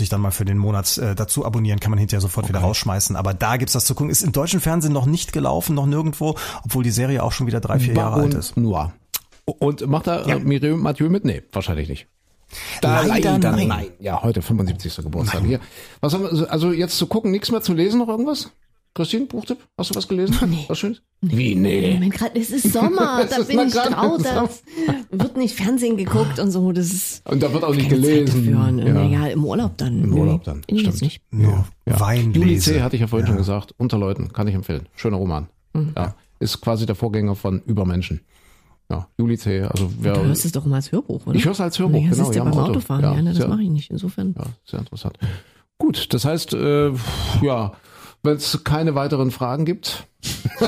Euro 0.00 0.08
dann 0.10 0.20
mal 0.20 0.30
für 0.30 0.44
den 0.44 0.56
Monat 0.56 0.96
äh, 0.98 1.14
dazu 1.14 1.44
abonnieren, 1.44 1.80
kann 1.80 1.90
man 1.90 1.98
hinterher 1.98 2.20
sofort 2.20 2.44
okay. 2.44 2.54
wieder 2.54 2.60
rausschmeißen. 2.60 3.16
Aber 3.16 3.34
da 3.34 3.56
gibt's 3.56 3.74
das 3.74 3.84
zu 3.84 3.94
gucken. 3.94 4.10
Ist 4.10 4.22
im 4.22 4.32
deutschen 4.32 4.60
Fernsehen 4.60 4.92
noch 4.92 5.06
nicht 5.06 5.32
gelaufen, 5.32 5.74
noch 5.74 5.86
nirgendwo, 5.86 6.36
obwohl 6.64 6.84
die 6.84 6.90
Serie 6.90 7.22
auch 7.22 7.32
schon 7.32 7.46
wieder 7.46 7.60
drei, 7.60 7.78
vier 7.78 7.94
Baron 7.94 8.12
Jahre 8.12 8.22
alt 8.22 8.34
ist. 8.34 8.56
Noir. 8.56 8.92
Und 9.44 9.86
macht 9.86 10.06
da 10.06 10.26
ja. 10.26 10.36
äh, 10.36 10.74
Mathieu 10.74 11.10
mit? 11.10 11.24
Nee, 11.24 11.42
wahrscheinlich 11.52 11.88
nicht. 11.88 12.06
Da 12.80 13.02
leider, 13.02 13.32
leider 13.32 13.52
nein. 13.52 13.68
nein. 13.68 13.86
Ja, 14.00 14.22
heute 14.22 14.42
75. 14.42 14.96
Geburtstag 14.96 15.40
nein. 15.40 15.48
hier. 15.48 15.60
Was 16.00 16.14
haben 16.14 16.24
wir, 16.24 16.50
also 16.50 16.72
jetzt 16.72 16.98
zu 16.98 17.06
gucken, 17.06 17.30
nichts 17.30 17.50
mehr 17.50 17.62
zu 17.62 17.74
lesen, 17.74 17.98
noch 17.98 18.08
irgendwas? 18.08 18.50
Christine, 18.96 19.26
Buchtipp? 19.26 19.58
Hast 19.76 19.90
du 19.90 19.94
was 19.94 20.08
gelesen? 20.08 20.36
Nee. 20.48 20.64
Was 20.68 20.78
Schönes? 20.78 21.02
Nee. 21.20 21.36
Wie, 21.36 21.54
nee? 21.54 21.96
Mein 22.00 22.10
grad, 22.10 22.34
es 22.34 22.50
ist 22.50 22.72
Sommer, 22.72 23.26
da 23.30 23.42
bin 23.42 23.60
ich 23.66 23.74
draußen. 23.74 24.24
Da 24.24 24.48
wird 25.10 25.36
nicht 25.36 25.54
Fernsehen 25.54 25.98
geguckt 25.98 26.38
und 26.38 26.50
so. 26.50 26.72
Das 26.72 26.86
ist 26.86 27.22
und 27.28 27.42
da 27.42 27.52
wird 27.52 27.62
auch 27.62 27.74
nicht 27.74 27.90
gelesen. 27.90 28.50
Ja. 28.50 29.04
ja, 29.04 29.26
im 29.26 29.44
Urlaub 29.44 29.76
dann. 29.76 30.02
Im 30.02 30.14
Urlaub 30.14 30.44
dann. 30.44 30.62
Nee, 30.70 30.80
Stimmt. 30.80 31.02
nicht. 31.02 31.22
Nur 31.30 31.66
ja. 31.86 32.00
Wein 32.00 32.32
Juli 32.32 32.58
C. 32.58 32.80
hatte 32.80 32.96
ich 32.96 33.02
ja 33.02 33.06
vorhin 33.06 33.26
ja. 33.26 33.32
schon 33.32 33.38
gesagt. 33.38 33.74
Unter 33.76 33.98
Leuten, 33.98 34.32
kann 34.32 34.48
ich 34.48 34.54
empfehlen. 34.54 34.88
Schöner 34.96 35.18
Roman. 35.18 35.48
Mhm. 35.74 35.92
Ja. 35.94 36.14
Ist 36.38 36.62
quasi 36.62 36.86
der 36.86 36.94
Vorgänger 36.94 37.34
von 37.34 37.60
Übermenschen. 37.66 38.20
Ja, 38.90 39.08
Juli 39.18 39.36
C. 39.36 39.62
Also 39.62 39.90
wer, 39.98 40.14
du 40.14 40.24
hörst 40.24 40.44
es 40.44 40.52
doch 40.52 40.64
immer 40.64 40.76
als 40.76 40.92
Hörbuch, 40.92 41.26
oder? 41.26 41.36
Ich 41.36 41.44
höre 41.44 41.52
es 41.52 41.60
als 41.60 41.78
Hörbuch, 41.78 42.00
ja, 42.00 42.10
genau. 42.10 42.32
Ja, 42.32 42.44
beim 42.44 42.52
Auto. 42.52 42.70
Autofahren, 42.70 43.02
ja, 43.02 43.14
ja 43.14 43.22
ne, 43.22 43.34
das 43.34 43.48
mache 43.48 43.62
ich 43.62 43.70
nicht. 43.70 43.90
Insofern. 43.90 44.34
Ja, 44.38 44.44
sehr 44.64 44.78
interessant. 44.80 45.18
Gut, 45.78 46.14
das 46.14 46.24
heißt, 46.24 46.54
äh, 46.54 46.92
ja, 47.42 47.72
wenn 48.22 48.36
es 48.36 48.64
keine 48.64 48.94
weiteren 48.94 49.30
Fragen 49.30 49.64
gibt. 49.64 50.06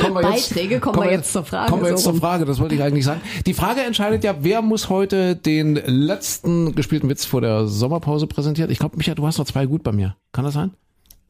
kommen 0.00 0.14
wir 0.14 0.30
jetzt, 0.30 0.50
Beiträge 0.50 0.80
kommen, 0.80 0.96
kommen 0.96 1.08
wir 1.08 1.16
jetzt 1.16 1.32
zur 1.32 1.44
Frage. 1.44 1.70
Kommen 1.70 1.82
wir 1.82 1.90
jetzt 1.90 2.02
so 2.02 2.10
zur 2.10 2.20
Frage, 2.20 2.44
das 2.44 2.58
wollte 2.58 2.74
ich 2.74 2.82
eigentlich 2.82 3.04
sagen. 3.04 3.20
Die 3.46 3.54
Frage 3.54 3.82
entscheidet 3.82 4.24
ja, 4.24 4.36
wer 4.40 4.62
muss 4.62 4.88
heute 4.88 5.36
den 5.36 5.76
letzten 5.76 6.74
gespielten 6.74 7.08
Witz 7.08 7.24
vor 7.24 7.40
der 7.40 7.66
Sommerpause 7.66 8.26
präsentieren. 8.26 8.70
Ich 8.70 8.78
glaube, 8.78 8.96
Micha, 8.96 9.14
du 9.14 9.26
hast 9.26 9.38
noch 9.38 9.46
zwei 9.46 9.66
gut 9.66 9.82
bei 9.82 9.92
mir. 9.92 10.16
Kann 10.32 10.44
das 10.44 10.54
sein? 10.54 10.72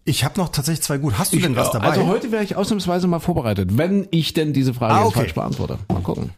Ich 0.09 0.23
habe 0.23 0.39
noch 0.39 0.51
tatsächlich 0.51 0.83
zwei 0.83 0.99
gut. 0.99 1.19
Hast 1.19 1.33
du 1.33 1.37
ich, 1.37 1.43
denn 1.43 1.57
was 1.57 1.73
dabei? 1.73 1.89
Also 1.89 2.07
heute 2.07 2.31
wäre 2.31 2.45
ich 2.45 2.55
ausnahmsweise 2.55 3.09
mal 3.09 3.19
vorbereitet, 3.19 3.77
wenn 3.77 4.07
ich 4.13 4.33
denn 4.33 4.53
diese 4.53 4.73
Frage 4.73 4.95
ah, 4.95 5.05
okay. 5.05 5.19
falsch 5.19 5.35
beantworte. 5.35 5.81
Mal 5.89 6.01
gucken. 6.01 6.31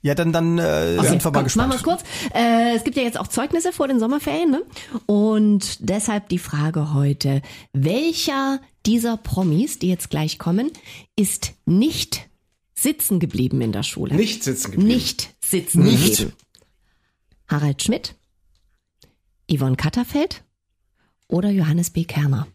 Ja, 0.00 0.14
dann, 0.14 0.32
dann 0.32 0.58
äh, 0.58 0.96
okay, 0.96 1.08
sind 1.08 1.24
wir 1.24 1.32
mal 1.32 1.42
gespannt. 1.42 1.70
Machen 1.70 1.84
wir 1.84 1.92
kurz. 1.92 2.04
Äh, 2.32 2.76
es 2.76 2.84
gibt 2.84 2.96
ja 2.96 3.02
jetzt 3.02 3.18
auch 3.18 3.26
Zeugnisse 3.26 3.72
vor 3.72 3.88
den 3.88 3.98
Sommerferien, 3.98 4.52
ne? 4.52 4.62
Und 5.06 5.78
deshalb 5.80 6.28
die 6.28 6.38
Frage 6.38 6.94
heute: 6.94 7.42
Welcher 7.72 8.60
dieser 8.86 9.16
Promis, 9.16 9.80
die 9.80 9.88
jetzt 9.88 10.08
gleich 10.08 10.38
kommen, 10.38 10.70
ist 11.16 11.54
nicht 11.66 12.28
sitzen 12.74 13.18
geblieben 13.18 13.60
in 13.60 13.72
der 13.72 13.82
Schule? 13.82 14.14
Nicht 14.14 14.44
sitzen 14.44 14.70
geblieben. 14.70 14.88
Nicht 14.88 15.34
sitzen 15.44 15.82
nicht. 15.82 16.18
geblieben. 16.18 16.32
Harald 17.48 17.82
Schmidt, 17.82 18.14
Yvonne 19.52 19.74
Katterfeld 19.74 20.44
oder 21.26 21.50
Johannes 21.50 21.90
B. 21.90 22.04
Kerner? 22.04 22.46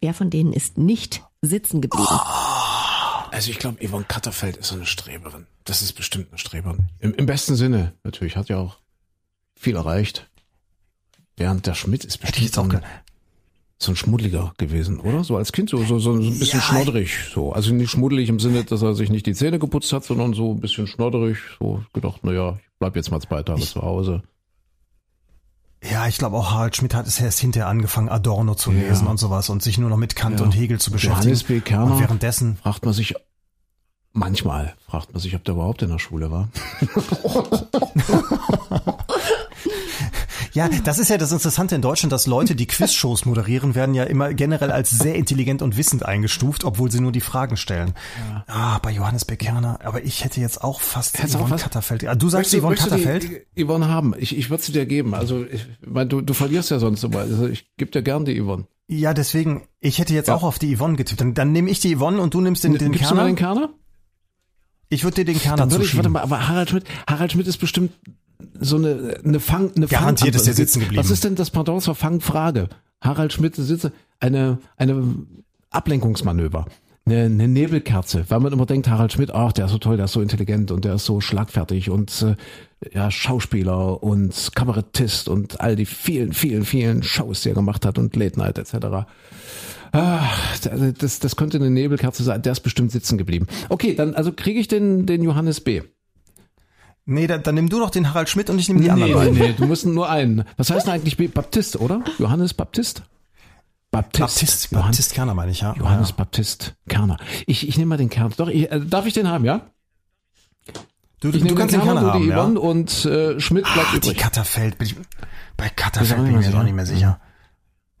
Wer 0.00 0.14
von 0.14 0.30
denen 0.30 0.52
ist 0.52 0.78
nicht 0.78 1.22
sitzen 1.42 1.80
geblieben? 1.80 2.06
Oh, 2.10 3.30
also 3.30 3.50
ich 3.50 3.58
glaube, 3.58 3.86
Yvonne 3.86 4.04
Katterfeld 4.06 4.56
ist 4.56 4.68
so 4.68 4.74
eine 4.74 4.86
Streberin. 4.86 5.46
Das 5.64 5.82
ist 5.82 5.94
bestimmt 5.94 6.28
eine 6.30 6.38
Streberin. 6.38 6.88
Im, 7.00 7.14
Im, 7.14 7.26
besten 7.26 7.56
Sinne, 7.56 7.94
natürlich, 8.04 8.36
hat 8.36 8.48
ja 8.48 8.58
auch 8.58 8.78
viel 9.54 9.76
erreicht. 9.76 10.28
Während 11.36 11.66
der 11.66 11.74
Schmidt 11.74 12.04
ist 12.04 12.18
bestimmt 12.18 12.52
so 12.52 12.62
ein, 12.62 12.82
so 13.78 13.92
ein 13.92 13.96
Schmuddeliger 13.96 14.54
gewesen, 14.58 15.00
oder? 15.00 15.24
So 15.24 15.36
als 15.36 15.52
Kind 15.52 15.70
so, 15.70 15.82
so, 15.84 15.98
so 15.98 16.12
ein 16.12 16.38
bisschen 16.38 16.60
ja, 16.60 16.64
schnoddrig. 16.64 17.10
So. 17.32 17.52
Also 17.52 17.74
nicht 17.74 17.90
schmuddelig 17.90 18.28
im 18.28 18.40
Sinne, 18.40 18.64
dass 18.64 18.82
er 18.82 18.94
sich 18.94 19.10
nicht 19.10 19.26
die 19.26 19.34
Zähne 19.34 19.58
geputzt 19.58 19.92
hat, 19.92 20.04
sondern 20.04 20.34
so 20.34 20.52
ein 20.52 20.60
bisschen 20.60 20.86
schnodderig. 20.86 21.38
So 21.58 21.84
gedacht, 21.92 22.24
naja, 22.24 22.58
ich 22.58 22.78
bleib 22.78 22.96
jetzt 22.96 23.10
mal 23.10 23.20
zwei 23.20 23.42
Tage 23.42 23.60
ich, 23.60 23.70
zu 23.70 23.82
Hause. 23.82 24.22
Ja, 25.90 26.06
ich 26.06 26.18
glaube 26.18 26.36
auch 26.36 26.52
Harald 26.52 26.76
Schmidt 26.76 26.94
hat 26.94 27.06
es 27.06 27.20
erst 27.20 27.38
hinterher 27.38 27.68
angefangen, 27.68 28.08
Adorno 28.08 28.54
zu 28.54 28.72
lesen 28.72 29.04
ja. 29.04 29.10
und 29.10 29.18
sowas 29.18 29.50
und 29.50 29.62
sich 29.62 29.78
nur 29.78 29.90
noch 29.90 29.96
mit 29.96 30.16
Kant 30.16 30.40
ja. 30.40 30.46
und 30.46 30.52
Hegel 30.52 30.80
zu 30.80 30.90
beschäftigen. 30.90 31.22
Johannes 31.22 31.44
B. 31.44 31.60
Kerner 31.60 31.92
und 31.92 32.00
währenddessen 32.00 32.56
fragt 32.56 32.84
man 32.84 32.94
sich, 32.94 33.14
manchmal 34.12 34.74
fragt 34.86 35.12
man 35.12 35.20
sich, 35.20 35.34
ob 35.34 35.44
der 35.44 35.54
überhaupt 35.54 35.82
in 35.82 35.90
der 35.90 35.98
Schule 35.98 36.30
war. 36.30 36.48
Ja, 40.56 40.70
das 40.70 40.98
ist 40.98 41.10
ja 41.10 41.18
das 41.18 41.32
Interessante 41.32 41.74
in 41.74 41.82
Deutschland, 41.82 42.12
dass 42.12 42.26
Leute, 42.26 42.56
die 42.56 42.66
Quizshows 42.66 43.24
moderieren, 43.26 43.74
werden 43.74 43.94
ja 43.94 44.04
immer 44.04 44.32
generell 44.32 44.70
als 44.70 44.90
sehr 44.90 45.14
intelligent 45.14 45.60
und 45.60 45.76
wissend 45.76 46.06
eingestuft, 46.06 46.64
obwohl 46.64 46.90
sie 46.90 47.00
nur 47.00 47.12
die 47.12 47.20
Fragen 47.20 47.58
stellen. 47.58 47.92
Ja. 48.30 48.44
Ah, 48.46 48.78
bei 48.78 48.90
Johannes 48.90 49.26
Bekerner. 49.26 49.80
Aber 49.84 50.02
ich 50.02 50.24
hätte 50.24 50.40
jetzt 50.40 50.64
auch 50.64 50.80
fast 50.80 51.18
Hättest 51.18 51.36
Yvonne 51.36 51.56
Katterfeld. 51.56 52.04
Ja, 52.04 52.14
du 52.14 52.30
sagst 52.30 52.56
Yvonne 52.58 52.76
Katterfeld? 52.76 53.46
Yvonne 53.54 53.88
haben. 53.88 54.14
Ich, 54.16 54.34
ich 54.34 54.48
würde 54.48 54.62
sie 54.62 54.72
dir 54.72 54.86
geben. 54.86 55.14
Also 55.14 55.44
ich 55.44 55.66
meine, 55.86 56.08
du, 56.08 56.22
du 56.22 56.32
verlierst 56.32 56.70
ja 56.70 56.78
sonst 56.78 57.04
immer. 57.04 57.18
Also 57.18 57.46
ich 57.48 57.76
gebe 57.76 57.90
dir 57.90 58.02
gern 58.02 58.24
die 58.24 58.40
Yvonne. 58.40 58.64
Ja, 58.88 59.12
deswegen, 59.12 59.68
ich 59.80 59.98
hätte 59.98 60.14
jetzt 60.14 60.28
ja. 60.28 60.36
auch 60.36 60.42
auf 60.42 60.58
die 60.58 60.74
Yvonne 60.74 60.96
getippt. 60.96 61.20
Dann, 61.20 61.34
dann 61.34 61.52
nehme 61.52 61.68
ich 61.68 61.80
die 61.80 61.94
Yvonne 61.94 62.18
und 62.18 62.32
du 62.32 62.40
nimmst 62.40 62.64
den, 62.64 62.78
den 62.78 62.92
Gibst 62.92 63.08
Kerner. 63.08 63.24
Du 63.24 63.26
den 63.26 63.36
Kerner? 63.36 63.74
Ich 64.88 65.04
würde 65.04 65.16
dir 65.16 65.26
den 65.26 65.38
Kerner 65.38 65.58
Dann 65.58 65.70
würde 65.70 65.84
ich, 65.84 65.96
warte 65.96 66.08
mal, 66.08 66.22
aber 66.22 66.48
Harald 66.48 66.70
Schmidt, 66.70 66.84
Harald 67.06 67.32
Schmidt 67.32 67.46
ist 67.46 67.58
bestimmt 67.58 67.92
so 68.60 68.76
eine, 68.76 69.18
eine 69.24 69.40
Fang, 69.40 69.72
eine 69.76 69.86
Garantiert 69.86 70.34
Fang 70.34 70.40
ist 70.40 70.46
der 70.46 70.54
sitzen 70.54 70.80
geblieben. 70.80 71.02
Was 71.02 71.10
ist 71.10 71.24
denn 71.24 71.34
das 71.34 71.50
Pendant 71.50 71.82
zur 71.82 71.94
Fangfrage? 71.94 72.68
Harald 73.00 73.32
Schmidt 73.32 73.56
sitze, 73.56 73.92
eine, 74.20 74.58
eine 74.76 75.14
Ablenkungsmanöver. 75.70 76.66
Eine, 77.04 77.26
eine 77.26 77.46
Nebelkerze, 77.46 78.24
weil 78.28 78.40
man 78.40 78.52
immer 78.52 78.66
denkt, 78.66 78.88
Harald 78.88 79.12
Schmidt, 79.12 79.30
ach, 79.32 79.52
der 79.52 79.66
ist 79.66 79.70
so 79.70 79.78
toll, 79.78 79.96
der 79.96 80.06
ist 80.06 80.12
so 80.12 80.20
intelligent 80.20 80.72
und 80.72 80.84
der 80.84 80.94
ist 80.94 81.04
so 81.04 81.20
schlagfertig 81.20 81.88
und 81.88 82.22
äh, 82.22 82.34
ja, 82.92 83.12
Schauspieler 83.12 84.02
und 84.02 84.50
Kabarettist 84.56 85.28
und 85.28 85.60
all 85.60 85.76
die 85.76 85.86
vielen, 85.86 86.32
vielen, 86.32 86.64
vielen 86.64 87.04
Shows, 87.04 87.42
die 87.42 87.50
er 87.50 87.54
gemacht 87.54 87.86
hat 87.86 87.98
und 87.98 88.16
Late 88.16 88.40
Night 88.40 88.58
etc. 88.58 89.06
Ach, 89.92 90.58
das, 90.98 91.20
das 91.20 91.36
könnte 91.36 91.58
eine 91.58 91.70
Nebelkerze 91.70 92.24
sein, 92.24 92.42
der 92.42 92.52
ist 92.52 92.60
bestimmt 92.60 92.90
sitzen 92.90 93.18
geblieben. 93.18 93.46
Okay, 93.68 93.94
dann 93.94 94.14
also 94.14 94.32
kriege 94.32 94.58
ich 94.58 94.66
den, 94.66 95.06
den 95.06 95.22
Johannes 95.22 95.60
B. 95.60 95.82
Nee, 97.08 97.28
dann, 97.28 97.42
dann 97.44 97.54
nimm 97.54 97.68
du 97.68 97.78
doch 97.78 97.90
den 97.90 98.08
Harald 98.08 98.28
Schmidt 98.28 98.50
und 98.50 98.58
ich 98.58 98.68
nehme 98.68 98.80
die 98.80 98.86
nee, 98.86 98.92
anderen 98.92 99.14
beiden. 99.14 99.34
Nee, 99.38 99.54
du 99.56 99.66
musst 99.66 99.86
nur 99.86 100.10
einen. 100.10 100.44
Was 100.56 100.70
heißt 100.70 100.86
denn 100.86 100.94
eigentlich 100.94 101.16
Baptist, 101.32 101.76
oder? 101.76 102.02
Johannes 102.18 102.52
Baptist? 102.52 103.02
Baptist. 103.92 104.20
Baptist, 104.20 104.72
Johannes, 104.72 104.86
Baptist 104.88 105.14
Kerner 105.14 105.34
meine 105.34 105.52
ich, 105.52 105.60
ja. 105.60 105.74
Johannes 105.78 106.10
ja. 106.10 106.14
Baptist 106.16 106.74
Kerner. 106.88 107.16
Ich, 107.46 107.68
ich 107.68 107.78
nehme 107.78 107.90
mal 107.90 107.96
den 107.96 108.10
Kerner. 108.10 108.34
Doch, 108.36 108.48
ich, 108.48 108.70
äh, 108.70 108.80
darf 108.80 109.06
ich 109.06 109.14
den 109.14 109.28
haben, 109.28 109.44
ja? 109.44 109.62
Du, 111.20 111.30
du, 111.30 111.38
du 111.38 111.54
kannst 111.54 111.74
den 111.74 111.80
Kerner, 111.80 112.12
haben, 112.12 112.28
ja. 112.28 112.42
und 112.42 113.04
äh, 113.04 113.38
Schmidt 113.40 113.64
bleibt 113.64 113.88
ah, 113.92 113.96
übrig. 113.96 114.12
Die 114.12 114.20
Katterfeld, 114.20 114.76
bin 114.76 114.88
ich, 114.88 114.96
bei 115.56 115.68
Katterfeld 115.68 116.24
bin 116.24 116.40
ich 116.40 116.48
mir 116.48 116.58
auch 116.58 116.64
nicht 116.64 116.74
mehr 116.74 116.86
sicher. 116.86 117.20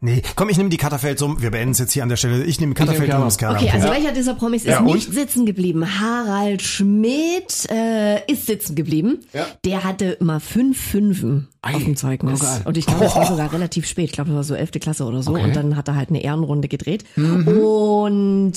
Nee, 0.00 0.20
komm, 0.34 0.50
ich 0.50 0.58
nehme 0.58 0.68
die 0.68 0.76
Katterfeld 0.76 1.18
so, 1.18 1.40
wir 1.40 1.50
beenden 1.50 1.72
es 1.72 1.78
jetzt 1.78 1.92
hier 1.92 2.02
an 2.02 2.10
der 2.10 2.16
Stelle. 2.16 2.44
Ich 2.44 2.60
nehme 2.60 2.74
Katterfeld 2.74 3.14
und 3.14 3.22
das 3.22 3.42
Okay, 3.42 3.70
also 3.72 3.88
welcher 3.88 4.12
dieser 4.12 4.34
Promis 4.34 4.62
ist 4.62 4.68
ja, 4.68 4.82
nicht 4.82 5.10
sitzen 5.10 5.46
geblieben? 5.46 5.86
Harald 6.00 6.60
Schmidt 6.60 7.66
äh, 7.70 8.20
ist 8.30 8.46
sitzen 8.46 8.74
geblieben. 8.74 9.20
Ja. 9.32 9.46
Der 9.64 9.84
hatte 9.84 10.18
immer 10.20 10.38
fünf 10.40 10.78
Fünfen 10.78 11.48
Ei, 11.62 11.74
auf 11.74 11.84
dem 11.84 11.96
Zeugnis. 11.96 12.42
Oh, 12.42 12.68
und 12.68 12.76
ich 12.76 12.84
glaube, 12.84 13.04
das 13.04 13.16
war 13.16 13.26
sogar 13.26 13.52
relativ 13.52 13.86
spät. 13.86 14.04
Ich 14.04 14.12
glaube, 14.12 14.28
das 14.28 14.36
war 14.36 14.44
so 14.44 14.54
elfte 14.54 14.80
Klasse 14.80 15.04
oder 15.04 15.22
so. 15.22 15.30
Okay. 15.30 15.44
Und 15.44 15.56
dann 15.56 15.76
hat 15.76 15.88
er 15.88 15.96
halt 15.96 16.10
eine 16.10 16.22
Ehrenrunde 16.22 16.68
gedreht. 16.68 17.04
Mhm. 17.16 17.48
Und 17.48 18.52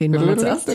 Den 0.00 0.12
machen 0.12 0.28
wir 0.28 0.38
zuerst. 0.38 0.66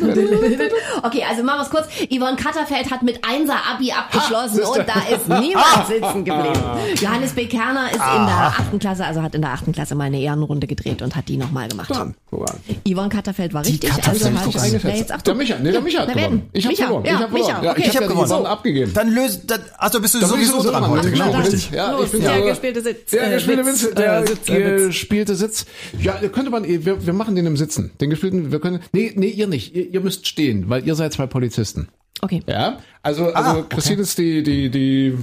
Okay, 1.01 1.23
also 1.28 1.41
machen 1.43 1.57
wir 1.57 1.63
es 1.63 1.69
kurz. 1.71 1.88
Yvonne 2.15 2.36
Katterfeld 2.36 2.91
hat 2.91 3.01
mit 3.01 3.21
Einser 3.28 3.55
Abi 3.73 3.91
abgeschlossen 3.91 4.57
siehste. 4.57 4.80
und 4.82 4.88
da 4.88 4.93
ist 5.15 5.28
niemand 5.28 5.88
sitzen 5.88 6.23
geblieben. 6.26 6.59
Johannes 7.01 7.32
B. 7.34 7.47
Kerner 7.47 7.88
ist 7.88 7.95
in 7.95 7.99
der 8.28 8.36
achten 8.38 8.78
Klasse, 8.78 9.03
also 9.03 9.23
hat 9.23 9.34
in 9.34 9.41
der 9.41 9.51
achten 9.51 9.71
Klasse 9.71 9.95
mal 9.95 10.03
eine 10.05 10.19
Ehrenrunde 10.21 10.67
gedreht 10.67 11.01
und 11.01 11.15
hat 11.15 11.28
die 11.28 11.38
nochmal 11.38 11.67
gemacht. 11.69 11.91
An, 11.91 12.13
guck 12.30 12.47
an. 12.51 12.57
Yvonne 12.88 13.09
Katterfeld 13.09 13.55
war 13.55 13.65
richtig. 13.65 13.89
Katterfeld, 13.89 14.26
also 14.26 14.30
guck 14.45 14.55
hat- 14.55 14.61
eingeschätzt. 14.61 14.86
Na, 14.86 14.95
jetzt 14.99 15.13
auch 15.15 15.21
Der. 15.23 15.34
Micha, 15.36 15.55
nee, 15.59 15.71
der 15.71 15.82
Micha 15.82 16.01
hat 16.01 16.13
gewonnen. 16.13 16.49
Ich 16.53 16.67
verloren. 16.67 17.03
ja, 17.05 17.13
ich 17.15 17.19
habe 17.19 17.34
Micha, 17.34 17.45
verloren. 17.45 17.63
Ja, 17.65 17.71
okay. 17.71 17.82
ich 17.82 17.88
hab 17.88 17.93
ja 17.95 18.01
die 18.01 18.07
gewonnen. 18.13 18.28
Sachen 18.28 18.45
abgegeben. 18.45 18.93
Dann 18.93 19.09
löst, 19.11 19.41
dann, 19.49 19.61
also 19.80 19.99
bist 20.01 20.13
du 20.13 20.19
Da 20.19 20.28
bin 20.28 20.41
ich 20.41 20.47
sowieso 20.49 20.69
dran 20.69 20.88
heute, 20.88 21.09
genau, 21.09 21.26
Na 21.26 21.32
dann. 21.32 21.41
richtig. 21.41 21.71
Ja, 21.71 21.91
Los, 21.93 22.05
ich 22.05 22.11
bin 22.11 22.21
der 22.21 22.38
ja, 22.38 22.45
gespielte 22.45 22.82
Sitz, 22.82 23.09
Der 23.09 23.28
äh, 23.32 23.34
gespielte 23.34 23.65
Witz, 23.65 23.89
der 23.95 24.17
äh, 24.19 24.28
Sitz, 24.28 24.49
äh, 24.49 24.78
gespielte 24.88 25.36
Sitz. 25.36 25.65
Ja, 25.99 26.13
könnte 26.32 26.51
man, 26.51 26.63
wir, 26.63 27.03
wir 27.05 27.13
machen 27.13 27.36
den 27.36 27.47
im 27.47 27.57
Sitzen. 27.57 27.91
Den 27.99 28.11
gespielten, 28.11 28.51
wir 28.51 28.59
können, 28.59 28.82
nee, 28.91 29.13
nee, 29.16 29.28
ihr 29.28 29.47
nicht. 29.47 29.76
Ihr, 29.76 29.89
ihr 29.93 30.01
müsst 30.01 30.28
stehen, 30.28 30.70
weil 30.70 30.86
ihr 30.88 30.95
seid 30.95 31.13
zwei 31.13 31.28
Polizisten. 31.28 31.88
Okay. 32.22 32.41
Ja, 32.47 32.80
also, 33.03 33.26
also 33.34 33.59
Ah, 33.59 33.66
Christine 33.70 34.01
ist 34.01 34.18
die, 34.18 34.41
die, 34.41 34.70
die, 34.72 35.18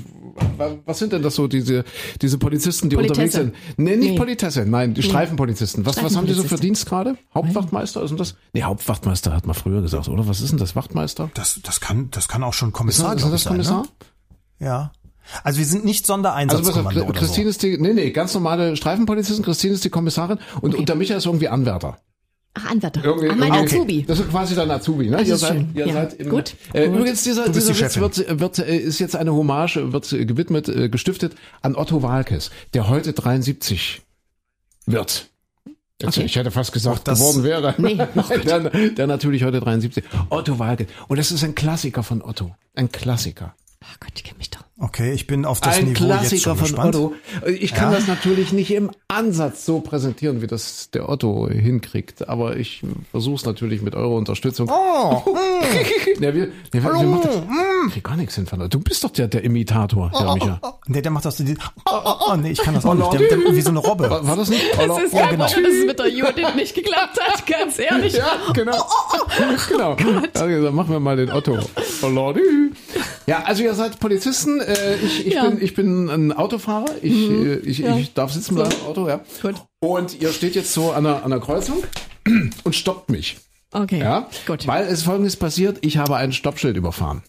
wa- 0.59 0.77
was 0.85 0.99
sind 0.99 1.13
denn 1.15 1.23
das 1.23 1.35
so, 1.35 1.49
diese, 1.49 1.85
diese 2.21 2.37
Polizisten, 2.37 2.91
die 2.91 2.97
Politesse. 2.97 3.21
unterwegs 3.23 3.35
sind? 3.35 3.79
Nee, 3.79 3.97
nicht 3.97 4.11
Nee. 4.13 4.19
Politesse, 4.19 4.67
nein, 4.67 4.93
die 4.93 5.03
Streifenpolizisten. 5.03 5.87
Was, 5.87 5.97
was 6.03 6.15
haben 6.17 6.27
die 6.27 6.35
so 6.35 6.43
für 6.43 6.49
Streifenpolizisten. 6.49 6.61
Dienst 6.61 6.87
gerade? 6.87 7.17
Hauptwachtmeister 7.35 8.03
ist 8.03 8.11
denn 8.11 8.19
das? 8.19 8.35
Nee, 8.53 8.63
Hauptwachtmeister 8.63 9.33
hat 9.35 9.47
man 9.47 9.55
früher 9.55 9.81
gesagt, 9.81 10.09
oder? 10.09 10.29
Was 10.29 10.43
ist 10.43 10.51
denn 10.53 10.59
das? 10.59 10.77
Wachtmeister? 10.77 11.31
Das, 11.33 11.61
das 11.63 11.81
kann, 11.81 12.09
das 12.11 12.29
kann 12.29 12.43
auch 12.45 12.53
schon 12.55 12.69
Ist 12.69 12.75
Kommissar, 12.75 13.15
das, 13.15 13.25
ist 13.25 13.33
das 13.33 13.43
sein, 13.45 13.53
Kommissar? 13.55 13.83
Ne? 13.83 14.67
Ja. 14.67 14.93
Also 15.45 15.59
wir 15.61 15.67
sind 15.67 15.85
nicht 15.87 16.03
Also 16.03 16.13
Sondereinsatzkommando 16.13 17.05
oder 17.05 17.19
Christine 17.19 17.45
so. 17.47 17.51
ist 17.51 17.63
die, 17.63 17.79
nee, 17.79 17.95
nee, 17.95 18.11
ganz 18.11 18.35
normale 18.35 18.77
Streifenpolizistin, 18.77 19.45
Christine 19.45 19.73
ist 19.75 19.85
die 19.85 19.91
Kommissarin 19.91 20.39
und, 20.61 20.75
und 20.75 20.89
der 20.89 20.97
Micha 20.97 21.15
ist 21.17 21.25
irgendwie 21.27 21.49
Anwärter. 21.49 21.99
Ach, 22.55 22.71
Anwärter. 22.71 23.03
Irgendwie, 23.03 23.29
Ah, 23.31 23.35
mein 23.35 23.55
irgendwie- 23.55 23.77
Azubi. 23.77 24.05
Das 24.07 24.19
ist 24.19 24.29
quasi 24.31 24.55
dein 24.55 24.71
Azubi, 24.71 25.09
ne? 25.09 25.17
Das 25.17 25.29
ihr 25.29 25.35
ist 25.35 25.41
seid, 25.41 25.53
schön. 25.53 25.71
ihr 25.75 25.87
Ja. 25.87 25.93
seid 25.95 26.13
im, 26.15 26.29
Gut. 26.29 26.55
Äh, 26.75 26.87
Gut. 26.89 26.97
übrigens, 26.99 27.23
dieser, 27.25 27.47
Du 27.47 27.53
bist 27.53 27.69
dieser 27.69 27.89
die 27.89 28.01
Witz 28.03 28.19
wird, 28.19 28.41
wird, 28.41 28.59
äh, 28.59 28.77
ist 28.77 28.99
jetzt 28.99 29.17
eine 29.17 29.33
Hommage, 29.35 29.93
wird 29.93 30.13
äh, 30.13 30.27
gewidmet, 30.27 30.69
äh, 30.69 30.89
gestiftet 30.91 31.35
an 31.63 31.77
Otto 31.77 32.03
Walkes, 32.03 32.51
der 32.75 32.89
heute 32.89 33.15
73 33.15 34.03
wird. 34.87 35.29
Jetzt, 36.01 36.17
Okay. 36.19 36.27
Ich 36.27 36.37
hätte 36.37 36.51
fast 36.51 36.73
gesagt, 36.73 37.07
das- 37.09 37.21
geworden 37.21 37.45
wäre. 37.45 37.75
Nee, 37.79 37.95
der, 38.45 38.61
der 38.91 39.07
natürlich 39.07 39.45
heute 39.45 39.61
73. 39.61 40.03
Otto 40.31 40.59
Walkes. 40.59 40.89
Und 41.09 41.19
das 41.19 41.31
ist 41.31 41.45
ein 41.45 41.55
Klassiker 41.55 42.03
von 42.03 42.23
Otto. 42.23 42.55
Ein 42.75 42.91
Klassiker. 42.91 43.55
Oh 43.83 43.87
Gott, 44.01 44.13
ich 44.17 44.25
kenne 44.25 44.39
mich 44.39 44.51
doch. 44.51 44.65
Okay, 44.79 45.13
ich 45.13 45.27
bin 45.27 45.45
auf 45.45 45.61
das 45.61 45.77
Ein 45.77 45.85
Niveau 45.93 46.07
jetzt 46.07 46.19
Klassiker 46.21 46.41
schon 46.43 46.57
von 46.57 46.67
gespannt. 46.67 46.97
Otto. 46.97 47.15
Ich 47.47 47.75
kann 47.75 47.93
Ja. 47.93 47.99
das 47.99 48.09
natürlich 48.09 48.53
nicht 48.53 48.73
im 48.73 48.91
Ansatz 49.07 49.67
so 49.67 49.81
präsentieren, 49.81 50.41
wie 50.41 50.47
das 50.47 50.91
der 50.91 51.09
Otto 51.11 51.49
hinkriegt, 51.49 52.27
aber 52.29 52.57
ich 52.57 52.83
versuche 53.11 53.35
es 53.37 53.45
natürlich 53.45 53.83
mit 53.83 53.95
eurer 53.95 54.15
Unterstützung. 54.15 54.71
Oh, 54.73 55.23
Ja, 56.21 56.35
wir, 56.35 56.47
ja, 56.47 56.53
wir, 56.73 56.83
wir 56.83 56.83
machen 56.91 57.21
das. 57.23 57.37
Ich 57.89 57.93
krieg 57.95 58.05
gar 58.05 58.17
nichts 58.17 58.35
hin 58.35 58.47
von 58.47 58.69
Du 58.71 58.81
bist 58.81 59.05
doch 59.05 59.11
der, 59.11 59.29
der 59.29 59.45
Imitator, 59.45 60.11
der 60.19 60.35
Micha. 60.35 60.61
nee, 60.87 61.03
der 61.03 61.13
macht 61.13 61.27
das. 61.27 61.37
Die, 61.37 61.55
oh, 61.85 61.91
oh, 62.05 62.15
oh, 62.33 62.37
nee, 62.37 62.53
ich 62.53 62.59
kann 62.63 62.75
das 62.75 62.87
auch 62.87 62.95
nicht. 62.95 63.13
Der, 63.13 63.19
der 63.21 63.39
wie 63.55 63.61
so 63.61 63.71
eine 63.71 63.79
Robbe. 63.81 64.09
War, 64.09 64.27
war 64.27 64.37
das 64.37 64.49
nicht? 64.49 64.63
Das 64.77 65.03
ist 65.03 65.13
ja, 65.13 65.27
kein 65.27 65.31
genau. 65.33 65.45
Wunder, 65.51 65.69
dass 65.69 65.79
es 65.79 65.87
mit 65.87 65.99
der 65.99 66.09
Judith 66.09 66.55
nicht 66.57 66.75
geklappt 66.75 67.21
hat, 67.21 67.47
ganz 67.47 67.79
ehrlich. 67.79 68.15
Ja, 68.15 68.39
genau. 68.55 68.87
genau. 69.69 69.97
Also 70.35 70.47
gesagt, 70.47 70.75
machen 70.75 70.91
wir 70.93 71.01
mal 71.01 71.17
den 71.17 71.31
Otto. 71.31 71.59
Oh, 72.03 72.09
Lordi. 72.09 72.41
Ja, 73.27 73.43
also 73.45 73.63
ihr 73.63 73.75
seid 73.75 74.01
Polizisten. 74.01 74.62
Äh, 74.69 74.97
ich, 74.97 75.27
ich, 75.27 75.35
Ja. 75.35 75.49
bin, 75.49 75.63
ich 75.63 75.75
bin 75.75 76.09
ein 76.09 76.33
Autofahrer. 76.33 76.87
Ich, 77.03 77.13
äh, 77.31 77.55
ich, 77.57 77.79
Ja. 77.79 77.97
ich 77.97 78.15
darf 78.15 78.33
sitzen 78.33 78.55
bleiben 78.55 78.73
im 78.81 78.87
Auto, 78.87 79.09
ja. 79.09 79.21
Gut. 79.41 79.55
Und 79.81 80.21
ihr 80.21 80.33
steht 80.33 80.55
jetzt 80.55 80.73
so 80.73 80.91
an 80.93 81.07
einer, 81.07 81.17
an 81.25 81.33
einer 81.33 81.41
Kreuzung 81.41 81.83
und 82.65 82.75
stoppt 82.75 83.11
mich. 83.11 83.39
Okay, 83.73 84.01
Ja, 84.01 84.29
gut. 84.47 84.67
weil 84.67 84.87
es 84.87 85.03
folgendes 85.03 85.37
passiert, 85.37 85.79
ich 85.81 85.97
habe 85.97 86.17
ein 86.17 86.33
Stoppschild 86.33 86.77
überfahren. 86.77 87.23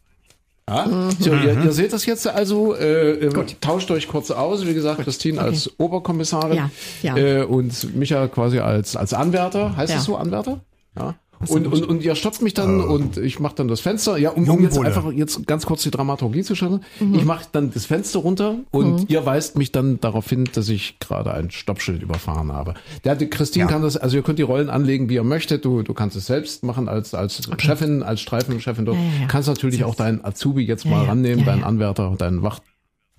Ja? 0.70 0.86
Mhm. 0.86 1.12
So, 1.20 1.32
ihr, 1.34 1.62
ihr 1.64 1.72
seht 1.72 1.92
das 1.94 2.06
jetzt 2.06 2.28
also, 2.28 2.74
äh, 2.76 3.12
äh, 3.26 3.46
tauscht 3.62 3.92
euch 3.92 4.08
kurz 4.08 4.30
aus, 4.32 4.66
wie 4.66 4.74
gesagt, 4.74 5.02
Christine 5.04 5.40
Okay. 5.40 5.48
als 5.50 5.72
Oberkommissarin 5.80 6.58
Ja, 6.58 6.70
ja. 7.02 7.18
Äh, 7.18 7.44
und 7.44 7.96
Micha 7.96 8.28
quasi 8.28 8.60
als, 8.60 8.96
als 8.96 9.14
Anwärter, 9.14 9.76
heißt 9.76 9.92
Ja. 9.94 10.00
es 10.00 10.06
so 10.06 10.16
Anwärter? 10.18 10.60
Ja. 10.98 11.16
Und, 11.50 11.68
und, 11.68 11.86
und 11.86 12.04
ihr 12.04 12.16
stoppt 12.16 12.42
mich 12.42 12.54
dann 12.54 12.82
und 12.82 13.18
ich 13.18 13.40
mache 13.40 13.56
dann 13.56 13.68
das 13.68 13.80
Fenster, 13.82 14.18
ja, 14.18 14.32
um, 14.32 14.48
um 14.48 14.62
jetzt 14.64 14.78
einfach 14.78 15.12
jetzt 15.12 15.46
ganz 15.48 15.66
kurz 15.66 15.84
die 15.84 15.92
Dramaturgie 15.92 16.44
zu 16.44 16.56
schildern. 16.56 16.84
Mhm. 17.00 17.16
Ich 17.16 17.26
mache 17.26 17.46
dann 17.52 17.72
das 17.72 17.86
Fenster 17.86 18.20
runter 18.20 18.56
und 18.72 19.10
ihr 19.10 19.26
weist 19.26 19.58
mich 19.58 19.72
dann 19.72 20.00
darauf 20.00 20.30
hin, 20.30 20.50
dass 20.54 20.70
ich 20.70 21.00
gerade 21.00 21.34
ein 21.34 21.52
Stoppschild 21.52 22.02
überfahren 22.02 22.52
habe. 22.52 22.74
Der, 23.04 23.16
die 23.16 23.30
Christine 23.30 23.66
Ja. 23.66 23.72
kann 23.72 23.82
das, 23.82 23.98
also 23.98 24.18
ihr 24.18 24.24
könnt 24.24 24.40
die 24.40 24.44
Rollen 24.44 24.70
anlegen, 24.70 25.10
wie 25.10 25.16
ihr 25.16 25.24
möchtet. 25.24 25.66
Du, 25.66 25.82
du 25.84 25.94
kannst 25.94 26.16
es 26.16 26.26
selbst 26.26 26.64
machen 26.64 26.88
als, 26.88 27.14
als 27.14 27.42
Chefin, 27.58 28.04
als 28.04 28.22
Streifenchefin 28.22 28.86
dort. 28.86 28.98
Ja, 28.98 29.04
ja, 29.04 29.22
ja. 29.22 29.28
Kannst 29.28 29.48
natürlich 29.50 29.84
auch 29.84 29.96
deinen 29.96 30.24
Azubi 30.24 30.64
jetzt 30.64 30.86
mal 30.86 31.04
ja. 31.04 31.10
rannehmen, 31.10 31.40
Ja, 31.40 31.46
deinen 31.46 31.62
ja. 31.62 31.66
Anwärter, 31.66 32.16
deinen 32.18 32.42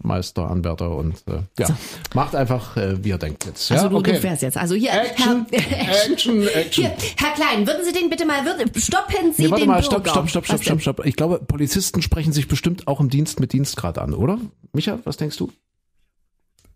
Wachtmeister, 0.05 0.51
Anwärter 0.51 0.95
und 0.97 1.25
äh, 1.27 1.41
ja, 1.59 1.69
macht 2.15 2.35
einfach, 2.35 2.77
äh, 2.77 3.03
wie 3.03 3.09
ihr 3.09 3.19
denkt 3.19 3.47
jetzt. 3.47 3.73
Also 3.73 3.85
ja, 3.85 3.91
du, 3.91 3.97
okay. 3.97 4.13
du 4.13 4.21
fährst 4.21 4.43
jetzt. 4.43 4.57
Also 4.57 4.75
hier, 4.75 4.93
Action, 4.93 5.47
Herr, 5.51 6.11
Action, 6.11 6.47
Action. 6.55 6.85
Hier, 6.85 6.97
Herr 7.17 7.33
Klein, 7.35 7.67
würden 7.67 7.85
Sie 7.85 7.93
den 7.93 8.11
bitte 8.11 8.27
mal, 8.27 8.45
würden, 8.45 8.71
stoppen 8.77 9.33
Sie 9.33 9.45
Nee, 9.45 9.51
warte 9.51 9.63
den 9.65 9.69
mal, 9.71 9.83
stopp, 9.83 10.07
stopp, 10.07 10.29
stopp, 10.29 10.45
stopp, 10.45 10.63
stopp, 10.63 10.81
stopp. 10.81 11.07
Ich 11.07 11.17
glaube, 11.17 11.39
Polizisten 11.39 12.03
sprechen 12.03 12.33
sich 12.33 12.49
bestimmt 12.49 12.87
auch 12.87 13.01
im 13.01 13.09
Dienst 13.09 13.41
mit 13.41 13.53
Dienstgrad 13.53 13.99
an, 13.99 14.15
oder? 14.15 14.39
Micha, 14.73 14.99
was 15.05 15.17
denkst 15.17 15.39
du? 15.39 15.51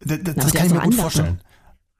Das, 0.01 0.19
das 0.23 0.35
der 0.35 0.35
kann 0.35 0.67
ich 0.67 0.73
mir 0.73 0.81
gut 0.81 0.85
Anwärter. 0.85 1.03
vorstellen. 1.03 1.41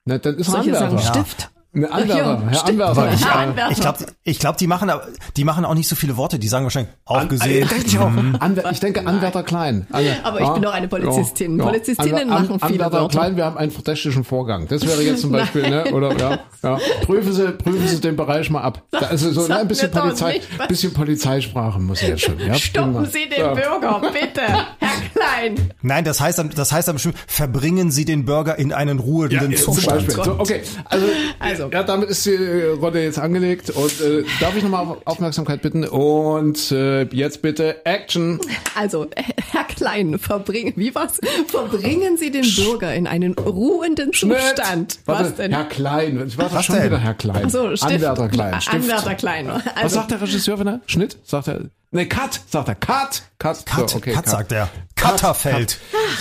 Na, 0.07 0.19
dann 0.19 0.37
ist 0.37 0.47
Soll 0.47 0.61
er 0.61 0.67
ich 0.67 0.75
sagen. 0.75 0.99
Stift? 0.99 1.51
Ein 1.75 1.85
Anwärter, 1.85 2.39
Ach 2.39 2.43
ja, 2.45 2.49
Herr 2.49 2.55
stimmt. 2.59 2.81
Anwärter. 2.81 3.13
Ich, 3.13 3.21
Ja, 3.21 3.27
äh, 3.29 3.31
Anwärter. 3.47 3.73
ich 3.73 3.81
glaube, 3.81 3.99
ich 4.25 4.39
glaub, 4.39 4.57
die 4.57 4.67
machen, 4.67 4.89
aber- 4.89 5.07
die 5.37 5.45
machen 5.45 5.65
auch 5.67 5.75
nicht 5.75 5.87
so 5.89 5.97
viele 5.97 6.17
Worte. 6.17 6.39
Die 6.39 6.49
sagen 6.49 6.65
wahrscheinlich 6.65 6.93
aufgesehen. 7.05 7.63
Äh, 7.65 7.67
denke 7.69 7.87
ich 7.87 7.99
auch. 7.99 8.11
Anwär, 8.41 8.71
ich 8.73 8.81
denke 8.81 9.07
Anwärter 9.07 9.43
Klein. 9.43 9.87
Anwär- 9.93 10.17
Aber 10.25 10.41
ich 10.41 10.49
bin 10.49 10.63
doch 10.63 10.73
eine 10.73 10.89
Polizistin. 10.89 11.59
Polizistinnen 11.59 12.29
machen 12.29 12.59
viele 12.59 12.63
Anwärter 12.87 12.93
Wörter. 13.03 13.09
Klein, 13.19 13.37
wir 13.37 13.45
haben 13.45 13.59
einen 13.59 13.71
verdächtigen 13.71 14.25
Vorgang. 14.25 14.67
Das 14.67 14.87
wäre 14.87 15.03
jetzt 15.03 15.21
zum 15.21 15.31
Beispiel, 15.33 15.69
ne, 15.69 15.93
oder, 15.93 16.17
ja, 16.19 16.39
ja. 16.63 16.79
Prüfen 17.05 17.33
Sie, 17.35 17.53
prüfen 17.53 17.87
Sie 17.87 18.01
den 18.01 18.17
Bereich 18.17 18.49
mal 18.49 18.63
ab. 18.63 18.83
Da, 18.91 18.99
also 19.01 19.31
so, 19.31 19.43
ne, 19.43 19.47
Sag 19.49 19.61
ein 19.61 19.69
bisschen 19.69 19.91
Polizei, 19.91 20.41
bisschen 20.69 20.95
Polizeisprache 20.95 21.79
muss 21.81 22.01
ich 22.03 22.09
jetzt 22.09 22.23
schon, 22.23 22.39
ja. 22.41 22.55
Stoppen. 22.55 23.05
Sie 23.07 23.29
den 23.29 23.41
ja. 23.41 23.53
Bürger, 23.55 24.01
bitte, 24.11 24.41
Herr 24.41 24.67
Klein. 25.19 25.73
Nein, 25.83 26.05
das 26.05 26.21
heißt, 26.21 26.39
dann- 26.39 26.51
das 26.51 26.73
heißt 26.73 26.89
dann 26.89 26.95
bestimmt, 26.97 27.17
verbringen 27.27 27.91
Sie 27.91 28.05
den 28.05 28.25
Bürger 28.25 28.59
in 28.59 28.73
einen 28.73 28.99
ruhenden 28.99 29.51
Ja, 29.53 29.57
zum 29.59 29.75
Zustand. 29.75 30.07
Beispiel. 30.07 30.25
So, 30.25 30.39
okay, 30.39 30.63
also, 30.85 31.07
Also. 31.39 31.71
Ja, 31.73 31.83
damit 31.83 32.09
ist 32.11 32.25
die 32.27 32.37
Rolle 32.81 33.03
jetzt 33.03 33.19
angelegt 33.19 33.71
und 33.71 34.01
äh, 34.01 34.25
darf 34.41 34.57
ich 34.57 34.63
nochmal 34.63 34.85
auf 34.87 34.99
Aufmerksamkeit 35.05 35.63
bitten 35.63 35.85
und 35.85 36.71
äh, 36.73 37.03
jetzt 37.15 37.43
bitte 37.43 37.85
Action. 37.85 38.41
Also, 38.77 39.07
Herr 39.53 39.65
Klein, 39.65 40.19
verbringen, 40.19 40.73
wie 40.77 40.95
was? 40.95 41.21
Verbringen 41.49 42.17
Sie 42.17 42.31
den 42.31 42.45
Bürger 42.55 42.95
in 42.95 43.07
einen 43.07 43.35
ruhenden 43.35 44.13
Zustand. 44.13 44.99
Warte, 45.07 45.25
Was 45.25 45.35
denn? 45.37 45.53
Herr 45.53 45.65
Klein, 45.65 46.25
ich 46.27 46.39
war 46.39 46.47
doch 46.49 46.55
Was 46.57 46.65
schon 46.67 46.77
denn? 46.77 46.85
wieder 46.87 46.99
Herr 46.99 47.15
Klein. 47.15 47.43
Ach 47.47 47.51
so, 47.51 47.77
Stift. 47.77 47.93
Anwärter 47.95 48.29
Klein. 48.29 48.61
Stift. 48.61 48.75
Anwärter 48.77 49.15
Klein. 49.15 49.51
Also, 49.51 49.65
Was 49.83 49.93
sagt 49.95 50.11
der 50.11 50.21
Regisseur, 50.21 50.59
wenn 50.59 50.67
er 50.69 50.81
Schnitt? 50.87 51.19
Sagt 51.25 51.49
er, 51.49 51.61
ne, 51.91 52.07
Cut, 52.07 52.41
sagt 52.49 52.69
er, 52.69 52.75
Cut, 52.75 53.23
Cut, 53.39 53.65
Cut, 53.67 53.91
so, 53.91 53.97
okay, 53.97 54.13
Cut, 54.13 54.29
sagt 54.29 54.53
er. 54.53 54.69
Katterfeld. 54.99 55.79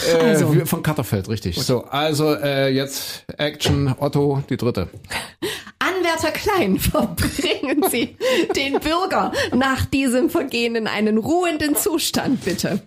Äh, 0.07 0.17
Also. 0.17 0.53
von 0.65 0.83
Katterfeld, 0.83 1.27
richtig. 1.29 1.57
So, 1.61 1.85
also 1.85 2.33
äh, 2.35 2.69
jetzt 2.69 3.25
Action, 3.37 3.93
Otto, 3.99 4.43
die 4.49 4.57
dritte. 4.57 4.89
Anwärter 5.79 6.31
Klein, 6.31 6.79
verbringen 6.79 7.83
Sie 7.89 8.17
den 8.55 8.79
Bürger 8.79 9.31
nach 9.53 9.85
diesem 9.85 10.29
Vergehen 10.29 10.75
in 10.75 10.87
einen 10.87 11.17
ruhenden 11.17 11.75
Zustand, 11.75 12.43
bitte. 12.43 12.81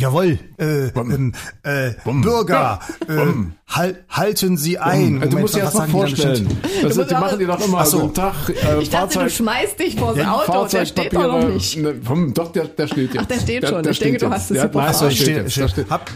Jawohl, 0.00 0.38
äh, 0.58 0.88
ähm, 0.88 1.34
äh, 1.62 1.90
Bürger, 2.04 2.80
ähm, 3.08 3.52
hal, 3.68 4.02
halten 4.08 4.56
Sie 4.56 4.78
ein. 4.78 5.20
Äh, 5.22 5.28
du 5.28 5.38
musst 5.38 5.54
dir 5.54 5.60
erst 5.60 5.74
mal 5.76 5.84
die 5.86 5.92
vorstellen. 5.92 6.48
bestimmt? 6.48 6.84
Das, 6.84 6.94
Du 6.96 7.04
die 7.04 7.14
machen 7.14 7.38
die 7.38 7.44
doch 7.46 7.60
immer 7.64 7.78
Ach 7.80 7.86
so. 7.86 8.00
guten 8.00 8.14
Tag, 8.14 8.34
äh, 8.48 8.80
Ich 8.80 8.88
dachte, 8.88 9.18
du 9.18 9.28
schmeißt 9.30 9.78
dich 9.78 9.96
vors 9.96 10.18
Auto, 10.18 10.66
der 10.68 10.86
steht 10.86 11.14
doch 11.14 11.22
noch 11.40 11.48
nicht. 11.48 11.76
Ne, 11.76 11.94
doch, 12.34 12.50
der, 12.52 12.64
der 12.64 12.86
steht 12.86 13.12
jetzt. 13.14 13.22
Ach, 13.22 13.26
der 13.26 13.40
steht 13.40 13.68
schon. 13.68 13.86
Ich 13.88 13.98
denke, 13.98 14.18
du 14.18 14.24
jetzt. 14.26 14.34
hast 14.34 14.50
es 14.50 14.54
Der- 14.54 14.62
super 14.62 14.92
der 15.00 15.08
ich 15.10 15.20
steht 15.20 15.36
Der 15.36 15.68
steht- 15.68 15.90
hab, 15.90 16.10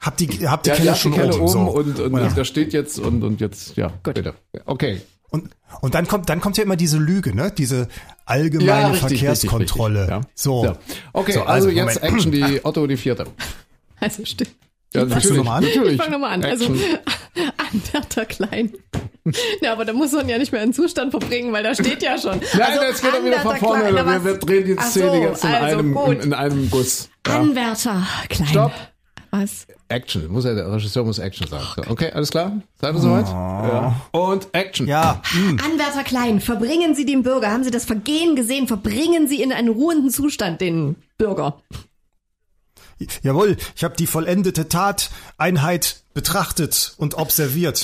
hab 0.00 0.16
die, 0.18 0.26
hab 0.46 0.62
die 0.62 0.68
Ja, 0.70 0.74
Kelle 0.76 0.84
der 0.84 0.92
hat 0.92 0.98
die 0.98 1.00
schon 1.02 1.12
Kelle 1.14 1.32
oben. 1.34 1.40
oben 1.40 1.48
so. 1.48 1.58
und, 1.60 2.00
und 2.00 2.16
Ja. 2.20 2.28
der 2.28 2.44
steht 2.44 2.72
jetzt 2.74 2.98
und, 2.98 3.22
und 3.22 3.40
jetzt, 3.40 3.76
ja, 3.76 3.90
bitte. 4.02 4.34
Okay. 4.66 5.00
Und, 5.32 5.50
und 5.80 5.94
dann 5.94 6.06
kommt, 6.06 6.28
dann 6.28 6.40
kommt 6.40 6.56
ja 6.58 6.62
immer 6.62 6.76
diese 6.76 6.98
Lüge, 6.98 7.34
ne? 7.34 7.50
Diese 7.56 7.88
allgemeine 8.26 8.68
Ja, 8.68 8.86
richtig, 8.88 9.18
Verkehrskontrolle. 9.20 10.02
richtig, 10.02 10.16
richtig, 10.16 10.26
ja. 10.26 10.32
So. 10.34 10.64
Ja. 10.64 10.76
Okay, 11.12 11.32
So, 11.32 11.40
also, 11.40 11.52
also, 11.52 11.68
jetzt 11.70 12.02
Moment. 12.02 12.14
Action, 12.16 12.32
die 12.32 12.64
Otto, 12.64 12.86
die 12.86 12.96
vierte. 12.96 13.26
Also 13.98 14.24
stimmt. 14.24 14.50
Ja, 14.94 15.06
Fangst 15.06 15.30
du 15.30 15.34
nochmal 15.34 15.58
an? 15.58 15.64
Natürlich. 15.64 15.92
Ich 15.92 15.98
fange 15.98 16.12
nochmal 16.12 16.32
an. 16.34 16.44
Also. 16.44 16.66
Anwärter 17.72 18.26
Klein. 18.26 18.72
Ja, 19.62 19.72
aber 19.72 19.84
da 19.86 19.92
muss 19.94 20.12
man 20.12 20.28
ja 20.28 20.36
nicht 20.36 20.52
mehr 20.52 20.60
einen 20.60 20.74
Zustand 20.74 21.12
verbringen, 21.12 21.52
weil 21.52 21.62
da 21.62 21.74
steht 21.74 22.02
ja 22.02 22.18
schon. 22.18 22.40
Nein, 22.52 22.62
also, 22.62 22.82
jetzt 22.82 23.02
geht 23.02 23.14
er 23.14 23.24
wieder 23.24 23.40
von 23.40 23.56
vorne. 23.56 23.94
Wir, 23.94 24.24
wir 24.24 24.34
drehen 24.34 24.64
die 24.66 24.76
Szene 24.82 25.06
so, 25.06 25.14
jetzt 25.14 25.44
in, 25.44 25.50
also 25.50 25.78
einem, 25.78 25.96
in, 25.96 26.20
in 26.20 26.34
einem 26.34 26.70
Guss. 26.70 27.08
Ja. 27.26 27.40
Anwärter 27.40 28.06
Klein. 28.28 28.48
Stopp. 28.48 28.72
Was? 29.34 29.66
Action. 29.88 30.30
Muss 30.30 30.44
ja, 30.44 30.54
der 30.54 30.70
Regisseur 30.70 31.04
muss 31.04 31.18
Action 31.18 31.48
sagen. 31.48 31.64
So, 31.76 31.90
okay, 31.90 32.12
alles 32.12 32.30
klar? 32.30 32.60
Seid 32.78 32.94
ihr 32.94 33.00
soweit? 33.00 33.26
Ja. 33.26 33.96
Und 34.12 34.48
Action. 34.52 34.86
Ja, 34.86 35.22
hm. 35.24 35.58
Anwärter 35.64 36.04
Klein, 36.04 36.38
verbringen 36.42 36.94
Sie 36.94 37.06
den 37.06 37.22
Bürger, 37.22 37.50
haben 37.50 37.64
Sie 37.64 37.70
das 37.70 37.86
Vergehen 37.86 38.36
gesehen, 38.36 38.68
verbringen 38.68 39.26
Sie 39.28 39.40
in 39.40 39.50
einen 39.50 39.70
ruhenden 39.70 40.10
Zustand 40.10 40.60
den 40.60 40.96
Bürger. 41.16 41.62
jawohl, 43.22 43.56
ich 43.74 43.84
habe 43.84 43.96
die 43.96 44.06
vollendete 44.06 44.68
Tateinheit 44.68 46.02
betrachtet 46.12 46.92
und 46.98 47.14
observiert. 47.14 47.82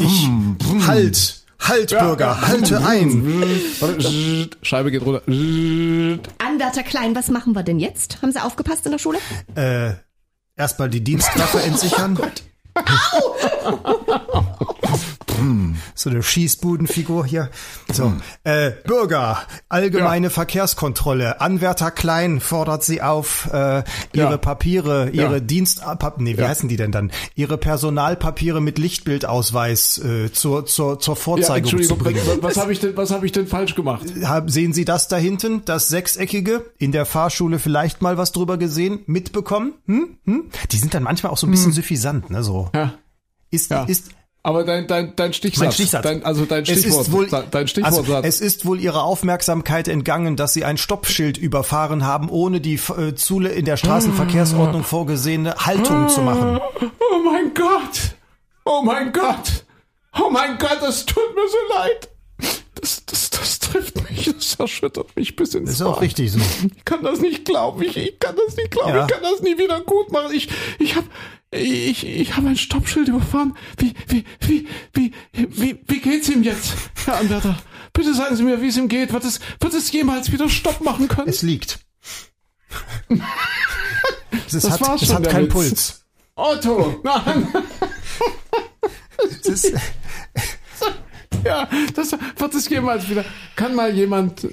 Ich 0.00 0.86
halt, 0.86 1.44
halt, 1.60 1.88
Bürger, 1.98 2.46
halte 2.46 2.78
ein. 2.86 3.70
Scheibe 4.60 4.90
geht 4.90 5.00
runter. 5.00 5.22
Anwärter 5.26 6.82
Klein, 6.82 7.14
was 7.14 7.30
machen 7.30 7.54
wir 7.54 7.62
denn 7.62 7.78
jetzt? 7.78 8.20
Haben 8.20 8.32
Sie 8.32 8.42
aufgepasst 8.44 8.84
in 8.84 8.92
der 8.92 8.98
Schule? 8.98 9.18
Äh, 9.54 9.94
erstmal 10.58 10.90
die 10.90 11.02
Dienstwaffe 11.02 11.62
entsichern. 11.62 12.18
So 15.94 16.10
eine 16.10 16.22
Schießbudenfigur 16.22 17.24
hier. 17.26 17.50
So, 17.92 18.12
äh, 18.44 18.72
Bürger, 18.86 19.38
allgemeine 19.68 20.30
Verkehrskontrolle. 20.30 21.40
Anwärter 21.40 21.90
Klein 21.90 22.40
fordert 22.40 22.82
sie 22.84 23.02
auf, 23.02 23.46
äh, 23.52 23.82
ihre 24.12 24.30
Ja. 24.30 24.36
Papiere, 24.36 25.10
ihre 25.10 25.34
Ja. 25.34 25.40
Dienst, 25.40 25.82
nee, 26.18 26.36
wie 26.36 26.40
Ja. 26.40 26.48
heißen 26.48 26.68
die 26.68 26.76
denn 26.76 26.92
dann? 26.92 27.10
Ihre 27.34 27.58
Personalpapiere 27.58 28.60
mit 28.60 28.78
Lichtbildausweis 28.78 29.98
äh, 29.98 30.32
zur, 30.32 30.66
zur, 30.66 30.98
zur 31.00 31.14
Ja, 31.14 31.20
Vorzeigung 31.20 31.70
zu 31.70 31.76
Entschuldigung, 31.76 31.98
bringen. 32.24 32.42
was, 32.42 32.56
was 32.56 32.56
habe 32.62 32.72
ich 32.72 32.80
denn, 32.80 32.96
was 32.96 33.10
habe 33.10 33.26
ich 33.26 33.32
denn 33.32 33.46
falsch 33.46 33.74
gemacht? 33.74 34.06
Sehen 34.46 34.72
Sie 34.72 34.84
das 34.84 35.08
da 35.08 35.16
hinten, 35.16 35.64
das 35.64 35.88
Sechseckige? 35.88 36.64
In 36.78 36.92
der 36.92 37.06
Fahrschule 37.06 37.58
vielleicht 37.58 38.02
mal 38.02 38.16
was 38.18 38.32
drüber 38.32 38.56
gesehen, 38.58 39.00
mitbekommen? 39.06 39.74
Hm? 39.86 40.18
Hm? 40.24 40.44
Die 40.70 40.76
sind 40.78 40.94
dann 40.94 41.02
manchmal 41.02 41.32
auch 41.32 41.38
so 41.38 41.46
ein 41.46 41.50
bisschen 41.50 41.72
suffisant, 41.72 42.30
ne? 42.30 42.42
So. 42.42 42.70
Ja. 42.74 42.94
Ist, 43.50 43.70
Ja. 43.70 43.84
ist, 43.84 44.10
Aber 44.42 44.64
dein, 44.64 44.86
dein, 44.86 45.14
dein 45.16 45.32
Stichsatz. 45.32 45.64
Mein 45.64 45.72
Stichsatz. 45.72 46.02
Dein, 46.02 46.24
also 46.24 46.44
dein 46.44 46.62
es 46.62 46.80
Stichwort. 46.80 47.02
ist 47.02 47.12
wohl, 47.12 47.28
dein 47.28 47.68
Stichwortsatz. 47.68 48.08
also, 48.08 48.28
es 48.28 48.40
ist 48.40 48.64
wohl 48.66 48.80
ihrer 48.80 49.02
Aufmerksamkeit 49.02 49.88
entgangen, 49.88 50.36
dass 50.36 50.54
sie 50.54 50.64
ein 50.64 50.78
Stoppschild 50.78 51.36
überfahren 51.36 52.04
haben, 52.06 52.28
ohne 52.30 52.60
die 52.60 52.74
äh, 52.74 53.14
Zule 53.14 53.50
in 53.50 53.64
der 53.64 53.76
Straßenverkehrsordnung 53.76 54.84
vorgesehene 54.84 55.54
Haltung 55.56 56.08
zu 56.08 56.22
machen. 56.22 56.60
oh 56.80 57.18
mein 57.24 57.52
Gott. 57.54 58.16
Oh 58.64 58.82
mein 58.82 59.12
Gott. 59.12 59.64
Oh 60.18 60.30
mein 60.30 60.58
Gott, 60.58 60.82
es 60.88 61.04
tut 61.04 61.34
mir 61.34 61.48
so 61.48 61.74
leid. 61.76 62.08
Das, 62.80 63.04
das, 63.06 63.30
das 63.30 63.58
trifft 63.58 64.08
mich, 64.08 64.30
das 64.32 64.54
erschüttert 64.54 65.14
mich 65.16 65.34
bis 65.36 65.54
ins 65.54 65.70
Ist 65.70 65.82
auch 65.82 65.92
Mark. 65.92 66.02
richtig 66.02 66.30
so. 66.32 66.38
Ich 66.76 66.84
kann 66.84 67.02
das 67.02 67.20
nicht 67.20 67.44
glauben. 67.44 67.82
Ich, 67.82 67.96
ich 67.96 68.18
kann 68.20 68.36
das 68.36 68.56
nicht 68.56 68.70
glauben. 68.70 68.90
Ja. 68.90 69.04
Ich 69.06 69.10
kann 69.12 69.22
das 69.22 69.40
nie 69.42 69.58
wieder 69.58 69.80
gut 69.80 70.12
machen. 70.12 70.32
Ich, 70.34 70.48
ich 70.78 70.94
habe, 70.94 71.06
ich, 71.50 72.06
ich 72.06 72.36
habe 72.36 72.48
ein 72.48 72.56
Stoppschild 72.56 73.08
überfahren. 73.08 73.56
Wie, 73.78 73.94
wie, 74.06 74.24
wie, 74.40 74.68
wie, 74.92 75.12
wie, 75.32 75.80
wie 75.86 76.00
geht's 76.00 76.28
ihm 76.28 76.42
jetzt, 76.42 76.74
Herr 77.04 77.18
Anwärter? 77.18 77.58
Bitte 77.92 78.14
sagen 78.14 78.36
Sie 78.36 78.44
mir, 78.44 78.62
wie 78.62 78.68
es 78.68 78.76
ihm 78.76 78.88
geht. 78.88 79.12
Wird 79.12 79.24
es, 79.24 79.40
wird 79.60 79.74
es 79.74 79.90
jemals 79.90 80.30
wieder 80.30 80.48
Stopp 80.48 80.80
machen 80.80 81.08
können? 81.08 81.28
Es 81.28 81.42
liegt. 81.42 81.80
es 84.46 84.52
Das 84.52 84.70
hat, 84.70 84.80
war's 84.82 85.02
es 85.02 85.08
schon, 85.08 85.16
hat 85.16 85.28
keinen. 85.30 85.48
Puls. 85.48 86.04
Otto, 86.36 87.00
nein. 87.02 87.48
Es 89.42 89.64
ist, 89.64 89.72
Ja, 91.44 91.68
das 91.94 92.12
wird 92.36 92.54
es 92.54 92.68
jemals 92.68 93.08
wieder. 93.08 93.24
Kann 93.54 93.74
mal 93.74 93.94
jemand 93.94 94.46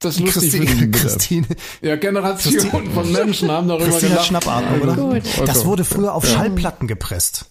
das 0.00 0.18
lustig 0.18 0.32
Christine, 0.52 0.66
finden? 0.70 0.90
Christine, 0.92 1.46
Ja, 1.80 1.96
Generationen 1.96 2.90
von 2.90 3.12
Menschen 3.12 3.50
haben 3.50 3.68
darüber 3.68 3.84
Christine 3.86 4.10
hat 4.16 4.26
gelacht. 4.26 4.26
Schnappatmung, 4.26 4.80
oder? 4.80 4.94
Gut. 4.96 5.22
Das 5.46 5.64
wurde 5.64 5.84
früher 5.84 6.14
auf 6.14 6.26
Schallplatten 6.26 6.88
gepresst. 6.88 7.46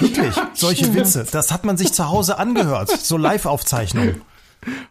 Wirklich, 0.00 0.34
solche 0.54 0.94
Witze. 0.94 1.26
Das 1.30 1.50
hat 1.50 1.64
man 1.64 1.76
sich 1.76 1.92
zu 1.92 2.08
Hause 2.08 2.38
angehört. 2.38 2.90
So 2.90 3.16
Live-Aufzeichnungen. 3.16 4.20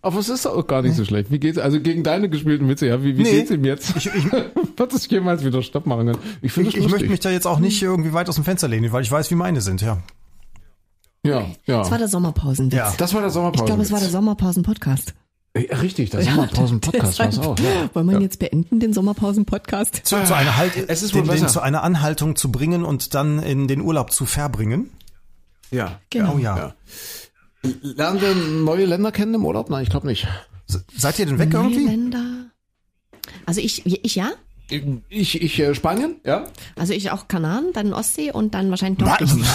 Aber 0.04 0.20
es 0.20 0.30
ist 0.30 0.46
auch 0.46 0.68
gar 0.68 0.82
nicht 0.84 0.96
so 0.96 1.04
schlecht. 1.04 1.32
Wie 1.32 1.40
geht's, 1.40 1.58
also 1.58 1.80
gegen 1.80 2.04
deine 2.04 2.30
gespielten 2.30 2.70
Witze, 2.70 2.88
ja, 2.88 3.04
wie, 3.04 3.18
wie 3.18 3.24
Nee. 3.24 3.32
geht's 3.32 3.50
ihm 3.52 3.66
jetzt? 3.66 3.96
Ich, 3.96 4.06
ich, 4.08 4.32
wird 4.32 4.94
es 4.94 5.10
jemals 5.10 5.44
wieder 5.44 5.64
Stopp 5.64 5.88
machen 5.88 6.06
können? 6.08 6.20
Ich 6.44 6.52
finde 6.52 6.70
ich, 6.70 6.78
ich 6.78 6.88
möchte 6.90 7.10
mich 7.10 7.20
da 7.22 7.32
jetzt 7.32 7.48
auch 7.48 7.58
nicht 7.60 7.82
irgendwie 7.82 8.14
weit 8.14 8.30
aus 8.30 8.36
dem 8.36 8.44
Fenster 8.44 8.68
lehnen, 8.68 8.92
weil 8.92 9.02
ich 9.02 9.12
weiß, 9.12 9.32
wie 9.32 9.36
meine 9.36 9.62
sind, 9.62 9.82
ja. 9.82 9.98
Ja, 11.24 11.46
ja. 11.66 11.80
Das 11.80 11.92
war 11.92 11.98
der 11.98 12.08
Sommerpausenwitz. 12.08 12.74
Ja. 12.78 12.94
Das 12.98 13.14
war 13.14 13.22
der 13.22 13.30
Sommerpause. 13.30 13.64
Ich 13.64 13.66
glaube, 13.68 13.82
es 13.84 13.92
war 13.92 14.00
der 14.00 14.10
Sommerpausen-Podcast. 14.10 15.14
Ja, 15.56 15.78
richtig, 15.78 16.10
der 16.10 16.24
Sommerpausen-Podcast 16.24 17.20
war 17.20 17.30
es 17.30 17.40
auch. 17.40 17.58
Ja. 17.60 17.90
Wollen 17.94 18.08
wir 18.10 18.16
ihn 18.18 18.22
jetzt 18.24 18.40
beenden, 18.40 18.80
den 18.80 18.92
Sommerpausen-Podcast? 18.94 20.02
Zu, 20.04 20.24
zu 20.24 20.36
einer 20.36 20.58
halt, 20.58 20.76
Es 20.90 21.04
ist 21.04 21.14
den, 21.14 21.28
den 21.28 21.48
zu 21.48 21.62
einer 21.62 21.84
Anhaltung 21.84 22.36
zu 22.36 22.52
bringen 22.52 22.84
und 22.84 23.14
dann 23.14 23.40
in 23.40 23.68
den 23.68 23.82
Urlaub 23.82 24.12
zu 24.12 24.26
verbringen. 24.26 24.90
ja. 25.72 26.00
Genau. 26.10 26.36
Oh 26.36 26.38
ja. 26.40 26.58
Ja. 26.58 26.76
Lernen 27.82 28.20
wir 28.22 28.36
neue 28.36 28.86
Länder 28.86 29.12
kennen 29.12 29.36
im 29.36 29.46
Urlaub? 29.46 29.70
Nein, 29.70 29.84
ich 29.84 29.90
glaube 29.90 30.08
nicht. 30.08 30.28
Se- 30.68 30.84
Seid 30.98 31.20
ihr 31.20 31.26
denn 31.28 31.40
weg 31.40 31.54
irgendwie? 31.54 31.86
Länder. 31.86 32.46
Also 33.46 33.62
ich, 33.62 33.86
ich 33.86 34.16
ja. 34.16 34.32
Ich, 34.70 35.42
ich, 35.42 35.60
äh, 35.60 35.76
Spanien, 35.76 36.16
ja? 36.26 36.46
Also 36.76 36.94
ich 36.94 37.12
auch 37.12 37.28
Kanaren, 37.28 37.74
dann 37.74 37.94
Ostsee 37.94 38.32
und 38.32 38.54
dann 38.54 38.70
wahrscheinlich 38.70 39.00
Nordgebiet. 39.00 39.46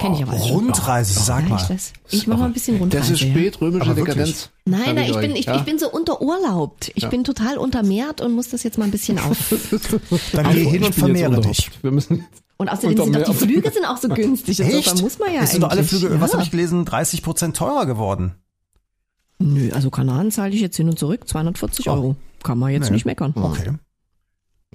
Kenn 0.00 0.14
ich 0.14 0.22
aber 0.22 0.32
alles 0.32 0.46
schon. 0.46 0.56
Rundreise, 0.56 1.20
sag 1.20 1.44
Ja, 1.44 1.54
mal. 1.54 1.68
ich. 1.74 1.92
Ich 2.12 2.26
mache 2.26 2.40
mal 2.40 2.46
ein 2.46 2.52
bisschen 2.52 2.76
Rundreise. 2.76 3.12
Das 3.12 3.20
ist 3.20 3.26
ja. 3.26 3.30
spätrömische? 3.30 3.94
Dekadenz. 3.94 4.50
Nein, 4.66 4.94
nein, 4.94 5.10
ich 5.10 5.18
bin, 5.18 5.34
ich, 5.34 5.46
ja? 5.46 5.56
ich 5.56 5.62
bin 5.62 5.78
so 5.78 5.90
unterurlaubt. 5.90 6.92
Ich 6.94 7.08
bin 7.08 7.24
total 7.24 7.56
untermehrt 7.56 8.20
und 8.20 8.32
muss 8.32 8.50
das 8.50 8.62
jetzt 8.62 8.78
mal 8.78 8.84
ein 8.84 8.90
bisschen 8.90 9.18
auf. 9.18 9.36
Dann 10.32 10.52
geh 10.52 10.64
hin 10.64 10.84
und 10.84 10.94
vermehre 10.94 11.40
dich. 11.40 11.70
Wir 11.82 11.90
müssen 11.90 12.26
Und 12.58 12.68
außerdem 12.68 12.96
sind 12.96 13.16
doch 13.16 13.24
die 13.24 13.34
Flüge 13.34 13.70
sind 13.70 13.86
auch 13.86 13.96
so 13.96 14.08
günstig. 14.08 14.60
Insofern 14.60 15.00
muss 15.00 15.18
man 15.18 15.32
ja 15.32 15.42
es 15.42 15.52
sind 15.52 15.62
doch 15.62 15.70
alle 15.70 15.82
Flüge, 15.82 16.14
ja. 16.14 16.20
was 16.20 16.34
habe 16.34 16.42
ich 16.42 16.50
gelesen, 16.50 16.84
30 16.84 17.22
Prozent 17.22 17.56
teurer 17.56 17.86
geworden. 17.86 18.34
Nö, 19.38 19.70
also 19.72 19.90
Kanaren 19.90 20.30
zahle 20.30 20.52
ich 20.54 20.60
jetzt 20.60 20.76
hin 20.76 20.88
und 20.88 20.98
zurück 20.98 21.26
240 21.26 21.88
Euro. 21.88 22.16
Kann 22.42 22.58
man 22.58 22.72
jetzt 22.72 22.90
nicht 22.90 23.06
meckern. 23.06 23.32
Okay. 23.34 23.72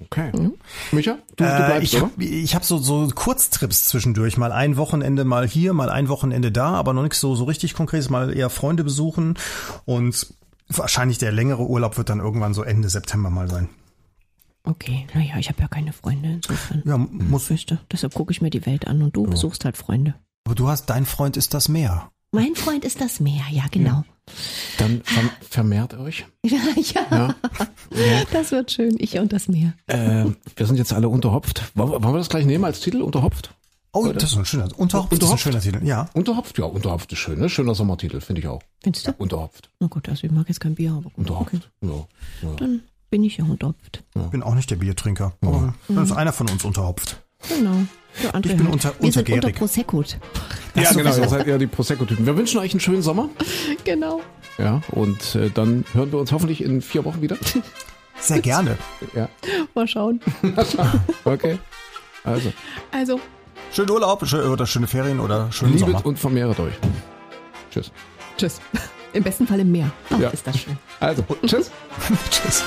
Okay. 0.02 0.32
Micha, 0.90 1.18
du, 1.36 1.44
du 1.44 1.44
Äh, 1.44 1.56
bleibst, 1.66 1.82
ich 1.84 1.96
oder? 2.02 2.10
habe 2.10 2.24
ich 2.24 2.54
hab 2.56 2.64
so, 2.64 2.78
so 2.78 3.06
Kurztrips 3.14 3.84
zwischendurch. 3.84 4.36
Mal 4.36 4.50
ein 4.50 4.76
Wochenende 4.76 5.24
mal 5.24 5.46
hier, 5.46 5.72
mal 5.72 5.88
ein 5.88 6.08
Wochenende 6.08 6.50
da, 6.50 6.70
aber 6.72 6.92
noch 6.92 7.02
nichts 7.02 7.20
so, 7.20 7.34
so 7.36 7.44
richtig 7.44 7.74
konkretes. 7.74 8.10
Mal 8.10 8.36
eher 8.36 8.50
Freunde 8.50 8.82
besuchen. 8.82 9.34
Und 9.84 10.34
wahrscheinlich 10.68 11.18
der 11.18 11.30
längere 11.30 11.62
Urlaub 11.68 11.96
wird 11.96 12.08
dann 12.08 12.18
irgendwann 12.18 12.54
so 12.54 12.62
Ende 12.64 12.88
September 12.88 13.30
mal 13.30 13.48
sein. 13.48 13.68
Okay, 14.64 15.06
naja, 15.14 15.36
ich 15.38 15.48
habe 15.48 15.60
ja 15.60 15.68
keine 15.68 15.92
Freunde 15.92 16.32
insofern. 16.32 16.82
Ja, 16.84 16.96
muss. 16.96 17.44
Fürchte. 17.46 17.78
Deshalb 17.92 18.14
gucke 18.14 18.32
ich 18.32 18.40
mir 18.40 18.50
die 18.50 18.66
Welt 18.66 18.86
an 18.88 19.02
und 19.02 19.14
du 19.14 19.24
besuchst 19.24 19.64
halt 19.64 19.76
Freunde. 19.76 20.14
Aber 20.46 20.54
du 20.54 20.68
hast, 20.68 20.86
dein 20.86 21.04
Freund 21.06 21.36
ist 21.36 21.54
das 21.54 21.68
Meer. 21.68 22.10
Mein 22.32 22.54
Freund 22.56 22.84
ist 22.84 23.00
das 23.00 23.20
Meer, 23.20 23.44
ja 23.50 23.64
genau. 23.70 24.04
Dann 24.78 25.02
ver 25.04 25.22
vermehrt 25.50 25.94
euch. 25.94 26.26
Ja, 26.44 26.58
ja, 26.76 27.06
Ja. 27.10 28.24
das 28.32 28.50
wird 28.52 28.70
schön. 28.72 28.96
Ich 28.98 29.18
und 29.18 29.32
das 29.32 29.48
Meer. 29.48 29.74
Äh, 29.86 30.26
wir 30.56 30.66
sind 30.66 30.76
jetzt 30.76 30.92
alle 30.92 31.08
unterhopft. 31.08 31.62
Wollen 31.74 31.90
wir 31.92 32.02
wollen 32.02 32.14
wir 32.14 32.18
das 32.18 32.28
gleich 32.28 32.44
nehmen 32.46 32.64
als 32.64 32.80
Titel? 32.80 33.02
Unterhopft? 33.02 33.54
Oh, 33.92 34.08
das 34.12 34.24
ist 34.32 34.36
ein 34.36 34.44
schöner, 34.44 34.68
Unterhopf, 34.76 35.10
das 35.10 35.20
ist 35.20 35.30
ein 35.30 35.38
schöner 35.38 35.60
Titel. 35.60 35.86
Ja. 35.86 36.08
Unterhopft? 36.14 36.58
Ja, 36.58 36.64
Unterhopft 36.64 37.12
ist 37.12 37.18
schön, 37.20 37.38
ne? 37.38 37.48
Schöner 37.48 37.76
Sommertitel, 37.76 38.20
finde 38.20 38.40
ich 38.40 38.48
auch. 38.48 38.60
Findest 38.82 39.06
du? 39.06 39.12
Unterhopft. 39.18 39.70
Na 39.78 39.86
gut, 39.86 40.08
also 40.08 40.24
ich 40.26 40.32
mag 40.32 40.48
jetzt 40.48 40.58
kein 40.58 40.74
Bier, 40.74 40.90
aber 40.92 41.02
gut. 41.10 41.18
Unterhopft. 41.18 41.54
Okay. 41.54 41.60
Ja. 42.42 42.48
Ja. 42.48 42.56
Dann 42.56 42.82
bin 43.10 43.22
ich 43.22 43.36
ja 43.36 43.44
unterhopft. 43.44 44.02
Ich 44.16 44.30
bin 44.30 44.42
auch 44.42 44.54
nicht 44.56 44.68
der 44.70 44.76
Biertrinker. 44.76 45.34
Aber 45.42 45.74
dann 45.86 46.02
ist 46.02 46.10
einer 46.10 46.32
von 46.32 46.48
uns 46.50 46.64
unterhopft. 46.64 47.22
Genau. 47.48 47.84
Andere 48.32 48.52
Ich 48.54 48.58
bin 48.58 48.66
unter- 48.68 48.88
Wir 49.00 49.12
sind 49.12 49.18
unter 49.22 49.32
untergärig. 49.32 49.56
Prosecco. 49.56 50.02
Ja, 50.74 50.92
genau, 50.92 51.16
ihr 51.16 51.28
seid 51.28 51.46
eher 51.46 51.58
die 51.58 51.66
Prosecco-Typen. 51.66 52.26
Wir 52.26 52.36
wünschen 52.36 52.58
euch 52.58 52.72
einen 52.72 52.80
schönen 52.80 53.02
Sommer. 53.02 53.28
Genau. 53.84 54.20
Ja, 54.58 54.80
und 54.92 55.34
äh, 55.34 55.50
dann 55.50 55.84
hören 55.94 56.12
wir 56.12 56.18
uns 56.20 56.30
hoffentlich 56.32 56.62
in 56.62 56.80
vier 56.80 57.04
Wochen 57.04 57.20
wieder. 57.22 57.36
Sehr 58.20 58.40
gerne. 58.40 58.78
Ja, 59.14 59.28
Mal 59.74 59.86
schauen. 59.88 60.20
okay. 61.24 61.58
Also, 62.22 62.52
Also, 62.92 63.20
Schönen 63.72 63.90
Urlaub 63.90 64.26
schön, 64.26 64.48
oder 64.48 64.66
schöne 64.66 64.86
Ferien 64.86 65.18
oder 65.20 65.50
schönen 65.50 65.72
liebet 65.72 65.88
Sommer. 65.88 66.06
und 66.06 66.18
vermehret 66.18 66.58
euch. 66.60 66.74
Tschüss. 67.72 67.90
tschüss. 68.36 68.60
Im 69.12 69.22
besten 69.24 69.46
Fall 69.46 69.60
im 69.60 69.72
Meer. 69.72 69.90
Oh, 70.10 70.20
Ja. 70.20 70.28
ist 70.30 70.46
das 70.46 70.58
schön. 70.60 70.78
Also, 71.00 71.24
tschüss. 71.44 71.70
Tschüss. 72.30 72.64